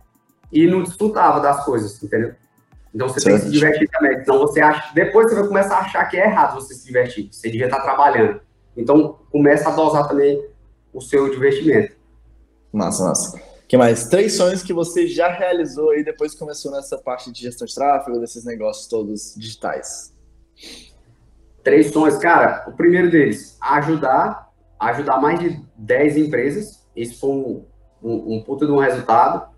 e 0.53 0.67
não 0.67 0.83
desfrutava 0.83 1.39
das 1.39 1.65
coisas, 1.65 2.03
entendeu? 2.03 2.35
Então 2.95 3.09
você 3.09 3.21
certo. 3.21 3.35
tem 3.35 3.45
que 3.45 3.47
se 3.47 3.53
divertir 3.53 3.89
também. 3.91 4.19
Então 4.19 4.39
você 4.39 4.61
acha, 4.61 4.95
depois 4.95 5.29
você 5.29 5.35
vai 5.35 5.47
começar 5.47 5.77
a 5.77 5.81
achar 5.81 6.05
que 6.07 6.17
é 6.17 6.27
errado 6.27 6.55
você 6.55 6.75
se 6.75 6.87
divertir. 6.87 7.29
Você 7.31 7.51
devia 7.51 7.67
estar 7.67 7.81
trabalhando. 7.81 8.41
Então, 8.77 9.19
começa 9.31 9.69
a 9.69 9.73
dosar 9.73 10.07
também 10.07 10.45
o 10.93 11.01
seu 11.01 11.31
divertimento. 11.31 11.97
Massa, 12.73 13.05
massa. 13.05 13.37
O 13.37 13.69
que 13.69 13.77
mais? 13.77 14.09
Três 14.09 14.35
sonhos 14.35 14.63
que 14.63 14.73
você 14.73 15.07
já 15.07 15.29
realizou 15.29 15.91
aí 15.91 16.05
depois 16.05 16.33
que 16.33 16.39
começou 16.39 16.71
nessa 16.71 16.99
parte 16.99 17.33
de 17.33 17.43
gestão 17.43 17.67
de 17.67 17.75
tráfego, 17.75 18.21
desses 18.21 18.45
negócios 18.45 18.87
todos 18.87 19.35
digitais. 19.37 20.15
Três 21.65 21.91
sonhos, 21.91 22.17
cara. 22.19 22.65
O 22.69 22.73
primeiro 22.73 23.11
deles, 23.11 23.57
ajudar, 23.61 24.53
ajudar 24.79 25.21
mais 25.21 25.41
de 25.41 25.61
10 25.77 26.17
empresas. 26.19 26.87
Isso 26.95 27.19
foi 27.19 27.31
um, 27.31 27.65
um, 28.03 28.37
um 28.37 28.43
puta 28.45 28.67
de 28.67 28.73
um 28.73 28.79
resultado. 28.79 29.49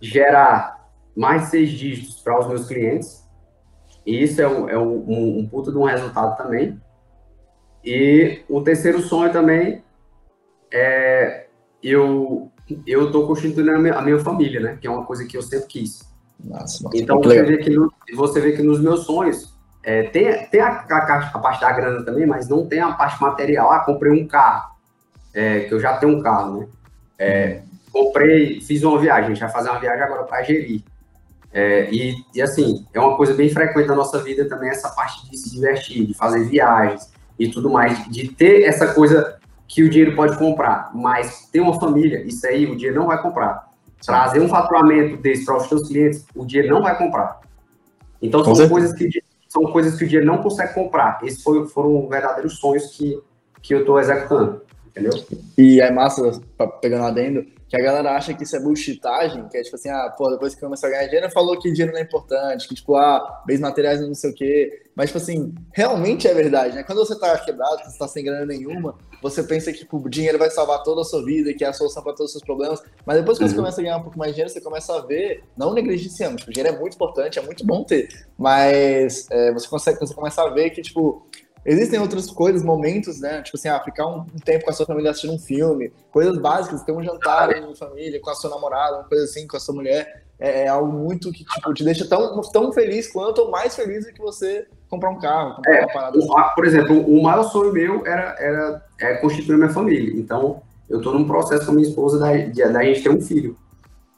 Gerar 0.00 0.71
mais 1.16 1.44
seis 1.44 1.70
dígitos 1.70 2.20
para 2.20 2.38
os 2.38 2.48
meus 2.48 2.66
clientes. 2.66 3.22
E 4.04 4.22
isso 4.22 4.40
é 4.40 4.48
um, 4.48 4.68
é 4.68 4.78
um, 4.78 5.38
um 5.38 5.48
puta 5.48 5.70
de 5.70 5.78
um 5.78 5.84
resultado 5.84 6.36
também. 6.36 6.80
E 7.84 8.42
o 8.48 8.60
terceiro 8.60 9.00
sonho 9.00 9.32
também 9.32 9.82
é 10.72 11.46
eu 11.82 12.50
eu 12.86 13.06
estou 13.06 13.26
constituindo 13.26 13.70
a 13.70 13.78
minha, 13.78 13.94
a 13.94 14.02
minha, 14.02 14.18
família, 14.18 14.60
né? 14.60 14.78
Que 14.80 14.86
é 14.86 14.90
uma 14.90 15.04
coisa 15.04 15.26
que 15.26 15.36
eu 15.36 15.42
sempre 15.42 15.66
quis. 15.66 16.00
Nossa, 16.42 16.84
nossa, 16.84 16.96
então 16.96 17.20
você 17.20 17.42
vê, 17.42 17.58
que 17.58 17.70
no, 17.70 17.92
você 18.14 18.40
vê 18.40 18.52
que 18.52 18.62
nos 18.62 18.80
meus 18.80 19.04
sonhos 19.04 19.54
é, 19.82 20.04
tem, 20.04 20.46
tem 20.46 20.60
a, 20.60 20.68
a, 20.68 21.30
a, 21.34 21.38
parte 21.38 21.60
da 21.60 21.72
grana 21.72 22.04
também, 22.04 22.26
mas 22.26 22.48
não 22.48 22.66
tem 22.66 22.80
a 22.80 22.92
parte 22.92 23.20
material. 23.20 23.70
Ah, 23.70 23.80
comprei 23.80 24.12
um 24.12 24.26
carro, 24.26 24.76
é, 25.34 25.60
que 25.60 25.74
eu 25.74 25.80
já 25.80 25.96
tenho 25.98 26.16
um 26.16 26.22
carro, 26.22 26.60
né? 26.60 26.68
É, 27.18 27.62
comprei, 27.92 28.60
fiz 28.60 28.82
uma 28.82 28.98
viagem, 28.98 29.24
a 29.24 29.28
gente 29.28 29.40
vai 29.40 29.50
fazer 29.50 29.70
uma 29.70 29.80
viagem 29.80 30.02
agora 30.02 30.24
para 30.24 30.42
gerir. 30.42 30.82
É, 31.52 31.90
e, 31.92 32.14
e, 32.34 32.40
assim, 32.40 32.86
é 32.94 32.98
uma 32.98 33.16
coisa 33.16 33.34
bem 33.34 33.50
frequente 33.50 33.86
na 33.86 33.94
nossa 33.94 34.18
vida 34.22 34.48
também, 34.48 34.70
essa 34.70 34.88
parte 34.88 35.28
de 35.30 35.36
se 35.36 35.50
divertir, 35.50 36.06
de 36.06 36.14
fazer 36.14 36.44
viagens 36.48 37.12
e 37.38 37.48
tudo 37.48 37.68
mais, 37.68 38.08
de 38.08 38.28
ter 38.28 38.62
essa 38.62 38.94
coisa 38.94 39.38
que 39.68 39.82
o 39.82 39.90
dinheiro 39.90 40.16
pode 40.16 40.36
comprar, 40.38 40.90
mas 40.94 41.48
ter 41.50 41.60
uma 41.60 41.78
família, 41.78 42.22
isso 42.24 42.46
aí 42.46 42.66
o 42.66 42.76
dinheiro 42.76 43.00
não 43.00 43.06
vai 43.06 43.20
comprar. 43.20 43.70
Trazer 44.04 44.40
um 44.40 44.48
faturamento 44.48 45.16
desse 45.18 45.44
para 45.44 45.56
os 45.56 45.68
seus 45.68 45.88
clientes, 45.88 46.26
o 46.34 46.44
dinheiro 46.44 46.74
não 46.74 46.82
vai 46.82 46.96
comprar. 46.96 47.40
Então 48.20 48.42
são 48.54 48.68
coisas 48.68 48.92
que 48.94 49.08
são 49.48 49.64
coisas 49.64 49.96
que 49.96 50.04
o 50.04 50.06
dinheiro 50.06 50.26
não 50.26 50.38
consegue 50.42 50.72
comprar. 50.72 51.20
Esses 51.22 51.42
foram, 51.42 51.66
foram 51.66 52.08
verdadeiros 52.08 52.58
sonhos 52.58 52.86
que, 52.96 53.20
que 53.60 53.74
eu 53.74 53.80
estou 53.80 54.00
executando, 54.00 54.62
entendeu? 54.88 55.12
E 55.58 55.80
é 55.80 55.90
massa, 55.90 56.40
pegando 56.80 57.04
adendo, 57.04 57.44
que 57.72 57.80
a 57.80 57.82
galera 57.82 58.14
acha 58.14 58.34
que 58.34 58.42
isso 58.42 58.54
é 58.54 58.60
bullshitagem, 58.60 59.48
que 59.48 59.56
é 59.56 59.62
tipo 59.62 59.76
assim, 59.76 59.88
ah, 59.88 60.14
pô, 60.14 60.30
depois 60.30 60.54
que 60.54 60.60
começou 60.60 60.90
a 60.90 60.92
ganhar 60.92 61.06
dinheiro, 61.06 61.30
falou 61.30 61.58
que 61.58 61.72
dinheiro 61.72 61.90
não 61.90 61.98
é 61.98 62.02
importante, 62.02 62.68
que 62.68 62.74
tipo, 62.74 62.94
ah, 62.96 63.42
bens 63.46 63.60
materiais 63.60 63.98
não 63.98 64.14
sei 64.14 64.30
o 64.30 64.34
quê. 64.34 64.82
Mas, 64.94 65.06
tipo 65.06 65.16
assim, 65.16 65.54
realmente 65.72 66.28
é 66.28 66.34
verdade, 66.34 66.76
né? 66.76 66.82
Quando 66.82 66.98
você 66.98 67.18
tá 67.18 67.34
quebrado, 67.38 67.82
você 67.82 67.96
tá 67.96 68.06
sem 68.06 68.22
grana 68.22 68.44
nenhuma, 68.44 68.94
você 69.22 69.42
pensa 69.42 69.72
que 69.72 69.78
tipo, 69.78 69.96
o 69.96 70.10
dinheiro 70.10 70.38
vai 70.38 70.50
salvar 70.50 70.82
toda 70.82 71.00
a 71.00 71.04
sua 71.04 71.24
vida, 71.24 71.54
que 71.54 71.64
é 71.64 71.68
a 71.68 71.72
solução 71.72 72.02
para 72.02 72.12
todos 72.12 72.26
os 72.26 72.32
seus 72.32 72.44
problemas. 72.44 72.82
Mas 73.06 73.16
depois 73.16 73.38
que 73.38 73.44
uhum. 73.44 73.48
você 73.48 73.56
começa 73.56 73.80
a 73.80 73.84
ganhar 73.84 73.96
um 73.96 74.02
pouco 74.02 74.18
mais 74.18 74.32
de 74.32 74.34
dinheiro, 74.34 74.52
você 74.52 74.60
começa 74.60 74.94
a 74.94 75.00
ver, 75.00 75.42
não 75.56 75.72
negligenciando, 75.72 76.36
tipo, 76.36 76.50
o 76.50 76.52
dinheiro 76.52 76.76
é 76.76 76.78
muito 76.78 76.92
importante, 76.96 77.38
é 77.38 77.42
muito 77.42 77.64
bom 77.64 77.84
ter, 77.84 78.06
mas 78.36 79.26
é, 79.30 79.50
você 79.50 79.66
consegue, 79.66 79.98
você 79.98 80.12
começa 80.12 80.42
a 80.42 80.50
ver 80.50 80.68
que, 80.68 80.82
tipo, 80.82 81.26
Existem 81.64 82.00
outras 82.00 82.28
coisas, 82.28 82.62
momentos, 82.62 83.20
né? 83.20 83.40
Tipo 83.42 83.56
assim, 83.56 83.68
ah, 83.68 83.80
ficar 83.80 84.06
um, 84.06 84.24
tempo 84.44 84.64
com 84.64 84.70
a 84.70 84.72
sua 84.72 84.86
família 84.86 85.10
assistindo 85.10 85.34
um 85.34 85.38
filme, 85.38 85.92
coisas 86.10 86.36
básicas, 86.38 86.82
ter 86.82 86.92
um 86.92 87.02
jantar 87.02 87.56
em 87.56 87.74
família, 87.76 88.20
com 88.20 88.30
a 88.30 88.34
sua 88.34 88.50
namorada, 88.50 88.96
uma 88.96 89.04
coisa 89.04 89.24
assim, 89.24 89.46
com 89.46 89.56
a 89.56 89.60
sua 89.60 89.74
mulher, 89.74 90.24
é, 90.40 90.64
é, 90.64 90.68
algo 90.68 90.92
muito 90.92 91.30
que 91.30 91.44
tipo, 91.44 91.72
te 91.72 91.84
deixa 91.84 92.04
tão, 92.04 92.40
tão 92.40 92.72
feliz 92.72 93.10
quanto 93.12 93.42
ou 93.42 93.50
mais 93.50 93.76
feliz 93.76 94.04
do 94.04 94.12
que 94.12 94.20
você 94.20 94.66
comprar 94.88 95.10
um 95.10 95.18
carro, 95.20 95.54
comprar 95.54 95.76
é, 95.76 95.80
uma 95.80 95.92
parada. 95.92 96.18
Assim. 96.18 96.54
Por 96.56 96.64
exemplo, 96.64 97.00
o 97.00 97.22
maior 97.22 97.44
sonho 97.44 97.72
meu 97.72 98.04
era, 98.04 98.36
era 98.40 98.84
é, 99.00 99.14
constituir 99.14 99.56
minha 99.56 99.70
família. 99.70 100.18
Então, 100.18 100.60
eu 100.90 100.98
estou 100.98 101.14
num 101.14 101.26
processo 101.26 101.66
com 101.66 101.72
a 101.72 101.74
minha 101.76 101.88
esposa 101.88 102.18
da, 102.18 102.36
de, 102.36 102.60
da 102.72 102.82
gente 102.82 103.02
ter 103.02 103.10
um 103.10 103.20
filho. 103.20 103.56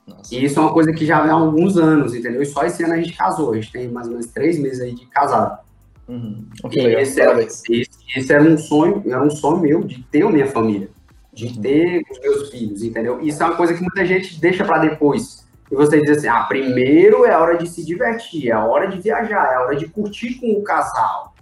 Nossa. 0.07 0.35
E 0.35 0.45
isso 0.45 0.59
é 0.59 0.63
uma 0.63 0.73
coisa 0.73 0.93
que 0.93 1.05
já 1.05 1.21
vem 1.21 1.31
há 1.31 1.35
alguns 1.35 1.77
anos, 1.77 2.15
entendeu? 2.15 2.43
E 2.43 2.47
só 2.47 2.65
esse 2.65 2.83
ano 2.83 2.95
a 2.95 2.97
gente 2.97 3.17
casou. 3.17 3.53
A 3.53 3.57
gente 3.57 3.71
tem 3.71 3.89
mais 3.89 4.07
ou 4.07 4.15
menos 4.15 4.27
três 4.29 4.59
meses 4.59 4.81
aí 4.81 4.95
de 4.95 5.07
casado. 5.07 5.64
Uhum. 6.09 6.47
Okay, 6.63 6.95
esse, 6.97 7.21
era, 7.21 7.43
esse, 7.43 7.89
esse, 8.15 8.33
era 8.33 8.43
um 8.43 8.59
sonho, 8.59 9.03
era 9.07 9.23
um 9.23 9.31
sonho 9.31 9.61
meu 9.61 9.83
de 9.83 10.03
ter 10.05 10.23
a 10.23 10.31
minha 10.31 10.47
família, 10.47 10.89
de 11.33 11.47
uhum. 11.47 11.63
ter 11.63 12.03
os 12.11 12.21
meus 12.21 12.51
filhos, 12.51 12.83
entendeu? 12.83 13.21
Isso 13.21 13.43
é 13.43 13.47
uma 13.47 13.57
coisa 13.57 13.73
que 13.75 13.81
muita 13.81 14.05
gente 14.05 14.39
deixa 14.39 14.65
para 14.65 14.79
depois. 14.79 15.45
E 15.71 15.75
você 15.75 16.01
diz 16.01 16.19
assim: 16.19 16.29
ah, 16.29 16.43
primeiro 16.45 17.25
é 17.25 17.33
a 17.33 17.41
hora 17.41 17.57
de 17.57 17.69
se 17.69 17.85
divertir, 17.85 18.49
é 18.49 18.53
a 18.53 18.65
hora 18.65 18.87
de 18.89 19.01
viajar, 19.01 19.53
é 19.53 19.55
a 19.57 19.61
hora 19.63 19.77
de 19.77 19.89
curtir 19.89 20.35
com 20.35 20.53
o 20.53 20.63
casal. 20.63 21.35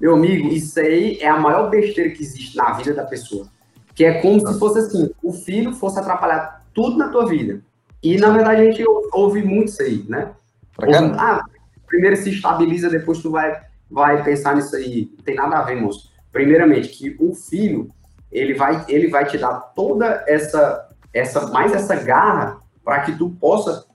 Meu 0.00 0.14
amigo, 0.14 0.48
isso 0.48 0.78
aí 0.78 1.18
é 1.20 1.28
a 1.28 1.38
maior 1.38 1.68
besteira 1.68 2.10
que 2.10 2.22
existe 2.22 2.56
na 2.56 2.72
vida 2.74 2.94
da 2.94 3.04
pessoa. 3.04 3.48
Que 3.94 4.04
é 4.04 4.20
como 4.22 4.46
se 4.46 4.58
fosse 4.58 4.78
assim: 4.78 5.10
o 5.22 5.32
filho 5.32 5.72
fosse 5.72 5.98
atrapalhar 5.98 6.64
tudo 6.72 6.96
na 6.96 7.08
tua 7.08 7.26
vida. 7.26 7.60
E 8.00 8.16
na 8.16 8.30
verdade 8.30 8.62
a 8.62 8.64
gente 8.64 8.84
ouve 9.12 9.42
muito 9.42 9.70
isso 9.70 9.82
aí, 9.82 10.04
né? 10.08 10.30
Ouve, 10.78 11.14
ah, 11.18 11.42
primeiro 11.88 12.16
se 12.16 12.30
estabiliza, 12.30 12.88
depois 12.88 13.18
tu 13.18 13.32
vai 13.32 13.67
vai 13.90 14.22
pensar 14.22 14.54
nisso 14.54 14.76
aí? 14.76 15.10
Não 15.16 15.24
tem 15.24 15.34
nada 15.34 15.58
a 15.58 15.62
ver, 15.62 15.80
moço. 15.80 16.10
Primeiramente, 16.32 16.88
que 16.88 17.16
o 17.18 17.34
filho, 17.34 17.88
ele 18.30 18.54
vai, 18.54 18.84
ele 18.88 19.08
vai 19.08 19.26
te 19.26 19.38
dar 19.38 19.54
toda 19.74 20.24
essa, 20.26 20.88
essa 21.12 21.46
mais 21.48 21.72
essa 21.72 21.96
garra 21.96 22.60
para 22.84 23.00
que 23.00 23.12
tu 23.16 23.30
possa, 23.30 23.86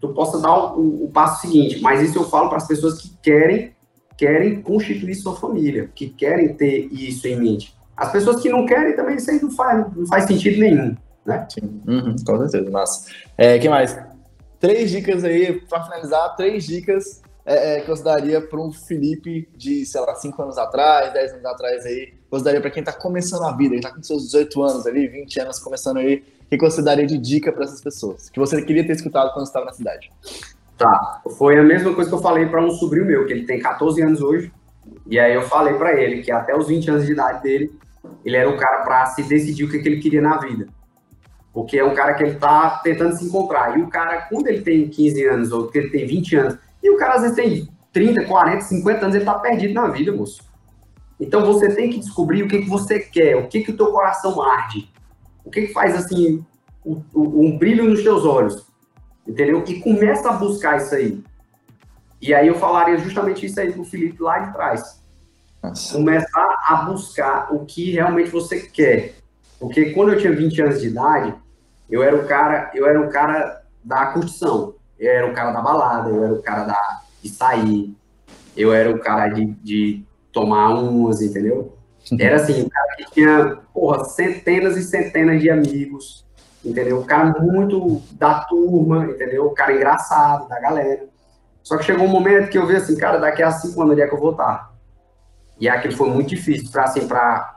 tu 0.00 0.08
possa 0.08 0.40
dar 0.40 0.74
o, 0.76 1.04
o, 1.04 1.10
passo 1.10 1.42
seguinte. 1.42 1.80
Mas 1.80 2.02
isso 2.02 2.18
eu 2.18 2.24
falo 2.24 2.48
para 2.48 2.58
as 2.58 2.66
pessoas 2.66 3.00
que 3.00 3.16
querem, 3.22 3.74
querem 4.16 4.60
constituir 4.60 5.14
sua 5.14 5.36
família, 5.36 5.90
que 5.94 6.08
querem 6.08 6.54
ter 6.54 6.88
isso 6.92 7.26
em 7.28 7.38
mente. 7.38 7.74
As 7.96 8.10
pessoas 8.10 8.42
que 8.42 8.48
não 8.48 8.66
querem 8.66 8.96
também 8.96 9.16
isso 9.16 9.30
aí 9.30 9.40
não 9.40 9.50
faz, 9.50 9.86
não 9.94 10.06
faz 10.06 10.24
sentido 10.24 10.58
nenhum, 10.58 10.96
né? 11.24 11.46
Sim, 11.48 11.80
uhum, 11.86 12.16
com 12.26 12.38
certeza, 12.38 12.70
massa. 12.70 13.10
É, 13.38 13.58
que 13.58 13.68
mais? 13.68 13.98
Três 14.58 14.90
dicas 14.90 15.24
aí, 15.24 15.60
para 15.60 15.84
finalizar, 15.84 16.36
três 16.36 16.64
dicas 16.64 17.21
é, 17.44 17.76
é, 17.76 17.80
que 17.80 17.88
você 17.88 18.02
daria 18.02 18.40
para 18.40 18.60
um 18.60 18.70
Felipe 18.70 19.48
de, 19.56 19.84
sei 19.84 20.00
lá, 20.00 20.14
5 20.14 20.42
anos 20.42 20.58
atrás, 20.58 21.12
10 21.12 21.32
anos 21.32 21.44
atrás 21.44 21.84
aí? 21.84 22.14
Você 22.30 22.44
daria 22.44 22.60
para 22.60 22.70
quem 22.70 22.80
está 22.80 22.92
começando 22.92 23.44
a 23.44 23.52
vida, 23.52 23.74
está 23.74 23.90
com 23.90 24.02
seus 24.02 24.24
18 24.24 24.62
anos 24.62 24.86
ali, 24.86 25.08
20 25.08 25.40
anos 25.40 25.58
começando 25.58 25.98
aí, 25.98 26.22
o 26.44 26.48
que 26.48 26.58
você 26.58 26.82
daria 26.82 27.06
de 27.06 27.18
dica 27.18 27.52
para 27.52 27.64
essas 27.64 27.80
pessoas? 27.80 28.30
Que 28.30 28.38
você 28.38 28.62
queria 28.62 28.86
ter 28.86 28.92
escutado 28.92 29.32
quando 29.32 29.46
estava 29.46 29.66
na 29.66 29.72
cidade? 29.72 30.10
Tá, 30.78 31.22
foi 31.36 31.58
a 31.58 31.62
mesma 31.62 31.94
coisa 31.94 32.08
que 32.08 32.16
eu 32.16 32.20
falei 32.20 32.46
para 32.46 32.64
um 32.64 32.70
sobrinho 32.70 33.06
meu, 33.06 33.26
que 33.26 33.32
ele 33.32 33.44
tem 33.44 33.58
14 33.58 34.00
anos 34.02 34.20
hoje, 34.20 34.52
e 35.06 35.18
aí 35.18 35.34
eu 35.34 35.42
falei 35.42 35.74
para 35.74 36.00
ele 36.00 36.22
que 36.22 36.30
até 36.30 36.56
os 36.56 36.68
20 36.68 36.90
anos 36.90 37.06
de 37.06 37.12
idade 37.12 37.42
dele, 37.42 37.72
ele 38.24 38.36
era 38.36 38.48
o 38.48 38.56
cara 38.56 38.82
para 38.82 39.06
se 39.06 39.22
decidir 39.22 39.64
o 39.64 39.70
que, 39.70 39.78
que 39.78 39.88
ele 39.88 40.00
queria 40.00 40.20
na 40.20 40.38
vida. 40.38 40.66
Porque 41.52 41.78
é 41.78 41.84
um 41.84 41.94
cara 41.94 42.14
que 42.14 42.22
ele 42.22 42.36
tá 42.36 42.80
tentando 42.82 43.14
se 43.14 43.24
encontrar. 43.26 43.78
E 43.78 43.82
o 43.82 43.88
cara, 43.88 44.22
quando 44.22 44.46
ele 44.46 44.62
tem 44.62 44.88
15 44.88 45.24
anos 45.26 45.52
ou 45.52 45.68
que 45.68 45.78
ele 45.78 45.90
tem 45.90 46.06
20 46.06 46.36
anos, 46.36 46.58
e 46.82 46.90
o 46.90 46.96
cara 46.96 47.14
às 47.14 47.22
vezes 47.22 47.36
tem 47.36 47.68
30, 47.92 48.24
40, 48.24 48.60
50 48.62 49.04
anos, 49.04 49.14
ele 49.14 49.24
tá 49.24 49.34
perdido 49.38 49.74
na 49.74 49.88
vida, 49.88 50.12
moço. 50.12 50.42
Então 51.20 51.44
você 51.44 51.72
tem 51.72 51.90
que 51.90 51.98
descobrir 51.98 52.42
o 52.42 52.48
que, 52.48 52.62
que 52.62 52.68
você 52.68 52.98
quer, 52.98 53.36
o 53.36 53.46
que, 53.46 53.62
que 53.62 53.70
o 53.70 53.76
teu 53.76 53.92
coração 53.92 54.42
arde, 54.42 54.90
o 55.44 55.50
que, 55.50 55.66
que 55.66 55.72
faz 55.72 55.94
assim 55.94 56.44
o, 56.84 57.00
um 57.14 57.56
brilho 57.56 57.84
nos 57.84 58.02
teus 58.02 58.24
olhos, 58.24 58.66
entendeu? 59.26 59.62
E 59.66 59.80
começa 59.80 60.30
a 60.30 60.32
buscar 60.32 60.78
isso 60.78 60.94
aí. 60.94 61.22
E 62.20 62.34
aí 62.34 62.48
eu 62.48 62.54
falaria 62.54 62.98
justamente 62.98 63.46
isso 63.46 63.60
aí 63.60 63.72
pro 63.72 63.84
Felipe 63.84 64.22
lá 64.22 64.38
de 64.38 64.52
trás. 64.52 65.00
Nossa. 65.62 65.94
Começar 65.94 66.56
a 66.66 66.76
buscar 66.76 67.54
o 67.54 67.64
que 67.64 67.92
realmente 67.92 68.30
você 68.30 68.60
quer. 68.60 69.14
Porque 69.60 69.90
quando 69.90 70.12
eu 70.12 70.18
tinha 70.18 70.34
20 70.34 70.62
anos 70.62 70.80
de 70.80 70.88
idade, 70.88 71.34
eu 71.88 72.02
era 72.02 72.16
o 72.16 72.26
cara, 72.26 72.70
eu 72.74 72.86
era 72.86 73.00
o 73.00 73.10
cara 73.10 73.62
da 73.84 74.06
curtição 74.06 74.74
eu 74.98 75.10
era 75.10 75.26
o 75.26 75.32
cara 75.32 75.52
da 75.52 75.60
balada, 75.60 76.10
eu 76.10 76.24
era 76.24 76.32
o 76.32 76.42
cara 76.42 76.64
da, 76.64 77.02
de 77.22 77.28
sair, 77.28 77.96
eu 78.56 78.72
era 78.72 78.90
o 78.90 78.98
cara 78.98 79.28
de, 79.28 79.46
de 79.62 80.04
tomar 80.32 80.70
umas, 80.70 81.20
entendeu? 81.20 81.76
Era 82.18 82.36
assim, 82.36 82.62
o 82.62 82.70
cara 82.70 82.96
que 82.96 83.10
tinha, 83.12 83.58
porra, 83.72 84.04
centenas 84.04 84.76
e 84.76 84.82
centenas 84.82 85.40
de 85.40 85.50
amigos, 85.50 86.26
entendeu? 86.64 86.98
O 86.98 87.04
cara 87.04 87.40
muito 87.40 88.02
da 88.12 88.40
turma, 88.40 89.06
entendeu? 89.06 89.46
O 89.46 89.54
cara 89.54 89.74
engraçado, 89.74 90.48
da 90.48 90.60
galera. 90.60 91.04
Só 91.62 91.76
que 91.76 91.84
chegou 91.84 92.06
um 92.06 92.10
momento 92.10 92.50
que 92.50 92.58
eu 92.58 92.66
vi 92.66 92.76
assim, 92.76 92.96
cara, 92.96 93.18
daqui 93.18 93.42
a 93.42 93.50
cinco 93.50 93.80
anos, 93.80 93.92
onde 93.92 94.02
é 94.02 94.08
que 94.08 94.14
eu 94.14 94.20
vou 94.20 94.32
estar? 94.32 94.72
E 95.60 95.68
aquilo 95.68 95.96
foi 95.96 96.10
muito 96.10 96.30
difícil 96.30 96.70
para 96.72 96.84
assim, 96.84 97.06
pra, 97.06 97.56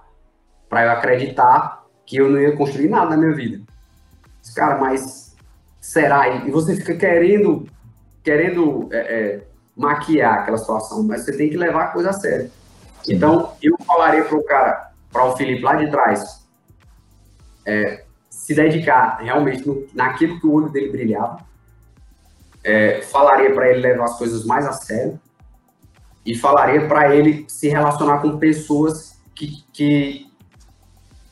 pra 0.70 0.86
eu 0.86 0.92
acreditar 0.92 1.84
que 2.06 2.18
eu 2.18 2.30
não 2.30 2.40
ia 2.40 2.56
construir 2.56 2.88
nada 2.88 3.12
na 3.12 3.18
minha 3.18 3.34
vida. 3.34 3.64
Cara, 4.56 4.78
mas 4.78 5.35
será? 5.86 6.28
E 6.28 6.50
você 6.50 6.76
fica 6.76 6.96
querendo, 6.96 7.68
querendo 8.24 8.90
é, 8.92 8.98
é, 8.98 9.48
maquiar 9.78 10.40
aquela 10.40 10.58
situação, 10.58 11.04
mas 11.04 11.22
você 11.22 11.38
tem 11.38 11.48
que 11.48 11.56
levar 11.56 11.84
a 11.84 11.88
coisa 11.90 12.10
a 12.10 12.14
sério. 12.14 12.50
Então, 13.08 13.54
eu 13.62 13.78
falaria 13.86 14.26
para 14.26 14.36
o 14.36 14.44
cara, 14.44 14.92
para 15.12 15.26
o 15.26 15.38
Felipe 15.38 15.62
lá 15.62 15.76
de 15.76 15.92
trás, 15.92 16.44
é, 17.66 18.04
se 18.30 18.56
dedicar 18.56 19.20
realmente 19.22 19.66
no, 19.66 19.88
naquilo 19.94 20.40
que 20.40 20.48
o 20.48 20.54
olho 20.54 20.70
dele 20.70 20.92
brilhava, 20.92 21.46
é, 22.64 23.02
falaria 23.04 23.54
para 23.54 23.70
ele 23.70 23.82
levar 23.82 24.06
as 24.06 24.18
coisas 24.18 24.44
mais 24.44 24.66
a 24.66 24.74
sério 24.74 25.20
e 26.26 26.36
falaria 26.36 26.88
para 26.88 27.16
ele 27.16 27.46
se 27.48 27.70
relacionar 27.70 28.22
com 28.22 28.40
pessoas 28.40 29.22
que, 29.36 29.64
que 29.72 30.32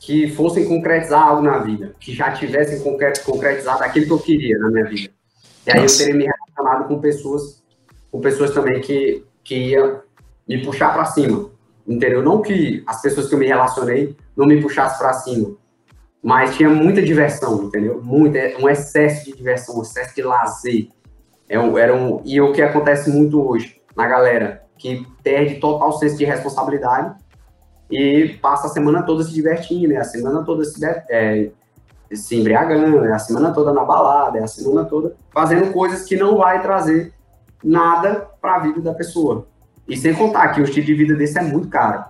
que 0.04 0.28
fossem 0.28 0.68
concretizar 0.68 1.22
algo 1.22 1.42
na 1.42 1.58
vida, 1.58 1.94
que 1.98 2.14
já 2.14 2.30
tivessem 2.30 2.78
concretizado 3.24 3.82
aquilo 3.82 4.04
que 4.04 4.12
eu 4.12 4.18
queria 4.18 4.58
na 4.58 4.70
minha 4.70 4.84
vida. 4.84 5.10
E 5.66 5.72
aí 5.72 5.80
Nossa. 5.80 6.02
eu 6.02 6.06
teria 6.06 6.14
me 6.14 6.26
relacionado 6.26 6.88
com 6.88 7.00
pessoas, 7.00 7.62
com 8.12 8.20
pessoas 8.20 8.50
também 8.52 8.82
que, 8.82 9.24
que 9.42 9.54
iam 9.54 10.02
me 10.46 10.62
puxar 10.62 10.92
para 10.92 11.06
cima, 11.06 11.50
entendeu? 11.88 12.22
Não 12.22 12.42
que 12.42 12.84
as 12.86 13.00
pessoas 13.00 13.28
que 13.28 13.34
eu 13.34 13.38
me 13.38 13.46
relacionei 13.46 14.14
não 14.36 14.44
me 14.44 14.60
puxassem 14.60 14.98
para 14.98 15.14
cima, 15.14 15.56
mas 16.22 16.54
tinha 16.54 16.68
muita 16.68 17.00
diversão, 17.00 17.64
entendeu? 17.64 18.02
Muito, 18.02 18.36
é 18.36 18.58
um 18.58 18.68
excesso 18.68 19.24
de 19.24 19.34
diversão, 19.34 19.78
um 19.78 19.82
excesso 19.82 20.14
de 20.14 20.20
lazer. 20.22 20.88
É 21.48 21.58
um, 21.58 21.78
era 21.78 21.94
um, 21.96 22.20
e 22.26 22.38
o 22.42 22.52
que 22.52 22.60
acontece 22.60 23.08
muito 23.08 23.42
hoje 23.42 23.80
na 23.96 24.06
galera, 24.06 24.64
que 24.76 25.06
perde 25.22 25.54
total 25.54 25.92
senso 25.92 26.18
de 26.18 26.26
responsabilidade 26.26 27.14
e 27.90 28.38
passa 28.40 28.66
a 28.66 28.70
semana 28.70 29.02
toda 29.02 29.22
se 29.22 29.32
divertindo, 29.32 29.92
é 29.92 29.98
a 29.98 30.04
semana 30.04 30.42
toda 30.42 30.64
se, 30.64 30.84
é, 31.10 31.50
se 32.12 32.36
embriagando, 32.36 33.04
é 33.04 33.12
a 33.12 33.18
semana 33.18 33.52
toda 33.52 33.72
na 33.72 33.84
balada, 33.84 34.38
é 34.38 34.42
a 34.42 34.46
semana 34.46 34.84
toda 34.84 35.14
fazendo 35.32 35.72
coisas 35.72 36.04
que 36.04 36.16
não 36.16 36.36
vai 36.36 36.62
trazer 36.62 37.12
nada 37.62 38.28
para 38.40 38.56
a 38.56 38.58
vida 38.60 38.80
da 38.80 38.94
pessoa. 38.94 39.46
E 39.86 39.96
sem 39.96 40.14
contar 40.14 40.48
que 40.48 40.60
o 40.60 40.64
estilo 40.64 40.86
de 40.86 40.94
vida 40.94 41.14
desse 41.14 41.38
é 41.38 41.42
muito 41.42 41.68
caro. 41.68 42.04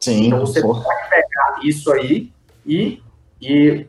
Sim. 0.00 0.26
Então 0.26 0.40
você 0.40 0.60
pode 0.60 0.80
pegar 1.10 1.60
isso 1.62 1.92
aí 1.92 2.32
e, 2.64 3.02
e 3.40 3.86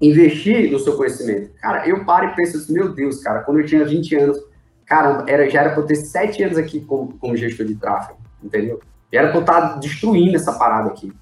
investir 0.00 0.70
no 0.70 0.78
seu 0.78 0.96
conhecimento. 0.96 1.52
Cara, 1.60 1.88
eu 1.88 2.04
paro 2.04 2.26
e 2.26 2.34
penso 2.34 2.58
assim, 2.58 2.72
meu 2.72 2.92
Deus, 2.92 3.22
cara, 3.22 3.40
quando 3.40 3.60
eu 3.60 3.66
tinha 3.66 3.84
20 3.84 4.14
anos, 4.16 4.38
cara, 4.84 5.24
era, 5.26 5.48
já 5.48 5.60
era 5.60 5.70
para 5.70 5.82
eu 5.82 5.86
ter 5.86 5.96
7 5.96 6.42
anos 6.42 6.58
aqui 6.58 6.80
como, 6.80 7.16
como 7.18 7.36
gestor 7.36 7.66
de 7.66 7.76
tráfego, 7.76 8.18
entendeu? 8.42 8.80
Já 9.12 9.20
era 9.20 9.28
para 9.28 9.38
eu 9.38 9.40
estar 9.40 9.60
destruindo 9.78 10.36
essa 10.36 10.52
parada 10.52 10.90
aqui. 10.90 11.12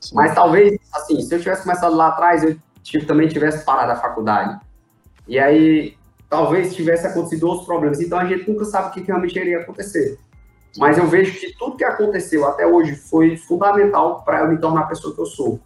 Sim. 0.00 0.14
Mas 0.14 0.34
talvez, 0.34 0.78
assim, 0.94 1.20
se 1.20 1.34
eu 1.34 1.38
tivesse 1.38 1.62
começado 1.62 1.94
lá 1.94 2.08
atrás, 2.08 2.42
eu 2.44 3.06
também 3.06 3.28
tivesse 3.28 3.64
parado 3.64 3.92
a 3.92 3.96
faculdade. 3.96 4.60
E 5.26 5.38
aí, 5.38 5.96
talvez 6.32 6.74
tivesse 6.74 7.06
acontecido 7.06 7.46
outros 7.46 7.66
problemas. 7.66 8.00
Então 8.00 8.18
a 8.18 8.24
gente 8.24 8.50
nunca 8.50 8.64
sabe 8.64 8.88
o 8.88 8.90
que 8.92 9.00
realmente 9.02 9.38
iria 9.38 9.58
acontecer. 9.58 10.18
Mas 10.78 10.96
eu 10.96 11.06
vejo 11.06 11.38
que 11.38 11.54
tudo 11.58 11.76
que 11.76 11.84
aconteceu 11.84 12.46
até 12.46 12.66
hoje 12.66 12.94
foi 12.96 13.36
fundamental 13.36 14.22
para 14.24 14.40
eu 14.40 14.48
me 14.48 14.56
tornar 14.56 14.80
a 14.80 14.86
pessoa 14.86 15.14
que 15.14 15.20
eu 15.20 15.26
sou. 15.26 15.60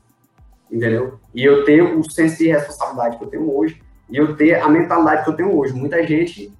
Entendeu? 0.68 1.20
E 1.32 1.44
eu 1.44 1.64
ter 1.64 1.82
o 1.82 2.02
senso 2.10 2.38
de 2.38 2.48
responsabilidade 2.48 3.16
que 3.16 3.24
eu 3.24 3.28
tenho 3.28 3.56
hoje 3.56 3.80
e 4.10 4.16
eu 4.16 4.36
ter 4.36 4.56
a 4.60 4.68
mentalidade 4.68 5.22
que 5.22 5.30
eu 5.30 5.36
tenho 5.36 5.56
hoje. 5.56 5.72
Muita 5.72 6.04
gente, 6.04 6.52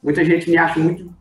muita 0.00 0.24
gente 0.24 0.48
me 0.48 0.56
acha 0.56 0.78
muito 0.78 1.12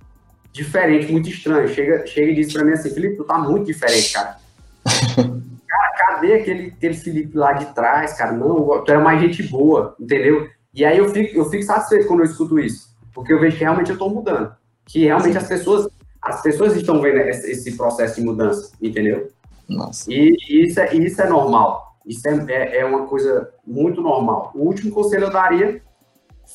diferente, 0.51 1.11
muito 1.11 1.29
estranho. 1.29 1.67
Chega, 1.67 2.05
chega 2.05 2.31
e 2.31 2.35
diz 2.35 2.51
para 2.51 2.63
mim 2.63 2.73
assim, 2.73 2.89
Felipe, 2.89 3.17
tu 3.17 3.23
tá 3.23 3.37
muito 3.37 3.65
diferente, 3.65 4.13
cara. 4.13 4.37
cara, 5.67 5.93
cadê 5.97 6.33
aquele, 6.33 6.67
aquele 6.67 6.93
Felipe 6.93 7.37
lá 7.37 7.53
de 7.53 7.73
trás, 7.73 8.13
cara? 8.13 8.31
Não, 8.31 8.83
tu 8.83 8.91
era 8.91 8.99
mais 8.99 9.21
gente 9.21 9.43
boa, 9.43 9.95
entendeu? 9.99 10.49
E 10.73 10.85
aí 10.85 10.97
eu 10.97 11.09
fico, 11.09 11.37
eu 11.37 11.45
fico 11.49 11.63
satisfeito 11.63 12.07
quando 12.07 12.21
eu 12.21 12.25
escuto 12.25 12.59
isso, 12.59 12.95
porque 13.13 13.33
eu 13.33 13.39
vejo 13.39 13.57
que 13.57 13.63
realmente 13.63 13.89
eu 13.89 13.93
estou 13.93 14.09
mudando, 14.09 14.53
que 14.85 15.05
realmente 15.05 15.37
as 15.37 15.47
pessoas, 15.47 15.87
as 16.21 16.41
pessoas 16.41 16.75
estão 16.75 17.01
vendo 17.01 17.17
esse, 17.17 17.51
esse 17.51 17.75
processo 17.75 18.15
de 18.15 18.21
mudança, 18.21 18.71
entendeu? 18.81 19.31
Nossa. 19.67 20.11
E, 20.11 20.35
e 20.47 20.65
isso, 20.65 20.79
é, 20.79 20.93
isso 20.95 21.21
é 21.21 21.29
normal, 21.29 21.97
isso 22.05 22.27
é, 22.27 22.45
é, 22.49 22.77
é 22.79 22.85
uma 22.85 23.07
coisa 23.07 23.51
muito 23.65 24.01
normal. 24.01 24.51
O 24.53 24.61
último 24.61 24.91
conselho 24.91 25.25
eu 25.25 25.31
daria, 25.31 25.81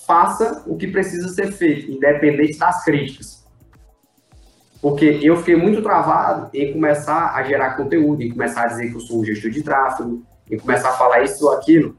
faça 0.07 0.65
o 0.67 0.77
que 0.77 0.89
precisa 0.89 1.29
ser 1.29 1.53
feito, 1.53 1.91
independente 1.91 2.59
das 2.59 2.85
críticas. 2.85 3.44
Porque 4.85 5.19
eu 5.23 5.35
fiquei 5.39 5.57
muito 5.57 5.81
travado 5.81 6.51
em 6.53 6.71
começar 6.71 7.35
a 7.35 7.43
gerar 7.43 7.75
conteúdo, 7.75 8.23
em 8.23 8.31
começar 8.31 8.65
a 8.65 8.67
dizer 8.67 8.91
que 8.91 8.97
eu 8.97 9.01
sou 9.01 9.19
um 9.19 9.25
gestor 9.25 9.51
de 9.51 9.63
tráfego, 9.63 10.23
em 10.51 10.59
começar 10.59 10.91
a 10.91 10.93
falar 10.93 11.23
isso 11.23 11.47
ou 11.47 11.53
aquilo, 11.53 11.97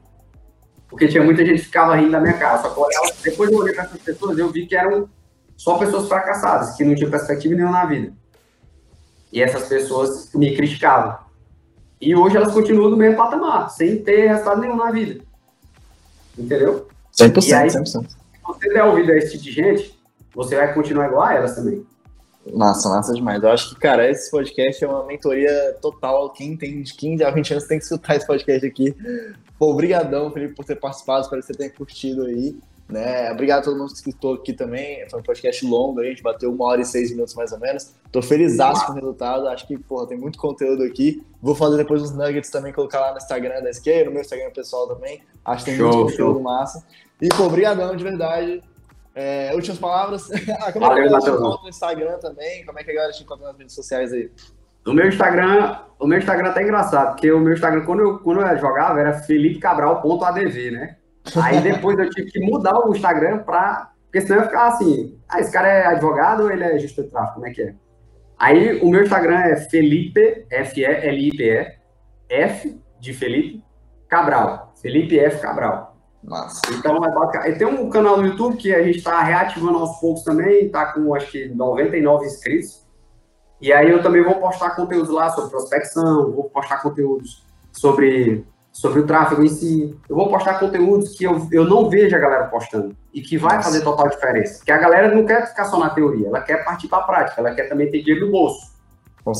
porque 0.88 1.08
tinha 1.08 1.24
muita 1.24 1.44
gente 1.44 1.58
que 1.58 1.64
ficava 1.64 1.96
rindo 1.96 2.12
da 2.12 2.20
minha 2.20 2.34
cara. 2.34 2.62
Só 2.62 2.70
que 2.70 2.78
olhava, 2.78 3.12
depois 3.24 3.50
eu 3.50 3.58
olhei 3.58 3.74
para 3.74 3.86
essas 3.86 4.00
pessoas 4.00 4.38
eu 4.38 4.52
vi 4.52 4.66
que 4.66 4.76
eram 4.76 5.08
só 5.56 5.76
pessoas 5.78 6.06
fracassadas, 6.06 6.76
que 6.76 6.84
não 6.84 6.94
tinham 6.94 7.10
perspectiva 7.10 7.56
nenhuma 7.56 7.72
na 7.72 7.86
vida. 7.86 8.12
E 9.32 9.42
essas 9.42 9.66
pessoas 9.66 10.32
me 10.32 10.54
criticavam. 10.54 11.18
E 12.00 12.14
hoje 12.14 12.36
elas 12.36 12.52
continuam 12.52 12.88
no 12.88 12.96
mesmo 12.96 13.16
patamar, 13.16 13.68
sem 13.68 14.00
ter 14.00 14.28
resultado 14.28 14.60
nenhum 14.60 14.76
na 14.76 14.92
vida. 14.92 15.24
Entendeu? 16.38 16.86
100%, 17.12 17.48
e 17.48 17.52
aí, 17.52 17.68
100%. 17.68 17.84
Se 17.84 18.08
você 18.44 18.72
der 18.72 18.84
ouvido 18.84 19.10
a 19.10 19.16
esse 19.16 19.32
tipo 19.32 19.42
de 19.42 19.50
gente, 19.50 20.00
você 20.32 20.54
vai 20.54 20.72
continuar 20.72 21.08
igual 21.08 21.24
a 21.24 21.34
elas 21.34 21.56
também. 21.56 21.84
Massa, 22.52 22.88
massa 22.88 23.12
demais. 23.12 23.42
Eu 23.42 23.50
acho 23.50 23.70
que, 23.70 23.80
cara, 23.80 24.08
esse 24.08 24.30
podcast 24.30 24.84
é 24.84 24.88
uma 24.88 25.04
mentoria 25.04 25.76
total. 25.80 26.30
Quem 26.30 26.56
tem 26.56 26.82
de 26.82 26.94
15 26.94 27.24
a 27.24 27.30
20 27.30 27.50
anos 27.52 27.64
tem 27.64 27.78
que 27.78 27.84
escutar 27.84 28.16
esse 28.16 28.26
podcast 28.26 28.66
aqui. 28.66 28.94
Pô, 29.58 29.72
obrigadão, 29.72 30.30
Felipe, 30.30 30.54
por 30.54 30.64
ter 30.64 30.76
participado. 30.76 31.22
Espero 31.22 31.40
que 31.40 31.46
você 31.46 31.54
tenha 31.54 31.70
curtido 31.70 32.24
aí. 32.24 32.56
Né? 32.88 33.32
Obrigado 33.32 33.60
a 33.60 33.64
todo 33.64 33.78
mundo 33.78 33.88
que 33.88 33.96
escutou 33.96 34.34
aqui 34.34 34.52
também. 34.52 35.08
Foi 35.10 35.18
um 35.18 35.22
podcast 35.22 35.66
longo, 35.66 35.98
a 35.98 36.04
gente 36.04 36.22
bateu 36.22 36.52
uma 36.52 36.66
hora 36.66 36.80
e 36.80 36.84
seis 36.84 37.10
minutos 37.10 37.34
mais 37.34 37.50
ou 37.50 37.58
menos. 37.58 37.92
Tô 38.12 38.22
feliz 38.22 38.56
com 38.56 38.92
o 38.92 38.94
resultado. 38.94 39.48
Acho 39.48 39.66
que, 39.66 39.76
porra, 39.76 40.06
tem 40.06 40.16
muito 40.16 40.38
conteúdo 40.38 40.84
aqui. 40.84 41.22
Vou 41.42 41.54
fazer 41.54 41.78
depois 41.78 42.00
uns 42.02 42.12
nuggets 42.12 42.50
também, 42.50 42.72
colocar 42.72 43.00
lá 43.00 43.10
no 43.10 43.18
Instagram 43.18 43.60
da 43.60 43.72
SK, 43.72 44.04
no 44.04 44.12
meu 44.12 44.20
Instagram 44.20 44.50
pessoal 44.52 44.86
também. 44.86 45.20
Acho 45.44 45.64
que 45.64 45.70
tem 45.72 45.78
show, 45.78 45.92
muito 45.92 46.10
conteúdo 46.10 46.34
show. 46.34 46.42
massa. 46.42 46.84
E, 47.20 47.28
pô, 47.28 47.44
obrigadão 47.44 47.96
de 47.96 48.04
verdade. 48.04 48.62
É, 49.16 49.50
últimas 49.54 49.78
palavras. 49.78 50.30
ah, 50.60 50.70
como 50.70 50.86
Valeu, 50.86 51.06
é 51.06 51.08
que 51.08 51.14
a 51.14 51.20
te 51.20 51.30
no 51.30 51.68
Instagram 51.68 52.18
também? 52.18 52.66
Como 52.66 52.78
é 52.78 52.84
que 52.84 52.90
a 52.90 52.94
galera 52.94 53.12
te 53.14 53.22
encontra 53.22 53.46
nas 53.46 53.56
redes 53.56 53.74
sociais 53.74 54.12
aí? 54.12 54.30
O 54.86 54.92
meu 54.92 55.08
Instagram, 55.08 55.78
o 55.98 56.06
meu 56.06 56.18
Instagram 56.18 56.52
tá 56.52 56.62
engraçado, 56.62 57.12
porque 57.12 57.32
o 57.32 57.40
meu 57.40 57.54
Instagram, 57.54 57.86
quando 57.86 58.00
eu, 58.00 58.18
quando 58.18 58.42
eu 58.42 58.58
jogava, 58.58 59.00
era 59.00 59.14
felipecabral.adv, 59.14 60.70
né? 60.70 60.96
Aí 61.42 61.60
depois 61.62 61.98
eu 61.98 62.10
tive 62.10 62.30
que 62.30 62.40
mudar 62.40 62.78
o 62.78 62.94
Instagram 62.94 63.38
pra. 63.38 63.90
Porque 64.04 64.20
senão 64.20 64.36
eu 64.36 64.42
ia 64.42 64.48
ficar 64.48 64.66
assim, 64.68 65.18
ah, 65.28 65.40
esse 65.40 65.50
cara 65.50 65.66
é 65.66 65.86
advogado 65.86 66.44
ou 66.44 66.50
ele 66.50 66.62
é 66.62 66.78
gestor 66.78 67.04
de 67.04 67.10
tráfego? 67.10 67.34
Como 67.34 67.46
é 67.46 67.50
que 67.50 67.62
é? 67.62 67.74
Aí 68.38 68.78
o 68.80 68.90
meu 68.90 69.02
Instagram 69.02 69.38
é 69.38 69.56
Felipe, 69.56 70.46
F-E-L-I-P-E, 70.50 71.74
F 72.28 72.80
de 73.00 73.14
Felipe 73.14 73.64
Cabral. 74.08 74.72
Felipe 74.80 75.18
F. 75.18 75.40
Cabral. 75.40 75.95
Massa. 76.26 76.60
Então 76.72 76.96
é 77.04 77.10
bacana. 77.10 77.48
E 77.48 77.56
tem 77.56 77.66
um 77.66 77.88
canal 77.88 78.16
no 78.16 78.26
YouTube 78.26 78.56
que 78.56 78.74
a 78.74 78.82
gente 78.82 78.98
está 78.98 79.22
reativando 79.22 79.78
aos 79.78 80.00
poucos 80.00 80.24
também, 80.24 80.66
está 80.66 80.92
com 80.92 81.14
acho 81.14 81.30
que 81.30 81.48
99 81.48 82.26
inscritos. 82.26 82.84
E 83.60 83.72
aí 83.72 83.90
eu 83.90 84.02
também 84.02 84.22
vou 84.22 84.34
postar 84.34 84.70
conteúdos 84.70 85.08
lá 85.08 85.30
sobre 85.30 85.50
prospecção, 85.50 86.32
vou 86.32 86.44
postar 86.50 86.82
conteúdos 86.82 87.46
sobre, 87.72 88.44
sobre 88.72 89.00
o 89.00 89.06
tráfego 89.06 89.42
em 89.42 89.48
si. 89.48 89.96
Eu 90.08 90.16
vou 90.16 90.28
postar 90.28 90.58
conteúdos 90.58 91.16
que 91.16 91.24
eu, 91.24 91.48
eu 91.52 91.64
não 91.64 91.88
vejo 91.88 92.14
a 92.14 92.18
galera 92.18 92.44
postando 92.48 92.94
e 93.14 93.22
que 93.22 93.38
vai 93.38 93.56
Nossa. 93.56 93.70
fazer 93.70 93.84
total 93.84 94.08
diferença. 94.08 94.64
Que 94.64 94.72
a 94.72 94.78
galera 94.78 95.14
não 95.14 95.24
quer 95.24 95.46
ficar 95.46 95.64
só 95.66 95.78
na 95.78 95.90
teoria, 95.90 96.28
ela 96.28 96.40
quer 96.40 96.64
partir 96.64 96.88
para 96.88 96.98
a 96.98 97.06
prática, 97.06 97.40
ela 97.40 97.54
quer 97.54 97.68
também 97.68 97.90
ter 97.90 98.02
dinheiro 98.02 98.26
no 98.26 98.32
bolso. 98.32 98.74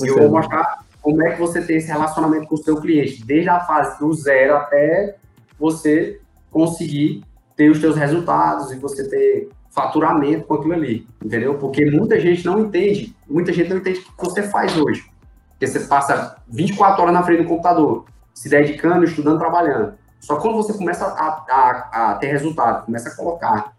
E 0.03 0.09
eu 0.09 0.19
vou 0.19 0.31
mostrar 0.31 0.85
como 1.03 1.23
é 1.23 1.33
que 1.33 1.41
você 1.41 1.61
tem 1.61 1.77
esse 1.77 1.89
relacionamento 1.89 2.49
com 2.49 2.55
o 2.55 2.59
seu 2.59 2.81
cliente, 2.81 3.25
desde 3.25 3.49
a 3.49 3.61
fase 3.61 3.99
do 3.99 4.13
zero 4.13 4.57
até 4.57 5.17
você 5.59 6.21
conseguir 6.57 7.23
ter 7.55 7.71
os 7.71 7.81
seus 7.81 7.97
resultados 7.97 8.73
e 8.73 8.79
você 8.79 9.07
ter 9.07 9.51
faturamento 9.71 10.47
com 10.47 10.55
aquilo 10.55 10.73
ali, 10.73 11.07
entendeu? 11.23 11.59
Porque 11.59 11.85
muita 11.91 12.19
gente 12.19 12.47
não 12.47 12.59
entende, 12.61 13.15
muita 13.29 13.53
gente 13.53 13.69
não 13.69 13.77
entende 13.77 13.99
o 13.99 14.17
que 14.17 14.25
você 14.25 14.43
faz 14.43 14.75
hoje. 14.75 15.05
Porque 15.51 15.67
você 15.67 15.81
passa 15.81 16.39
24 16.49 17.03
horas 17.03 17.13
na 17.13 17.23
frente 17.23 17.43
do 17.43 17.49
computador, 17.49 18.07
se 18.33 18.49
dedicando, 18.49 19.05
estudando, 19.05 19.39
trabalhando. 19.39 19.99
Só 20.19 20.37
quando 20.37 20.57
você 20.57 20.73
começa 20.73 21.05
a, 21.05 21.45
a, 21.51 22.13
a 22.13 22.15
ter 22.15 22.29
resultado, 22.29 22.87
começa 22.87 23.11
a 23.11 23.15
colocar 23.15 23.77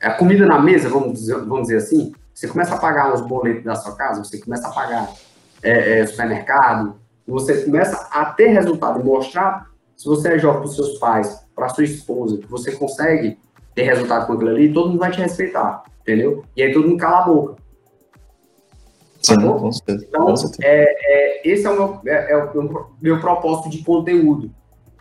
a 0.00 0.12
comida 0.12 0.46
na 0.46 0.58
mesa, 0.58 0.88
vamos 0.88 1.12
dizer, 1.12 1.36
vamos 1.44 1.68
dizer 1.68 1.76
assim, 1.76 2.14
você 2.32 2.48
começa 2.48 2.74
a 2.74 2.78
pagar 2.78 3.12
os 3.12 3.20
boletos 3.20 3.64
da 3.64 3.74
sua 3.74 3.94
casa, 3.94 4.24
você 4.24 4.38
começa 4.38 4.66
a 4.66 4.70
pagar 4.70 5.12
é, 5.62 6.00
é, 6.00 6.06
supermercado, 6.06 6.96
você 7.26 7.64
começa 7.64 8.08
a 8.10 8.24
ter 8.24 8.48
resultado 8.48 9.04
mostrar 9.04 9.68
se 9.94 10.06
você 10.06 10.34
é 10.34 10.38
jovem 10.38 10.60
para 10.60 10.70
os 10.70 10.76
seus 10.76 10.98
pais, 10.98 11.47
para 11.58 11.68
sua 11.70 11.82
esposa, 11.82 12.38
que 12.38 12.46
você 12.46 12.70
consegue 12.70 13.36
ter 13.74 13.82
resultado 13.82 14.28
com 14.28 14.34
aquilo 14.34 14.50
ali, 14.50 14.72
todo 14.72 14.90
mundo 14.90 15.00
vai 15.00 15.10
te 15.10 15.20
respeitar, 15.20 15.82
entendeu? 16.00 16.44
E 16.56 16.62
aí 16.62 16.72
todo 16.72 16.86
mundo 16.86 16.98
cala 16.98 17.18
a 17.18 17.22
boca. 17.22 17.56
Sim, 19.20 19.40
com 19.40 19.72
certeza. 19.72 20.06
Então, 20.08 20.24
com 20.24 20.36
certeza. 20.36 20.62
É, 20.62 20.86
é, 20.86 21.48
esse 21.48 21.66
é 21.66 21.70
o, 21.70 21.74
meu, 21.74 22.00
é, 22.06 22.32
é 22.32 22.36
o 22.36 22.86
meu 23.02 23.20
propósito 23.20 23.70
de 23.70 23.82
conteúdo. 23.82 24.52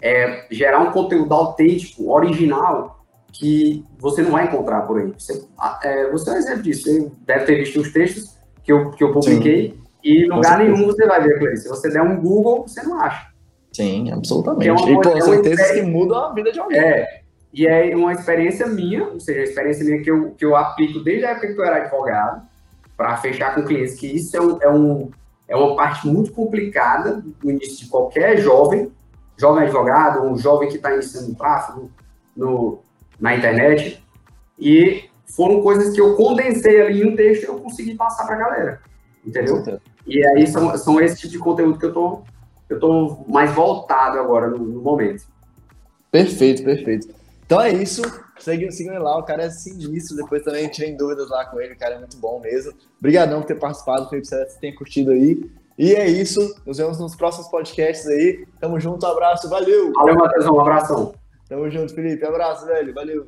É 0.01 0.47
gerar 0.49 0.79
um 0.79 0.91
conteúdo 0.91 1.31
autêntico, 1.31 2.11
original, 2.11 3.05
que 3.31 3.85
você 3.99 4.23
não 4.23 4.31
vai 4.31 4.45
encontrar 4.45 4.81
por 4.81 4.99
aí. 4.99 5.13
Você, 5.15 5.45
é, 5.83 6.09
você 6.09 6.29
é 6.31 6.33
um 6.33 6.37
exemplo 6.37 6.63
disso. 6.63 6.83
Você 6.83 7.11
deve 7.21 7.45
ter 7.45 7.55
visto 7.57 7.79
os 7.79 7.93
textos 7.93 8.35
que 8.63 8.71
eu, 8.71 8.89
que 8.91 9.03
eu 9.03 9.11
publiquei 9.11 9.71
Sim. 9.71 9.83
e 10.03 10.25
em 10.25 10.29
lugar 10.29 10.57
nenhum 10.57 10.87
você 10.87 11.05
vai 11.05 11.21
ver 11.21 11.35
aquilo 11.35 11.51
aí. 11.51 11.57
Se 11.57 11.69
você 11.69 11.87
der 11.89 12.01
um 12.01 12.19
Google, 12.19 12.67
você 12.67 12.81
não 12.81 12.99
acha. 12.99 13.36
Sim, 13.77 14.11
absolutamente. 14.11 14.67
É 14.67 14.73
uma, 14.73 14.89
e 14.89 14.95
com 14.95 15.17
é 15.17 15.21
certeza 15.21 15.73
que 15.75 15.83
muda 15.83 16.17
a 16.17 16.33
vida 16.33 16.51
de 16.51 16.59
alguém. 16.59 16.79
É, 16.79 17.21
e 17.53 17.67
é 17.67 17.95
uma 17.95 18.11
experiência 18.11 18.65
minha, 18.65 19.03
ou 19.03 19.19
seja, 19.19 19.41
a 19.41 19.43
experiência 19.43 19.85
minha 19.85 20.01
que 20.01 20.09
eu, 20.09 20.31
que 20.31 20.43
eu 20.43 20.55
aplico 20.55 20.99
desde 21.01 21.25
a 21.25 21.29
época 21.29 21.53
que 21.53 21.59
eu 21.59 21.63
era 21.63 21.83
advogado, 21.83 22.41
para 22.95 23.15
fechar 23.17 23.53
com 23.53 23.63
clientes, 23.63 23.93
que 23.93 24.07
isso 24.07 24.35
é, 24.35 24.41
um, 24.41 24.57
é, 24.59 24.69
um, 24.69 25.11
é 25.47 25.55
uma 25.55 25.75
parte 25.75 26.07
muito 26.07 26.31
complicada 26.31 27.23
no 27.43 27.51
início 27.51 27.85
de 27.85 27.87
qualquer 27.87 28.39
jovem, 28.39 28.91
jovem 29.37 29.65
advogado, 29.65 30.25
um 30.25 30.35
jovem 30.35 30.69
que 30.69 30.77
está 30.77 30.91
iniciando 30.91 31.35
tráfego 31.35 31.91
no, 32.35 32.79
na 33.19 33.35
internet, 33.35 34.03
e 34.57 35.03
foram 35.23 35.61
coisas 35.61 35.93
que 35.93 36.01
eu 36.01 36.15
condensei 36.15 36.81
ali 36.81 37.03
em 37.03 37.13
um 37.13 37.15
texto 37.15 37.43
e 37.43 37.45
eu 37.45 37.59
consegui 37.59 37.93
passar 37.93 38.25
para 38.25 38.37
a 38.37 38.39
galera, 38.39 38.81
entendeu? 39.23 39.63
E 40.07 40.25
aí 40.29 40.47
são, 40.47 40.75
são 40.79 40.99
esse 40.99 41.17
tipo 41.19 41.33
de 41.33 41.37
conteúdo 41.37 41.77
que 41.77 41.85
eu 41.85 41.89
estou 41.89 42.23
eu 42.69 42.75
estou 42.75 43.25
mais 43.27 43.51
voltado 43.51 44.19
agora 44.19 44.49
no, 44.49 44.57
no, 44.57 44.81
momento. 44.81 45.23
Perfeito, 46.11 46.63
perfeito. 46.63 47.07
Então 47.45 47.61
é 47.61 47.71
isso. 47.71 48.01
Sigam, 48.39 48.69
sigam 48.71 48.93
ele 48.93 49.03
lá, 49.03 49.17
o 49.17 49.23
cara 49.23 49.43
é 49.43 49.49
sinistro. 49.49 50.17
Depois 50.17 50.43
também 50.43 50.67
tirem 50.69 50.95
dúvidas 50.97 51.29
lá 51.29 51.45
com 51.45 51.59
ele, 51.59 51.73
o 51.73 51.77
cara 51.77 51.95
é 51.95 51.99
muito 51.99 52.17
bom 52.17 52.39
mesmo. 52.39 52.73
Obrigadão 52.99 53.41
por 53.41 53.47
ter 53.47 53.55
participado, 53.55 54.09
Felipe, 54.09 54.27
se 54.27 54.35
você 54.35 54.59
tem 54.59 54.75
curtido 54.75 55.11
aí. 55.11 55.49
E 55.77 55.93
é 55.93 56.07
isso. 56.07 56.39
Nos 56.65 56.77
vemos 56.77 56.99
nos 56.99 57.15
próximos 57.15 57.47
podcasts 57.47 58.07
aí. 58.07 58.45
Tamo 58.59 58.79
junto, 58.79 59.05
abraço, 59.05 59.49
valeu. 59.49 59.91
Valeu, 59.93 60.15
Matheusão, 60.15 60.55
um 60.55 60.61
abração. 60.61 61.13
Tamo 61.47 61.69
junto, 61.69 61.93
Felipe. 61.93 62.25
Abraço, 62.25 62.65
velho. 62.65 62.93
Valeu. 62.93 63.27